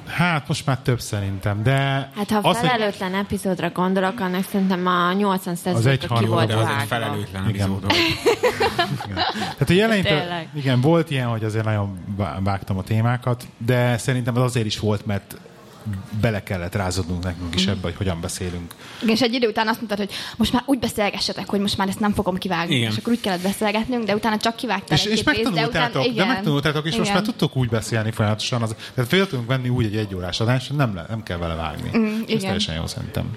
Hát 0.07 0.47
most 0.47 0.65
már 0.65 0.77
több 0.77 0.99
szerintem, 0.99 1.63
de... 1.63 1.71
Hát 2.15 2.29
ha 2.31 2.37
az, 2.37 2.57
hogy- 2.57 2.67
felelőtlen 2.69 3.15
epizódra 3.15 3.69
gondolok, 3.69 4.19
annak 4.19 4.43
szerintem 4.51 4.87
a 4.87 5.13
80 5.13 5.53
egy 5.53 5.59
százaléka 5.59 5.99
ki 6.07 6.07
harmad, 6.13 6.29
volt 6.29 6.47
De 6.47 6.55
az 6.55 6.67
egy 6.81 6.87
felelőtlen 6.87 7.49
Igen. 7.49 7.61
epizód 7.61 7.81
volt. 7.81 7.95
Tehát 9.57 9.69
a 9.69 9.73
Tényleg. 10.03 10.49
igen, 10.55 10.81
volt 10.81 11.09
ilyen, 11.11 11.27
hogy 11.27 11.43
azért 11.43 11.65
nagyon 11.65 11.97
vá- 12.17 12.39
vágtam 12.43 12.77
a 12.77 12.83
témákat, 12.83 13.47
de 13.57 13.97
szerintem 13.97 14.35
az 14.35 14.41
azért 14.41 14.65
is 14.65 14.79
volt, 14.79 15.05
mert 15.05 15.37
bele 16.21 16.43
kellett 16.43 16.75
rázadnunk 16.75 17.23
nekünk 17.23 17.55
is 17.55 17.67
ebbe, 17.67 17.81
hogy 17.81 17.95
hogyan 17.95 18.21
beszélünk. 18.21 18.73
Igen, 19.01 19.15
és 19.15 19.21
egy 19.21 19.33
idő 19.33 19.47
után 19.47 19.67
azt 19.67 19.77
mondtad, 19.77 19.97
hogy 19.97 20.11
most 20.37 20.53
már 20.53 20.63
úgy 20.65 20.79
beszélgessetek, 20.79 21.49
hogy 21.49 21.59
most 21.59 21.77
már 21.77 21.87
ezt 21.87 21.99
nem 21.99 22.13
fogom 22.13 22.37
kivágni. 22.37 22.75
Igen. 22.75 22.91
És 22.91 22.97
akkor 22.97 23.13
úgy 23.13 23.21
kellett 23.21 23.41
beszélgetnünk, 23.41 24.03
de 24.03 24.15
utána 24.15 24.37
csak 24.37 24.55
kivágtál 24.55 24.97
És, 24.97 25.03
és 25.05 25.09
részt, 25.09 25.23
de 25.23 25.31
megtanultátok, 25.31 25.89
utána, 25.89 26.03
de 26.03 26.11
igen. 26.11 26.27
megtanultátok, 26.27 26.85
és 26.85 26.91
most 26.95 27.09
Igen. 27.09 27.13
már 27.13 27.23
tudtok 27.23 27.55
úgy 27.55 27.69
beszélni 27.69 28.11
folyamatosan. 28.11 28.61
Az, 28.61 28.75
tehát 28.93 29.09
fél 29.09 29.27
tudunk 29.27 29.47
venni 29.47 29.69
úgy 29.69 29.85
egy 29.85 29.95
egyórás 29.95 30.39
adást, 30.39 30.67
hogy 30.67 30.77
nem, 30.77 30.95
le, 30.95 31.05
nem 31.09 31.23
kell 31.23 31.37
vele 31.37 31.53
vágni. 31.55 31.97
Mm, 31.97 32.05
Ez 32.05 32.19
igen. 32.27 32.39
teljesen 32.39 32.75
jó 32.75 32.87
szerintem. 32.87 33.29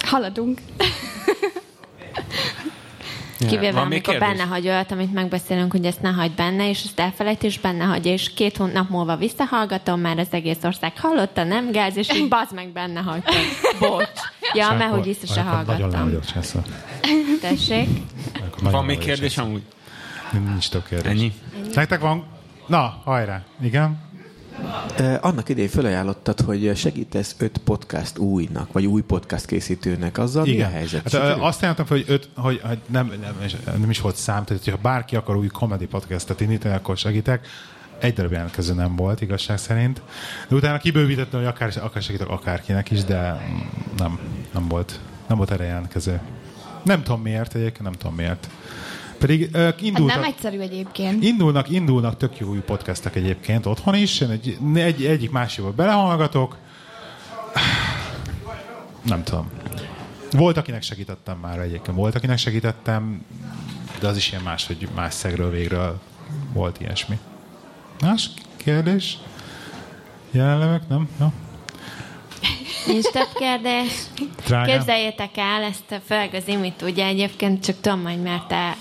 Haladunk. 0.00 0.60
Kivéve, 3.38 3.72
Van 3.72 3.86
még 3.86 3.92
amikor 3.92 4.14
kérdés? 4.14 4.28
benne 4.38 4.48
hagy 4.50 4.66
olyat, 4.68 4.90
amit 4.92 5.12
megbeszélünk, 5.12 5.72
hogy 5.72 5.84
ezt 5.84 6.00
ne 6.02 6.08
hagyd 6.10 6.34
benne, 6.34 6.68
és 6.68 6.82
ezt 6.84 7.00
elfelejt, 7.00 7.42
és 7.42 7.58
benne 7.60 7.84
hagyja, 7.84 8.12
és 8.12 8.34
két 8.34 8.56
hónap 8.56 8.88
múlva 8.88 9.16
visszahallgatom, 9.16 10.00
már 10.00 10.18
az 10.18 10.26
egész 10.30 10.62
ország 10.62 10.92
hallotta, 10.98 11.44
nem 11.44 11.70
gáz, 11.70 11.96
és 11.96 12.08
így 12.14 12.28
bazd 12.28 12.54
meg 12.54 12.68
benne 12.68 13.00
hagytam. 13.00 13.34
Bocs. 13.80 14.08
Ja, 14.54 14.68
És 14.72 14.78
mert 14.78 14.90
hogy 14.90 15.02
vissza 15.04 15.26
se 15.34 15.40
akkor 15.40 15.52
Nagyon 15.64 15.66
hallgattam. 15.80 16.04
vagyok 16.04 16.24
császol. 16.24 16.62
Tessék. 17.40 17.88
Van 18.62 18.84
még 18.84 18.98
kérdés 18.98 19.38
amúgy? 19.38 19.62
Nincs 20.32 20.68
több 20.68 20.84
kérdés. 20.88 21.10
Ennyi? 21.12 21.32
Nektek 21.74 22.00
van? 22.00 22.24
Na, 22.66 23.00
hajrá. 23.04 23.42
Igen? 23.62 24.07
Annak 25.20 25.48
idején 25.48 25.70
felajánlottad, 25.70 26.40
hogy 26.40 26.72
segítesz 26.76 27.34
öt 27.38 27.58
podcast 27.58 28.18
újnak, 28.18 28.72
vagy 28.72 28.86
új 28.86 29.02
podcast 29.02 29.46
készítőnek. 29.46 30.18
Azzal 30.18 30.42
mi 30.42 30.50
a 30.50 30.52
Igen. 30.52 30.70
helyzet? 30.70 31.02
Hát, 31.02 31.10
Sikerült? 31.10 31.38
ö, 31.38 31.42
azt 31.42 31.60
jelenti, 31.60 31.82
hogy, 31.88 32.04
öt, 32.08 32.28
hogy, 32.34 32.60
nem, 32.86 33.12
nem, 33.22 33.36
nem, 33.80 33.90
is 33.90 34.00
volt 34.00 34.16
szám, 34.16 34.44
tehát 34.44 34.68
ha 34.68 34.76
bárki 34.82 35.16
akar 35.16 35.36
új 35.36 35.46
comedy 35.46 35.86
podcastet 35.86 36.40
indítani, 36.40 36.74
akkor 36.74 36.96
segítek. 36.96 37.46
Egy 37.98 38.14
darab 38.14 38.32
jelentkező 38.32 38.74
nem 38.74 38.96
volt, 38.96 39.20
igazság 39.20 39.58
szerint. 39.58 40.02
De 40.48 40.56
utána 40.56 40.78
kibővítettem, 40.78 41.40
hogy 41.40 41.48
akár, 41.48 41.72
akár 41.82 42.02
segítek 42.02 42.28
akárkinek 42.28 42.90
is, 42.90 43.04
de 43.04 43.48
nem, 43.96 44.18
nem 44.52 44.68
volt, 44.68 45.00
nem 45.26 45.36
volt 45.36 45.50
erre 45.50 45.64
jelentkező. 45.64 46.20
Nem 46.82 47.02
tudom 47.02 47.22
miért 47.22 47.54
egyébként, 47.54 47.82
nem 47.82 47.92
tudom 47.92 48.14
miért. 48.14 48.48
Pedig 49.18 49.56
Hát 49.56 49.80
indultak, 49.80 50.16
nem 50.16 50.24
egyszerű 50.24 50.58
egyébként. 50.58 51.24
indulnak, 51.24 51.70
indulnak 51.70 52.16
tök 52.16 52.38
jó 52.38 52.48
új 52.48 52.58
podcastek 52.58 53.16
egyébként 53.16 53.66
otthon 53.66 53.94
is. 53.94 54.20
Én 54.20 54.30
Egy, 54.30 54.58
egy, 54.74 55.04
egyik 55.04 55.30
másikba 55.30 55.72
belehallgatok. 55.72 56.56
Nem 59.02 59.22
tudom. 59.22 59.50
Volt, 60.30 60.56
akinek 60.56 60.82
segítettem 60.82 61.38
már 61.38 61.58
egyébként. 61.58 61.96
Volt, 61.96 62.14
akinek 62.14 62.38
segítettem, 62.38 63.24
de 64.00 64.08
az 64.08 64.16
is 64.16 64.30
ilyen 64.30 64.42
más, 64.42 64.66
hogy 64.66 64.88
más 64.94 65.14
szegről 65.14 65.50
végről 65.50 66.00
volt 66.52 66.80
ilyesmi. 66.80 67.18
Más 68.00 68.30
kérdés? 68.56 69.18
Jelenlevek, 70.30 70.88
nem? 70.88 71.08
No. 71.18 71.28
Nincs 72.86 73.04
több 73.04 73.32
kérdés. 73.34 73.92
Drágám. 74.46 74.76
Képzeljétek 74.76 75.36
el, 75.36 75.62
ezt 75.62 76.00
főleg 76.06 76.34
az 76.34 76.48
imit 76.48 76.82
ugye 76.82 77.06
egyébként 77.06 77.64
csak 77.64 77.80
tudom, 77.80 78.02
hogy 78.02 78.22
mert 78.22 78.48
te 78.48 78.76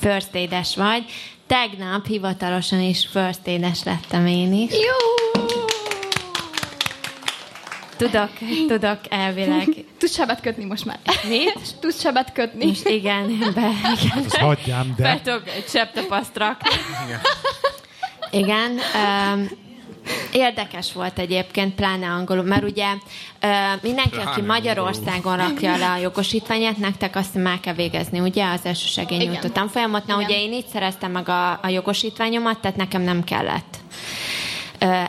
first 0.00 0.34
aid 0.34 0.54
vagy. 0.74 1.04
Tegnap 1.46 2.06
hivatalosan 2.06 2.80
is 2.80 3.06
first 3.06 3.40
aid 3.46 3.66
lettem 3.84 4.26
én 4.26 4.52
is. 4.52 4.72
Jó! 4.72 5.20
Tudok, 7.96 8.30
tudok 8.68 8.98
elvileg. 9.08 9.68
Tudsz 9.98 10.14
sebet 10.14 10.40
kötni 10.40 10.64
most 10.64 10.84
már. 10.84 10.98
Mit? 11.28 11.58
Tudsz 11.80 12.00
sebet 12.00 12.32
kötni. 12.32 12.66
Most 12.66 12.88
igen, 12.88 13.38
be, 13.54 13.70
igen. 14.00 14.24
Azt 14.24 14.36
hagyjám, 14.36 14.94
de... 14.96 15.02
Be 15.02 15.20
tudok 15.24 15.48
egy 15.48 15.64
csepp 15.66 15.94
tapaszt 15.94 16.36
rakni. 16.36 16.70
Igen. 18.30 18.70
Um, 18.94 19.48
Érdekes 20.32 20.92
volt 20.92 21.18
egyébként, 21.18 21.74
pláne 21.74 22.06
angolul, 22.06 22.44
mert 22.44 22.62
ugye 22.62 22.86
mindenki, 23.82 24.16
aki 24.24 24.40
Magyarországon 24.40 25.36
rakja 25.36 25.76
le 25.76 25.90
a 25.90 25.96
jogosítványát, 25.96 26.76
nektek 26.76 27.16
azt 27.16 27.34
meg 27.34 27.60
kell 27.60 27.74
végezni, 27.74 28.20
ugye, 28.20 28.46
az 28.46 28.60
első 28.64 28.86
segélynyújtó 28.86 29.48
tanfolyamot. 29.48 30.06
Na, 30.06 30.16
ugye 30.16 30.40
én 30.40 30.52
így 30.52 30.66
szereztem 30.66 31.10
meg 31.10 31.28
a, 31.28 31.50
a 31.50 31.68
jogosítványomat, 31.68 32.58
tehát 32.58 32.76
nekem 32.76 33.02
nem 33.02 33.24
kellett 33.24 33.76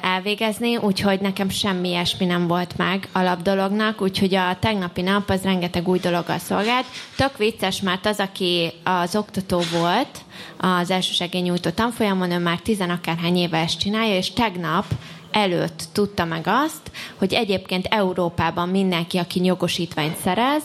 elvégezni, 0.01 0.78
úgyhogy 0.78 1.19
nekem 1.19 1.49
semmi 1.49 1.89
ilyesmi 1.89 2.26
nem 2.26 2.47
volt 2.47 2.78
meg 2.78 3.07
alapdolognak, 3.11 4.01
úgyhogy 4.01 4.36
a 4.36 4.57
tegnapi 4.59 5.01
nap 5.01 5.30
az 5.30 5.43
rengeteg 5.43 5.88
új 5.88 5.99
dologgal 5.99 6.38
szolgált. 6.38 6.86
Tök 7.15 7.38
vicces, 7.38 7.82
mert 7.82 8.05
az, 8.05 8.19
aki 8.19 8.72
az 8.84 9.15
oktató 9.15 9.61
volt 9.80 10.19
az 10.57 10.91
elsősegélynyújtó 10.91 11.69
tanfolyamon, 11.69 12.32
ő 12.32 12.39
már 12.39 12.59
tizenakárhány 12.59 13.38
éve 13.38 13.57
ezt 13.57 13.80
csinálja, 13.80 14.15
és 14.15 14.32
tegnap 14.32 14.86
előtt 15.32 15.84
tudta 15.91 16.26
meg 16.26 16.43
azt, 16.45 16.91
hogy 17.15 17.34
egyébként 17.34 17.88
Európában 17.89 18.69
mindenki, 18.69 19.17
aki 19.17 19.43
jogosítványt 19.43 20.17
szerez, 20.17 20.63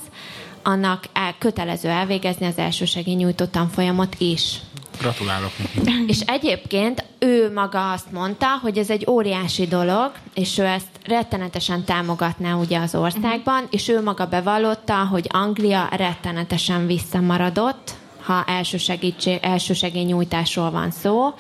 annak 0.62 1.04
el, 1.12 1.34
kötelező 1.38 1.88
elvégezni 1.88 2.46
az 2.46 2.58
elsősegélynyújtó 2.58 3.44
tanfolyamot 3.44 4.14
is. 4.18 4.60
Gratulálok 4.98 5.52
neki. 5.58 6.04
És 6.06 6.20
egyébként 6.20 7.04
ő 7.18 7.52
maga 7.52 7.92
azt 7.92 8.12
mondta, 8.12 8.46
hogy 8.62 8.78
ez 8.78 8.90
egy 8.90 9.06
óriási 9.08 9.66
dolog, 9.66 10.12
és 10.34 10.58
ő 10.58 10.64
ezt 10.64 10.88
rettenetesen 11.04 11.84
támogatná 11.84 12.54
ugye 12.54 12.78
az 12.78 12.94
országban, 12.94 13.54
uh-huh. 13.54 13.68
és 13.70 13.88
ő 13.88 14.02
maga 14.02 14.26
bevallotta, 14.26 15.06
hogy 15.06 15.26
Anglia 15.32 15.88
rettenetesen 15.90 16.86
visszamaradott, 16.86 17.94
ha 18.26 18.44
első, 18.46 18.76
segítség, 18.76 19.38
első 19.42 19.74
segélynyújtásról 19.74 20.70
van 20.70 20.90
szó, 20.90 21.34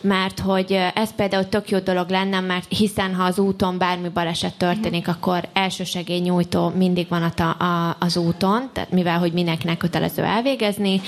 mert 0.00 0.40
hogy 0.40 0.72
ez 0.94 1.14
például 1.14 1.48
tök 1.48 1.70
jó 1.70 1.78
dolog 1.78 2.08
lenne, 2.08 2.40
mert 2.40 2.66
hiszen 2.68 3.14
ha 3.14 3.24
az 3.24 3.38
úton 3.38 3.78
bármi 3.78 4.08
baleset 4.08 4.54
történik, 4.54 5.08
akkor 5.08 5.48
első 5.52 5.84
segélynyújtó 5.84 6.68
mindig 6.68 7.08
van 7.08 7.22
a, 7.22 7.64
a, 7.64 7.96
az 7.98 8.16
úton, 8.16 8.70
tehát 8.72 8.90
mivel 8.90 9.18
hogy 9.18 9.32
mindenkinek 9.32 9.76
kötelező 9.76 10.22
elvégezni. 10.22 11.00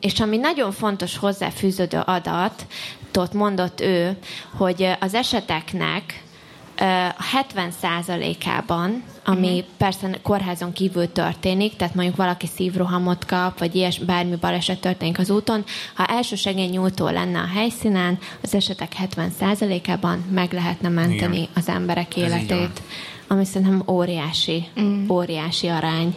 És 0.00 0.20
ami 0.20 0.36
nagyon 0.36 0.72
fontos 0.72 1.16
hozzáfűződő 1.16 2.02
adat, 2.04 2.66
ott 3.14 3.32
mondott 3.32 3.80
ő, 3.80 4.16
hogy 4.56 4.88
az 5.00 5.14
eseteknek 5.14 6.22
a 6.80 7.24
70%-ában, 7.54 9.02
ami 9.24 9.48
uh-huh. 9.48 9.64
persze 9.76 10.18
kórházon 10.22 10.72
kívül 10.72 11.12
történik, 11.12 11.76
tehát 11.76 11.94
mondjuk 11.94 12.16
valaki 12.16 12.46
szívrohamot 12.46 13.24
kap, 13.24 13.58
vagy 13.58 13.74
ilyes 13.74 13.98
bármi 13.98 14.36
baleset 14.36 14.80
történik 14.80 15.18
az 15.18 15.30
úton, 15.30 15.64
ha 15.94 16.04
első 16.06 16.36
segélynyújtó 16.36 17.08
lenne 17.08 17.38
a 17.38 17.46
helyszínen, 17.54 18.18
az 18.42 18.54
esetek 18.54 18.92
70%-ában 19.16 20.24
meg 20.30 20.52
lehetne 20.52 20.88
menteni 20.88 21.36
Igen. 21.36 21.48
az 21.54 21.68
emberek 21.68 22.16
életét. 22.16 22.82
Ami 23.28 23.44
szerintem 23.44 23.82
óriási, 23.86 24.66
mm. 24.80 25.08
óriási 25.08 25.66
arány. 25.66 26.14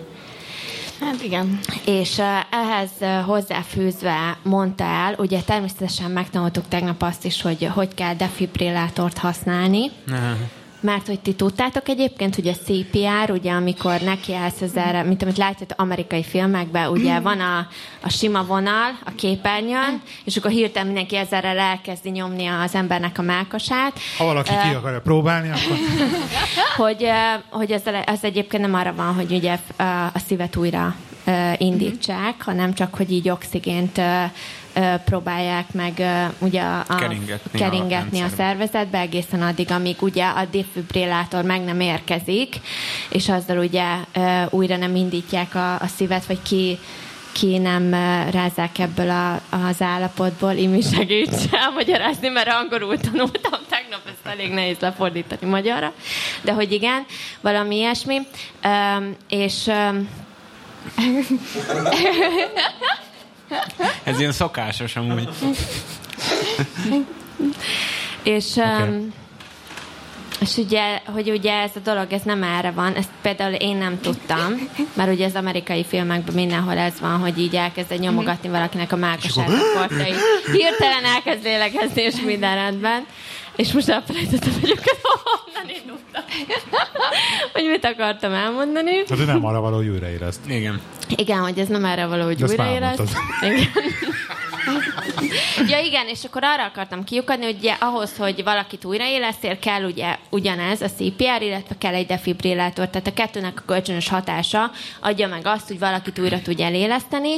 Hát 1.04 1.24
igen. 1.24 1.60
És 1.86 2.18
uh, 2.18 2.26
ehhez 2.49 2.89
uh, 2.99 3.26
hozzáfűzve 3.26 4.38
mondta 4.43 4.84
el, 4.84 5.16
ugye 5.18 5.41
természetesen 5.41 6.12
megtanultuk 6.12 6.68
tegnap 6.68 7.01
azt 7.01 7.26
is, 7.26 7.41
hogy 7.41 7.70
hogy 7.74 7.93
kell 7.93 8.16
defibrillátort 8.16 9.18
használni, 9.18 9.91
mert 10.84 11.07
hogy 11.07 11.19
ti 11.19 11.34
tudtátok 11.34 11.89
egyébként, 11.89 12.36
hogy 12.36 12.47
a 12.47 12.53
CPR, 12.53 13.31
ugye 13.31 13.51
amikor 13.51 13.99
nekiállsz 14.01 14.61
ezzel, 14.61 15.03
mint 15.05 15.21
amit 15.21 15.38
látjátok 15.38 15.81
amerikai 15.81 16.23
filmekben, 16.23 16.89
ugye 16.89 17.19
van 17.19 17.39
a, 17.39 17.67
a 18.01 18.09
sima 18.09 18.43
vonal 18.43 18.99
a 19.05 19.11
képernyőn, 19.15 20.01
és 20.23 20.38
akkor 20.38 20.51
hirtelen 20.51 20.88
mindenki 20.88 21.15
ezzel 21.15 21.45
elkezdi 21.57 22.09
nyomni 22.09 22.45
az 22.45 22.75
embernek 22.75 23.17
a 23.17 23.21
melkasát. 23.21 23.99
Ha 24.17 24.25
valaki 24.25 24.49
ki 24.49 24.75
akarja 24.75 25.01
próbálni, 25.01 25.49
akkor 25.49 25.77
hogy, 26.86 27.07
hogy 27.49 27.71
ez, 27.71 27.81
ez 28.05 28.19
egyébként 28.21 28.63
nem 28.63 28.73
arra 28.73 28.93
van, 28.95 29.13
hogy 29.13 29.31
ugye 29.31 29.57
a 30.13 30.19
szívet 30.27 30.55
újra 30.55 30.95
indítsák, 31.57 32.43
hanem 32.43 32.73
csak, 32.73 32.95
hogy 32.95 33.11
így 33.11 33.29
oxigént 33.29 34.01
próbálják 35.05 35.74
meg 35.74 36.03
ugye 36.39 36.61
a, 36.61 36.80
a, 36.88 36.95
Keringetni 36.95 37.51
a 37.53 37.57
keringetni 37.57 38.17
a 38.17 38.21
rendszerbe. 38.21 38.36
szervezetbe 38.36 38.99
egészen 38.99 39.41
addig, 39.41 39.71
amíg 39.71 40.01
ugye 40.01 40.26
a 40.26 40.45
defibrillátor 40.51 41.43
meg 41.43 41.63
nem 41.63 41.80
érkezik, 41.80 42.59
és 43.09 43.30
azzal 43.30 43.57
ugye 43.57 43.95
újra 44.49 44.78
nem 44.78 44.95
indítják 44.95 45.55
a, 45.55 45.74
a 45.74 45.88
szívet, 45.88 46.26
vagy 46.26 46.41
ki 46.41 46.80
ki 47.34 47.57
nem 47.57 47.91
rázzák 48.32 48.80
ebből 48.80 49.09
a, 49.09 49.34
az 49.49 49.82
állapotból, 49.82 50.51
Imi 50.51 50.82
segíts 50.82 51.51
elmagyarázni, 51.51 52.28
mert 52.28 52.47
angolul 52.47 52.97
tanultam 52.97 53.59
tegnap, 53.69 54.01
ezt 54.05 54.34
elég 54.34 54.51
nehéz 54.51 54.78
lefordítani 54.80 55.49
magyarra, 55.49 55.93
de 56.41 56.53
hogy 56.53 56.71
igen, 56.71 57.05
valami 57.41 57.76
ilyesmi, 57.76 58.21
um, 58.63 59.15
és 59.30 59.65
um, 59.65 60.09
Ez 64.04 64.20
ilyen 64.20 64.32
szokásos 64.32 64.95
amúgy. 64.95 65.30
És, 68.24 68.56
Oké. 68.56 68.84
um, 68.84 69.14
és 70.39 70.56
ugye, 70.58 70.99
hogy 71.06 71.30
ugye 71.30 71.54
ez 71.54 71.72
a 71.76 71.80
dolog, 71.84 72.12
ez 72.12 72.22
nem 72.22 72.43
erre 72.43 72.72
van, 72.72 72.93
ezt 72.93 73.10
például 73.22 73.54
én 73.54 73.78
nem 73.78 73.99
tudtam, 74.01 74.70
mert 74.93 75.12
ugye 75.12 75.26
az 75.26 75.36
amerikai 75.36 75.86
filmekben 75.86 76.36
mindenhol 76.36 76.78
ez 76.78 76.99
van, 76.99 77.20
hogy 77.20 77.39
így 77.39 77.56
elkezd 77.56 77.99
nyomogatni 77.99 78.49
valakinek 78.49 78.92
a 78.92 78.96
mákosát, 78.96 79.50
hirtelen 80.51 81.05
elkezd 81.16 81.43
lélegezni, 81.43 82.01
és 82.01 82.16
minden 82.25 82.55
rendben. 82.55 83.05
És 83.55 83.71
most 83.71 83.89
elfelejtettem, 83.89 84.54
hogy 84.62 84.70
akkor 84.70 84.97
honnan 85.24 85.75
indultam. 85.82 86.24
hogy 87.54 87.67
mit 87.70 87.86
akartam 87.86 88.34
elmondani. 88.34 88.96
hát 89.09 89.20
ő 89.20 89.25
nem 89.25 89.46
arra 89.46 89.59
való, 89.59 89.75
hogy 89.75 89.88
újraérezt. 89.88 90.39
Igen. 90.47 90.82
Igen, 91.16 91.39
hogy 91.39 91.59
ez 91.59 91.67
nem 91.67 91.86
erre 91.86 92.05
való, 92.05 92.24
hogy 92.24 92.43
De. 92.43 92.96
Igen. 93.42 93.71
ja 95.67 95.80
igen, 95.80 96.08
és 96.08 96.24
akkor 96.24 96.43
arra 96.43 96.66
akartam 96.66 97.04
kiukadni, 97.04 97.46
hogy 97.46 97.58
ugye 97.58 97.75
ahhoz, 97.80 98.17
hogy 98.17 98.43
valakit 98.43 98.86
újraélesztél, 98.86 99.59
kell 99.59 99.84
ugye 99.84 100.17
ugyanez, 100.30 100.82
a 100.82 100.88
CPR, 100.89 101.42
illetve 101.42 101.75
kell 101.78 101.93
egy 101.93 102.05
defibrillátor, 102.05 102.89
tehát 102.89 103.08
a 103.08 103.13
kettőnek 103.13 103.59
a 103.59 103.63
kölcsönös 103.66 104.09
hatása 104.09 104.71
adja 105.00 105.28
meg 105.28 105.47
azt, 105.47 105.67
hogy 105.67 105.80
valakit 105.80 106.20
újra 106.20 106.42
tudja 106.42 106.66
eléleszteni 106.66 107.36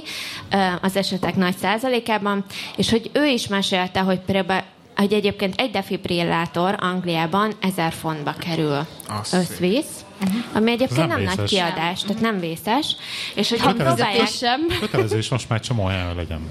az 0.81 0.95
esetek 0.95 1.35
nagy 1.35 1.55
százalékában, 1.57 2.45
és 2.75 2.89
hogy 2.89 3.09
ő 3.13 3.25
is 3.25 3.47
mesélte, 3.47 3.99
hogy 3.99 4.19
például 4.19 4.63
hogy 4.95 5.13
egyébként 5.13 5.53
egy 5.57 5.71
defibrillátor 5.71 6.75
Angliában 6.79 7.51
1000 7.59 7.91
fontba 7.91 8.33
kerül. 8.39 8.85
Az 9.07 9.27
szép. 9.27 9.39
összvisz, 9.39 10.05
ami 10.53 10.71
Ez 10.71 10.79
egyébként 10.81 11.07
nem 11.07 11.21
nem, 11.21 11.33
nagy 11.35 11.49
kiadás, 11.49 12.01
tehát 12.01 12.21
nem 12.21 12.39
vészes, 12.39 12.95
és 13.35 13.49
hogy 13.49 13.59
ha 13.59 13.73
próbálják... 13.73 14.27
sem. 14.27 14.67
Kötelező 14.79 15.17
is 15.17 15.29
most 15.29 15.49
már 15.49 15.59
csomó 15.59 15.85
helyen 15.85 16.15
legyen. 16.15 16.49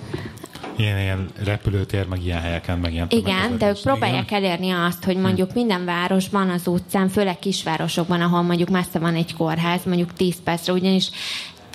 ilyen, 0.77 0.99
ilyen 0.99 1.29
repülőtér, 1.45 2.07
meg 2.07 2.25
ilyen 2.25 2.41
helyeken, 2.41 2.79
meg 2.79 2.93
ilyen 2.93 3.07
Igen, 3.11 3.59
de 3.59 3.69
ők 3.69 3.81
próbálják 3.81 4.31
elérni 4.31 4.71
azt, 4.71 5.05
hogy 5.05 5.16
mondjuk 5.16 5.55
minden 5.55 5.85
városban, 5.85 6.51
az 6.51 6.66
utcán, 6.66 7.09
főleg 7.09 7.39
kisvárosokban, 7.39 8.21
ahol 8.21 8.43
mondjuk 8.43 8.69
messze 8.69 8.99
van 8.99 9.15
egy 9.15 9.35
kórház, 9.35 9.85
mondjuk 9.85 10.12
10 10.12 10.35
percre, 10.45 10.73
ugyanis 10.73 11.11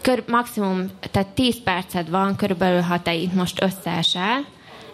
kör, 0.01 0.23
maximum, 0.27 0.89
tehát 1.11 1.27
10 1.27 1.55
perced 1.63 2.09
van, 2.09 2.35
körülbelül 2.35 2.81
ha 2.81 3.01
te 3.01 3.13
itt 3.13 3.33
most 3.33 3.61
összeesel, 3.61 4.45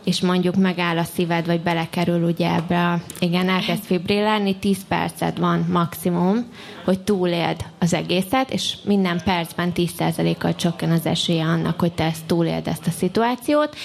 és 0.05 0.21
mondjuk 0.21 0.55
megáll 0.55 0.97
a 0.97 1.03
szíved, 1.03 1.45
vagy 1.45 1.61
belekerül 1.61 2.23
ugye 2.23 2.53
ebbe 2.53 2.91
a, 2.91 2.99
igen, 3.19 3.49
elkezd 3.49 3.83
fibrillálni, 3.83 4.55
10 4.55 4.77
perced 4.87 5.39
van 5.39 5.65
maximum, 5.71 6.45
hogy 6.83 6.99
túléld 6.99 7.65
az 7.79 7.93
egészet, 7.93 8.51
és 8.51 8.75
minden 8.83 9.21
percben 9.23 9.71
10%-kal 9.75 10.55
csökken 10.55 10.91
az 10.91 11.05
esélye 11.05 11.45
annak, 11.45 11.79
hogy 11.79 11.91
te 11.91 12.03
ezt 12.03 12.25
túléld 12.25 12.67
ezt 12.67 12.87
a 12.87 12.91
szituációt. 12.91 13.75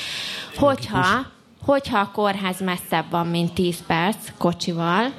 Hogyha, 0.57 1.27
hogyha 1.65 1.99
a 1.99 2.11
kórház 2.13 2.61
messzebb 2.61 3.11
van, 3.11 3.27
mint 3.27 3.53
10 3.53 3.87
perc 3.87 4.17
kocsival, 4.39 5.13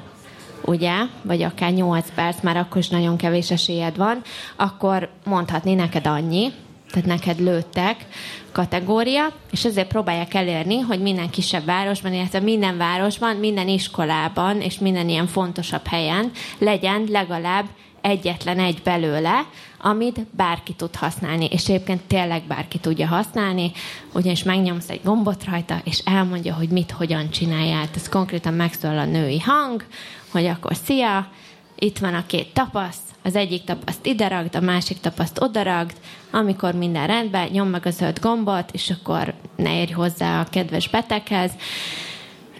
ugye, 0.64 0.94
vagy 1.22 1.42
akár 1.42 1.72
8 1.72 2.10
perc, 2.14 2.42
már 2.42 2.56
akkor 2.56 2.78
is 2.78 2.88
nagyon 2.88 3.16
kevés 3.16 3.50
esélyed 3.50 3.96
van, 3.96 4.22
akkor 4.56 5.08
mondhatni 5.24 5.74
neked 5.74 6.06
annyi, 6.06 6.52
tehát 6.92 7.08
neked 7.08 7.40
lőttek 7.40 8.06
kategória, 8.52 9.32
és 9.50 9.64
ezért 9.64 9.88
próbálják 9.88 10.34
elérni, 10.34 10.78
hogy 10.78 11.00
minden 11.00 11.30
kisebb 11.30 11.64
városban, 11.64 12.12
illetve 12.12 12.40
minden 12.40 12.76
városban, 12.76 13.36
minden 13.36 13.68
iskolában 13.68 14.60
és 14.60 14.78
minden 14.78 15.08
ilyen 15.08 15.26
fontosabb 15.26 15.86
helyen 15.86 16.30
legyen 16.58 17.04
legalább 17.08 17.64
egyetlen 18.00 18.58
egy 18.58 18.80
belőle, 18.84 19.46
amit 19.80 20.26
bárki 20.30 20.72
tud 20.72 20.94
használni, 20.94 21.44
és 21.44 21.68
egyébként 21.68 22.00
tényleg 22.02 22.42
bárki 22.42 22.78
tudja 22.78 23.06
használni, 23.06 23.72
ugyanis 24.12 24.42
megnyomsz 24.42 24.88
egy 24.88 25.00
gombot 25.04 25.44
rajta, 25.44 25.80
és 25.84 25.98
elmondja, 26.04 26.54
hogy 26.54 26.68
mit, 26.68 26.90
hogyan 26.90 27.30
csináljál. 27.30 27.88
Ez 27.94 28.08
konkrétan 28.08 28.54
megszólal 28.54 28.98
a 28.98 29.04
női 29.04 29.40
hang, 29.40 29.84
hogy 30.30 30.46
akkor 30.46 30.76
szia, 30.84 31.28
itt 31.82 31.98
van 31.98 32.14
a 32.14 32.26
két 32.26 32.54
tapasz, 32.54 32.98
az 33.22 33.36
egyik 33.36 33.64
tapaszt 33.64 34.06
ide 34.06 34.28
ragd, 34.28 34.54
a 34.54 34.60
másik 34.60 35.00
tapaszt 35.00 35.40
oda 35.40 35.62
ragd, 35.62 35.96
amikor 36.30 36.74
minden 36.74 37.06
rendben, 37.06 37.48
nyom 37.48 37.68
meg 37.68 37.86
a 37.86 37.90
zöld 37.90 38.18
gombot, 38.20 38.70
és 38.72 38.90
akkor 38.90 39.34
ne 39.56 39.80
érj 39.80 39.92
hozzá 39.92 40.40
a 40.40 40.44
kedves 40.50 40.88
beteghez, 40.88 41.52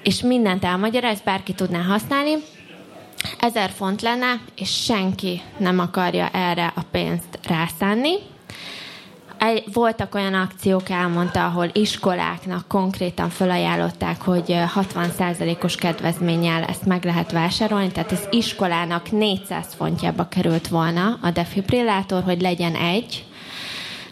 és 0.02 0.22
mindent 0.22 0.64
elmagyaráz, 0.64 1.20
bárki 1.20 1.52
tudná 1.52 1.82
használni, 1.82 2.34
ezer 3.38 3.70
font 3.70 4.02
lenne, 4.02 4.40
és 4.56 4.82
senki 4.84 5.42
nem 5.58 5.78
akarja 5.78 6.28
erre 6.28 6.72
a 6.76 6.82
pénzt 6.90 7.38
rászánni. 7.42 8.14
Egy, 9.44 9.64
voltak 9.72 10.14
olyan 10.14 10.34
akciók, 10.34 10.88
elmondta, 10.88 11.44
ahol 11.44 11.70
iskoláknak 11.72 12.68
konkrétan 12.68 13.28
felajánlották, 13.28 14.20
hogy 14.20 14.44
60%-os 14.74 15.74
kedvezménnyel 15.74 16.62
ezt 16.62 16.84
meg 16.86 17.04
lehet 17.04 17.32
vásárolni, 17.32 17.90
tehát 17.92 18.12
ez 18.12 18.26
iskolának 18.30 19.10
400 19.10 19.66
fontjába 19.76 20.28
került 20.28 20.68
volna 20.68 21.18
a 21.22 21.30
defibrillátor, 21.30 22.22
hogy 22.22 22.40
legyen 22.40 22.74
egy, 22.74 23.24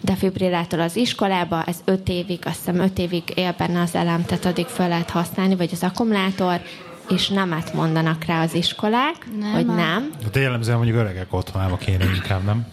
defibrillátor 0.03 0.81
az 0.81 0.97
iskolába, 0.97 1.65
ez 1.65 1.77
5 1.85 2.09
évig, 2.09 2.39
azt 2.45 2.57
hiszem 2.57 2.79
5 2.81 2.99
évig 2.99 3.23
él 3.35 3.55
benne 3.59 3.81
az 3.81 3.95
elem, 3.95 4.25
tehát 4.25 4.45
addig 4.45 4.67
fel 4.67 4.89
lehet 4.89 5.11
használni, 5.11 5.57
vagy 5.57 5.71
az 5.73 5.83
akkumulátor, 5.83 6.61
és 7.09 7.29
nemet 7.29 7.73
mondanak 7.73 8.25
rá 8.25 8.43
az 8.43 8.55
iskolák, 8.55 9.27
Nem 9.41 9.53
hogy 9.53 9.67
nem. 9.67 10.11
De 10.33 10.41
jellemzően 10.41 10.77
mondjuk 10.77 10.99
öregek 10.99 11.27
otthonába 11.31 11.77
kéne 11.77 12.05
inkább, 12.05 12.45
nem? 12.45 12.67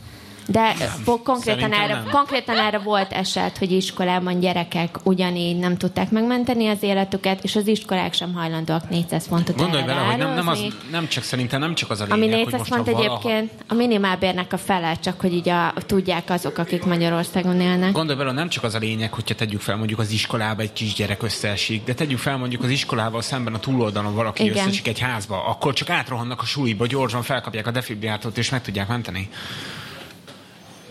De 0.48 0.76
konkrétan 1.24 1.74
erre, 1.74 2.03
konkrétan 2.11 2.57
erre 2.57 2.78
volt 2.78 3.11
eset, 3.11 3.57
hogy 3.57 3.72
iskolában 3.72 4.40
gyerekek 4.40 4.98
ugyanígy 5.03 5.57
nem 5.57 5.78
tudták 5.78 6.10
megmenteni 6.10 6.68
az 6.68 6.84
életüket, 6.84 7.44
és 7.44 7.56
az 7.56 7.68
iskolák 7.68 8.14
sem 8.14 8.34
hajlandóak 8.34 8.90
400 8.90 9.28
fontot 9.28 9.56
Gondolj 9.56 9.84
bele, 9.84 9.99
hogy 9.99 10.18
nem, 10.18 10.34
nem, 10.34 10.48
az, 10.48 10.65
nem 10.91 11.07
csak 11.07 11.24
szerintem 11.24 11.60
nem 11.60 11.76
csak 11.76 11.90
az 11.90 12.02
a 12.02 12.03
lényeg, 12.03 12.18
Ami 12.18 12.28
hogy 12.32 12.38
400 12.44 12.60
most 12.60 12.74
font 12.74 12.88
ha 12.88 12.91
valaha... 12.91 13.18
egyébként 13.18 13.52
a 13.68 13.74
minimálbérnek 13.74 14.53
a 14.53 14.57
fele, 14.57 14.95
csak 14.95 15.22
hogy 15.22 15.34
így 15.34 15.49
a, 15.49 15.74
tudják 15.86 16.30
azok, 16.30 16.57
akik 16.57 16.86
Magyarországon 16.86 17.61
élnek. 17.61 17.91
Gondolj 17.91 18.18
bele, 18.18 18.32
nem 18.32 18.49
csak 18.49 18.64
az 18.64 18.76
a 18.76 18.80
lényeg, 18.80 19.14
hogyha 19.14 19.36
tegyük 19.36 19.61
fel 19.61 19.76
mondjuk 19.76 19.99
az 19.99 20.11
iskolába 20.11 20.61
egy 20.61 20.74
kisgyerek 20.74 21.24
összeesik, 21.24 21.84
de 21.84 21.94
tegyük 21.94 22.19
fel 22.19 22.38
mondjuk 22.38 22.64
az 22.64 22.69
iskolával 22.69 23.22
szemben 23.22 23.53
a 23.53 23.60
túloldalon 23.60 24.15
valaki 24.15 24.44
Igen. 24.44 24.56
összeesik 24.56 24.88
egy 24.88 24.99
házba, 24.99 25.45
akkor 25.45 25.74
csak 25.74 25.90
átrohannak 25.90 26.41
a 26.41 26.45
suliba, 26.45 26.86
gyorsan 26.86 27.22
felkapják 27.22 27.68
a 27.68 27.72
defibrillátort 27.72 28.38
és 28.38 28.49
meg 28.49 28.61
tudják 28.61 28.88
menteni. 28.88 29.30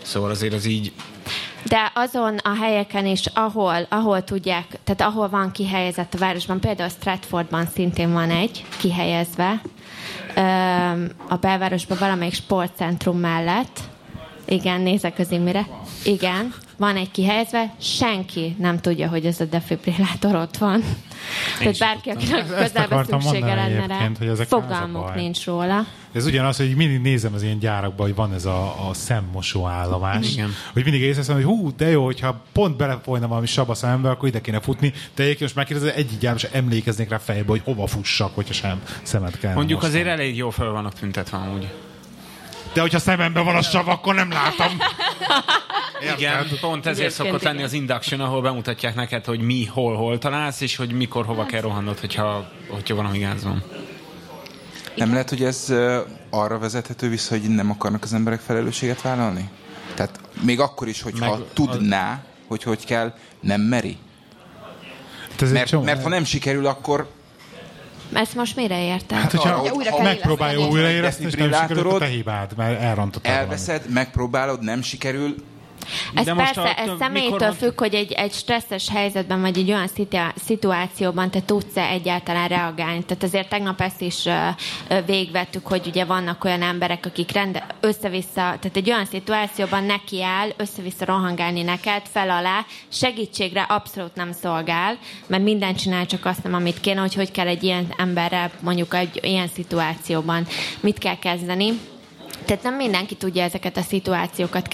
Szóval 0.07 0.29
azért 0.29 0.53
az 0.53 0.65
így... 0.65 0.91
De 1.63 1.91
azon 1.95 2.37
a 2.37 2.55
helyeken 2.55 3.05
is, 3.05 3.25
ahol, 3.25 3.85
ahol 3.89 4.23
tudják, 4.23 4.65
tehát 4.83 5.13
ahol 5.13 5.29
van 5.29 5.51
kihelyezett 5.51 6.13
a 6.13 6.17
városban, 6.17 6.59
például 6.59 6.89
Stratfordban 6.89 7.65
szintén 7.65 8.13
van 8.13 8.29
egy 8.29 8.65
kihelyezve, 8.77 9.61
a 11.27 11.35
belvárosban 11.35 11.97
valamelyik 11.99 12.33
sportcentrum 12.33 13.19
mellett, 13.19 13.79
igen, 14.45 14.81
nézek 14.81 15.19
az 15.19 15.31
imire, 15.31 15.67
igen, 16.03 16.53
van 16.77 16.95
egy 16.95 17.11
kihelyezve, 17.11 17.73
senki 17.79 18.55
nem 18.59 18.79
tudja, 18.79 19.09
hogy 19.09 19.25
ez 19.25 19.39
a 19.39 19.45
defibrillátor 19.45 20.35
ott 20.35 20.57
van. 20.57 20.83
Tehát 21.59 21.77
bárki, 21.77 22.09
akinek 22.09 22.47
közelbe 22.47 23.05
szüksége 23.09 23.55
lenne 23.55 23.87
rá, 23.87 24.09
hogy 24.17 24.27
ezek 24.27 24.47
fogalmuk 24.47 25.15
nincs 25.15 25.45
róla. 25.45 25.85
Ez 26.13 26.25
ugyanaz, 26.25 26.57
hogy 26.57 26.75
mindig 26.75 27.01
nézem 27.01 27.33
az 27.33 27.43
ilyen 27.43 27.59
gyárakban, 27.59 28.05
hogy 28.05 28.15
van 28.15 28.33
ez 28.33 28.45
a, 28.45 28.89
a 28.89 28.93
szemmosó 28.93 29.65
állomás. 29.65 30.33
Igen. 30.33 30.49
Hogy 30.73 30.83
mindig 30.83 31.01
észreveszem, 31.01 31.35
hogy 31.35 31.43
hú, 31.43 31.75
de 31.75 31.89
jó, 31.89 32.05
hogyha 32.05 32.41
pont 32.51 32.77
belefolyna 32.77 33.27
valami 33.27 33.45
sab 33.45 33.69
a 33.69 33.73
szemembe, 33.73 34.09
akkor 34.09 34.27
ide 34.27 34.41
kéne 34.41 34.59
futni. 34.59 34.89
De 34.89 35.23
egyébként 35.23 35.39
most 35.39 35.55
megkérdezed, 35.55 35.93
egyik 35.97 36.19
gyárom 36.19 36.37
sem 36.37 36.51
emlékeznék 36.53 37.09
rá 37.09 37.17
fejbe, 37.17 37.49
hogy 37.49 37.61
hova 37.63 37.87
fussak, 37.87 38.35
hogyha 38.35 38.53
sem 38.53 38.81
szemet 39.01 39.39
kell. 39.39 39.53
Mondjuk 39.53 39.83
azért 39.83 40.07
elég 40.07 40.37
jó 40.37 40.49
fel 40.49 40.69
vannak 40.69 40.93
tüntetve 40.93 41.37
amúgy. 41.37 41.67
De 42.77 42.83
hogyha 42.83 42.99
szememben 42.99 43.45
van 43.45 43.55
a 43.55 43.61
sav, 43.61 43.87
akkor 43.87 44.15
nem 44.15 44.31
látom. 44.31 44.77
Igen, 46.17 46.47
pont 46.61 46.85
ezért 46.85 47.05
Egyébként 47.05 47.11
szokott 47.11 47.43
lenni 47.43 47.63
az 47.63 47.73
induction, 47.73 48.19
ahol 48.19 48.41
bemutatják 48.41 48.95
neked, 48.95 49.25
hogy 49.25 49.39
mi, 49.39 49.65
hol, 49.65 49.95
hol 49.95 50.17
találsz, 50.17 50.61
és 50.61 50.75
hogy 50.75 50.91
mikor, 50.91 51.25
hova 51.25 51.45
kell 51.45 51.61
rohannod, 51.61 51.99
hogyha, 51.99 52.49
hogyha 52.69 52.95
valami 52.95 53.17
gáz 53.17 53.43
van. 53.43 53.63
Nem 54.95 55.11
lehet, 55.11 55.29
hogy 55.29 55.43
ez 55.43 55.73
arra 56.29 56.59
vezethető 56.59 57.09
vissza, 57.09 57.37
hogy 57.39 57.49
nem 57.49 57.69
akarnak 57.71 58.03
az 58.03 58.13
emberek 58.13 58.39
felelősséget 58.39 59.01
vállalni? 59.01 59.49
Tehát 59.93 60.19
még 60.41 60.59
akkor 60.59 60.87
is, 60.87 61.01
hogyha 61.01 61.29
Meg- 61.29 61.45
tudná, 61.53 62.23
hogy 62.47 62.63
hogy 62.63 62.85
kell, 62.85 63.13
nem 63.39 63.61
meri. 63.61 63.97
Hát 65.39 65.51
Mert, 65.51 65.67
csomó- 65.67 65.83
mert 65.83 66.03
ha 66.03 66.09
nem 66.09 66.23
sikerül, 66.23 66.65
akkor 66.65 67.09
Ezt 68.13 68.35
most 68.35 68.55
mire 68.55 68.83
értem? 68.83 69.17
Hát, 69.21 69.31
hogyha 69.31 69.49
arra, 69.49 69.73
újra 69.73 70.01
megpróbálja 70.01 70.53
éleszteni. 70.53 70.79
újraéleszteni, 70.79 71.27
és 71.27 71.35
nem 71.35 71.51
sikerült, 71.51 71.85
akkor 71.85 71.99
te 71.99 72.05
hibád, 72.05 72.51
mert 72.57 72.81
elrontottad 72.81 73.31
elveszed, 73.31 73.89
megpróbálod, 73.89 74.63
nem 74.63 74.81
sikerül, 74.81 75.35
Ez 76.15 76.25
De 76.25 76.33
most 76.33 76.53
persze, 76.53 76.69
a- 76.69 76.81
ez 76.81 76.89
személytől 76.99 77.51
függ, 77.51 77.79
hogy 77.79 77.93
egy, 77.93 78.11
egy 78.11 78.33
stresszes 78.33 78.89
helyzetben, 78.89 79.41
vagy 79.41 79.57
egy 79.57 79.71
olyan 79.71 79.89
szituációban 80.45 81.29
te 81.31 81.41
tudsz-e 81.41 81.81
egyáltalán 81.81 82.47
reagálni. 82.47 83.03
Tehát 83.03 83.23
azért 83.23 83.49
tegnap 83.49 83.81
ezt 83.81 84.01
is 84.01 84.23
végvettük, 85.05 85.67
hogy 85.67 85.87
ugye 85.87 86.05
vannak 86.05 86.43
olyan 86.43 86.61
emberek, 86.61 87.05
akik 87.05 87.31
rende, 87.31 87.65
össze-vissza, 87.79 88.33
tehát 88.33 88.75
egy 88.75 88.89
olyan 88.89 89.05
szituációban 89.05 89.83
neki 89.83 90.23
áll, 90.23 90.49
össze-vissza 90.57 91.05
rohangálni 91.05 91.61
neked, 91.61 92.01
fel 92.11 92.29
alá, 92.29 92.65
segítségre 92.87 93.61
abszolút 93.61 94.15
nem 94.15 94.31
szolgál, 94.31 94.97
mert 95.27 95.43
mindent 95.43 95.77
csinál, 95.79 96.05
csak 96.05 96.25
azt 96.25 96.43
nem, 96.43 96.53
amit 96.53 96.79
kéne, 96.79 96.99
hogy 96.99 97.13
hogy 97.13 97.31
kell 97.31 97.47
egy 97.47 97.63
ilyen 97.63 97.93
emberrel 97.97 98.51
mondjuk 98.59 98.93
egy 98.93 99.19
ilyen 99.21 99.47
szituációban 99.47 100.47
mit 100.79 100.97
kell 100.97 101.17
kezdeni. 101.19 101.73
Tehát 102.47 102.63
nem 102.63 102.75
mindenki 102.75 103.15
tudja 103.15 103.43
ezeket 103.43 103.77
a 103.77 103.81
szituációkat 103.81 104.67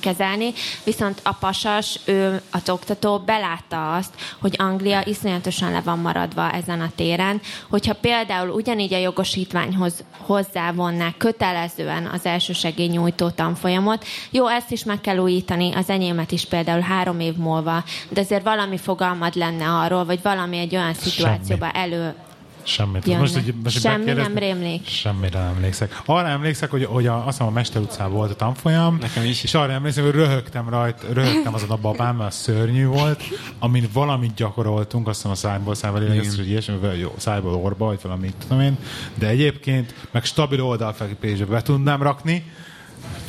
kezelni, 0.00 0.52
viszont 0.84 1.20
a 1.22 1.32
pasas, 1.32 2.00
ő, 2.04 2.40
az 2.50 2.68
oktató 2.68 3.18
belátta 3.18 3.94
azt, 3.94 4.14
hogy 4.40 4.54
Anglia 4.58 5.02
iszonyatosan 5.04 5.72
le 5.72 5.80
van 5.80 5.98
maradva 5.98 6.52
ezen 6.52 6.80
a 6.80 6.90
téren, 6.96 7.40
hogyha 7.68 7.94
például 7.94 8.48
ugyanígy 8.48 8.94
a 8.94 8.98
jogosítványhoz 8.98 10.04
hozzávonnák 10.16 11.16
kötelezően 11.16 12.06
az 12.06 12.26
elsősegélynyújtó 12.26 13.28
tanfolyamot, 13.28 14.04
jó, 14.30 14.46
ezt 14.46 14.70
is 14.70 14.84
meg 14.84 15.00
kell 15.00 15.18
újítani, 15.18 15.72
az 15.74 15.90
enyémet 15.90 16.32
is 16.32 16.44
például 16.44 16.80
három 16.80 17.20
év 17.20 17.34
múlva, 17.34 17.84
de 18.08 18.20
azért 18.20 18.44
valami 18.44 18.78
fogalmad 18.78 19.34
lenne 19.34 19.68
arról, 19.68 20.04
vagy 20.04 20.22
valami 20.22 20.58
egy 20.58 20.76
olyan 20.76 20.94
szituációba 20.94 21.70
elő 21.70 22.14
Semmit. 22.62 23.06
Jönne. 23.06 23.18
Most, 23.18 23.34
hogy, 23.34 23.54
most, 23.62 23.82
hogy 23.82 23.92
Semmi 23.92 24.12
nem 24.12 24.38
rémlik. 24.38 24.86
Semmire 24.86 25.38
nem 25.38 25.48
emlékszek. 25.54 26.00
Arra 26.04 26.28
emlékszek, 26.28 26.70
hogy, 26.70 26.84
hogy 26.84 27.06
a, 27.06 27.16
azt 27.16 27.24
hiszem 27.26 27.46
a 27.46 27.50
Mester 27.50 27.82
utcán 27.82 28.10
volt 28.10 28.30
a 28.30 28.34
tanfolyam, 28.34 28.98
Nekem 29.00 29.24
is. 29.24 29.42
és 29.42 29.54
arra 29.54 29.72
emlékszem, 29.72 30.04
hogy 30.04 30.12
röhögtem 30.12 30.68
rajt, 30.68 31.06
röhögtem 31.12 31.54
azon 31.54 31.70
a 31.70 31.76
babám, 31.76 32.16
mert 32.16 32.32
szörnyű 32.34 32.86
volt, 32.86 33.22
amin 33.58 33.88
valamit 33.92 34.34
gyakoroltunk, 34.34 35.08
azt 35.08 35.16
hiszem 35.16 35.30
a 35.30 35.34
szájból 35.34 35.74
szájból 35.74 36.00
lélegeztés, 36.00 36.36
hogy 36.36 36.48
ilyesmi, 36.48 36.76
vagy 36.76 36.98
jó, 36.98 37.14
szájból 37.16 37.54
orba, 37.54 37.84
vagy 37.86 37.98
valamit 38.02 38.34
tudom 38.38 38.60
én, 38.60 38.78
de 39.14 39.26
egyébként 39.26 39.94
meg 40.10 40.24
stabil 40.24 40.62
oldalfekvésbe 40.62 41.44
be 41.44 41.62
tudnám 41.62 42.02
rakni, 42.02 42.44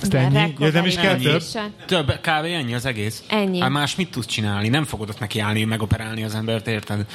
Ezt 0.02 0.14
ennyi? 0.14 0.53
Ja, 0.60 0.72
nem 0.72 0.86
is 0.86 0.95
kell 0.95 1.15
több? 1.15 1.41
Több 1.86 2.22
kávé 2.22 2.53
ennyi 2.53 2.73
az 2.73 2.86
egész? 2.86 3.23
Ennyi. 3.28 3.60
Hát 3.60 3.69
más 3.69 3.95
mit 3.95 4.11
tudsz 4.11 4.26
csinálni? 4.26 4.68
Nem 4.68 4.84
fogod 4.84 5.10
ott 5.10 5.19
neki 5.19 5.40
állni, 5.40 5.64
megoperálni 5.64 6.23
az 6.23 6.36
embert, 6.36 6.68
érted? 6.68 7.06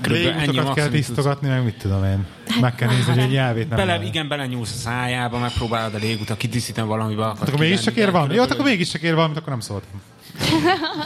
Körülbelül 0.00 0.40
ennyi 0.40 0.72
kell 0.74 0.88
tisztogatni, 0.88 1.48
meg 1.48 1.64
mit 1.64 1.78
tudom 1.78 2.04
én. 2.04 2.26
Meg 2.60 2.74
kell 2.74 2.88
nézni, 2.88 3.12
hogy 3.12 3.22
egy 3.22 3.30
nyelvét 3.30 3.68
nem 3.68 3.78
Bele, 3.78 4.04
igen, 4.04 4.28
belenyúlsz 4.28 4.72
a 4.72 4.76
szájába, 4.76 5.38
megpróbálod 5.38 5.94
a 5.94 5.98
légutat, 5.98 6.36
kidiszítem 6.36 6.86
valamibe. 6.86 7.24
Hát 7.24 7.48
akkor 7.48 7.58
mégis 7.58 7.80
csak 7.80 7.96
ér 7.96 8.10
valamit. 8.10 8.34
Jó, 8.34 8.40
hát 8.40 8.50
akkor 8.50 8.64
Körülbelül- 8.64 8.72
mégis 8.78 8.88
csak 8.90 9.02
ér 9.02 9.14
valamit, 9.14 9.36
akkor 9.36 9.48
nem 9.48 9.60
szóltam. 9.60 10.00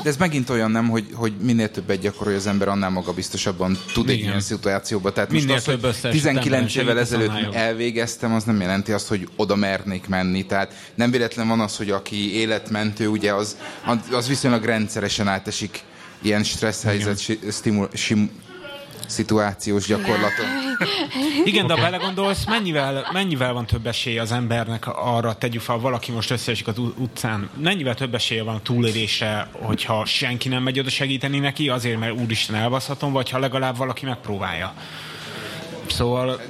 De 0.02 0.08
ez 0.08 0.16
megint 0.16 0.50
olyan 0.50 0.70
nem, 0.70 0.88
hogy, 0.88 1.06
hogy 1.12 1.32
minél 1.40 1.70
többet 1.70 2.00
gyakorolja 2.00 2.38
az 2.38 2.46
ember, 2.46 2.68
annál 2.68 2.90
magabiztosabban 2.90 3.78
tud 3.92 4.08
egy 4.08 4.18
ilyen 4.18 4.40
szituációba. 4.40 5.12
Tehát 5.12 5.30
Minél 5.30 5.46
most 5.46 5.58
az, 5.58 5.64
hogy 5.74 5.84
összeesett 5.84 6.10
19 6.10 6.46
emberen 6.46 6.68
évvel 6.68 6.98
ezelőtt 6.98 7.54
elvégeztem, 7.54 8.34
az 8.34 8.44
nem 8.44 8.60
jelenti 8.60 8.92
azt, 8.92 9.08
hogy 9.08 9.28
oda 9.36 9.56
mernék 9.56 10.08
menni. 10.08 10.46
Tehát 10.46 10.74
nem 10.94 11.10
véletlen 11.10 11.48
van 11.48 11.60
az, 11.60 11.76
hogy 11.76 11.90
aki 11.90 12.34
életmentő, 12.34 13.08
ugye 13.08 13.32
az, 13.32 13.56
az 14.10 14.28
viszonylag 14.28 14.64
rendszeresen 14.64 15.28
átesik 15.28 15.82
ilyen 16.22 16.42
stressz 16.44 16.82
helyzet, 16.82 17.20
stimul, 17.50 17.88
sim, 17.94 18.30
szituációs 19.10 19.86
gyakorlaton. 19.86 20.46
Igen, 21.44 21.66
de 21.66 21.74
ha 21.74 21.80
belegondolsz, 21.80 22.46
mennyivel, 22.46 23.06
mennyivel 23.12 23.52
van 23.52 23.66
több 23.66 23.86
esélye 23.86 24.20
az 24.20 24.32
embernek 24.32 24.86
arra, 24.86 25.34
tegyük 25.34 25.60
fel, 25.60 25.78
valaki 25.78 26.12
most 26.12 26.30
összeesik 26.30 26.66
az 26.66 26.78
utcán, 26.78 27.50
mennyivel 27.62 27.94
több 27.94 28.14
esélye 28.14 28.42
van 28.42 28.54
a 28.54 28.62
túlélésre, 28.62 29.48
hogyha 29.52 30.04
senki 30.04 30.48
nem 30.48 30.62
megy 30.62 30.78
oda 30.78 30.90
segíteni 30.90 31.38
neki, 31.38 31.68
azért, 31.68 31.98
mert 31.98 32.20
úristen 32.20 32.56
elbaszhatom, 32.56 33.12
vagy 33.12 33.30
ha 33.30 33.38
legalább 33.38 33.76
valaki 33.76 34.06
megpróbálja. 34.06 34.74
Szóval 35.88 36.40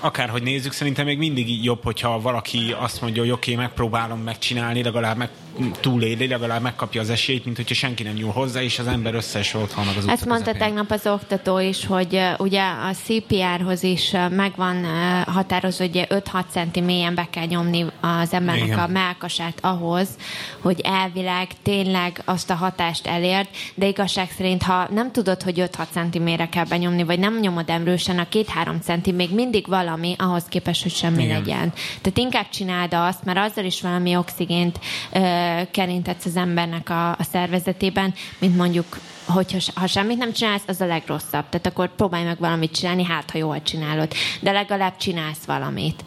akárhogy 0.00 0.42
nézzük, 0.42 0.72
szerintem 0.72 1.04
még 1.04 1.18
mindig 1.18 1.64
jobb, 1.64 1.84
hogyha 1.84 2.20
valaki 2.20 2.74
azt 2.78 3.00
mondja, 3.00 3.22
hogy 3.22 3.30
oké, 3.30 3.52
okay, 3.52 3.64
megpróbálom 3.64 4.20
megcsinálni, 4.20 4.82
legalább 4.82 5.16
meg 5.16 5.28
túléli, 5.80 6.26
legalább 6.28 6.62
megkapja 6.62 7.00
az 7.00 7.10
esélyt, 7.10 7.44
mint 7.44 7.56
hogyha 7.56 7.74
senki 7.74 8.02
nem 8.02 8.12
nyúl 8.12 8.32
hozzá, 8.32 8.62
és 8.62 8.78
az 8.78 8.86
ember 8.86 9.14
összes 9.14 9.54
otthon 9.54 9.84
meg 9.84 9.96
az 9.96 10.08
Ezt 10.08 10.24
mondta 10.26 10.44
közepén. 10.52 10.60
tegnap 10.68 10.90
az 10.90 11.06
oktató 11.06 11.58
is, 11.58 11.86
hogy 11.86 12.20
ugye 12.38 12.62
a 12.62 12.92
CPR-hoz 13.04 13.82
is 13.82 14.10
megvan 14.30 14.84
határozva, 15.26 15.84
hogy 15.84 16.06
5-6 16.08 16.44
centi 16.50 16.80
mélyen 16.80 17.14
be 17.14 17.26
kell 17.30 17.44
nyomni 17.46 17.84
az 18.00 18.32
embernek 18.32 18.64
Igen. 18.64 18.78
a 18.78 18.86
melkasát 18.86 19.58
ahhoz, 19.60 20.08
hogy 20.60 20.80
elvileg 20.80 21.48
tényleg 21.62 22.22
azt 22.24 22.50
a 22.50 22.54
hatást 22.54 23.06
elérd, 23.06 23.48
de 23.74 23.86
igazság 23.86 24.30
szerint, 24.36 24.62
ha 24.62 24.88
nem 24.90 25.12
tudod, 25.12 25.42
hogy 25.42 25.60
5-6 25.60 25.84
centiméterre 25.90 26.48
kell 26.48 26.64
benyomni, 26.64 27.02
vagy 27.02 27.18
nem 27.18 27.38
nyomod 27.40 27.70
erősen, 27.70 28.18
a 28.18 28.26
2-3 28.32 28.80
centi 28.82 29.12
még 29.12 29.34
mindig 29.34 29.66
valami, 29.68 30.14
ahhoz 30.18 30.44
képest, 30.44 30.82
hogy 30.82 30.92
semmi 30.92 31.22
Igen. 31.22 31.38
legyen. 31.38 31.72
Tehát 32.00 32.18
inkább 32.18 32.48
csináld 32.48 32.94
azt, 32.94 33.24
mert 33.24 33.38
azzal 33.38 33.64
is 33.64 33.80
valami 33.80 34.16
oxigént 34.16 34.78
ö, 35.12 35.42
kerintetsz 35.70 36.24
az 36.24 36.36
embernek 36.36 36.90
a, 36.90 37.10
a 37.10 37.22
szervezetében, 37.30 38.14
mint 38.38 38.56
mondjuk, 38.56 38.98
hogyha 39.26 39.58
ha 39.74 39.86
semmit 39.86 40.18
nem 40.18 40.32
csinálsz, 40.32 40.62
az 40.66 40.80
a 40.80 40.86
legrosszabb. 40.86 41.48
Tehát 41.48 41.66
akkor 41.66 41.94
próbálj 41.94 42.24
meg 42.24 42.38
valamit 42.38 42.72
csinálni, 42.72 43.04
hát 43.04 43.30
ha 43.30 43.38
jól 43.38 43.62
csinálod. 43.62 44.12
De 44.40 44.52
legalább 44.52 44.96
csinálsz 44.96 45.44
valamit. 45.44 46.04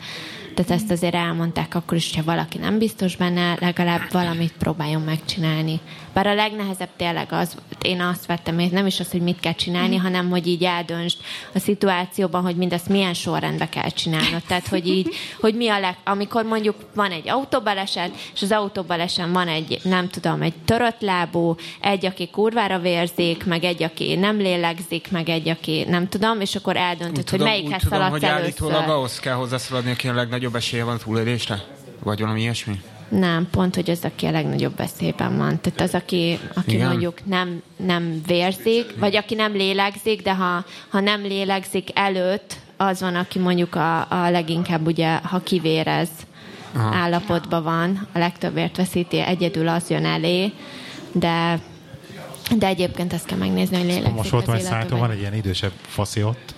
Tehát 0.58 0.72
ezt 0.72 0.92
azért 0.92 1.16
elmondták 1.16 1.76
akkor 1.76 1.98
is, 1.98 2.10
hogyha 2.10 2.32
valaki 2.32 2.58
nem 2.58 2.78
biztos 2.78 3.16
benne, 3.16 3.58
legalább 3.60 4.12
valamit 4.12 4.54
próbáljon 4.58 5.02
megcsinálni. 5.02 5.80
Bár 6.18 6.28
a 6.28 6.34
legnehezebb 6.34 6.90
tényleg 6.96 7.28
az, 7.30 7.58
én 7.82 8.02
azt 8.02 8.26
vettem, 8.26 8.56
hogy 8.56 8.72
nem 8.72 8.86
is 8.86 9.00
az, 9.00 9.12
hogy 9.12 9.22
mit 9.22 9.40
kell 9.40 9.54
csinálni, 9.54 9.96
hanem 9.96 10.30
hogy 10.30 10.48
így 10.48 10.64
eldöntsd 10.64 11.18
a 11.54 11.60
szituációban, 11.60 12.42
hogy 12.42 12.56
mindezt 12.56 12.90
milyen 12.90 13.14
sorrendbe 13.14 13.70
kell 13.70 13.90
csinálnod. 13.90 14.42
Tehát, 14.48 14.68
hogy 14.68 14.88
így, 14.88 15.16
hogy 15.40 15.56
mi 15.56 15.68
a 15.70 15.80
leg... 15.80 15.98
Amikor 16.04 16.44
mondjuk 16.44 16.76
van 16.96 17.12
egy 17.12 17.30
autóbaleset, 17.30 18.12
és 18.34 18.42
az 18.42 18.52
autóbalesen 18.52 19.32
van 19.32 19.48
egy, 19.48 19.80
nem 19.84 20.10
tudom, 20.10 20.42
egy 20.42 20.54
törött 20.66 21.02
lábú, 21.02 21.56
egy, 21.82 22.06
aki 22.06 22.28
kurvára 22.28 22.80
vérzik, 22.80 23.46
meg 23.46 23.64
egy, 23.64 23.84
aki 23.84 24.16
nem 24.16 24.38
lélegzik, 24.38 25.12
meg 25.12 25.30
egy, 25.30 25.50
aki 25.50 25.86
nem 25.88 26.10
tudom, 26.10 26.42
és 26.42 26.56
akkor 26.56 26.78
eldöntöd, 26.78 27.30
hogy 27.30 27.40
melyikhez 27.40 27.82
tudom, 27.82 28.00
szaladsz 28.00 28.12
hogy 28.12 28.26
állítólag 28.26 28.74
először. 28.74 28.96
ahhoz 28.96 29.20
kell 29.20 29.36
hozzászaladni, 29.36 29.92
aki 29.92 30.08
a 30.08 30.14
legnagyobb 30.14 30.56
esélye 30.56 30.84
van 30.84 30.96
a 30.96 30.98
túlélésre? 30.98 31.64
Vagy 32.04 32.20
valami 32.20 32.42
ilyesmi? 32.42 32.82
Nem, 33.10 33.48
pont, 33.52 33.76
hogy 33.76 33.90
az, 33.90 34.00
aki 34.04 34.26
a 34.26 34.32
legnagyobb 34.32 34.76
veszélyben 34.78 35.38
van. 35.38 35.60
Tehát 35.62 35.82
az, 35.82 35.94
aki, 35.94 36.40
aki 36.56 36.74
Igen? 36.74 36.88
mondjuk 36.88 37.26
nem, 37.26 37.62
nem 37.76 38.22
vérzik, 38.28 38.86
vagy 39.00 39.16
aki 39.16 39.36
nem 39.36 39.54
lélegzik, 39.54 40.22
de 40.22 40.36
ha, 40.36 40.66
ha 40.90 41.00
nem 41.00 41.22
lélegzik 41.22 41.90
előtt, 41.94 42.56
az 42.78 43.00
van, 43.02 43.16
aki 43.16 43.40
mondjuk 43.40 43.76
a, 43.76 44.00
a 44.10 44.30
leginkább 44.30 44.86
ugye, 44.88 45.16
ha 45.16 45.40
kivérez 45.40 46.10
Aha. 46.76 46.96
állapotban 46.96 47.64
van, 47.64 48.08
a 48.14 48.18
legtöbb 48.18 48.54
vért 48.54 48.78
veszíti, 48.78 49.20
egyedül 49.20 49.68
az 49.68 49.90
jön 49.90 50.06
elé, 50.06 50.52
de 51.12 51.60
de 52.58 52.68
egyébként 52.68 53.14
ezt 53.14 53.26
kell 53.26 53.38
megnézni, 53.38 53.78
hogy 53.78 53.86
lélegzik 53.86 54.14
Most 54.14 54.30
szájton, 54.62 54.90
vagy- 54.90 55.00
van 55.00 55.12
egy 55.12 55.20
ilyen 55.20 55.34
idősebb 55.34 55.72
faszi 55.88 56.24
ott. 56.24 56.56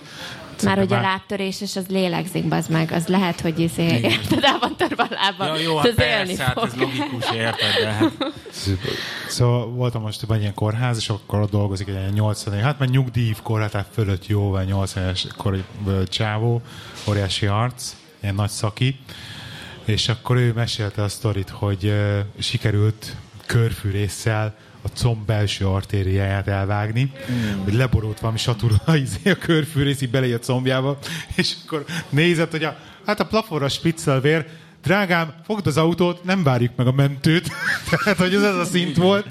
Már 0.62 0.78
hogy 0.78 0.92
a 0.92 0.94
Már- 0.94 1.04
lábtörés, 1.04 1.60
és 1.60 1.76
az 1.76 1.86
lélegzik, 1.88 2.48
bazd 2.48 2.70
meg, 2.70 2.92
az 2.92 3.06
lehet, 3.06 3.40
hogy 3.40 3.58
izé, 3.58 3.82
érted, 3.82 4.44
el 4.44 4.58
van 4.60 4.76
törve 4.76 5.02
a 5.02 5.08
lába. 5.10 5.46
Ja, 5.46 5.62
jó, 5.62 5.76
az 5.76 5.84
hát 5.96 6.06
élni 6.06 6.36
persze, 6.36 6.44
hát 6.44 6.52
fog. 6.52 6.64
ez 6.64 6.74
logikus, 6.74 7.30
érted, 7.34 7.74
de 7.80 7.90
hát... 7.90 8.12
Szóval 9.28 9.66
voltam 9.66 10.02
most 10.02 10.24
egy 10.30 10.40
ilyen 10.40 10.54
kórház, 10.54 10.96
és 10.96 11.08
akkor 11.08 11.40
ott 11.40 11.50
dolgozik 11.50 11.88
egy 11.88 11.94
ilyen 11.94 12.12
80 12.12 12.60
hát 12.60 12.78
már 12.78 12.88
nyugdíj 12.88 13.34
korhatár 13.42 13.86
fölött 13.92 14.26
jóval 14.26 14.64
80 14.64 15.04
es 15.04 15.26
kor 15.36 15.64
ö, 15.86 16.02
csávó, 16.04 16.62
óriási 17.08 17.46
arc, 17.46 17.94
ilyen 18.22 18.34
nagy 18.34 18.50
szaki, 18.50 18.98
és 19.84 20.08
akkor 20.08 20.36
ő 20.36 20.52
mesélte 20.52 21.02
a 21.02 21.08
sztorit, 21.08 21.50
hogy 21.50 21.84
uh, 21.84 22.18
sikerült 22.38 23.16
körfűrésszel 23.46 24.54
a 24.82 24.88
comb 24.88 25.26
belső 25.26 25.66
artériáját 25.66 26.48
elvágni, 26.48 27.12
mm. 27.32 27.62
hogy 27.64 27.74
leborult 27.74 28.20
valami 28.20 28.38
satúra 28.38 28.96
izé, 29.04 29.30
a 29.30 29.36
körfűrész 29.36 30.00
így 30.00 30.10
belé 30.10 30.32
a 30.32 30.38
combjába, 30.38 30.98
és 31.34 31.54
akkor 31.64 31.84
nézett, 32.08 32.50
hogy 32.50 32.64
a, 32.64 32.76
hát 33.06 33.20
a 33.20 33.26
plafonra 33.26 33.68
spiccel 33.68 34.20
vér, 34.20 34.46
drágám, 34.82 35.34
fogd 35.44 35.66
az 35.66 35.76
autót, 35.76 36.24
nem 36.24 36.42
várjuk 36.42 36.72
meg 36.76 36.86
a 36.86 36.92
mentőt. 36.92 37.50
Tehát, 37.90 38.18
hogy 38.18 38.34
ez 38.34 38.42
az 38.42 38.56
a 38.56 38.64
szint 38.64 38.96
volt, 38.96 39.26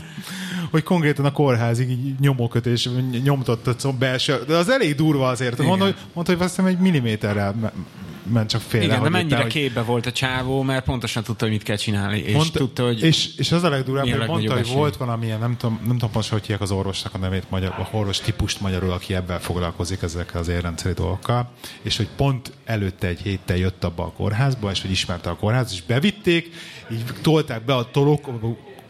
hogy 0.71 0.83
konkrétan 0.83 1.25
a 1.25 1.31
kórházig 1.31 1.89
így 1.89 2.19
nyomókötés 2.19 2.89
nyomtott 3.23 3.67
a 3.83 3.91
belső, 3.91 4.43
de 4.47 4.55
az 4.55 4.69
elég 4.69 4.95
durva 4.95 5.27
azért. 5.27 5.57
Mondta, 5.57 5.85
hogy, 5.85 5.95
mondta, 6.13 6.33
hogy 6.33 6.41
azt 6.41 6.55
hiszem 6.55 6.65
egy 6.65 6.77
milliméterrel 6.77 7.73
me- 8.29 8.33
ment 8.33 8.49
csak 8.49 8.61
félre. 8.61 8.85
Igen, 8.85 9.03
de 9.03 9.09
mennyire 9.09 9.41
hogy- 9.41 9.51
képbe 9.51 9.81
volt 9.81 10.05
a 10.05 10.11
csávó, 10.11 10.61
mert 10.61 10.85
pontosan 10.85 11.23
tudta, 11.23 11.43
hogy 11.43 11.53
mit 11.53 11.63
kell 11.63 11.75
csinálni, 11.75 12.17
és 12.19 12.33
Mondta, 12.33 12.57
tudta, 12.59 12.83
hogy... 12.83 13.03
és, 13.03 13.35
és 13.37 13.51
az 13.51 13.63
a 13.63 13.69
legdurább, 13.69 14.07
hogy 14.09 14.27
mondta, 14.27 14.51
hogy 14.51 14.61
esély. 14.61 14.75
volt 14.75 14.97
valamilyen, 14.97 15.39
nem 15.39 15.57
tudom, 15.57 15.75
nem 15.75 15.91
tudom 15.93 16.11
pontosan, 16.11 16.31
hogy 16.31 16.41
hívják 16.41 16.61
az 16.61 16.71
orvosnak 16.71 17.13
a 17.13 17.17
nevét, 17.17 17.49
magyar, 17.49 17.69
a 17.77 17.95
orvos 17.95 18.19
típust 18.19 18.61
magyarul, 18.61 18.91
aki 18.91 19.15
ebben 19.15 19.39
foglalkozik 19.39 20.01
ezekkel 20.01 20.39
az 20.41 20.47
érrendszeri 20.47 20.93
dolgokkal, 20.93 21.51
és 21.81 21.97
hogy 21.97 22.07
pont 22.15 22.51
előtte 22.65 23.07
egy 23.07 23.21
héttel 23.21 23.57
jött 23.57 23.83
abba 23.83 24.03
a 24.03 24.11
kórházba, 24.11 24.71
és 24.71 24.81
hogy 24.81 24.91
ismerte 24.91 25.29
a 25.29 25.35
kórház, 25.35 25.71
és 25.73 25.81
bevitték, 25.81 26.49
így 26.91 27.03
tolták 27.21 27.65
be 27.65 27.75
a 27.75 27.91
tolók, 27.91 28.29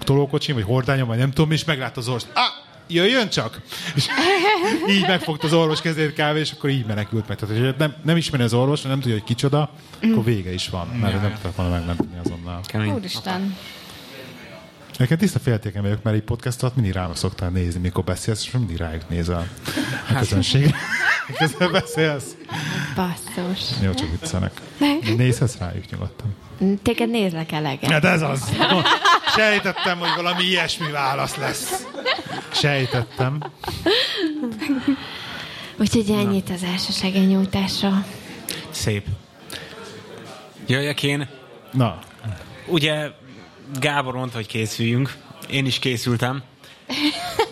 tolókocsim, 0.03 0.55
vagy 0.55 0.63
hordányom, 0.63 1.07
vagy 1.07 1.17
nem 1.17 1.31
tudom, 1.31 1.51
és 1.51 1.63
meglátta 1.65 1.99
az 1.99 2.07
orvos. 2.07 2.23
Ah, 2.33 2.67
jöjjön 2.89 3.29
csak! 3.29 3.61
És 3.95 4.07
így 4.95 5.07
megfogta 5.07 5.47
az 5.47 5.53
orvos 5.53 5.81
kezét 5.81 6.13
kávé, 6.13 6.39
és 6.39 6.51
akkor 6.51 6.69
így 6.69 6.85
menekült 6.85 7.27
meg. 7.27 7.37
Tehát, 7.37 7.57
hogy 7.57 7.75
nem, 7.77 7.93
nem 8.03 8.17
ismeri 8.17 8.43
az 8.43 8.53
orvos, 8.53 8.81
nem 8.81 8.99
tudja, 8.99 9.13
hogy 9.13 9.23
kicsoda, 9.23 9.69
akkor 10.01 10.23
vége 10.23 10.53
is 10.53 10.69
van, 10.69 10.87
mert 10.87 11.21
nem 11.21 11.33
tudtak 11.33 11.55
volna 11.55 11.71
megmenteni 11.71 12.19
azonnal. 12.23 12.61
Kemény. 12.65 12.91
Úristen. 12.91 13.55
Nekem 14.97 15.17
tiszta 15.17 15.39
féltéken 15.39 15.81
vagyok, 15.81 16.03
mert 16.03 16.15
így 16.15 16.23
podcast 16.23 16.63
alatt 16.63 16.75
mindig 16.75 16.93
rám 16.93 17.13
szoktál 17.13 17.49
nézni, 17.49 17.79
mikor 17.79 18.03
beszélsz, 18.03 18.45
és 18.45 18.51
mindig 18.51 18.77
rájuk 18.77 19.09
nézel 19.09 19.47
a 20.09 20.13
közönség. 20.17 20.75
Közben 21.37 21.71
beszélsz. 21.71 22.35
Basszus. 22.95 23.61
Jó, 23.81 23.93
csak 23.93 24.09
viccelek. 24.19 24.61
De 24.77 25.13
Nézhetsz 25.17 25.57
rájuk 25.57 25.89
nyugodtan. 25.91 26.35
Téged 26.83 27.09
nézlek 27.09 27.51
eleget. 27.51 27.91
Hát 27.91 28.05
ez 28.05 28.21
az. 28.21 28.53
Sejtettem, 29.35 29.97
hogy 29.97 30.09
valami 30.15 30.43
ilyesmi 30.43 30.91
válasz 30.91 31.35
lesz. 31.35 31.85
Sejtettem. 32.51 33.43
Úgyhogy 35.77 36.09
ennyit 36.09 36.49
az 36.49 36.63
első 36.63 36.91
segélynyújtásra. 36.91 38.05
Szép. 38.69 39.05
Jöjjek 40.67 41.03
én. 41.03 41.29
Na, 41.71 41.99
Ugye 42.67 43.11
Gábor 43.79 44.13
mondta, 44.15 44.35
hogy 44.37 44.47
készüljünk. 44.47 45.13
Én 45.49 45.65
is 45.65 45.79
készültem. 45.79 46.43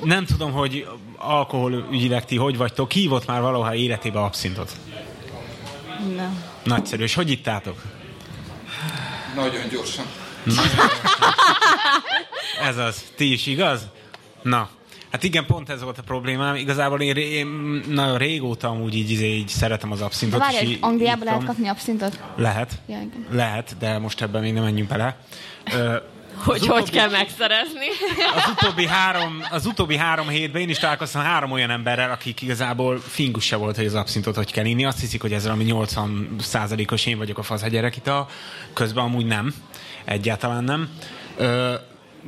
Nem 0.04 0.26
tudom, 0.26 0.52
hogy 0.52 0.88
alkoholügyileg 1.18 2.26
ti 2.26 2.36
hogy 2.38 2.58
vagytok. 2.58 2.88
Ki 2.88 3.00
hívott 3.00 3.26
már 3.28 3.42
valaha 3.42 3.76
életébe 3.76 4.20
abszintot? 4.20 4.72
Nem. 6.16 6.44
Nagyszerű. 6.64 7.04
És 7.04 7.14
hogy 7.14 7.30
ittátok? 7.30 7.82
Nagyon 9.38 9.68
gyorsan. 9.72 10.06
Ez 12.70 12.78
az. 12.78 13.04
Ti 13.16 13.32
is 13.32 13.46
igaz? 13.46 13.88
Na, 14.42 14.70
Hát 15.12 15.24
igen, 15.24 15.46
pont 15.46 15.70
ez 15.70 15.82
volt 15.84 15.98
a 15.98 16.02
problémám. 16.02 16.56
Igazából 16.56 17.02
én, 17.02 17.16
én 17.16 17.48
nagyon 17.88 18.18
régóta 18.18 18.68
amúgy 18.70 18.96
így, 18.96 19.12
így, 19.12 19.22
így 19.22 19.48
szeretem 19.48 19.92
az 19.92 20.02
abszintot. 20.02 20.40
várj, 20.40 20.66
így- 20.66 20.78
Angliában 20.82 21.26
lehet 21.26 21.46
kapni 21.46 21.68
abszintot? 21.68 22.20
Lehet. 22.36 22.72
Ja, 22.88 22.96
igen. 22.98 23.26
Lehet, 23.32 23.76
de 23.80 23.98
most 23.98 24.22
ebben 24.22 24.42
még 24.42 24.54
nem 24.54 24.64
menjünk 24.64 24.90
bele. 24.90 25.18
Ö, 25.74 25.96
Hogy 26.44 26.56
az 26.60 26.66
hogy 26.68 26.70
utóbbi- 26.82 26.92
kell 26.92 27.10
megszerezni. 27.10 27.86
Az 28.36 28.52
utóbbi, 28.52 28.88
három, 28.88 29.44
az 29.52 29.66
utóbbi 29.66 29.96
három 29.98 30.28
hétben 30.28 30.62
én 30.62 30.70
is 30.70 30.78
találkoztam 30.78 31.22
három 31.22 31.52
olyan 31.52 31.70
emberrel, 31.70 32.12
akik 32.12 32.42
igazából 32.42 33.00
fingus 33.00 33.46
se 33.46 33.56
volt, 33.56 33.76
hogy 33.76 33.86
az 33.86 33.94
abszintot 33.94 34.36
hogy 34.36 34.52
kell 34.52 34.66
inni. 34.66 34.86
Azt 34.86 35.00
hiszik, 35.00 35.22
hogy 35.22 35.34
ezzel 35.34 35.52
ami 35.52 35.64
80 35.64 36.36
os 36.92 37.06
én 37.06 37.18
vagyok 37.18 37.38
a 37.38 37.44
fasz 37.44 37.62
a 37.64 37.68
gyerekita. 37.68 38.28
Közben 38.74 39.04
amúgy 39.04 39.26
nem. 39.26 39.54
Egyáltalán 40.06 40.64
nem. 40.64 40.90
Ö, 41.38 41.74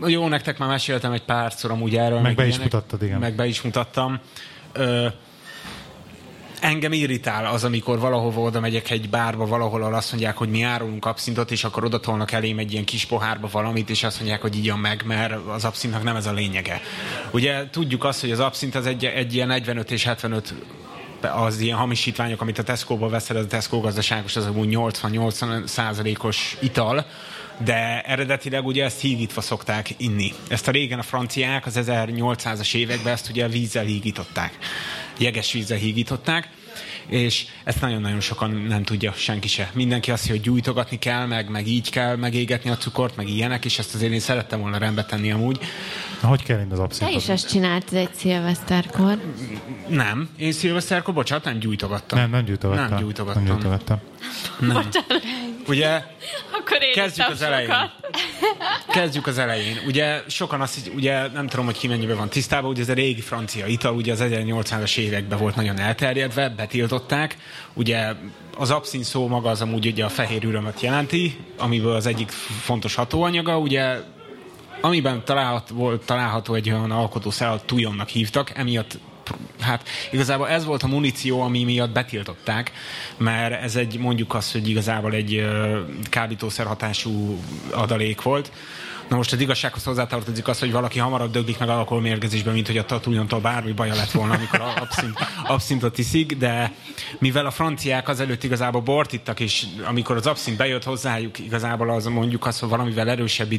jó, 0.06 0.28
nektek 0.28 0.58
már 0.58 0.70
meséltem 0.70 1.12
egy 1.12 1.24
párszor 1.26 1.72
amúgy 1.72 1.96
erről. 1.96 2.20
Meg 2.20 2.36
be 2.36 2.44
is 2.48 2.56
ilyenek. 2.56 2.72
mutattad, 2.74 3.04
igen. 3.04 3.20
Meg 3.20 3.36
be 3.36 3.46
is 3.46 3.62
mutattam. 3.62 4.20
Ö, 4.74 5.08
engem 6.62 6.94
irritál 6.94 7.46
az, 7.46 7.64
amikor 7.64 8.00
valahova 8.00 8.42
oda 8.42 8.60
megyek 8.60 8.90
egy 8.90 9.10
bárba, 9.10 9.46
valahol 9.46 9.80
ahol 9.82 9.94
azt 9.94 10.12
mondják, 10.12 10.38
hogy 10.38 10.50
mi 10.50 10.62
árulunk 10.62 11.06
abszintot, 11.06 11.52
és 11.52 11.64
akkor 11.64 11.84
oda 11.84 12.00
tolnak 12.00 12.32
elém 12.32 12.58
egy 12.58 12.72
ilyen 12.72 12.86
kis 12.86 13.06
pohárba 13.06 13.50
valamit, 13.52 13.90
és 13.90 14.04
azt 14.04 14.18
mondják, 14.20 14.42
hogy 14.42 14.58
igyan 14.58 14.80
meg, 14.80 15.04
mert 15.06 15.34
az 15.48 15.66
abszintnak 15.66 16.04
nem 16.04 16.16
ez 16.16 16.26
a 16.26 16.32
lényege. 16.32 16.82
Ugye 17.32 17.70
tudjuk 17.70 18.04
azt, 18.04 18.22
hogy 18.22 18.32
az 18.32 18.40
abszint 18.40 18.76
az 18.76 18.86
egy, 18.86 19.06
egy 19.06 19.34
ilyen 19.34 19.48
45 19.48 19.92
és 19.92 20.04
75 20.04 20.54
az 21.22 21.60
ilyen 21.60 21.78
hamisítványok, 21.78 22.42
amit 22.42 22.60
a 22.60 22.64
Tesco-ba 22.64 23.10
veszed, 23.10 23.36
az 23.36 23.44
a 23.44 23.48
Tesco 23.48 23.80
gazdaságos, 23.80 24.36
az 24.36 24.46
amúgy 24.46 24.70
80-80 24.72 25.66
százalékos 25.66 26.58
ital, 26.60 27.06
de 27.64 28.02
eredetileg 28.02 28.66
ugye 28.66 28.84
ezt 28.84 29.02
hígítva 29.02 29.42
szokták 29.42 29.90
inni. 29.98 30.34
Ezt 30.50 30.68
a 30.68 30.72
régen 30.72 31.00
a 31.00 31.04
franciák 31.04 31.66
az 31.66 31.80
1800-as 31.82 32.76
években 32.76 33.14
ezt 33.14 33.30
ugye 33.30 33.48
vízzel 33.48 33.84
hígították. 33.84 34.58
Jeges 35.20 35.52
vízzel 35.52 35.78
hígították, 35.78 36.50
és 37.08 37.46
ezt 37.64 37.82
nagyon-nagyon 37.82 38.20
sokan 38.20 38.52
nem 38.52 38.84
tudja 38.84 39.12
senki 39.12 39.48
se. 39.48 39.72
Mindenki 39.74 40.12
azt 40.12 40.28
hogy 40.28 40.42
gyújtogatni 40.42 41.00
kell, 41.00 41.26
meg, 41.26 41.50
meg 41.50 41.68
így 41.68 41.90
kell 41.90 42.16
megégetni 42.16 42.70
a 42.70 42.78
cukort, 42.78 43.16
meg 43.16 43.28
ilyenek, 43.28 43.66
és 43.66 43.80
ezt 43.80 43.96
azért 43.96 44.12
én 44.12 44.20
szerettem 44.20 44.60
volna 44.60 44.78
rendbe 44.78 45.06
tenni 45.06 45.32
amúgy. 45.32 45.60
Na, 46.22 46.28
hogy 46.28 46.44
kell 46.44 46.60
inni 46.60 46.72
az 46.72 46.78
Te 46.78 46.84
abszintot? 46.84 47.22
is 47.22 47.30
ezt 47.30 47.50
csináltad 47.50 47.98
egy 47.98 48.14
szilveszterkor. 48.14 49.22
Nem, 49.88 50.30
én 50.38 50.52
szilveszterkor, 50.52 51.14
bocsánat, 51.14 51.44
nem 51.44 51.60
gyújtogattam. 51.60 52.20
Nem, 52.20 52.30
nem 52.30 52.46
gyújtogattam. 52.46 52.90
Nem 52.90 53.00
gyújtogattam. 53.00 53.44
Nem 53.44 53.54
gyújtogattam. 53.54 54.00
Nem. 54.60 54.90
Ugye 55.68 56.04
Akkor 56.60 56.82
én 56.84 56.94
Kezdjük 56.94 57.28
az 57.28 57.42
elején. 57.42 57.70
sokat. 57.70 57.92
Kezdjük 58.92 59.28
az 59.28 59.38
elején. 59.38 59.78
Ugye 59.88 60.22
sokan 60.28 60.62
azt, 60.62 60.74
hisz- 60.74 60.92
ugye 60.96 61.28
nem 61.28 61.48
tudom, 61.48 61.66
hogy 61.66 61.78
ki 61.78 61.88
mennyiben 61.88 62.18
van 62.18 62.30
tisztában, 62.30 62.70
ugye 62.70 62.82
ez 62.82 62.90
a 62.90 62.94
régi 62.94 63.22
francia 63.22 63.66
ital, 63.66 63.96
ugye 63.96 64.12
az 64.12 64.20
1800-as 64.24 64.98
években 64.98 65.40
volt 65.40 65.56
nagyon 65.56 65.80
elterjedve, 65.80 66.50
betiltották. 66.50 67.38
Ugye 67.74 68.12
az 68.58 68.72
abszin 68.72 69.04
szó 69.04 69.28
maga 69.28 69.50
az 69.50 69.62
amúgy 69.62 69.86
ugye 69.86 70.06
a 70.06 70.10
fehér 70.10 70.44
ürömöt 70.44 70.82
jelenti, 70.82 71.38
amiből 71.58 71.96
az 71.96 72.06
egyik 72.06 72.30
fontos 72.62 72.96
hatóanyaga, 72.96 73.58
ugye 73.58 73.98
amiben 74.82 75.22
található, 75.26 75.76
volt, 75.76 76.06
található 76.06 76.54
egy 76.54 76.70
olyan 76.70 76.92
alkotószer, 76.92 77.62
tujonnak 77.62 78.08
hívtak, 78.10 78.52
emiatt 78.58 78.98
hát 79.60 79.88
igazából 80.12 80.48
ez 80.48 80.66
volt 80.66 80.84
a 80.84 80.88
muníció, 80.88 81.42
ami 81.42 81.64
miatt 81.64 81.92
betiltották, 81.92 82.72
mert 83.18 83.64
ez 83.64 83.76
egy, 83.76 83.98
mondjuk 83.98 84.34
azt, 84.34 84.52
hogy 84.52 84.70
igazából 84.70 85.14
egy 85.14 85.48
kábítószer 86.10 86.66
hatású 86.66 87.40
adalék 87.72 88.22
volt. 88.22 88.52
Na 89.10 89.16
most 89.16 89.34
az 89.34 89.40
igazsághoz 89.40 89.84
hozzátartozik 89.84 90.48
az, 90.48 90.60
hogy 90.60 90.72
valaki 90.72 91.00
hamarabb 91.00 91.32
döglik 91.32 91.58
meg 91.58 91.70
alkoholmérgezésben, 91.70 92.54
mint 92.54 92.68
hogy 92.68 92.78
a 92.78 92.86
tatújontól 92.86 93.40
bármi 93.40 93.72
baja 93.72 93.96
lett 93.96 94.12
volna, 94.12 94.34
amikor 94.34 94.62
abszint, 94.62 95.18
abszintot 95.48 95.98
iszik, 95.98 96.38
de 96.38 96.74
mivel 97.20 97.46
a 97.46 97.52
franciák 97.52 98.08
azelőtt 98.08 98.44
igazából 98.44 98.82
bort 98.82 99.14
ittak, 99.14 99.40
és 99.40 99.66
amikor 99.86 100.16
az 100.16 100.28
abszint 100.28 100.58
bejött 100.58 100.84
hozzájuk, 100.84 101.40
igazából 101.40 101.90
az 101.90 102.06
mondjuk 102.06 102.46
az, 102.46 102.60
hogy 102.60 102.70
valamivel 102.70 103.10
erősebb 103.10 103.52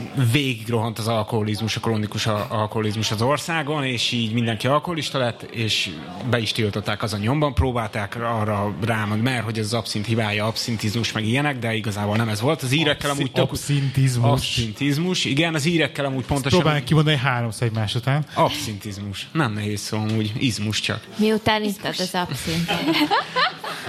ital, 0.00 0.24
végigrohant 0.32 0.98
az 0.98 1.08
alkoholizmus, 1.08 1.76
a 1.76 1.80
krónikus 1.80 2.26
a- 2.26 2.46
alkoholizmus 2.50 3.10
az 3.10 3.22
országon, 3.22 3.84
és 3.84 4.12
így 4.12 4.32
mindenki 4.32 4.66
alkoholista 4.66 5.18
lett, 5.18 5.42
és 5.42 5.90
be 6.30 6.38
is 6.38 6.52
tiltották 6.52 7.02
az 7.02 7.12
a 7.12 7.16
nyomban, 7.16 7.54
próbálták 7.54 8.16
arra 8.16 8.74
rámad, 8.84 9.20
mert 9.20 9.44
hogy 9.44 9.58
ez 9.58 9.64
az 9.64 9.74
abszint 9.74 10.06
hibája, 10.06 10.46
abszintizmus, 10.46 11.12
meg 11.12 11.26
ilyenek, 11.26 11.58
de 11.58 11.74
igazából 11.74 12.16
nem 12.16 12.28
ez 12.28 12.40
volt. 12.40 12.62
Az 12.62 12.72
írekkel 12.72 13.10
Abszi- 13.10 13.22
amúgy 13.22 13.32
tök... 13.32 13.50
abszintizmus. 13.50 14.30
Abszintizmus, 14.30 15.24
igen, 15.24 15.54
az 15.54 15.64
írekkel 15.64 16.04
amúgy 16.04 16.24
pontosan... 16.24 16.60
Próbálj 16.60 16.82
kimondani 16.82 17.16
háromszor 17.16 17.66
egymás 17.66 17.94
után. 17.94 18.24
Abszintizmus. 18.34 19.28
Nem 19.32 19.52
nehéz 19.52 19.80
szó 19.80 19.98
amúgy, 19.98 20.32
izmus 20.38 20.80
csak. 20.80 21.06
Miután 21.16 21.62
ittad 21.64 21.94
az 21.98 22.10
abszintot. 22.12 22.76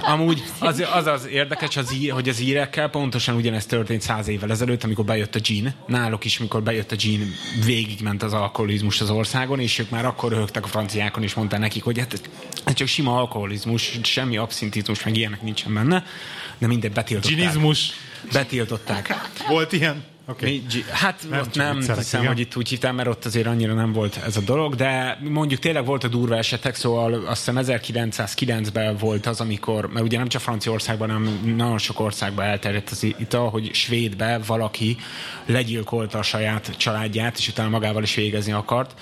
Amúgy 0.06 0.42
az 0.58 0.84
az, 0.94 1.06
az 1.06 1.26
érdekes, 1.26 1.76
az, 1.76 1.92
í- 1.92 2.10
hogy 2.10 2.28
az 2.28 2.40
írekkel 2.40 2.88
pontosan 2.88 3.34
ugyanezt 3.36 3.68
történt 3.68 4.00
száz 4.00 4.28
évvel 4.28 4.50
ezelőtt, 4.50 4.84
amikor 4.84 5.04
bejött 5.04 5.34
a 5.34 5.38
gin. 5.40 5.74
Náluk 5.86 6.24
is, 6.24 6.38
mikor 6.38 6.62
bejött 6.62 6.92
a 6.92 6.96
gin, 6.96 7.32
végigment 7.64 8.22
az 8.22 8.32
alkoholizmus 8.32 9.00
az 9.00 9.10
országon, 9.10 9.60
és 9.60 9.78
ők 9.78 9.90
már 9.90 10.04
akkor 10.04 10.32
röhögtek 10.32 10.64
a 10.64 10.68
franciákon, 10.68 11.22
és 11.22 11.34
mondták 11.34 11.60
nekik, 11.60 11.82
hogy 11.82 11.98
hát 11.98 12.12
ez- 12.12 12.20
ez 12.64 12.74
csak 12.74 12.86
sima 12.86 13.16
alkoholizmus, 13.18 13.98
semmi 14.02 14.36
abszintizmus, 14.36 15.04
meg 15.04 15.16
ilyenek 15.16 15.42
nincsen 15.42 15.74
benne. 15.74 16.04
De 16.58 16.66
mindegy, 16.66 16.92
betiltották. 16.92 17.36
Ginizmus. 17.38 17.90
Betiltották. 18.32 19.14
Volt 19.48 19.72
ilyen? 19.72 20.04
Mi, 20.40 20.62
G- 20.68 20.88
hát 20.90 21.26
Nem, 21.30 21.40
ott 21.40 21.54
nem 21.54 21.76
viccelek, 21.76 22.02
hiszem, 22.02 22.20
igen. 22.20 22.32
hogy 22.32 22.42
itt 22.42 22.56
úgy 22.56 22.68
hívtam, 22.68 22.94
mert 22.94 23.08
ott 23.08 23.24
azért 23.24 23.46
annyira 23.46 23.74
nem 23.74 23.92
volt 23.92 24.16
ez 24.16 24.36
a 24.36 24.40
dolog, 24.40 24.74
de 24.74 25.18
mondjuk 25.22 25.60
tényleg 25.60 25.84
volt 25.84 26.04
a 26.04 26.08
durva 26.08 26.36
esetek, 26.36 26.74
szóval 26.74 27.14
azt 27.14 27.50
hiszem 27.50 27.82
1909-ben 27.82 28.96
volt 28.96 29.26
az, 29.26 29.40
amikor, 29.40 29.86
mert 29.86 30.04
ugye 30.04 30.18
nem 30.18 30.28
csak 30.28 30.40
Franciaországban, 30.40 31.10
hanem 31.10 31.54
nagyon 31.56 31.78
sok 31.78 32.00
országban 32.00 32.44
elterjedt 32.44 32.90
az 32.90 33.02
ital, 33.02 33.50
hogy 33.50 33.74
Svédbe 33.74 34.40
valaki 34.46 34.96
legyilkolta 35.46 36.18
a 36.18 36.22
saját 36.22 36.76
családját, 36.76 37.38
és 37.38 37.48
utána 37.48 37.68
magával 37.68 38.02
is 38.02 38.14
végezni 38.14 38.52
akart. 38.52 38.94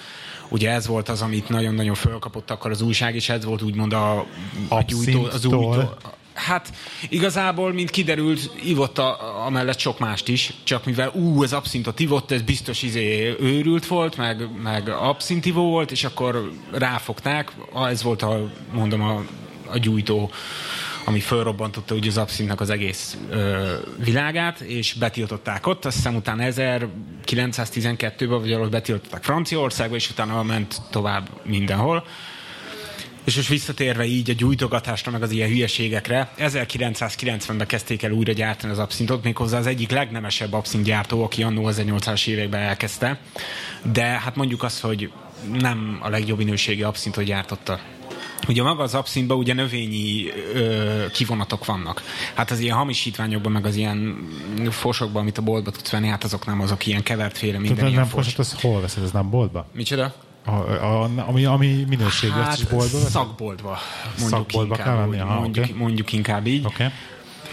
Ugye 0.48 0.70
ez 0.70 0.86
volt 0.86 1.08
az, 1.08 1.22
amit 1.22 1.48
nagyon-nagyon 1.48 1.94
fölkapott 1.94 2.50
akkor 2.50 2.70
az 2.70 2.82
újság, 2.82 3.14
és 3.14 3.28
ez 3.28 3.44
volt 3.44 3.62
úgymond 3.62 3.92
a, 3.92 4.18
a 4.68 4.82
gyújtó, 4.86 5.24
az 5.24 5.44
újtó, 5.44 5.94
Hát 6.34 6.72
igazából, 7.08 7.72
mint 7.72 7.90
kiderült, 7.90 8.50
ivott 8.64 8.98
a, 8.98 9.44
amellett 9.46 9.78
sok 9.78 9.98
mást 9.98 10.28
is, 10.28 10.52
csak 10.64 10.84
mivel 10.84 11.10
ú, 11.14 11.42
ez 11.42 11.52
abszintot 11.52 12.00
ivott, 12.00 12.30
ez 12.30 12.42
biztos 12.42 12.82
izé 12.82 13.36
őrült 13.40 13.86
volt, 13.86 14.16
meg, 14.16 14.48
meg 14.62 14.88
abszintivó 14.88 15.70
volt, 15.70 15.90
és 15.90 16.04
akkor 16.04 16.52
ráfogták, 16.72 17.52
ez 17.74 18.02
volt 18.02 18.22
a, 18.22 18.50
mondom, 18.72 19.02
a, 19.02 19.24
a 19.66 19.78
gyújtó, 19.78 20.30
ami 21.04 21.20
fölrobbantotta 21.20 21.94
ugye 21.94 22.08
az 22.08 22.16
abszintnak 22.16 22.60
az 22.60 22.70
egész 22.70 23.16
ö, 23.30 23.74
világát, 24.04 24.60
és 24.60 24.92
betiltották 24.92 25.66
ott, 25.66 25.84
azt 25.84 25.96
hiszem 25.96 26.14
utána 26.14 26.44
1912-ben, 26.46 28.40
vagy 28.40 28.52
ahol 28.52 28.68
betiltották 28.68 29.22
Franciaországba, 29.22 29.94
és 29.94 30.10
utána 30.10 30.42
ment 30.42 30.82
tovább 30.90 31.28
mindenhol. 31.44 32.04
És 33.24 33.36
most 33.36 33.48
visszatérve 33.48 34.04
így 34.04 34.30
a 34.30 34.34
gyújtogatásra, 34.36 35.10
meg 35.10 35.22
az 35.22 35.30
ilyen 35.30 35.48
hülyeségekre, 35.48 36.32
1990-ben 36.38 37.66
kezdték 37.66 38.02
el 38.02 38.10
újra 38.10 38.32
gyártani 38.32 38.72
az 38.72 38.78
abszintot, 38.78 39.24
méghozzá 39.24 39.58
az 39.58 39.66
egyik 39.66 39.90
legnemesebb 39.90 40.52
abszintgyártó, 40.52 41.24
aki 41.24 41.42
annó 41.42 41.68
1800-as 41.72 42.26
években 42.26 42.60
elkezdte, 42.60 43.18
de 43.92 44.02
hát 44.02 44.36
mondjuk 44.36 44.62
azt, 44.62 44.80
hogy 44.80 45.10
nem 45.52 45.98
a 46.02 46.08
legjobb 46.08 46.38
minőségi 46.38 46.82
abszintot 46.82 47.24
gyártotta. 47.24 47.80
Ugye 48.48 48.62
maga 48.62 48.82
az 48.82 48.94
abszintban 48.94 49.38
ugye 49.38 49.54
növényi 49.54 50.30
ö, 50.54 51.04
kivonatok 51.12 51.64
vannak. 51.64 52.02
Hát 52.34 52.50
az 52.50 52.58
ilyen 52.58 52.76
hamisítványokban, 52.76 53.52
meg 53.52 53.66
az 53.66 53.76
ilyen 53.76 54.28
fosokban, 54.70 55.22
amit 55.22 55.38
a 55.38 55.42
boltba 55.42 55.70
tudsz 55.70 55.90
venni, 55.90 56.08
hát 56.08 56.24
azok 56.24 56.46
nem 56.46 56.60
azok 56.60 56.86
ilyen 56.86 57.02
kevertféle 57.02 57.58
minden 57.58 57.76
Tudod, 57.76 57.90
ilyen 57.90 58.00
nem 58.00 58.10
fos. 58.10 58.24
fosat, 58.24 58.38
az 58.38 58.60
hol 58.60 58.80
veszed? 58.80 59.02
Ez 59.02 59.10
nem 59.10 59.30
boltba? 59.30 59.66
Micsoda? 59.74 60.14
A, 60.44 60.50
a, 60.50 61.10
ami, 61.26 61.44
ami 61.44 61.84
minőségű, 61.88 62.32
hát, 62.32 62.58
is 62.58 62.64
boltba 62.64 62.98
szakboltba. 62.98 63.78
Mondjuk 64.18 64.28
Szakboltba 64.28 64.76
inkább, 64.76 65.10
kell 65.10 65.20
Aha, 65.20 65.38
mondjuk, 65.40 65.64
oké. 65.64 65.74
mondjuk 65.76 66.12
inkább 66.12 66.46
így. 66.46 66.64
Oké. 66.66 66.84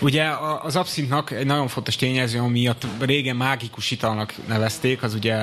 Ugye 0.02 0.30
az 0.62 0.76
abszintnak 0.76 1.32
egy 1.32 1.46
nagyon 1.46 1.68
fontos 1.68 1.96
tényező, 1.96 2.42
miatt 2.42 2.86
régen 3.00 3.36
mágikus 3.36 3.92
italnak 3.92 4.34
nevezték, 4.48 5.04
az 5.04 5.14
ugye 5.14 5.36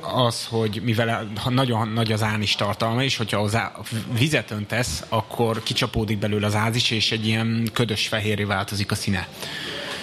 az, 0.00 0.46
hogy 0.50 0.80
mivel 0.84 1.28
nagyon 1.48 1.88
nagy 1.88 2.12
az 2.12 2.22
ánis 2.22 2.54
tartalma, 2.54 3.02
és 3.02 3.16
hogyha 3.16 3.40
az 3.40 3.54
á- 3.54 3.76
vizet 4.18 4.50
öntesz, 4.50 5.04
akkor 5.08 5.62
kicsapódik 5.62 6.18
belőle 6.18 6.46
az 6.46 6.54
ázis, 6.54 6.90
és 6.90 7.12
egy 7.12 7.26
ilyen 7.26 7.68
ködös 7.72 8.06
fehérré 8.08 8.44
változik 8.44 8.90
a 8.90 8.94
színe. 8.94 9.28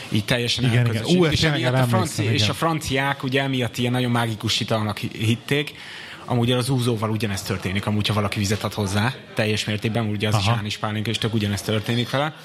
Így 0.09 0.25
teljesen 0.25 0.63
Igen, 0.63 0.75
igen. 0.75 0.85
elközösít. 0.85 1.19
Ú, 1.19 1.25
és, 1.25 1.43
emiatt 1.43 1.73
a 1.73 1.83
franci, 1.87 2.23
és 2.23 2.35
igen. 2.41 2.49
a 2.49 2.53
franciák 2.53 3.23
ugye 3.23 3.41
emiatt 3.41 3.77
ilyen 3.77 3.91
nagyon 3.91 4.11
mágikus 4.11 4.59
italnak 4.59 4.97
hi- 4.97 5.15
hitték, 5.15 5.73
Amúgy 6.29 6.51
az 6.51 6.69
úzóval 6.69 7.09
ugyanezt 7.09 7.47
történik, 7.47 7.85
amúgy, 7.85 8.07
ha 8.07 8.13
valaki 8.13 8.39
vizet 8.39 8.63
ad 8.63 8.73
hozzá, 8.73 9.13
teljes 9.33 9.65
mértékben, 9.65 10.05
ugye 10.05 10.27
az 10.27 10.33
Aha. 10.33 10.43
is 10.43 10.49
Aha. 10.49 10.57
ánis 10.57 10.77
pálinka, 10.77 11.09
és 11.09 11.17
tök 11.17 11.33
ugyanezt 11.33 11.65
történik 11.65 12.09
vele. 12.09 12.35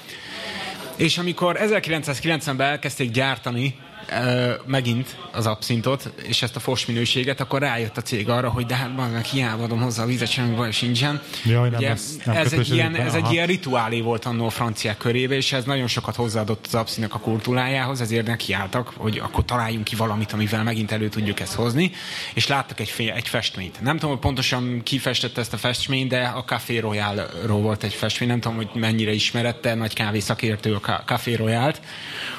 És 0.95 1.17
amikor 1.17 1.57
1990-ben 1.61 2.67
elkezdték 2.67 3.11
gyártani 3.11 3.75
ö, 4.09 4.53
megint 4.65 5.15
az 5.31 5.45
abszintot, 5.45 6.09
és 6.27 6.41
ezt 6.41 6.55
a 6.55 6.59
fos 6.59 6.85
minőséget, 6.85 7.39
akkor 7.39 7.59
rájött 7.61 7.97
a 7.97 8.01
cég 8.01 8.29
arra, 8.29 8.49
hogy 8.49 8.65
de 8.65 8.75
hát 8.75 8.95
meg 9.11 9.23
hiába 9.23 9.63
adom 9.63 9.81
hozzá 9.81 10.03
a 10.03 10.05
vizet, 10.05 10.29
semmi 10.31 10.55
baj 10.55 10.71
sincsen. 10.71 11.21
Jaj, 11.45 11.69
nem 11.69 11.77
Ugye, 11.79 11.89
lesz- 11.89 12.25
nem 12.25 12.35
ez, 12.35 12.53
egy 12.53 12.73
ilyen, 12.73 12.95
ez 12.95 13.13
egy 13.13 13.31
ilyen 13.31 13.47
rituálé 13.47 14.01
volt 14.01 14.25
annó 14.25 14.45
a 14.45 14.49
franciák 14.49 14.97
körébe, 14.97 15.35
és 15.35 15.51
ez 15.53 15.63
nagyon 15.63 15.87
sokat 15.87 16.15
hozzáadott 16.15 16.65
az 16.65 16.75
abszinak 16.75 17.13
a 17.13 17.19
kultúrájához, 17.19 18.01
ezért 18.01 18.27
nekiálltak, 18.27 18.93
hogy 18.97 19.17
akkor 19.23 19.45
találjunk 19.45 19.83
ki 19.83 19.95
valamit, 19.95 20.31
amivel 20.31 20.63
megint 20.63 20.91
elő 20.91 21.09
tudjuk 21.09 21.39
ezt 21.39 21.53
hozni, 21.53 21.91
és 22.33 22.47
láttak 22.47 22.79
egy, 22.79 23.11
egy 23.15 23.27
festményt. 23.27 23.81
Nem 23.81 23.93
tudom, 23.95 24.09
hogy 24.11 24.19
pontosan 24.19 24.81
ki 24.83 24.97
festette 24.97 25.41
ezt 25.41 25.53
a 25.53 25.57
festményt, 25.57 26.09
de 26.09 26.21
a 26.35 26.43
Café 26.43 26.77
Royale-ról 26.77 27.61
volt 27.61 27.83
egy 27.83 27.93
festmény, 27.93 28.29
nem 28.29 28.39
tudom, 28.39 28.57
hogy 28.57 28.69
mennyire 28.73 29.11
ismerette, 29.11 29.73
nagy 29.73 29.93
kávé 29.93 30.19
szakértő 30.19 30.73
a 30.73 30.79
Ca- 30.79 31.03
Café 31.05 31.33
Royale-t. 31.33 31.81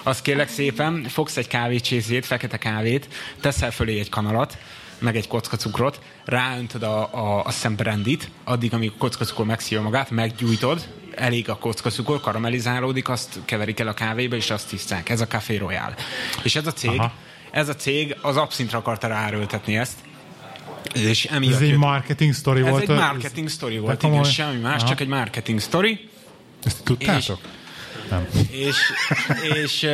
Azt 0.07 0.23
kérlek 0.23 0.49
szépen, 0.49 1.05
fogsz 1.09 1.37
egy 1.37 1.47
kávécsészét, 1.49 2.27
fekete 2.27 2.59
kávét, 2.59 3.09
teszel 3.41 3.71
fölé 3.71 3.99
egy 3.99 4.09
kanalat, 4.09 4.59
meg 4.99 5.17
egy 5.17 5.29
kocka 5.29 5.57
cukrot, 5.57 6.01
ráöntöd 6.25 6.83
a, 6.83 7.15
a, 7.15 7.45
a 7.45 7.51
szembrandit, 7.51 8.31
addig, 8.45 8.75
amíg 8.75 8.91
a 8.95 8.99
kocka 8.99 9.25
cukor 9.25 9.47
megszívja 9.47 9.83
magát, 9.85 10.11
meggyújtod, 10.11 10.89
elég 11.15 11.49
a 11.49 11.57
kocka 11.57 11.91
cukor, 11.91 12.21
karamellizálódik, 12.21 13.09
azt 13.09 13.39
keverik 13.45 13.81
el 13.81 13.89
a 13.89 13.95
kávéba, 13.95 14.37
és 14.37 14.51
azt 14.51 14.69
tiszták. 14.69 15.09
Ez 15.09 15.21
a 15.21 15.27
Café 15.27 15.57
Royale. 15.57 15.95
És 16.43 16.57
ez 16.57 16.67
a 16.67 16.73
cég, 16.73 16.99
Aha. 16.99 17.13
ez 17.51 17.69
a 17.69 17.75
cég 17.75 18.17
az 18.23 18.37
abszintra 18.37 18.79
akarta 18.79 19.07
ráerőltetni 19.07 19.77
ezt, 19.77 19.97
és 20.95 21.25
emiatt 21.25 21.55
Ez 21.55 21.61
egy 21.61 21.77
marketing 21.77 22.35
story 22.35 22.63
ez 22.63 22.69
volt. 22.69 22.83
egy 22.83 22.97
marketing 22.97 23.49
story 23.49 23.79
volt, 23.79 24.03
igen, 24.03 24.25
semmi 24.25 24.61
más, 24.61 24.79
Aha. 24.79 24.89
csak 24.89 25.01
egy 25.01 25.09
marketing 25.09 25.61
story. 25.61 26.09
Ezt 26.65 26.83
tudtátok? 26.83 27.39
Nem. 28.11 28.29
És, 28.51 28.77
és 29.55 29.87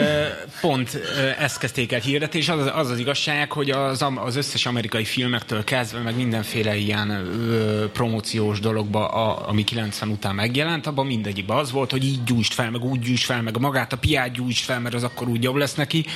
pont 0.61 0.95
ezt 1.39 1.59
kezdték 1.59 1.93
el 1.93 2.01
hirdetni, 2.01 2.39
és 2.39 2.49
az 2.49 2.71
az, 2.75 2.91
az 2.91 2.99
igazság, 2.99 3.53
hogy 3.53 3.71
az, 3.71 4.05
az 4.15 4.37
összes 4.37 4.67
amerikai 4.67 5.05
filmektől 5.05 5.65
kezdve, 5.65 6.01
meg 6.01 6.17
mindenféle 6.17 6.77
ilyen 6.77 7.11
ö, 7.11 7.91
promóciós 7.91 8.61
dologba, 8.61 9.09
a, 9.09 9.49
ami 9.49 9.65
90 9.65 10.09
után 10.09 10.35
megjelent, 10.35 10.87
abban 10.87 11.07
mindegyikben 11.07 11.57
az 11.57 11.71
volt, 11.71 11.91
hogy 11.91 12.05
így 12.05 12.25
gyújtsd 12.25 12.53
fel, 12.53 12.71
meg 12.71 12.85
úgy 12.85 13.01
gyújtsd 13.01 13.25
fel, 13.25 13.43
meg 13.43 13.59
magát 13.59 13.93
a 13.93 13.97
piát 13.97 14.33
gyújtsd 14.33 14.65
fel, 14.65 14.81
mert 14.81 14.95
az 14.95 15.03
akkor 15.03 15.29
úgy 15.29 15.43
jobb 15.43 15.57
lesz 15.57 15.75
neki. 15.75 16.07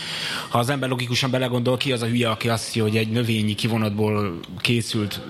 Ha 0.48 0.58
az 0.58 0.68
ember 0.70 0.88
logikusan 0.88 1.30
belegondol 1.30 1.76
ki, 1.76 1.92
az 1.92 2.02
a 2.02 2.06
hülye, 2.06 2.30
aki 2.30 2.48
azt 2.48 2.64
hiszi, 2.64 2.80
hogy 2.80 2.96
egy 2.96 3.08
növényi 3.08 3.54
kivonatból 3.54 4.40
készült 4.60 5.20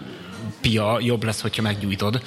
pia 0.60 0.98
jobb 1.00 1.24
lesz, 1.24 1.40
hogyha 1.40 1.62
meggyújtod 1.62 2.22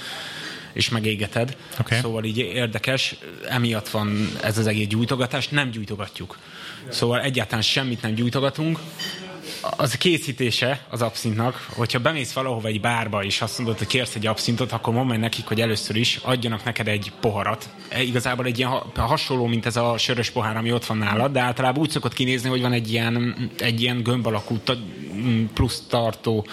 és 0.78 0.90
megégeted. 0.90 1.58
Oké. 1.80 2.00
Szóval 2.00 2.24
így 2.24 2.38
érdekes, 2.38 3.16
emiatt 3.50 3.90
van 3.90 4.30
ez 4.42 4.58
az 4.58 4.68
egész 4.68 4.88
gyújtogatás, 4.88 5.48
nem 5.48 5.70
gyújtogatjuk. 5.70 6.38
Szóval 6.90 7.22
egyáltalán 7.22 7.62
semmit 7.62 8.02
nem 8.02 8.14
gyújtogatunk. 8.14 8.80
Az 9.62 9.94
a 9.94 9.98
készítése 9.98 10.86
az 10.90 11.02
abszintnak, 11.02 11.68
hogyha 11.76 12.00
bemész 12.00 12.34
valahova 12.34 12.68
egy 12.68 12.82
bárba, 12.82 13.24
és 13.24 13.42
azt 13.42 13.58
mondod, 13.58 13.78
hogy 13.78 13.88
kérsz 13.88 14.16
egy 14.16 14.28
abszintot, 14.28 14.72
akkor 14.72 14.94
mondd 14.94 15.08
meg 15.08 15.20
nekik, 15.20 15.46
hogy 15.46 15.62
először 15.62 15.96
is 15.96 16.20
adjanak 16.24 16.64
neked 16.64 16.88
egy 16.88 17.12
poharat. 17.22 17.70
E, 17.90 18.02
igazából 18.02 18.46
egy 18.46 18.58
ilyen 18.58 18.70
ha- 18.70 18.92
hasonló, 18.96 19.46
mint 19.46 19.66
ez 19.66 19.76
a 19.76 19.98
sörös 19.98 20.30
pohár, 20.30 20.58
ami 20.58 20.72
ott 20.72 20.86
van 20.86 20.98
nálad, 20.98 21.32
de 21.32 21.40
általában 21.40 21.82
úgy 21.82 21.90
szokott 21.90 22.14
kinézni, 22.14 22.50
hogy 22.50 22.62
van 22.62 22.74
egy 22.74 22.92
ilyen, 22.92 23.36
egy 23.60 23.82
ilyen 23.82 24.04
gömb 24.04 24.28
alakú 24.28 24.60
plusz 25.54 25.84
tartó 25.90 26.48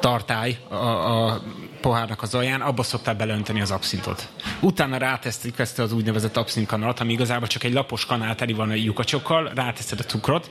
tartály 0.00 0.58
a, 0.68 0.74
a 0.74 1.42
pohárnak 1.80 2.22
az 2.22 2.34
alján, 2.34 2.60
abba 2.60 2.82
szokták 2.82 3.16
beleönteni 3.16 3.60
az 3.60 3.70
abszintot. 3.70 4.28
Utána 4.60 4.96
rátesztik 4.96 5.58
ezt 5.58 5.78
az 5.78 5.92
úgynevezett 5.92 6.36
abszint 6.36 6.66
kanalat, 6.66 7.00
ami 7.00 7.12
igazából 7.12 7.46
csak 7.46 7.64
egy 7.64 7.72
lapos 7.72 8.06
kanál 8.06 8.34
teli 8.34 8.52
van 8.52 8.70
a 8.70 8.74
lyukacsokkal, 8.74 9.50
ráteszed 9.54 10.00
a 10.00 10.04
cukrot, 10.04 10.50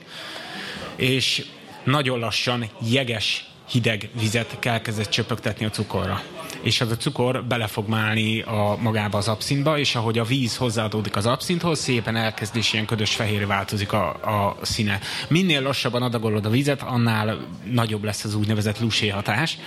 és 0.96 1.46
nagyon 1.84 2.18
lassan 2.18 2.64
jeges, 2.90 3.50
hideg 3.68 4.10
vizet 4.20 4.56
kell 4.58 4.80
kezdett 4.80 5.08
csöpögtetni 5.08 5.64
a 5.64 5.70
cukorra. 5.70 6.22
És 6.60 6.80
az 6.80 6.90
a 6.90 6.96
cukor 6.96 7.44
bele 7.44 7.66
fog 7.66 7.88
málni 7.88 8.40
a, 8.40 8.76
magába 8.80 9.18
az 9.18 9.28
abszintba, 9.28 9.78
és 9.78 9.94
ahogy 9.94 10.18
a 10.18 10.24
víz 10.24 10.56
hozzáadódik 10.56 11.16
az 11.16 11.26
abszinthoz, 11.26 11.78
szépen 11.78 12.16
elkezd 12.16 12.56
és 12.56 12.72
ilyen 12.72 12.86
ködös 12.86 13.14
fehérre 13.14 13.46
változik 13.46 13.92
a, 13.92 14.08
a 14.08 14.56
színe. 14.62 15.00
Minél 15.28 15.62
lassabban 15.62 16.02
adagolod 16.02 16.46
a 16.46 16.50
vizet, 16.50 16.82
annál 16.82 17.46
nagyobb 17.64 18.04
lesz 18.04 18.24
az 18.24 18.34
úgynevezett 18.34 18.80
lusé 18.80 19.08
hatás. 19.08 19.58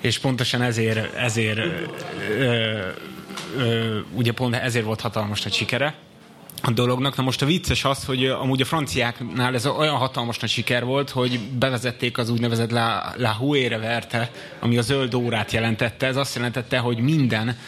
És 0.00 0.18
pontosan 0.18 0.62
ezért, 0.62 1.14
ezért 1.14 1.58
ö, 2.38 2.78
ö, 3.56 3.98
ugye 4.12 4.32
pont 4.32 4.54
ezért 4.54 4.84
volt 4.84 5.00
hatalmas 5.00 5.42
nagy 5.42 5.52
sikere 5.52 5.94
a 6.62 6.70
dolognak. 6.70 7.16
Na 7.16 7.22
most 7.22 7.42
a 7.42 7.46
vicces 7.46 7.84
az, 7.84 8.04
hogy 8.04 8.26
amúgy 8.26 8.60
a 8.60 8.64
franciáknál 8.64 9.54
ez 9.54 9.66
olyan 9.66 9.96
hatalmas 9.96 10.38
nagy 10.38 10.50
siker 10.50 10.84
volt, 10.84 11.10
hogy 11.10 11.40
bevezették 11.40 12.18
az 12.18 12.30
úgynevezett 12.30 12.70
La, 12.70 13.12
la 13.16 13.32
Huére 13.32 13.78
verte, 13.78 14.30
ami 14.60 14.78
a 14.78 14.82
zöld 14.82 15.14
órát 15.14 15.52
jelentette. 15.52 16.06
Ez 16.06 16.16
azt 16.16 16.34
jelentette, 16.34 16.78
hogy 16.78 16.98
minden 16.98 17.58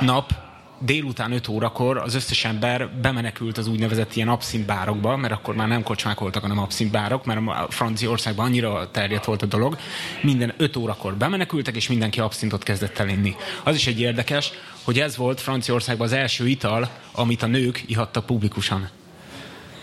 nap 0.00 0.43
délután 0.84 1.32
5 1.32 1.48
órakor 1.48 1.98
az 1.98 2.14
összes 2.14 2.44
ember 2.44 2.88
bemenekült 2.88 3.58
az 3.58 3.66
úgynevezett 3.66 4.14
ilyen 4.16 4.28
abszintbárokba, 4.28 5.16
mert 5.16 5.32
akkor 5.32 5.54
már 5.54 5.68
nem 5.68 5.82
kocsmák 5.82 6.18
voltak, 6.18 6.42
hanem 6.42 6.58
abszintbárok, 6.58 7.24
mert 7.24 7.40
a 7.46 7.66
Franciaországban 7.70 8.46
annyira 8.46 8.90
terjedt 8.90 9.24
volt 9.24 9.42
a 9.42 9.46
dolog. 9.46 9.76
Minden 10.22 10.52
5 10.56 10.76
órakor 10.76 11.14
bemenekültek, 11.14 11.76
és 11.76 11.88
mindenki 11.88 12.20
abszintot 12.20 12.62
kezdett 12.62 12.98
el 12.98 13.08
inni. 13.08 13.36
Az 13.62 13.74
is 13.74 13.86
egy 13.86 14.00
érdekes, 14.00 14.50
hogy 14.82 14.98
ez 14.98 15.16
volt 15.16 15.40
Franciaországban 15.40 16.06
az 16.06 16.12
első 16.12 16.48
ital, 16.48 16.88
amit 17.12 17.42
a 17.42 17.46
nők 17.46 17.84
ihattak 17.86 18.26
publikusan. 18.26 18.88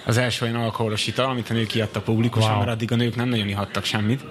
Az 0.05 0.17
első 0.17 0.45
olyan 0.45 0.55
alkoholos 0.61 1.07
ital, 1.07 1.29
amit 1.29 1.49
a 1.49 1.53
nők 1.53 1.75
ihattak 1.75 2.03
publikusan, 2.03 2.49
Wow. 2.49 2.59
mert 2.59 2.71
addig 2.71 2.91
a 2.91 2.95
nők 2.95 3.15
nem 3.15 3.29
nagyon 3.29 3.47
ihattak 3.47 3.85
semmit. 3.85 4.21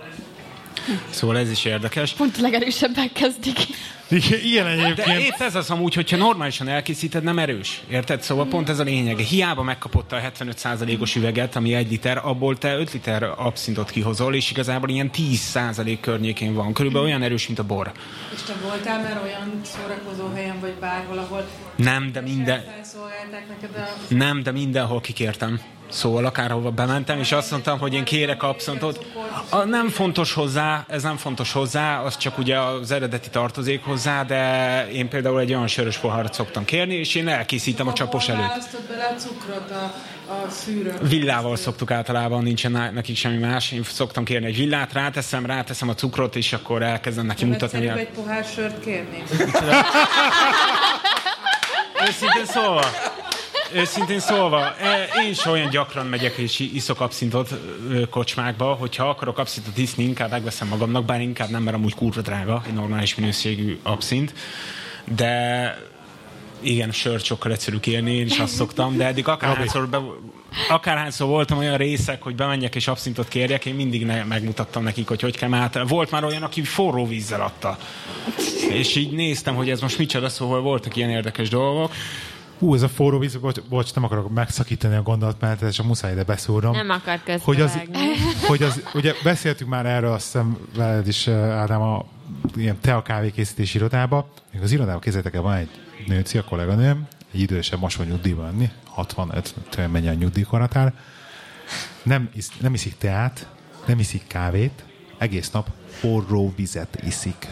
Szóval 1.11 1.39
ez 1.39 1.51
is 1.51 1.65
érdekes. 1.65 2.13
Pont 2.13 2.37
a 2.39 2.41
legerősebbek 2.41 3.13
kezdik. 3.13 3.59
Igen, 4.11 4.41
ilyen 4.43 4.65
De 4.65 4.71
egyébként. 4.71 5.19
épp 5.21 5.41
ez 5.41 5.55
az 5.55 5.71
amúgy, 5.71 5.95
hogyha 5.95 6.17
normálisan 6.17 6.69
elkészíted, 6.69 7.23
nem 7.23 7.39
erős. 7.39 7.83
Érted? 7.91 8.23
Szóval 8.23 8.47
pont 8.47 8.69
ez 8.69 8.79
a 8.79 8.83
lényeg. 8.83 9.19
Hiába 9.19 9.63
megkapott 9.63 10.13
a 10.13 10.21
75%-os 10.39 11.17
üveget, 11.17 11.57
ami 11.57 11.75
egy 11.75 11.91
liter, 11.91 12.21
abból 12.25 12.59
te 12.59 12.77
5 12.77 12.93
liter 12.93 13.23
abszintot 13.37 13.91
kihozol, 13.91 14.35
és 14.35 14.51
igazából 14.51 14.89
ilyen 14.89 15.11
10% 15.17 15.99
környékén 16.01 16.55
van. 16.55 16.73
Körülbelül 16.73 17.07
olyan 17.07 17.23
erős, 17.23 17.47
mint 17.47 17.59
a 17.59 17.65
bor. 17.65 17.93
És 18.35 18.43
te 18.43 18.53
voltál 18.63 19.03
már 19.03 19.21
olyan 19.23 19.61
szórakozó 19.63 20.33
helyen, 20.35 20.61
vagy 20.61 20.75
bárhol, 20.81 21.19
ahol 21.19 21.49
Nem, 21.77 22.13
de 22.13 22.21
minden, 22.21 22.65
neked 23.49 23.71
a... 23.77 24.15
nem, 24.15 24.43
de 24.43 24.51
mindenhol 24.51 25.01
kikértem. 25.01 25.61
Szóval 25.91 26.25
akárhova 26.25 26.71
bementem, 26.71 27.19
és 27.19 27.33
azt 27.33 27.51
mondtam, 27.51 27.79
hogy 27.79 27.95
én 27.95 28.05
kérek 28.05 28.43
abszontot. 28.43 29.05
A, 29.49 29.57
nem 29.65 29.89
fontos 29.89 30.33
hozzá, 30.33 30.85
ez 30.89 31.03
nem 31.03 31.17
fontos 31.17 31.53
hozzá, 31.53 32.01
az 32.01 32.17
csak 32.17 32.39
ugye 32.39 32.59
az 32.59 32.91
eredeti 32.91 33.29
tartozék 33.31 33.85
hozzá, 33.85 34.23
de 34.23 34.87
én 34.93 35.09
például 35.09 35.41
egy 35.41 35.55
olyan 35.55 35.67
sörös 35.67 35.97
poharat 35.97 36.35
szoktam 36.35 36.65
kérni, 36.65 36.95
és 36.95 37.15
én 37.15 37.29
elkészítem 37.29 37.89
a 37.89 37.93
csapos 37.93 38.29
előtt. 38.29 38.69
bele 38.89 39.15
a 39.17 39.21
cukrot 39.21 39.71
a, 39.71 39.93
a 40.33 40.51
szűrőn? 40.51 40.99
Villával 41.03 41.57
szoktuk 41.57 41.91
általában, 41.91 42.43
nincsen 42.43 42.91
nekik 42.95 43.17
semmi 43.17 43.37
más. 43.39 43.73
Én 43.73 43.83
szoktam 43.83 44.25
kérni 44.25 44.47
egy 44.47 44.57
villát, 44.57 44.93
ráteszem, 44.93 45.47
ráteszem 45.47 45.89
a 45.89 45.95
cukrot, 45.95 46.37
és 46.37 46.53
akkor 46.53 46.83
elkezdem 46.83 47.27
neki 47.27 47.43
Nem 47.43 47.51
mutatni. 47.51 47.87
hogy- 47.87 47.99
egy 47.99 48.09
pohár 48.11 48.45
sört 48.55 48.85
kérni? 48.85 49.23
Őszintén 52.09 52.45
szólva, 52.47 52.85
őszintén 53.75 54.21
szólva, 54.21 54.77
e, 54.77 55.09
én 55.25 55.31
is 55.31 55.47
olyan 55.47 55.71
gyakran 55.71 56.07
megyek 56.07 56.37
és 56.37 56.59
iszok 56.59 57.01
abszintot 57.01 57.49
kocsmákba, 58.11 58.73
hogyha 58.73 59.09
akarok 59.09 59.39
abszintot 59.39 59.79
iszni, 59.79 60.05
inkább 60.05 60.31
megveszem 60.31 60.69
magamnak, 60.69 61.05
bár 61.05 61.21
inkább 61.21 61.49
nem, 61.49 61.63
mert 61.63 61.77
amúgy 61.77 61.95
kurva 61.95 62.21
drága, 62.21 62.63
egy 62.67 62.75
normális 62.75 63.15
minőségű 63.15 63.79
abszint, 63.83 64.35
de 65.05 65.89
igen, 66.61 66.91
sört 66.91 67.25
sokkal 67.25 67.53
egyszerű 67.53 67.79
kérni, 67.79 68.15
én 68.15 68.27
is 68.27 68.39
azt 68.39 68.55
szoktam, 68.55 68.97
de 68.97 69.07
eddig 69.07 69.29
akárhányszor, 69.29 69.89
be, 69.89 69.99
akárhányszor 70.69 71.29
voltam 71.29 71.59
olyan 71.59 71.77
részek, 71.77 72.23
hogy 72.23 72.35
bemenjek 72.35 72.75
és 72.75 72.89
abszintot 72.89 73.29
kérjek, 73.29 73.65
én 73.65 73.75
mindig 73.75 74.07
ne, 74.07 74.25
megmutattam 74.25 74.83
nekik, 74.83 75.09
hogy 75.09 75.21
hogy 75.21 75.37
kell, 75.37 75.49
mert 75.49 75.89
volt 75.89 76.11
már 76.11 76.25
olyan, 76.25 76.43
aki 76.43 76.63
forró 76.63 77.07
vízzel 77.07 77.41
adta. 77.41 77.79
És 78.71 78.97
így 78.97 79.13
néztem, 79.13 79.55
hogy 79.55 79.71
ez 79.71 79.81
most 79.81 79.99
micsoda, 79.99 80.29
szóval 80.29 80.61
voltak 80.61 80.97
ilyen 80.97 81.11
érdekes 81.11 81.49
dolgok. 81.49 81.93
Hú, 82.61 82.75
ez 82.75 82.83
a 82.83 82.89
forró 82.89 83.19
víz, 83.19 83.37
bocs, 83.37 83.61
bocs, 83.61 83.95
nem 83.95 84.05
akarok 84.05 84.31
megszakítani 84.31 84.95
a 84.95 85.03
gondolatmenetet, 85.03 85.71
és 85.71 85.79
a 85.79 85.83
muszáj 85.83 86.13
ide 86.13 86.23
beszúrnom. 86.23 86.73
Nem 86.73 86.91
akar 86.91 87.21
hogy 87.43 87.61
az, 87.61 87.81
hogy 88.47 88.63
az, 88.63 88.83
ugye 88.95 89.15
beszéltünk 89.23 89.71
már 89.71 89.87
erről, 89.87 90.13
azt 90.13 90.25
hiszem 90.25 90.59
veled 90.77 91.09
is, 91.09 91.27
eh, 91.27 91.61
Ádám, 91.61 91.83
a 91.83 92.05
ilyen 92.57 92.81
tea 92.81 93.03
kávékészítési 93.03 93.77
irodába. 93.77 94.29
Még 94.53 94.63
az 94.63 94.73
irodában 94.73 95.01
kézzétek 95.01 95.35
el, 95.35 95.43
van 95.43 95.55
egy 95.55 95.69
nőci, 96.07 96.39
a 96.39 96.45
kolléganőm, 96.45 97.07
egy 97.33 97.41
idősebb, 97.41 97.81
most 97.81 97.97
van 97.97 98.07
nyugdíjban 98.07 98.45
lenni, 98.45 98.71
65, 98.85 99.55
tudom, 99.69 99.91
mennyi 99.91 100.09
a 100.09 100.13
nyugdíjkoratár. 100.13 100.95
Nem, 102.03 102.31
isz, 102.35 102.53
nem 102.61 102.75
iszik 102.75 102.97
teát, 102.99 103.49
nem 103.87 103.99
iszik 103.99 104.23
kávét, 104.27 104.85
egész 105.19 105.51
nap 105.51 105.71
forró 105.89 106.53
vizet 106.57 106.99
iszik 107.07 107.49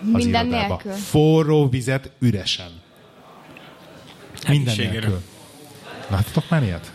az 0.00 0.24
Minden 0.24 0.46
irodába. 0.46 0.80
nélkül. 0.84 1.02
Forró 1.02 1.68
vizet 1.68 2.10
üresen. 2.18 2.82
Minden 4.48 4.74
nélkül. 4.76 5.22
Láttatok 6.08 6.48
már 6.48 6.62
ilyet? 6.62 6.92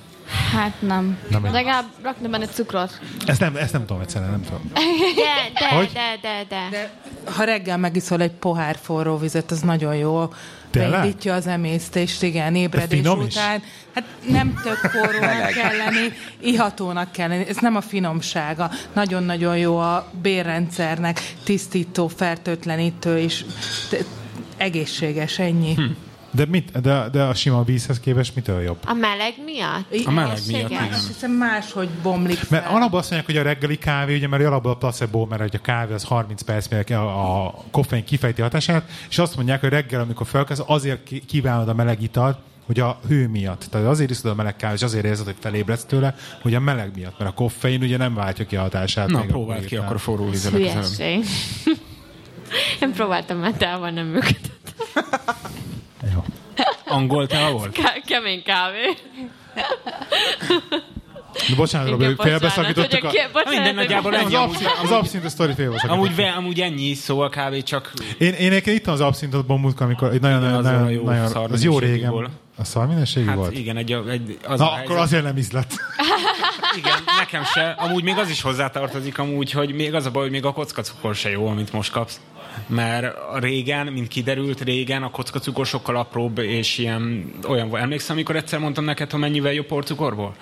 Hát 0.52 0.82
nem. 0.82 1.18
Nem, 1.30 1.44
Legalább 1.44 1.86
rakna 2.04 2.30
benne 2.30 2.46
cukrot. 2.46 3.00
Ezt 3.26 3.40
nem, 3.40 3.56
ezt 3.56 3.74
nem 3.74 3.86
tudom 3.86 4.02
egyszerűen, 4.02 4.32
nem 4.32 4.44
tudom. 4.44 4.72
De, 4.74 5.60
de, 5.60 5.76
Hogy? 5.76 5.92
de, 5.94 6.18
de, 6.22 6.46
de. 6.50 6.68
De 6.72 6.92
ha 7.32 7.44
reggel 7.44 7.78
megiszol 7.78 8.22
egy 8.22 8.32
pohár 8.32 8.78
forró 8.82 9.18
vizet, 9.18 9.52
az 9.52 9.60
nagyon 9.60 9.96
jó. 9.96 10.34
Tényleg? 10.72 10.92
Beindítja 10.92 11.34
az 11.34 11.48
emésztést, 11.48 12.24
igen, 12.24 12.56
ébredés 12.56 13.00
finom 13.00 13.22
is? 13.22 13.36
után. 13.36 13.64
Hát 13.94 14.04
nem 14.28 14.60
tök 14.64 14.76
forrónak 14.78 15.50
kell 15.50 15.78
lenni, 15.78 16.12
ihatónak 16.40 17.12
kell 17.12 17.28
lenni. 17.28 17.48
Ez 17.48 17.58
nem 17.58 17.76
a 17.76 17.82
finomsága. 17.82 18.72
Nagyon-nagyon 18.94 19.58
jó 19.58 19.78
a 19.78 20.12
bérrendszernek, 20.22 21.36
tisztító, 21.44 22.08
fertőtlenítő 22.08 23.18
és 23.18 23.46
egészséges, 24.58 25.40
ennyi. 25.40 25.74
Hm. 25.74 25.84
De, 26.32 26.46
mit, 26.46 26.82
de, 26.82 27.10
de 27.12 27.24
a 27.24 27.34
sima 27.34 27.64
vízhez 27.64 28.00
képest 28.00 28.36
mitől 28.36 28.62
jobb? 28.62 28.78
A 28.86 28.94
meleg 28.94 29.34
miatt? 29.46 30.06
A 30.06 30.12
meleg 30.12 30.38
miatt, 30.48 30.70
Igen. 30.70 30.88
Azt 30.92 31.08
hiszem 31.08 31.32
máshogy 31.32 31.90
bomlik 31.90 32.38
fel. 32.38 32.60
Mert 32.60 32.72
alapból 32.72 33.00
azt 33.00 33.10
mondják, 33.12 33.32
hogy 33.32 33.48
a 33.48 33.50
reggeli 33.50 33.78
kávé, 33.78 34.16
ugye, 34.16 34.28
mert 34.28 34.46
alapból 34.46 34.72
a 34.72 34.76
placebo, 34.76 35.26
mert 35.26 35.42
hogy 35.42 35.56
a 35.56 35.62
kávé 35.62 35.94
az 35.94 36.04
30 36.04 36.42
perc, 36.42 36.68
mire 36.68 37.00
a, 37.00 37.46
a 37.46 37.64
koffein 37.72 38.04
kifejti 38.04 38.42
hatását, 38.42 38.90
és 39.10 39.18
azt 39.18 39.36
mondják, 39.36 39.60
hogy 39.60 39.70
reggel, 39.70 40.02
amikor 40.02 40.28
felkelsz, 40.28 40.62
azért 40.66 41.10
kívánod 41.28 41.70
a 41.70 41.74
meleg 41.74 42.02
italt, 42.02 42.38
hogy 42.66 42.80
a 42.80 43.00
hő 43.08 43.28
miatt. 43.28 43.68
Tehát 43.70 43.88
azért 43.88 44.10
iszod 44.10 44.32
a 44.32 44.36
meleg 44.36 44.56
kávét, 44.56 44.78
és 44.78 44.84
azért 44.84 45.06
érzed, 45.06 45.26
hogy 45.26 45.36
felébredsz 45.40 45.84
tőle, 45.84 46.16
hogy 46.42 46.54
a 46.54 46.60
meleg 46.60 46.92
miatt, 46.96 47.20
mert 47.20 47.32
a 47.32 47.34
koffein 47.34 47.82
ugye 47.82 47.98
nem 47.98 48.14
váltja 48.14 48.46
ki 48.46 48.56
a 48.56 48.62
hatását. 48.62 49.08
Na, 49.08 49.22
próbáld 49.22 49.66
ki 49.66 49.76
akkor 49.76 50.00
forró 50.00 50.30
vízzel. 50.30 50.52
Hülyeség. 50.52 51.26
Én 52.82 52.94
próbáltam 52.94 53.38
metával, 53.38 53.90
nem 53.90 54.06
működött. 54.06 54.74
Angol 56.90 57.28
tea 57.28 57.52
volt? 57.52 57.72
Ke- 57.72 58.02
kemény 58.06 58.44
kávé. 58.44 58.96
De 61.50 61.56
bocsánat, 61.56 61.90
Robi, 61.90 62.16
félbeszakítottuk 62.18 63.04
a... 63.04 63.12
Bocsánat, 63.32 63.54
Minden 63.54 63.76
nagyjából 63.76 64.14
Az, 64.14 64.20
ennyi. 64.20 64.36
Amúgy, 64.36 64.56
abszint, 64.56 64.72
az 64.84 64.92
abszint 64.92 65.26
a 65.26 65.30
sztori 65.30 65.54
félbeszakítottuk. 65.54 66.06
amúgy, 66.06 66.16
ve, 66.16 66.30
amúgy 66.38 66.62
ennyi, 66.62 66.94
szóval 66.94 67.30
kb. 67.30 67.64
csak 67.64 67.94
Én, 68.18 68.34
én 68.34 68.48
egyébként 68.52 68.78
ittam 68.78 68.94
az 68.94 69.02
abszintot 69.02 69.46
bombútkor, 69.46 69.86
amikor 69.86 70.14
egy 70.14 70.22
nagyon, 70.22 70.40
nagyon, 70.40 70.56
az 70.56 70.64
nagyon, 70.66 70.84
a 70.84 70.90
jó 70.90 71.04
nagyon 71.04 71.52
az 71.52 71.64
jó 71.64 71.80
régen. 71.80 72.30
A 72.58 72.64
szar 72.64 72.88
minőségű 72.88 73.26
hát 73.26 73.36
volt? 73.36 73.58
igen, 73.58 73.78
egy, 73.78 73.92
egy, 73.92 74.38
az 74.48 74.60
Na, 74.60 74.72
a 74.72 74.76
akkor 74.76 74.98
azért 74.98 75.24
nem 75.24 75.38
ízlett. 75.38 75.74
Igen, 76.78 76.94
nekem 77.18 77.44
se. 77.44 77.70
Amúgy 77.70 78.04
még 78.04 78.18
az 78.18 78.30
is 78.30 78.42
hozzátartozik 78.42 79.20
amúgy, 79.20 79.52
hogy 79.52 79.74
még 79.74 79.94
az 79.94 80.06
a 80.06 80.12
baj, 80.12 80.22
hogy 80.22 80.32
még 80.32 80.46
a 80.46 80.54
kockacukor 80.54 81.16
se 81.16 81.30
jó, 81.30 81.48
amit 81.48 81.74
most 81.74 81.92
kapsz. 81.92 82.20
Mert 82.68 83.16
régen, 83.34 83.88
mint 83.88 84.08
kiderült 84.08 84.62
régen, 84.62 85.04
a 85.04 85.10
kockacukor 85.10 85.66
sokkal 85.66 85.96
apróbb, 85.96 86.38
és 86.38 86.78
ilyen 86.78 87.34
olyan 87.48 87.70
volt. 87.70 87.82
Emlékszem, 87.82 88.16
amikor 88.16 88.36
egyszer 88.36 88.60
mondtam 88.60 88.84
neked, 88.84 89.12
hogy 89.12 89.20
mennyivel 89.20 89.54
jobb 89.54 89.66
porcukorból? 89.66 90.36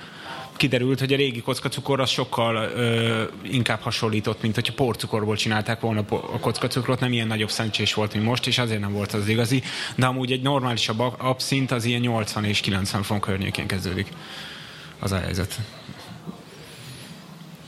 Kiderült, 0.56 1.00
hogy 1.00 1.14
a 1.14 1.16
régi 1.16 1.42
kockacukor 1.42 2.00
az 2.00 2.10
sokkal 2.10 2.56
ö, 2.56 3.24
inkább 3.42 3.82
hasonlított, 3.82 4.42
mint 4.42 4.56
hogyha 4.56 4.74
porcukorból 4.74 5.36
csinálták 5.36 5.80
volna 5.80 6.06
a 6.10 6.40
kockacukrot, 6.40 7.00
nem 7.00 7.14
ilyen 7.14 7.28
nagyobb 7.28 7.50
szemcsés 7.50 7.94
volt, 7.94 8.14
mint 8.14 8.26
most, 8.26 8.48
és 8.48 8.58
azért 8.58 8.80
nem 8.80 8.94
volt 8.94 9.14
az 9.14 9.28
igazi. 9.28 9.64
De 9.96 10.06
amúgy 10.06 10.32
egy 10.32 10.42
normálisabb 10.42 11.00
ab- 11.00 11.22
abszint 11.22 11.72
az 11.72 11.86
ilyen 11.86 12.02
80 12.02 12.44
és 12.44 12.60
90 12.60 13.04
fok 13.04 13.20
környékén 13.20 13.68
kezdődik. 13.68 14.08
Az 15.00 15.12
a 15.12 15.20
helyzet. 15.20 15.60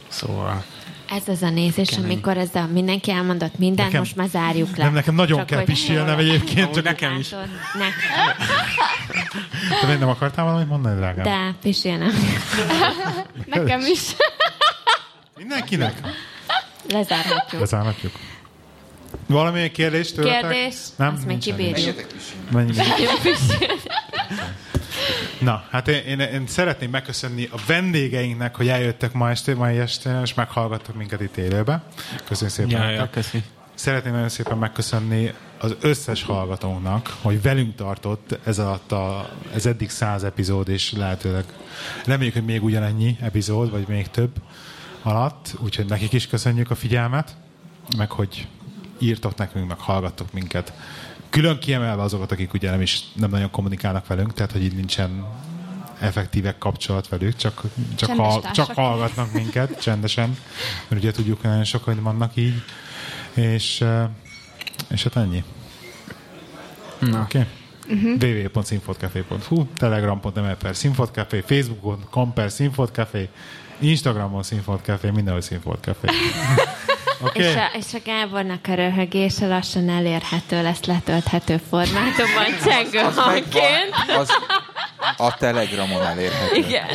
Szóval... 0.08 0.64
Ez 1.10 1.28
az 1.28 1.42
a 1.42 1.50
nézés, 1.50 1.90
Kemény. 1.90 2.12
amikor 2.12 2.38
ez 2.38 2.56
a 2.56 2.68
mindenki 2.72 3.12
elmondott 3.12 3.58
mindent, 3.58 3.88
Nekem- 3.88 4.00
most 4.00 4.16
már 4.16 4.28
zárjuk 4.28 4.78
le. 4.78 4.84
Nem, 4.84 4.94
nekem 4.94 5.16
nagyon 5.16 5.38
Csak 5.38 5.48
kell 5.48 5.64
pisilnem 5.64 6.20
egyébként, 6.20 6.74
csak 6.74 6.84
nekem 6.84 7.18
is. 7.20 7.32
Látod? 7.32 7.50
Ne. 7.74 7.88
te 9.88 9.98
nem 9.98 10.10
akartál 10.10 10.46
valamit 10.46 10.68
mondani, 10.68 10.96
drágám? 10.96 11.24
De, 11.24 11.56
pisilnem. 11.62 12.12
Nekem 13.46 13.80
is. 13.80 14.02
Mindenkinek? 15.38 16.00
Lezárhatjuk. 16.90 17.62
Lezárhatjuk. 17.62 18.12
Valami 19.28 19.72
kérdés 19.72 20.12
tőletek? 20.12 20.42
Kérdés? 20.52 20.76
Nem, 20.96 21.14
Azt 21.14 21.26
még 21.26 21.38
kibírjuk. 21.38 22.06
Mennyi, 22.52 22.76
mennyi. 22.76 23.02
Jó, 23.02 23.10
pisil. 23.22 23.68
Na, 25.40 25.64
hát 25.70 25.88
én, 25.88 26.04
én, 26.04 26.20
én 26.20 26.48
szeretném 26.48 26.90
megköszönni 26.90 27.48
a 27.52 27.58
vendégeinknek, 27.68 28.56
hogy 28.56 28.68
eljöttek 28.68 29.14
ma 29.14 29.30
este, 29.30 29.56
mai 29.56 29.78
este, 29.78 30.22
és 30.24 30.34
meghallgattak 30.34 30.96
minket 30.96 31.22
itt 31.22 31.38
élőbe. 31.38 31.84
Köszönjük 32.26 32.56
szépen. 32.56 32.90
Ja, 32.90 32.90
ja, 32.90 33.10
köszi. 33.10 33.44
Szeretném 33.74 34.14
nagyon 34.14 34.30
szépen 34.30 34.58
megköszönni 34.58 35.34
az 35.58 35.76
összes 35.82 36.24
hallgatónknak, 36.24 37.18
hogy 37.22 37.42
velünk 37.42 37.76
tartott 37.76 38.40
ez 38.44 38.60
alatt 38.60 38.92
a, 38.92 39.30
ez 39.54 39.66
eddig 39.66 39.90
száz 39.90 40.24
epizód, 40.24 40.70
és 40.70 40.92
lehetőleg 40.92 41.44
reméljük, 42.06 42.34
hogy 42.34 42.46
még 42.46 42.64
ugyanennyi 42.64 43.18
epizód, 43.22 43.72
vagy 43.72 43.88
még 43.88 44.08
több 44.08 44.32
alatt, 45.02 45.56
úgyhogy 45.64 45.86
nekik 45.86 46.14
is 46.14 46.28
köszönjük 46.28 46.72
a 46.72 46.76
figyelmet, 46.76 47.36
meg 47.98 48.12
hogy 48.12 48.48
írtok 48.98 49.36
nekünk, 49.36 49.68
meg 49.68 49.80
hallgattok 49.80 50.34
minket. 50.34 50.74
Külön 51.30 51.60
kiemelve 51.60 52.02
azokat, 52.02 52.32
akik 52.32 52.54
ugye 52.54 52.70
nem 52.70 52.82
is 52.82 53.02
nem 53.14 53.30
nagyon 53.30 53.52
kommunikálnak 53.52 54.08
velünk, 54.08 54.34
tehát 54.34 54.52
hogy 54.52 54.64
így 54.64 54.76
nincsen 54.76 55.26
effektívek 56.00 56.58
kapcsolat 56.58 57.08
velük, 57.08 57.36
csak, 57.36 57.62
csak, 57.96 58.10
hall, 58.10 58.42
csak 58.54 58.72
hallgatnak 58.72 59.34
minket 59.34 59.82
csendesen, 59.82 60.38
mert 60.88 61.02
ugye 61.02 61.12
tudjuk, 61.12 61.42
hogy 61.42 61.50
nagyon 61.50 61.66
sokan 61.66 62.04
vannak 62.04 62.36
így, 62.36 62.64
és, 63.34 63.82
eh, 63.82 64.08
és 64.88 65.04
hát 65.04 65.16
ennyi. 65.16 65.44
Na. 67.00 67.22
Oké? 67.22 67.38
Okay? 67.38 67.48
www.színfotcafé.hu, 68.20 69.66
telegram.me 69.74 70.56
per 70.56 70.76
színfotcafé, 70.76 71.44
facebookon 71.46 72.34
per 72.34 72.52
színfotcafé, 72.52 73.30
instagramon 73.80 74.44
színfotcafé, 74.44 75.10
mindenhol 75.10 75.42
színfotcafé. 75.42 76.08
Oké? 77.22 77.40
És, 77.44 77.56
a, 77.56 77.70
és 77.78 77.94
a 77.94 77.98
Gábornak 78.06 78.68
a 78.68 78.74
röhögése 78.74 79.48
lassan 79.48 79.90
elérhető 79.90 80.62
lesz 80.62 80.84
letölthető 80.86 81.62
formátumban 81.70 82.46
csengő 82.64 83.00
hangként. 83.16 83.94
Az 84.18 84.30
a 85.18 85.34
Telegramon 85.38 86.02
elérhető. 86.06 86.56
Igen. 86.56 86.86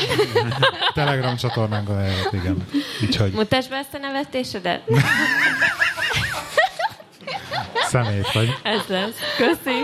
Telegram 0.94 1.36
csatornánkon 1.36 1.98
elért, 1.98 2.32
igen. 2.32 2.66
Úgyhogy 3.02 3.32
Mutasd 3.32 3.70
be 3.70 3.76
ezt 3.76 3.94
a 3.94 3.98
nevetésedet. 3.98 4.82
szemét 7.88 8.32
vagy. 8.32 8.56
Ez 8.62 8.80
lesz. 8.88 9.14
Köszi. 9.36 9.76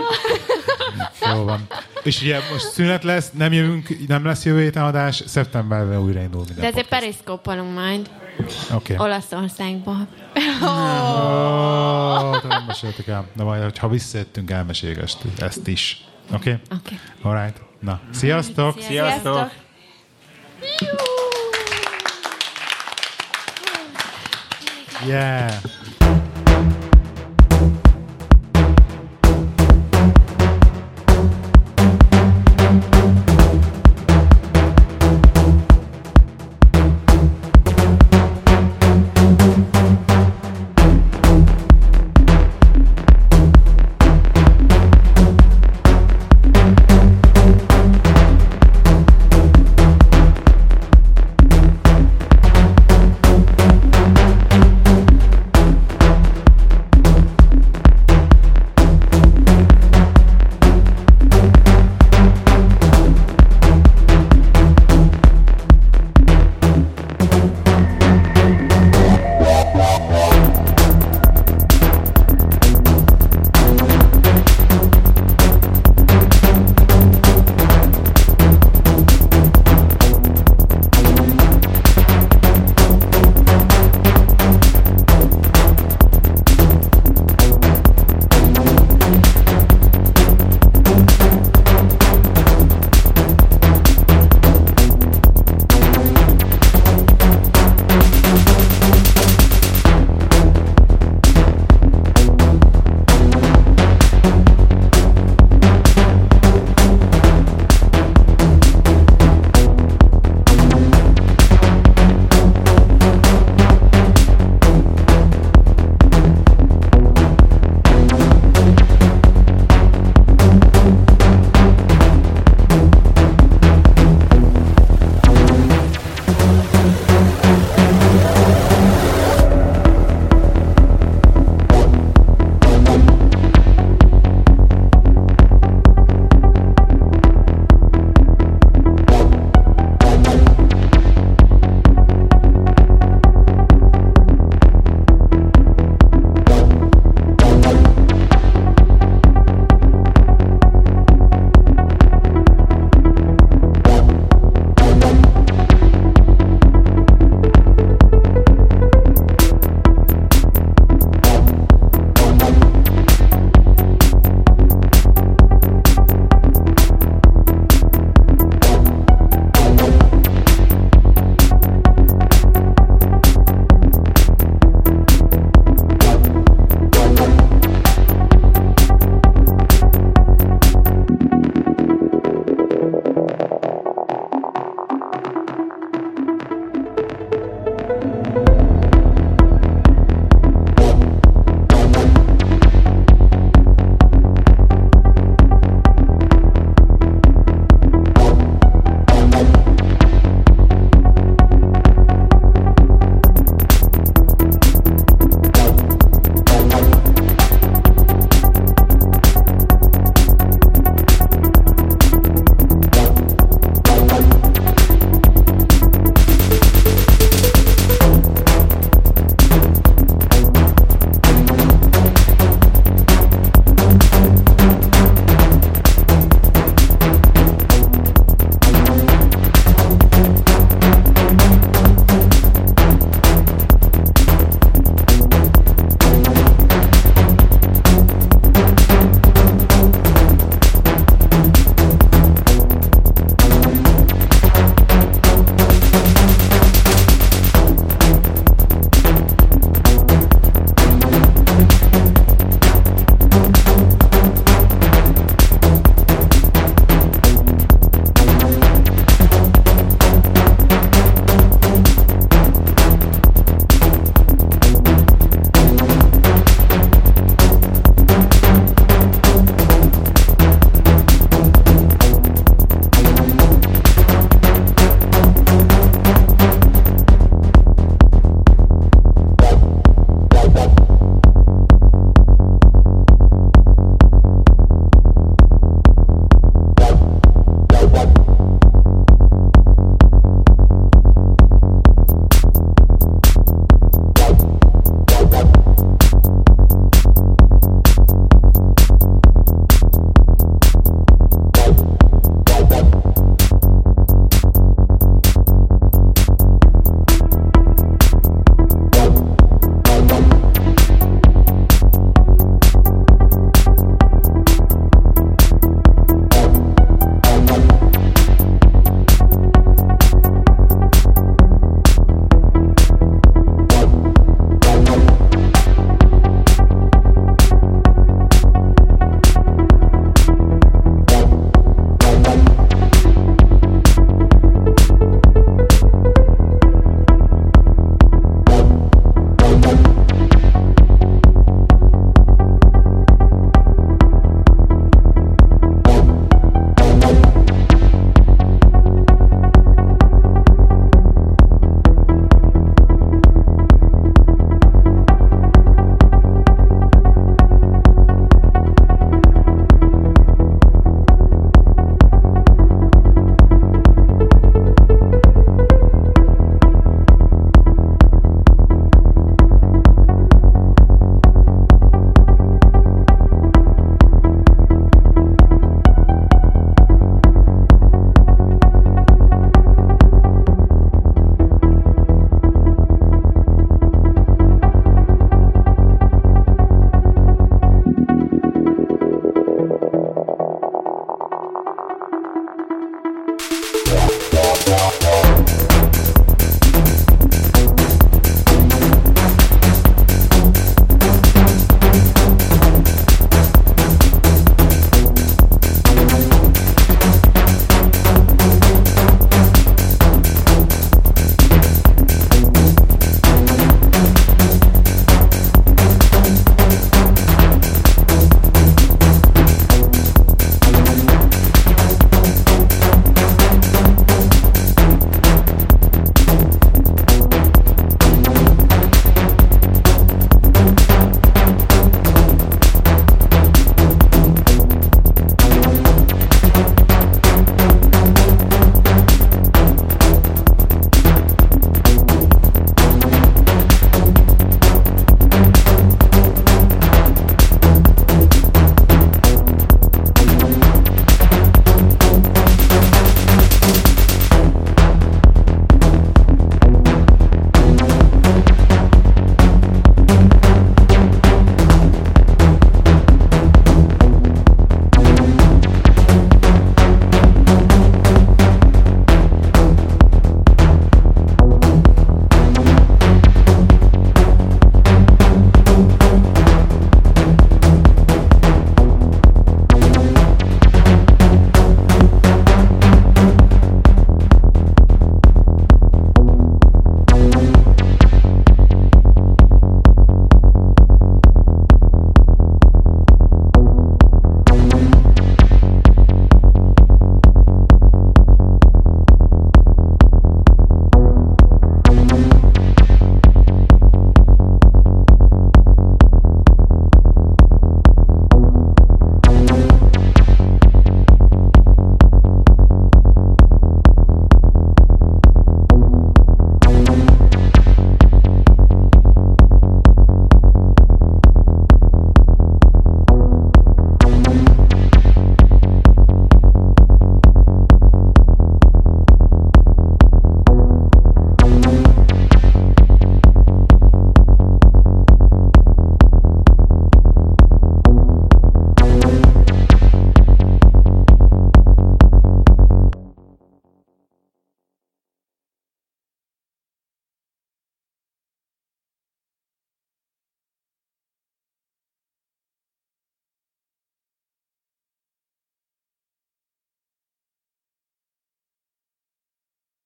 Jó 1.33 1.43
van. 1.43 1.67
És 2.03 2.21
ugye 2.21 2.39
most 2.51 2.71
szünet 2.71 3.03
lesz, 3.03 3.29
nem 3.37 3.53
jövünk, 3.53 4.07
nem 4.07 4.25
lesz 4.25 4.45
jövő 4.45 4.61
héten 4.61 4.83
adás, 4.83 5.23
szeptemberben 5.27 5.97
újraindul 5.99 6.43
minden 6.45 6.61
De 6.63 6.67
azért 6.67 6.87
podcast. 6.87 7.01
periszkópolunk 7.03 7.73
majd. 7.73 8.09
Okay. 8.73 8.97
Olaszországból. 8.97 10.07
Oh, 10.61 12.43
nem 12.43 12.63
meséltük 12.67 13.07
el. 13.07 13.27
De 13.33 13.43
majd, 13.43 13.77
ha 13.77 13.87
visszajöttünk, 13.87 14.51
elmeséljük 14.51 15.01
ezt, 15.01 15.17
ezt 15.37 15.67
is. 15.67 16.05
Oké? 16.33 16.59
Okay? 16.69 16.77
Oké. 16.77 16.99
Alright. 17.21 17.61
Na, 17.79 17.99
sziasztok! 18.11 18.81
Sziasztok! 18.81 19.51
Yeah! 25.07 25.51